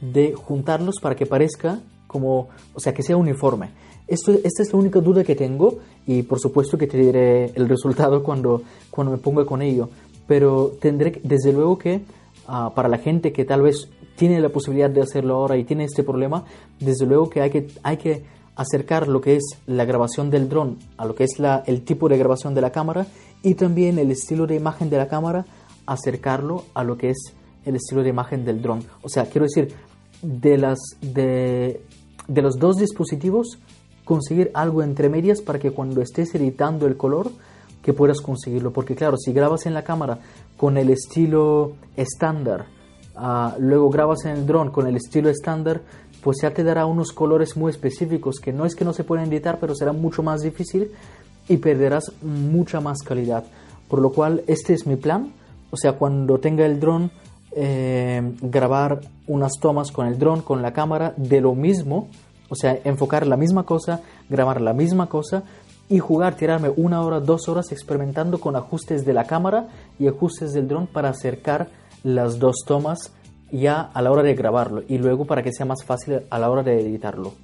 de 0.00 0.34
juntarlos 0.34 0.96
para 1.00 1.16
que 1.16 1.24
parezca 1.24 1.80
como, 2.06 2.48
o 2.74 2.80
sea, 2.80 2.92
que 2.92 3.02
sea 3.02 3.16
uniforme 3.16 3.70
esta 4.06 4.62
es 4.62 4.72
la 4.72 4.78
única 4.78 5.00
duda 5.00 5.24
que 5.24 5.34
tengo 5.34 5.78
y 6.06 6.22
por 6.22 6.38
supuesto 6.38 6.76
que 6.76 6.86
te 6.86 6.98
diré 6.98 7.46
el 7.54 7.68
resultado 7.68 8.22
cuando, 8.22 8.62
cuando 8.90 9.12
me 9.12 9.18
ponga 9.18 9.44
con 9.46 9.62
ello. 9.62 9.88
Pero 10.26 10.72
tendré, 10.80 11.20
desde 11.22 11.52
luego 11.52 11.78
que 11.78 12.02
ah, 12.46 12.72
para 12.74 12.88
la 12.88 12.98
gente 12.98 13.32
que 13.32 13.44
tal 13.44 13.62
vez 13.62 13.88
tiene 14.16 14.40
la 14.40 14.48
posibilidad 14.48 14.90
de 14.90 15.02
hacerlo 15.02 15.34
ahora 15.34 15.56
y 15.56 15.64
tiene 15.64 15.84
este 15.84 16.02
problema, 16.02 16.44
desde 16.80 17.06
luego 17.06 17.30
que 17.30 17.40
hay 17.40 17.50
que, 17.50 17.68
hay 17.82 17.96
que 17.96 18.24
acercar 18.56 19.08
lo 19.08 19.20
que 19.20 19.36
es 19.36 19.58
la 19.66 19.84
grabación 19.84 20.30
del 20.30 20.48
dron 20.48 20.78
a 20.96 21.06
lo 21.06 21.14
que 21.14 21.24
es 21.24 21.38
la, 21.38 21.64
el 21.66 21.82
tipo 21.82 22.08
de 22.08 22.18
grabación 22.18 22.54
de 22.54 22.60
la 22.60 22.70
cámara 22.70 23.06
y 23.42 23.54
también 23.54 23.98
el 23.98 24.10
estilo 24.10 24.46
de 24.46 24.54
imagen 24.54 24.90
de 24.90 24.96
la 24.96 25.08
cámara, 25.08 25.44
acercarlo 25.86 26.64
a 26.74 26.84
lo 26.84 26.96
que 26.96 27.10
es 27.10 27.34
el 27.64 27.76
estilo 27.76 28.02
de 28.02 28.10
imagen 28.10 28.44
del 28.44 28.62
dron. 28.62 28.82
O 29.02 29.08
sea, 29.08 29.26
quiero 29.26 29.46
decir, 29.46 29.74
de, 30.22 30.56
las, 30.56 30.78
de, 31.00 31.82
de 32.26 32.42
los 32.42 32.58
dos 32.58 32.76
dispositivos, 32.76 33.58
conseguir 34.04 34.50
algo 34.54 34.82
entre 34.82 35.08
medias 35.08 35.40
para 35.40 35.58
que 35.58 35.70
cuando 35.70 36.02
estés 36.02 36.34
editando 36.34 36.86
el 36.86 36.96
color 36.96 37.30
que 37.82 37.92
puedas 37.92 38.20
conseguirlo. 38.20 38.72
Porque 38.72 38.94
claro, 38.94 39.16
si 39.16 39.32
grabas 39.32 39.66
en 39.66 39.74
la 39.74 39.84
cámara 39.84 40.18
con 40.56 40.76
el 40.78 40.90
estilo 40.90 41.72
estándar, 41.96 42.66
uh, 43.16 43.60
luego 43.60 43.90
grabas 43.90 44.24
en 44.24 44.32
el 44.32 44.46
dron 44.46 44.70
con 44.70 44.86
el 44.86 44.96
estilo 44.96 45.28
estándar, 45.28 45.82
pues 46.22 46.38
ya 46.42 46.52
te 46.52 46.64
dará 46.64 46.86
unos 46.86 47.12
colores 47.12 47.56
muy 47.56 47.70
específicos 47.70 48.40
que 48.40 48.52
no 48.52 48.64
es 48.64 48.74
que 48.74 48.84
no 48.84 48.94
se 48.94 49.04
pueden 49.04 49.28
editar, 49.28 49.58
pero 49.60 49.74
será 49.74 49.92
mucho 49.92 50.22
más 50.22 50.40
difícil 50.40 50.90
y 51.48 51.58
perderás 51.58 52.12
mucha 52.22 52.80
más 52.80 53.02
calidad. 53.02 53.44
Por 53.88 54.00
lo 54.00 54.10
cual, 54.10 54.42
este 54.46 54.72
es 54.72 54.86
mi 54.86 54.96
plan. 54.96 55.32
O 55.70 55.76
sea, 55.76 55.92
cuando 55.92 56.38
tenga 56.38 56.64
el 56.64 56.80
dron, 56.80 57.10
eh, 57.54 58.22
grabar 58.40 59.00
unas 59.26 59.52
tomas 59.60 59.92
con 59.92 60.06
el 60.06 60.18
dron, 60.18 60.40
con 60.40 60.62
la 60.62 60.72
cámara, 60.72 61.12
de 61.18 61.42
lo 61.42 61.54
mismo, 61.54 62.08
o 62.54 62.56
sea, 62.56 62.78
enfocar 62.84 63.26
la 63.26 63.36
misma 63.36 63.64
cosa, 63.64 64.00
grabar 64.30 64.60
la 64.60 64.72
misma 64.72 65.08
cosa 65.08 65.42
y 65.88 65.98
jugar, 65.98 66.36
tirarme 66.36 66.70
una 66.76 67.02
hora, 67.02 67.18
dos 67.18 67.48
horas 67.48 67.72
experimentando 67.72 68.38
con 68.38 68.54
ajustes 68.54 69.04
de 69.04 69.12
la 69.12 69.24
cámara 69.24 69.66
y 69.98 70.06
ajustes 70.06 70.52
del 70.52 70.68
dron 70.68 70.86
para 70.86 71.08
acercar 71.08 71.68
las 72.04 72.38
dos 72.38 72.58
tomas 72.64 73.12
ya 73.50 73.90
a 73.92 74.02
la 74.02 74.12
hora 74.12 74.22
de 74.22 74.34
grabarlo 74.34 74.84
y 74.88 74.98
luego 74.98 75.24
para 75.24 75.42
que 75.42 75.52
sea 75.52 75.66
más 75.66 75.84
fácil 75.84 76.20
a 76.30 76.38
la 76.38 76.48
hora 76.48 76.62
de 76.62 76.80
editarlo. 76.80 77.34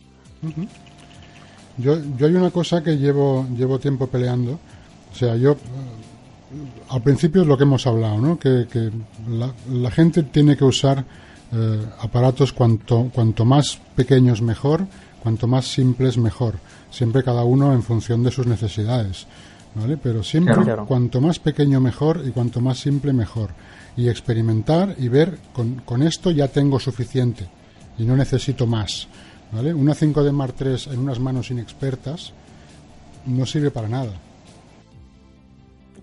yo, 1.76 1.96
yo 2.16 2.26
hay 2.26 2.34
una 2.36 2.52
cosa 2.52 2.82
que 2.84 2.96
llevo, 2.96 3.46
llevo 3.56 3.80
tiempo 3.80 4.06
peleando. 4.06 4.60
O 5.12 5.14
sea, 5.14 5.34
yo 5.34 5.56
al 6.88 7.02
principio 7.02 7.42
es 7.42 7.48
lo 7.48 7.56
que 7.56 7.64
hemos 7.64 7.84
hablado, 7.86 8.18
¿no? 8.18 8.38
Que, 8.38 8.68
que 8.70 8.90
la, 9.28 9.52
la, 9.68 9.90
gente 9.90 10.22
tiene 10.22 10.56
que 10.56 10.64
usar 10.64 11.04
eh, 11.52 11.86
aparatos 12.00 12.52
cuanto, 12.52 13.10
cuanto 13.12 13.44
más 13.44 13.80
pequeños 13.96 14.40
mejor, 14.42 14.86
cuanto 15.22 15.46
más 15.46 15.66
simples 15.66 16.16
mejor, 16.16 16.54
siempre 16.90 17.22
cada 17.22 17.44
uno 17.44 17.72
en 17.72 17.82
función 17.82 18.22
de 18.22 18.30
sus 18.30 18.46
necesidades. 18.46 19.26
¿vale? 19.74 19.96
Pero 19.96 20.22
siempre 20.22 20.54
cuanto 20.86 21.20
más 21.20 21.38
pequeño 21.38 21.80
mejor 21.80 22.22
y 22.26 22.30
cuanto 22.30 22.60
más 22.60 22.78
simple 22.78 23.12
mejor. 23.12 23.50
Y 23.96 24.08
experimentar 24.08 24.94
y 24.98 25.08
ver, 25.08 25.38
con, 25.52 25.76
con 25.84 26.02
esto 26.02 26.30
ya 26.30 26.48
tengo 26.48 26.78
suficiente 26.78 27.48
y 27.98 28.04
no 28.04 28.16
necesito 28.16 28.66
más. 28.66 29.08
¿vale? 29.52 29.74
Una 29.74 29.94
5D 29.94 30.32
Mark 30.32 30.54
III 30.60 30.92
en 30.94 31.00
unas 31.00 31.18
manos 31.18 31.50
inexpertas 31.50 32.32
no 33.26 33.44
sirve 33.46 33.70
para 33.70 33.88
nada. 33.88 34.12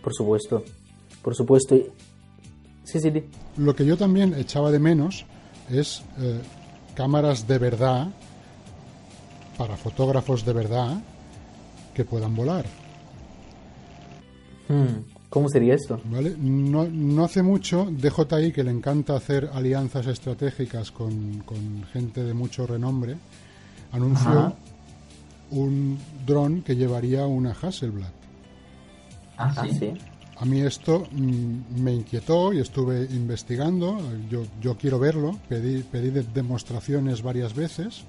Por 0.02 0.14
supuesto, 0.14 0.64
por 1.22 1.36
supuesto. 1.36 1.76
Sí, 2.84 3.00
sí, 3.00 3.12
sí. 3.12 3.24
Lo 3.58 3.76
que 3.76 3.86
yo 3.86 3.98
también 3.98 4.34
echaba 4.36 4.72
de 4.72 4.80
menos 4.80 5.26
es 5.70 6.03
eh, 6.20 6.41
cámaras 6.95 7.47
de 7.47 7.57
verdad 7.57 8.07
para 9.57 9.76
fotógrafos 9.76 10.45
de 10.45 10.53
verdad 10.53 10.97
que 11.93 12.05
puedan 12.05 12.36
volar. 12.36 12.65
Hmm, 14.68 15.03
¿Cómo 15.30 15.49
sería 15.49 15.74
esto? 15.74 15.99
¿Vale? 16.05 16.36
No, 16.38 16.86
no, 16.86 17.24
hace 17.26 17.41
mucho 17.41 17.88
DJI, 17.89 18.51
que 18.51 18.63
le 18.63 18.72
encanta 18.72 19.15
hacer 19.15 19.49
alianzas 19.53 20.07
estratégicas 20.07 20.91
con, 20.91 21.43
gente 21.91 22.24
de 22.24 22.34
mucho 22.34 22.65
renombre, 22.65 23.18
anunció 23.91 24.53
un 25.51 25.97
dron 26.26 26.61
que 26.61 26.76
llevaría 26.76 27.26
una 27.26 27.51
Hasselblad. 27.51 28.11
Ah, 29.38 29.65
sí. 29.80 29.93
A 30.40 30.46
mí 30.46 30.62
esto 30.62 31.08
mm, 31.12 31.82
me 31.82 31.94
inquietó 31.94 32.54
y 32.54 32.60
estuve 32.60 33.08
investigando. 33.12 33.98
Yo, 34.30 34.44
yo 34.62 34.78
quiero 34.78 35.00
verlo. 35.00 35.38
Pedí, 35.50 35.82
pedí 35.84 36.12
demostraciones 36.12 37.24
varias 37.24 37.56
veces. 37.56 38.04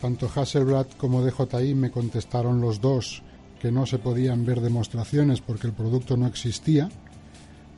Tanto 0.00 0.30
Hasselblad 0.34 0.86
como 0.96 1.24
DJI 1.24 1.74
me 1.74 1.90
contestaron 1.90 2.60
los 2.60 2.80
dos 2.80 3.22
que 3.60 3.72
no 3.72 3.84
se 3.84 3.98
podían 3.98 4.46
ver 4.46 4.60
demostraciones 4.60 5.40
porque 5.40 5.66
el 5.66 5.72
producto 5.72 6.16
no 6.16 6.26
existía 6.26 6.88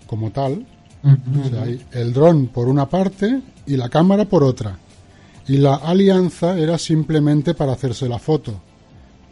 como 0.07 0.31
tal. 0.31 0.67
o 1.03 1.49
sea, 1.49 1.63
hay 1.63 1.81
el 1.93 2.13
dron 2.13 2.49
por 2.49 2.69
una 2.69 2.89
parte 2.89 3.41
y 3.67 3.77
la 3.77 3.89
cámara 3.89 4.27
por 4.27 4.45
otra. 4.45 4.79
Y 5.49 5.57
la 5.57 5.77
alianza 5.77 6.57
era 6.59 6.79
simplemente 6.79 7.55
para 7.55 7.73
hacerse 7.73 8.09
la 8.09 8.19
foto. 8.19 8.61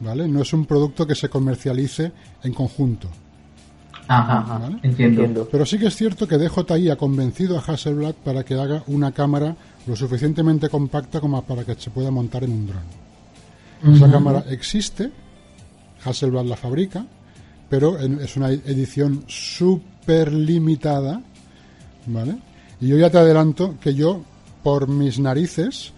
¿Vale? 0.00 0.26
No 0.26 0.42
es 0.42 0.52
un 0.52 0.64
producto 0.64 1.06
que 1.06 1.14
se 1.14 1.28
comercialice 1.28 2.10
en 2.42 2.54
conjunto. 2.54 3.08
Ajá, 4.08 4.70
entiendo. 4.82 5.46
Pero 5.52 5.66
sí 5.66 5.78
que 5.78 5.86
es 5.86 5.96
cierto 5.96 6.26
que 6.26 6.38
DJI 6.38 6.90
ha 6.90 6.96
convencido 6.96 7.58
a 7.58 7.60
Hasselblad 7.60 8.14
para 8.14 8.42
que 8.42 8.54
haga 8.54 8.82
una 8.86 9.12
cámara 9.12 9.54
lo 9.86 9.94
suficientemente 9.94 10.70
compacta 10.70 11.20
como 11.20 11.40
para 11.42 11.64
que 11.64 11.74
se 11.74 11.90
pueda 11.90 12.10
montar 12.10 12.44
en 12.44 12.52
un 12.52 12.66
dron. 12.66 13.94
Esa 13.94 14.10
cámara 14.10 14.44
existe, 14.48 15.10
Hasselblad 16.04 16.46
la 16.46 16.56
fabrica, 16.56 17.06
pero 17.68 17.98
es 17.98 18.36
una 18.36 18.50
edición 18.50 19.24
súper 19.26 20.32
limitada, 20.32 21.20
¿vale? 22.06 22.38
Y 22.80 22.88
yo 22.88 22.96
ya 22.96 23.10
te 23.10 23.18
adelanto 23.18 23.74
que 23.80 23.94
yo, 23.94 24.22
por 24.62 24.88
mis 24.88 25.18
narices... 25.18 25.92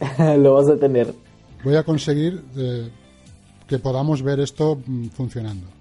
lo 0.38 0.54
vas 0.54 0.68
a 0.68 0.76
tener. 0.76 1.14
Voy 1.62 1.76
a 1.76 1.84
conseguir 1.84 2.42
eh, 2.56 2.88
que 3.66 3.78
podamos 3.78 4.22
ver 4.22 4.40
esto 4.40 4.78
mm, 4.84 5.06
funcionando. 5.08 5.73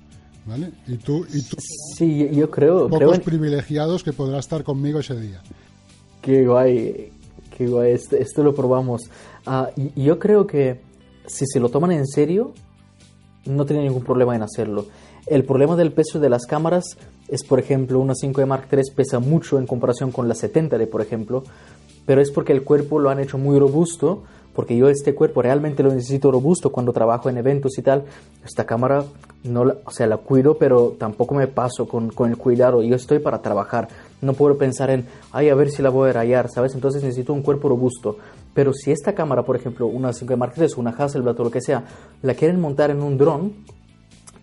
¿Vale? 0.45 0.71
Y 0.87 0.97
tú, 0.97 1.25
y 1.33 1.41
tú 1.41 1.57
sí, 1.97 2.29
yo 2.33 2.49
creo. 2.51 2.89
Pocos 2.89 3.19
privilegiados 3.19 4.03
que 4.03 4.11
podrás 4.11 4.45
estar 4.45 4.63
conmigo 4.63 4.99
ese 4.99 5.15
día. 5.15 5.41
Qué 6.21 6.45
guay, 6.45 7.11
qué 7.57 7.67
guay. 7.67 7.93
Esto, 7.93 8.43
lo 8.43 8.53
probamos. 8.53 9.03
Ah, 9.45 9.69
y, 9.75 10.03
yo 10.03 10.19
creo 10.19 10.45
que 10.45 10.81
si 11.25 11.45
se 11.45 11.59
lo 11.59 11.69
toman 11.69 11.91
en 11.91 12.05
serio, 12.05 12.53
no 13.45 13.65
tiene 13.65 13.83
ningún 13.83 14.03
problema 14.03 14.35
en 14.35 14.43
hacerlo. 14.43 14.87
El 15.25 15.45
problema 15.45 15.77
del 15.77 15.93
peso 15.93 16.19
de 16.19 16.29
las 16.29 16.45
cámaras 16.45 16.83
es, 17.29 17.43
por 17.43 17.59
ejemplo, 17.59 17.99
una 17.99 18.13
5D 18.13 18.45
Mark 18.45 18.67
III 18.69 18.81
pesa 18.95 19.19
mucho 19.19 19.57
en 19.57 19.65
comparación 19.65 20.11
con 20.11 20.27
la 20.27 20.35
70D, 20.35 20.89
por 20.89 21.01
ejemplo, 21.01 21.43
pero 22.05 22.21
es 22.21 22.31
porque 22.31 22.53
el 22.53 22.63
cuerpo 22.63 22.99
lo 22.99 23.09
han 23.09 23.19
hecho 23.19 23.37
muy 23.37 23.59
robusto 23.59 24.23
porque 24.53 24.77
yo 24.77 24.87
este 24.87 25.15
cuerpo 25.15 25.41
realmente 25.41 25.81
lo 25.81 25.91
necesito 25.91 26.31
robusto 26.31 26.71
cuando 26.71 26.93
trabajo 26.93 27.29
en 27.29 27.37
eventos 27.37 27.77
y 27.77 27.81
tal. 27.81 28.03
Esta 28.45 28.65
cámara, 28.65 29.03
no 29.43 29.63
o 29.83 29.91
sea, 29.91 30.05
la 30.05 30.17
cuido, 30.17 30.57
pero 30.57 30.95
tampoco 30.97 31.33
me 31.33 31.47
paso 31.47 31.87
con, 31.87 32.09
con, 32.09 32.29
el 32.29 32.37
cuidado. 32.37 32.83
Yo 32.83 32.95
estoy 32.95 33.17
para 33.17 33.41
trabajar. 33.41 33.87
No 34.21 34.33
puedo 34.33 34.57
pensar 34.57 34.91
en, 34.91 35.07
ay, 35.31 35.49
a 35.49 35.55
ver 35.55 35.71
si 35.71 35.81
la 35.81 35.89
voy 35.89 36.11
a 36.11 36.13
rayar, 36.13 36.49
¿sabes? 36.49 36.75
Entonces 36.75 37.03
necesito 37.03 37.33
un 37.33 37.41
cuerpo 37.41 37.67
robusto. 37.67 38.17
Pero 38.53 38.73
si 38.73 38.91
esta 38.91 39.13
cámara, 39.13 39.43
por 39.43 39.55
ejemplo, 39.55 39.87
una 39.87 40.13
5 40.13 40.37
Mark 40.37 40.53
III, 40.55 40.67
una 40.77 40.91
Hasselblad 40.91 41.39
o 41.39 41.43
lo 41.45 41.51
que 41.51 41.61
sea, 41.61 41.85
la 42.21 42.35
quieren 42.35 42.61
montar 42.61 42.91
en 42.91 43.01
un 43.01 43.17
dron, 43.17 43.53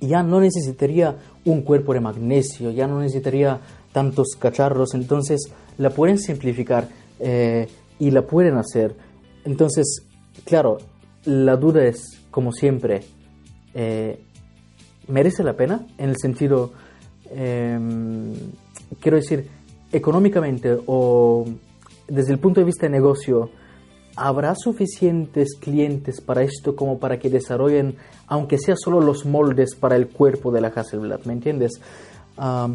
ya 0.00 0.24
no 0.24 0.40
necesitaría 0.40 1.16
un 1.44 1.62
cuerpo 1.62 1.94
de 1.94 2.00
magnesio, 2.00 2.72
ya 2.72 2.88
no 2.88 3.00
necesitaría 3.00 3.60
tantos 3.92 4.36
cacharros. 4.36 4.94
Entonces 4.94 5.52
la 5.78 5.90
pueden 5.90 6.18
simplificar 6.18 6.88
eh, 7.20 7.68
y 7.98 8.10
la 8.10 8.26
pueden 8.26 8.56
hacer 8.56 8.96
entonces, 9.44 10.06
claro, 10.44 10.78
la 11.24 11.56
duda 11.56 11.84
es, 11.84 12.20
como 12.30 12.52
siempre, 12.52 13.00
eh, 13.74 14.22
¿merece 15.08 15.42
la 15.42 15.54
pena? 15.54 15.86
En 15.98 16.10
el 16.10 16.16
sentido, 16.18 16.72
em, 17.30 18.32
quiero 19.00 19.16
decir, 19.16 19.48
económicamente 19.92 20.78
o 20.86 21.46
desde 22.08 22.32
el 22.32 22.38
punto 22.38 22.60
de 22.60 22.66
vista 22.66 22.86
de 22.86 22.90
negocio, 22.90 23.50
¿habrá 24.16 24.54
suficientes 24.54 25.56
clientes 25.58 26.20
para 26.20 26.42
esto 26.42 26.76
como 26.76 26.98
para 26.98 27.18
que 27.18 27.30
desarrollen, 27.30 27.96
aunque 28.26 28.58
sea 28.58 28.74
solo 28.76 29.00
los 29.00 29.24
moldes 29.24 29.74
para 29.74 29.96
el 29.96 30.08
cuerpo 30.08 30.50
de 30.50 30.60
la 30.60 30.68
Hasselblad? 30.68 31.24
¿Me 31.24 31.32
entiendes? 31.32 31.80
Ah, 32.36 32.68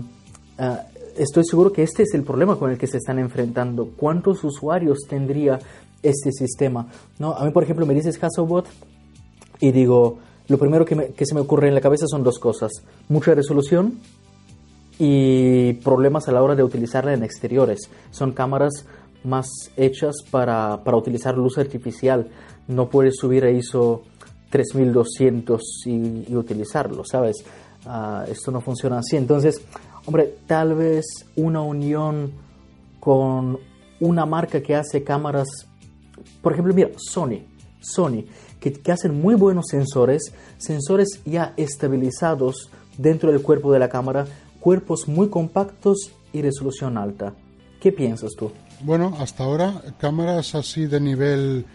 estoy 1.18 1.44
seguro 1.46 1.72
que 1.72 1.84
este 1.84 2.04
es 2.04 2.14
el 2.14 2.24
problema 2.24 2.58
con 2.58 2.72
el 2.72 2.78
que 2.78 2.88
se 2.88 2.98
están 2.98 3.20
enfrentando. 3.20 3.90
¿Cuántos 3.96 4.44
usuarios 4.44 5.00
tendría 5.08 5.60
este 6.06 6.32
sistema. 6.32 6.88
¿no? 7.20 7.34
A 7.34 7.44
mí, 7.46 7.52
por 7.52 7.64
ejemplo, 7.64 7.86
me 7.86 7.94
dices 7.94 8.22
Hasselblad 8.22 8.66
y 9.60 9.72
digo, 9.72 10.20
lo 10.48 10.58
primero 10.58 10.86
que, 10.86 11.14
que, 11.14 11.26
se 11.26 11.34
me 11.34 11.42
ocurre 11.42 11.68
en 11.68 11.76
la 11.76 11.82
cabeza 11.82 12.06
son 12.08 12.24
dos 12.24 12.40
cosas. 12.40 12.72
Mucha 13.10 13.34
resolución 13.34 14.00
y 15.00 15.74
problemas 15.74 16.28
a 16.28 16.32
la 16.32 16.42
hora 16.42 16.56
de 16.56 16.64
utilizarla 16.64 17.14
en 17.14 17.24
exteriores. 17.24 17.90
Son 18.12 18.32
cámaras 18.32 18.86
más 19.24 19.48
hechas 19.76 20.16
para, 20.30 20.84
para 20.84 20.98
utilizar 20.98 21.36
luz 21.36 21.58
artificial. 21.58 22.30
No 22.68 22.90
puedes 22.90 23.16
subir 23.18 23.44
a 23.44 23.52
ISO 23.52 24.04
3200 24.52 25.62
y, 25.88 26.32
y 26.32 26.36
utilizarlo, 26.36 27.04
¿sabes? 27.04 27.44
Uh, 27.86 28.30
esto 28.32 28.52
no 28.52 28.62
funciona 28.62 29.00
así. 29.00 29.16
Entonces, 29.16 29.62
hombre, 30.06 30.36
tal 30.48 30.76
vez 30.76 31.06
una 31.36 31.62
unión 31.62 32.32
con 33.00 33.60
una 34.00 34.26
marca 34.26 34.62
que 34.62 34.76
hace 34.76 35.04
cámaras 35.04 35.48
por 36.42 36.54
ejemplo, 36.54 36.74
mira, 36.74 36.90
Sony, 36.98 37.42
Sony, 37.82 38.26
que, 38.60 38.92
hacen 38.92 39.20
muy 39.20 39.36
buenos 39.36 39.66
sensores, 39.70 40.34
sensores 40.58 41.22
ya 41.26 41.54
estabilizados 41.58 42.70
dentro 42.98 43.32
del 43.32 43.42
cuerpo 43.42 43.72
de 43.72 43.80
la 43.80 43.90
cámara, 43.90 44.28
cuerpos 44.60 45.08
muy 45.08 45.30
compactos 45.30 46.12
y 46.34 46.42
resolución 46.42 46.98
alta. 46.98 47.34
¿Qué 47.80 47.92
piensas 47.92 48.32
tú? 48.38 48.52
Bueno, 48.82 49.16
hasta 49.20 49.44
ahora 49.44 49.82
cámaras 50.00 50.56
así 50.56 50.88
de 50.88 51.00
nivel 51.00 51.66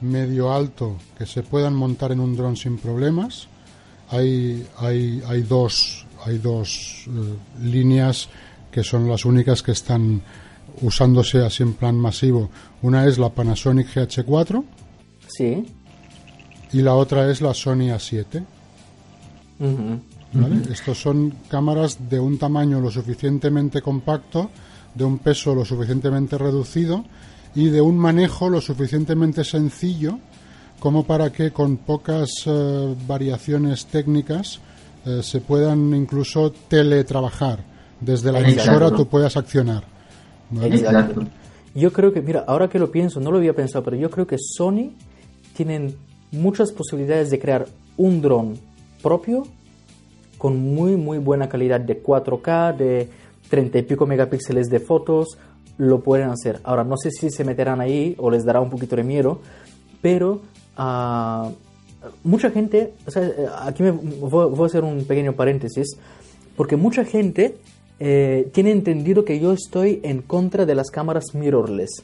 medio 0.00 0.52
alto 0.52 0.96
que 1.16 1.26
se 1.26 1.42
puedan 1.42 1.74
montar 1.74 2.12
en 2.12 2.20
un 2.20 2.36
dron 2.36 2.56
sin 2.56 2.78
problemas. 2.78 3.48
Hay, 4.08 4.66
hay, 4.76 5.22
hay 5.26 5.42
dos, 5.42 6.06
hay 6.24 6.38
dos 6.38 7.06
eh, 7.06 7.10
líneas 7.62 8.28
que 8.70 8.84
son 8.84 9.08
las 9.08 9.24
únicas 9.24 9.62
que 9.62 9.72
están 9.72 10.22
usándose 10.82 11.44
así 11.44 11.62
en 11.62 11.74
plan 11.74 11.96
masivo. 11.96 12.50
Una 12.82 13.06
es 13.06 13.18
la 13.18 13.30
Panasonic 13.30 13.88
GH4. 13.94 14.64
Sí. 15.26 15.66
Y 16.72 16.82
la 16.82 16.94
otra 16.94 17.30
es 17.30 17.40
la 17.40 17.52
Sony 17.52 17.90
A7. 17.90 18.44
Estos 20.70 21.00
son 21.00 21.34
cámaras 21.48 22.08
de 22.08 22.20
un 22.20 22.38
tamaño 22.38 22.80
lo 22.80 22.90
suficientemente 22.90 23.82
compacto, 23.82 24.50
de 24.94 25.04
un 25.04 25.18
peso 25.18 25.54
lo 25.54 25.64
suficientemente 25.64 26.38
reducido 26.38 27.04
y 27.54 27.66
de 27.66 27.80
un 27.80 27.98
manejo 27.98 28.48
lo 28.48 28.60
suficientemente 28.60 29.44
sencillo 29.44 30.18
como 30.78 31.04
para 31.04 31.30
que 31.30 31.50
con 31.50 31.76
pocas 31.78 32.30
eh, 32.46 32.94
variaciones 33.06 33.86
técnicas 33.86 34.60
eh, 35.06 35.22
se 35.22 35.40
puedan 35.40 35.94
incluso 35.94 36.52
teletrabajar. 36.68 37.64
Desde 38.00 38.32
la 38.32 38.40
emisora 38.40 38.90
tú 38.90 39.06
puedas 39.06 39.36
accionar. 39.36 39.84
Exacto. 40.62 41.22
Yo 41.74 41.92
creo 41.92 42.12
que, 42.12 42.20
mira, 42.20 42.44
ahora 42.46 42.68
que 42.68 42.78
lo 42.78 42.90
pienso, 42.90 43.20
no 43.20 43.30
lo 43.30 43.38
había 43.38 43.54
pensado, 43.54 43.84
pero 43.84 43.96
yo 43.96 44.10
creo 44.10 44.26
que 44.26 44.36
Sony 44.38 44.92
tienen 45.54 45.94
muchas 46.32 46.72
posibilidades 46.72 47.30
de 47.30 47.38
crear 47.38 47.66
un 47.96 48.20
dron 48.20 48.58
propio 49.02 49.44
con 50.38 50.58
muy, 50.58 50.96
muy 50.96 51.18
buena 51.18 51.48
calidad 51.48 51.80
de 51.80 52.02
4K, 52.02 52.76
de 52.76 53.08
30 53.50 53.78
y 53.78 53.82
pico 53.82 54.06
megapíxeles 54.06 54.68
de 54.68 54.80
fotos, 54.80 55.38
lo 55.76 56.00
pueden 56.00 56.30
hacer. 56.30 56.60
Ahora, 56.64 56.82
no 56.82 56.96
sé 56.96 57.10
si 57.10 57.30
se 57.30 57.44
meterán 57.44 57.80
ahí 57.80 58.14
o 58.18 58.30
les 58.30 58.44
dará 58.44 58.60
un 58.60 58.70
poquito 58.70 58.96
de 58.96 59.02
miedo, 59.02 59.40
pero 60.00 60.40
uh, 60.78 61.52
mucha 62.24 62.50
gente, 62.50 62.94
o 63.06 63.10
sea, 63.10 63.24
eh, 63.24 63.46
aquí 63.62 63.82
me, 63.82 63.90
voy, 63.90 64.50
voy 64.50 64.62
a 64.62 64.66
hacer 64.66 64.84
un 64.84 65.04
pequeño 65.04 65.34
paréntesis, 65.34 65.96
porque 66.56 66.76
mucha 66.76 67.04
gente 67.04 67.56
eh, 67.98 68.48
tiene 68.52 68.70
entendido 68.70 69.26
que 69.26 69.38
yo 69.40 69.52
estoy 69.52 70.00
en 70.02 70.22
contra 70.22 70.64
de 70.64 70.74
las 70.74 70.90
cámaras 70.90 71.34
mirrorless. 71.34 72.02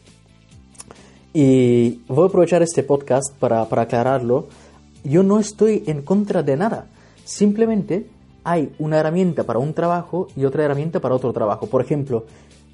Y 1.32 2.02
voy 2.08 2.24
a 2.24 2.28
aprovechar 2.28 2.62
este 2.62 2.82
podcast 2.82 3.34
para, 3.38 3.66
para 3.68 3.82
aclararlo. 3.82 4.48
Yo 5.04 5.22
no 5.22 5.38
estoy 5.38 5.84
en 5.86 6.02
contra 6.02 6.42
de 6.42 6.56
nada. 6.56 6.86
Simplemente 7.24 8.06
hay 8.44 8.72
una 8.78 8.98
herramienta 8.98 9.44
para 9.44 9.58
un 9.58 9.74
trabajo 9.74 10.28
y 10.36 10.44
otra 10.44 10.64
herramienta 10.64 11.00
para 11.00 11.14
otro 11.14 11.32
trabajo. 11.32 11.66
Por 11.66 11.82
ejemplo, 11.82 12.26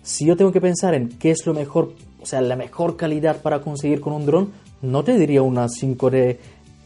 si 0.02 0.26
yo 0.26 0.36
tengo 0.36 0.52
que 0.52 0.60
pensar 0.60 0.94
en 0.94 1.08
qué 1.08 1.30
es 1.30 1.46
lo 1.46 1.54
mejor, 1.54 1.92
o 2.20 2.26
sea, 2.26 2.40
la 2.40 2.56
mejor 2.56 2.96
calidad 2.96 3.40
para 3.40 3.60
conseguir 3.60 4.00
con 4.00 4.12
un 4.12 4.26
dron, 4.26 4.52
no 4.82 5.04
te 5.04 5.16
diría 5.16 5.42
una 5.42 5.66
5D 5.66 6.38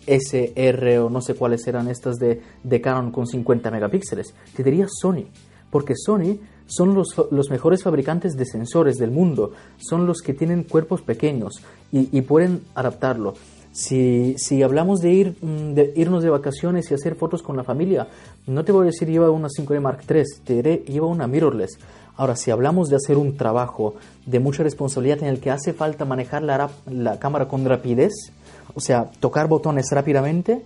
SR 0.07 0.99
o 0.99 1.11
no 1.11 1.21
sé 1.21 1.35
cuáles 1.35 1.67
eran 1.67 1.89
estas 1.89 2.17
de, 2.17 2.43
de 2.63 2.81
Canon 2.81 3.11
con 3.11 3.27
50 3.27 3.71
megapíxeles. 3.71 4.35
Te 4.55 4.63
diría 4.63 4.87
Sony 4.89 5.27
porque 5.71 5.95
Sony 5.97 6.39
son 6.67 6.95
los, 6.95 7.09
los, 7.31 7.51
mejores 7.51 7.83
fabricantes 7.83 8.37
de 8.37 8.45
sensores 8.45 8.97
del 8.97 9.11
mundo, 9.11 9.53
son 9.77 10.07
los 10.07 10.21
que 10.21 10.35
tienen 10.35 10.65
cuerpos 10.65 11.03
pequeños 11.03 11.63
y, 11.93 12.17
y 12.17 12.23
pueden 12.23 12.63
adaptarlo. 12.75 13.35
Si, 13.73 14.35
si 14.39 14.63
hablamos 14.63 15.01
de, 15.01 15.13
ir, 15.13 15.37
mm, 15.41 15.75
de 15.75 15.93
irnos 15.97 16.23
de 16.23 16.31
vacaciones 16.31 16.91
y 16.91 16.95
hacer 16.95 17.15
fotos 17.15 17.43
con 17.43 17.59
la 17.59 17.63
familia, 17.63 18.09
no 18.47 18.65
te 18.65 18.73
voy 18.73 18.85
a 18.85 18.87
decir 18.87 19.09
lleva 19.09 19.31
una 19.31 19.49
5D 19.49 19.81
Mark 19.81 20.01
III, 20.09 20.23
te 20.45 20.55
diré 20.55 20.77
lleva 20.87 21.07
una 21.07 21.27
mirrorless. 21.27 21.79
Ahora, 22.17 22.37
si 22.37 22.51
hablamos 22.51 22.89
de 22.89 22.97
hacer 22.97 23.19
un 23.19 23.37
trabajo 23.37 23.95
de 24.25 24.41
mucha 24.41 24.63
responsabilidad 24.63 25.19
en 25.19 25.29
el 25.29 25.41
que 25.41 25.51
hace 25.51 25.75
falta 25.75 26.07
manejar 26.07 26.43
la, 26.43 26.71
la 26.87 27.19
cámara 27.19 27.49
con 27.49 27.67
rapidez, 27.67 28.15
o 28.75 28.81
sea, 28.81 29.11
tocar 29.21 29.49
botones 29.49 29.87
rápidamente, 29.91 30.65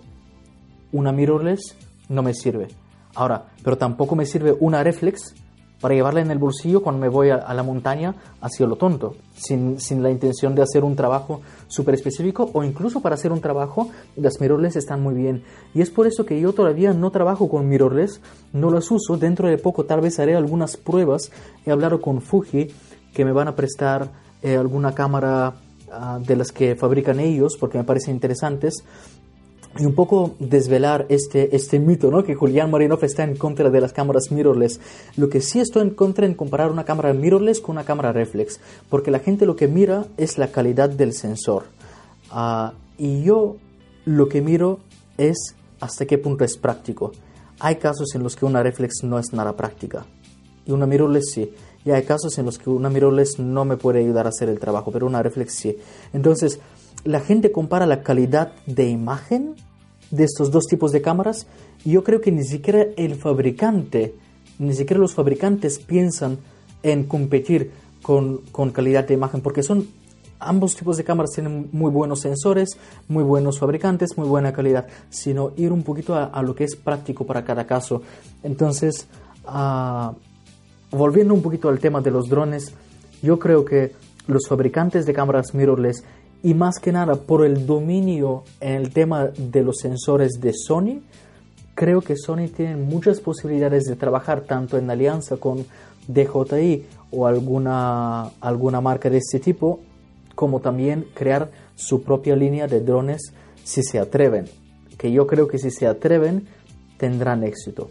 una 0.92 1.12
mirrorless 1.12 1.76
no 2.08 2.22
me 2.22 2.34
sirve. 2.34 2.68
Ahora, 3.14 3.46
pero 3.62 3.76
tampoco 3.78 4.16
me 4.16 4.26
sirve 4.26 4.56
una 4.58 4.82
reflex 4.82 5.34
para 5.80 5.94
llevarla 5.94 6.20
en 6.20 6.30
el 6.30 6.38
bolsillo 6.38 6.82
cuando 6.82 7.00
me 7.00 7.08
voy 7.08 7.30
a, 7.30 7.54
la 7.54 7.62
montaña 7.62 8.14
hacia 8.40 8.66
lo 8.66 8.76
tonto, 8.76 9.16
sin, 9.34 9.80
sin, 9.80 10.02
la 10.02 10.10
intención 10.10 10.54
de 10.54 10.62
hacer 10.62 10.84
un 10.84 10.94
trabajo 10.94 11.40
súper 11.68 11.94
específico 11.94 12.50
o 12.52 12.62
incluso 12.62 13.00
para 13.00 13.14
hacer 13.14 13.32
un 13.32 13.40
trabajo, 13.40 13.88
las 14.16 14.40
mirrorless 14.40 14.76
están 14.76 15.02
muy 15.02 15.14
bien. 15.14 15.42
Y 15.74 15.80
es 15.80 15.90
por 15.90 16.06
eso 16.06 16.26
que 16.26 16.38
yo 16.38 16.52
todavía 16.52 16.92
no 16.92 17.10
trabajo 17.10 17.48
con 17.48 17.68
mirrorless, 17.68 18.20
no 18.52 18.70
las 18.70 18.90
uso, 18.90 19.16
dentro 19.16 19.48
de 19.48 19.56
poco 19.56 19.84
tal 19.84 20.02
vez 20.02 20.18
haré 20.18 20.36
algunas 20.36 20.76
pruebas, 20.76 21.32
he 21.64 21.70
hablado 21.70 22.00
con 22.02 22.20
Fuji 22.20 22.68
que 23.14 23.24
me 23.24 23.32
van 23.32 23.48
a 23.48 23.56
prestar 23.56 24.10
eh, 24.42 24.56
alguna 24.56 24.94
cámara 24.94 25.54
uh, 25.90 26.20
de 26.20 26.36
las 26.36 26.52
que 26.52 26.76
fabrican 26.76 27.20
ellos 27.20 27.56
porque 27.58 27.78
me 27.78 27.84
parecen 27.84 28.14
interesantes 28.14 28.84
y 29.78 29.84
un 29.84 29.94
poco 29.94 30.34
desvelar 30.40 31.06
este, 31.08 31.54
este 31.54 31.78
mito, 31.78 32.10
¿no? 32.10 32.24
Que 32.24 32.34
Julián 32.34 32.70
Marinov 32.70 33.04
está 33.04 33.22
en 33.22 33.36
contra 33.36 33.70
de 33.70 33.80
las 33.80 33.92
cámaras 33.92 34.32
mirrorless. 34.32 34.80
Lo 35.16 35.28
que 35.28 35.40
sí 35.40 35.60
estoy 35.60 35.82
en 35.82 35.90
contra 35.90 36.26
en 36.26 36.34
comparar 36.34 36.72
una 36.72 36.84
cámara 36.84 37.12
mirrorless 37.12 37.60
con 37.60 37.76
una 37.76 37.84
cámara 37.84 38.12
reflex, 38.12 38.58
porque 38.88 39.10
la 39.10 39.20
gente 39.20 39.46
lo 39.46 39.54
que 39.54 39.68
mira 39.68 40.06
es 40.16 40.38
la 40.38 40.48
calidad 40.48 40.90
del 40.90 41.12
sensor. 41.12 41.64
Uh, 42.34 42.72
y 42.98 43.22
yo 43.22 43.56
lo 44.04 44.28
que 44.28 44.42
miro 44.42 44.80
es 45.18 45.54
hasta 45.78 46.04
qué 46.06 46.18
punto 46.18 46.44
es 46.44 46.56
práctico. 46.56 47.12
Hay 47.60 47.76
casos 47.76 48.14
en 48.14 48.22
los 48.22 48.34
que 48.34 48.46
una 48.46 48.62
reflex 48.62 49.04
no 49.04 49.18
es 49.18 49.32
nada 49.32 49.56
práctica 49.56 50.04
y 50.66 50.72
una 50.72 50.86
mirrorless 50.86 51.32
sí. 51.32 51.52
Y 51.84 51.90
hay 51.90 52.02
casos 52.02 52.36
en 52.38 52.46
los 52.46 52.58
que 52.58 52.70
una 52.70 52.90
mirrorless 52.90 53.38
no 53.38 53.64
me 53.64 53.76
puede 53.76 54.00
ayudar 54.00 54.26
a 54.26 54.30
hacer 54.30 54.48
el 54.48 54.58
trabajo, 54.58 54.90
pero 54.92 55.06
una 55.06 55.22
reflex 55.22 55.54
sí. 55.54 55.76
Entonces, 56.12 56.60
la 57.04 57.20
gente 57.20 57.52
compara 57.52 57.86
la 57.86 58.02
calidad 58.02 58.52
de 58.66 58.88
imagen 58.88 59.54
de 60.10 60.24
estos 60.24 60.50
dos 60.50 60.66
tipos 60.66 60.92
de 60.92 61.00
cámaras 61.00 61.46
y 61.84 61.92
yo 61.92 62.04
creo 62.04 62.20
que 62.20 62.32
ni 62.32 62.44
siquiera 62.44 62.86
el 62.96 63.14
fabricante, 63.14 64.14
ni 64.58 64.74
siquiera 64.74 65.00
los 65.00 65.14
fabricantes 65.14 65.78
piensan 65.78 66.38
en 66.82 67.04
competir 67.04 67.70
con, 68.02 68.38
con 68.52 68.70
calidad 68.70 69.06
de 69.06 69.14
imagen 69.14 69.40
porque 69.40 69.62
son 69.62 69.88
ambos 70.40 70.74
tipos 70.74 70.96
de 70.96 71.04
cámaras 71.04 71.30
tienen 71.34 71.68
muy 71.72 71.90
buenos 71.90 72.20
sensores, 72.20 72.70
muy 73.08 73.22
buenos 73.22 73.58
fabricantes, 73.58 74.16
muy 74.16 74.26
buena 74.26 74.52
calidad, 74.52 74.86
sino 75.10 75.52
ir 75.56 75.70
un 75.70 75.82
poquito 75.82 76.14
a, 76.14 76.42
lo 76.42 76.54
que 76.54 76.64
es 76.64 76.76
práctico 76.76 77.26
para 77.26 77.44
cada 77.44 77.66
caso. 77.66 78.02
Entonces, 78.42 79.06
uh, 79.46 80.14
volviendo 80.90 81.34
un 81.34 81.42
poquito 81.42 81.68
al 81.68 81.78
tema 81.78 82.00
de 82.00 82.10
los 82.10 82.28
drones, 82.28 82.74
yo 83.22 83.38
creo 83.38 83.64
que 83.64 83.92
los 84.26 84.46
fabricantes 84.48 85.06
de 85.06 85.12
cámaras 85.12 85.54
mirrorless 85.54 86.04
y 86.42 86.54
más 86.54 86.78
que 86.78 86.92
nada 86.92 87.16
por 87.16 87.44
el 87.44 87.66
dominio 87.66 88.44
en 88.60 88.72
el 88.74 88.92
tema 88.92 89.26
de 89.26 89.62
los 89.62 89.78
sensores 89.78 90.40
de 90.40 90.52
Sony, 90.54 91.02
creo 91.74 92.00
que 92.00 92.16
Sony 92.16 92.48
tiene 92.54 92.76
muchas 92.76 93.20
posibilidades 93.20 93.84
de 93.84 93.96
trabajar 93.96 94.42
tanto 94.42 94.78
en 94.78 94.90
alianza 94.90 95.36
con 95.36 95.66
DJI 96.08 96.86
o 97.10 97.26
alguna, 97.26 98.28
alguna 98.40 98.80
marca 98.80 99.10
de 99.10 99.18
este 99.18 99.38
tipo, 99.38 99.80
como 100.34 100.60
también 100.60 101.06
crear 101.14 101.50
su 101.74 102.02
propia 102.02 102.36
línea 102.36 102.66
de 102.66 102.80
drones 102.80 103.32
si 103.64 103.82
se 103.82 103.98
atreven. 103.98 104.46
Que 104.96 105.12
yo 105.12 105.26
creo 105.26 105.48
que 105.48 105.58
si 105.58 105.70
se 105.70 105.86
atreven 105.86 106.46
tendrán 106.96 107.44
éxito. 107.44 107.90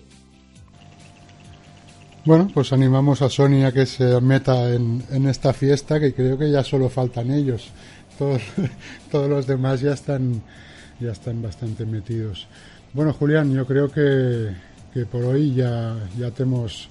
Bueno, 2.25 2.49
pues 2.53 2.73
animamos 2.73 3.21
a 3.21 3.29
Sony 3.29 3.63
a 3.65 3.71
que 3.71 3.85
se 3.85 4.19
meta 4.21 4.73
en, 4.73 5.03
en 5.09 5.27
esta 5.27 5.53
fiesta, 5.53 5.99
que 5.99 6.13
creo 6.13 6.37
que 6.37 6.51
ya 6.51 6.63
solo 6.63 6.89
faltan 6.89 7.31
ellos 7.31 7.71
todos, 8.19 8.41
todos 9.11 9.29
los 9.29 9.47
demás 9.47 9.79
ya 9.79 9.93
están, 9.93 10.43
ya 10.99 11.11
están 11.11 11.41
bastante 11.41 11.85
metidos. 11.85 12.47
Bueno, 12.93 13.13
Julián, 13.13 13.51
yo 13.53 13.65
creo 13.65 13.89
que, 13.89 14.49
que 14.93 15.05
por 15.05 15.23
hoy 15.23 15.55
ya, 15.55 15.95
ya 16.17 16.29
te 16.31 16.43
hemos 16.43 16.89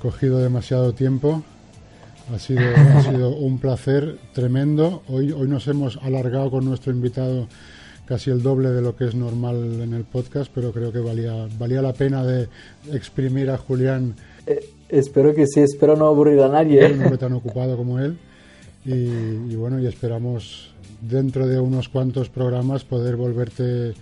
cogido 0.00 0.38
demasiado 0.38 0.94
tiempo. 0.94 1.42
Ha 2.32 2.38
sido, 2.38 2.62
ha 2.74 3.02
sido 3.10 3.30
un 3.30 3.58
placer 3.58 4.18
tremendo. 4.32 5.02
Hoy, 5.08 5.32
hoy 5.32 5.48
nos 5.48 5.66
hemos 5.66 5.96
alargado 5.98 6.50
con 6.50 6.64
nuestro 6.64 6.92
invitado 6.92 7.48
casi 8.06 8.30
el 8.30 8.42
doble 8.42 8.70
de 8.70 8.82
lo 8.82 8.96
que 8.96 9.06
es 9.06 9.14
normal 9.14 9.80
en 9.82 9.92
el 9.92 10.04
podcast, 10.04 10.50
pero 10.54 10.72
creo 10.72 10.92
que 10.92 10.98
valía, 10.98 11.46
valía 11.58 11.82
la 11.82 11.92
pena 11.92 12.24
de 12.24 12.48
exprimir 12.92 13.50
a 13.50 13.58
Julián. 13.58 14.14
Eh, 14.50 14.68
espero 14.88 15.32
que 15.32 15.46
sí, 15.46 15.60
espero 15.60 15.96
no 15.96 16.06
aburrir 16.06 16.40
a 16.40 16.48
nadie. 16.48 16.84
Un 16.92 17.02
hombre 17.02 17.18
tan 17.18 17.32
ocupado 17.32 17.76
como 17.76 17.98
él. 17.98 18.18
Y, 18.84 19.54
bueno, 19.54 19.78
y 19.78 19.86
esperamos 19.86 20.72
dentro 21.00 21.46
de 21.46 21.60
unos 21.60 21.88
cuantos 21.88 22.30
programas 22.30 22.82
poder 22.82 23.14
volverte 23.14 23.94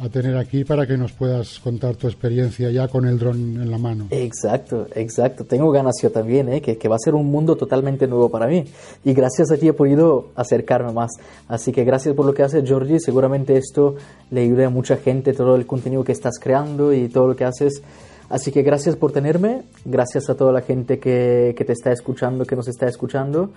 a 0.00 0.08
tener 0.08 0.36
aquí 0.36 0.64
para 0.64 0.86
que 0.86 0.96
nos 0.96 1.12
puedas 1.12 1.58
contar 1.58 1.96
tu 1.96 2.06
experiencia 2.06 2.70
ya 2.70 2.86
con 2.88 3.06
el 3.06 3.18
dron 3.18 3.60
en 3.60 3.70
la 3.70 3.78
mano. 3.78 4.08
Exacto, 4.10 4.86
exacto. 4.94 5.44
Tengo 5.44 5.70
ganas 5.70 5.96
yo 6.02 6.10
también, 6.10 6.48
¿eh? 6.48 6.60
que, 6.60 6.76
que, 6.76 6.88
va 6.88 6.96
a 6.96 6.98
ser 6.98 7.14
un 7.14 7.26
mundo 7.26 7.56
totalmente 7.56 8.06
nuevo 8.06 8.28
para 8.28 8.46
mí. 8.46 8.64
Y 9.04 9.12
gracias 9.14 9.50
a 9.50 9.56
ti 9.56 9.68
he 9.68 9.72
podido 9.72 10.28
acercarme 10.34 10.92
más. 10.92 11.12
Así 11.48 11.72
que 11.72 11.84
gracias 11.84 12.14
por 12.14 12.26
lo 12.26 12.34
que 12.34 12.42
haces, 12.42 12.64
Georgie. 12.64 13.00
Seguramente 13.00 13.56
esto 13.56 13.96
le 14.30 14.42
ayude 14.42 14.64
a 14.64 14.70
mucha 14.70 14.96
gente, 14.96 15.32
todo 15.32 15.56
el 15.56 15.66
contenido 15.66 16.04
que 16.04 16.12
estás 16.12 16.38
creando 16.40 16.92
y 16.92 17.08
todo 17.08 17.28
lo 17.28 17.36
que 17.36 17.44
haces. 17.44 17.82
Así 18.30 18.52
que 18.52 18.62
gracias 18.62 18.96
por 18.96 19.12
tenerme, 19.12 19.62
gracias 19.84 20.28
a 20.28 20.34
toda 20.34 20.52
la 20.52 20.60
gente 20.60 20.98
que, 20.98 21.54
que 21.56 21.64
te 21.64 21.72
está 21.72 21.92
escuchando, 21.92 22.44
que 22.44 22.56
nos 22.56 22.68
está 22.68 22.86
escuchando. 22.86 23.50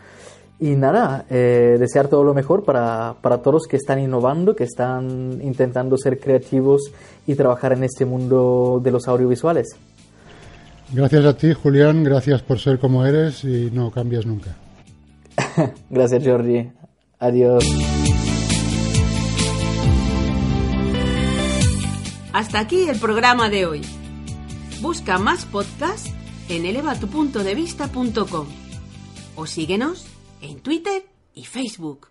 Y 0.60 0.76
nada, 0.76 1.26
eh, 1.30 1.78
desear 1.80 2.08
todo 2.08 2.24
lo 2.24 2.36
mejor 2.36 2.64
para, 2.64 3.16
para 3.22 3.40
todos 3.40 3.54
los 3.54 3.64
que 3.68 3.78
están 3.78 4.00
innovando, 4.00 4.56
que 4.56 4.64
están 4.64 5.40
intentando 5.42 5.98
ser 5.98 6.20
creativos 6.20 6.92
y 7.26 7.34
trabajar 7.34 7.74
en 7.74 7.84
este 7.84 8.06
mundo 8.06 8.80
de 8.82 8.92
los 8.92 9.08
audiovisuales. 9.08 9.76
Gracias 10.94 11.26
a 11.26 11.36
ti, 11.36 11.54
Julián, 11.54 12.04
gracias 12.04 12.42
por 12.44 12.60
ser 12.60 12.78
como 12.78 13.06
eres 13.06 13.44
y 13.44 13.72
no 13.72 13.92
cambias 13.92 14.26
nunca. 14.26 14.56
gracias, 15.90 16.24
Jordi. 16.24 16.70
Adiós. 17.20 17.64
Hasta 22.34 22.60
aquí 22.60 22.88
el 22.88 23.00
programa 23.00 23.50
de 23.50 23.66
hoy. 23.66 23.82
Busca 24.82 25.20
más 25.20 25.46
podcasts 25.46 26.12
en 26.50 26.66
elevatupuntodevista.com 26.66 28.48
o 29.36 29.46
síguenos 29.46 30.08
en 30.42 30.60
Twitter 30.60 31.06
y 31.36 31.46
Facebook. 31.46 32.11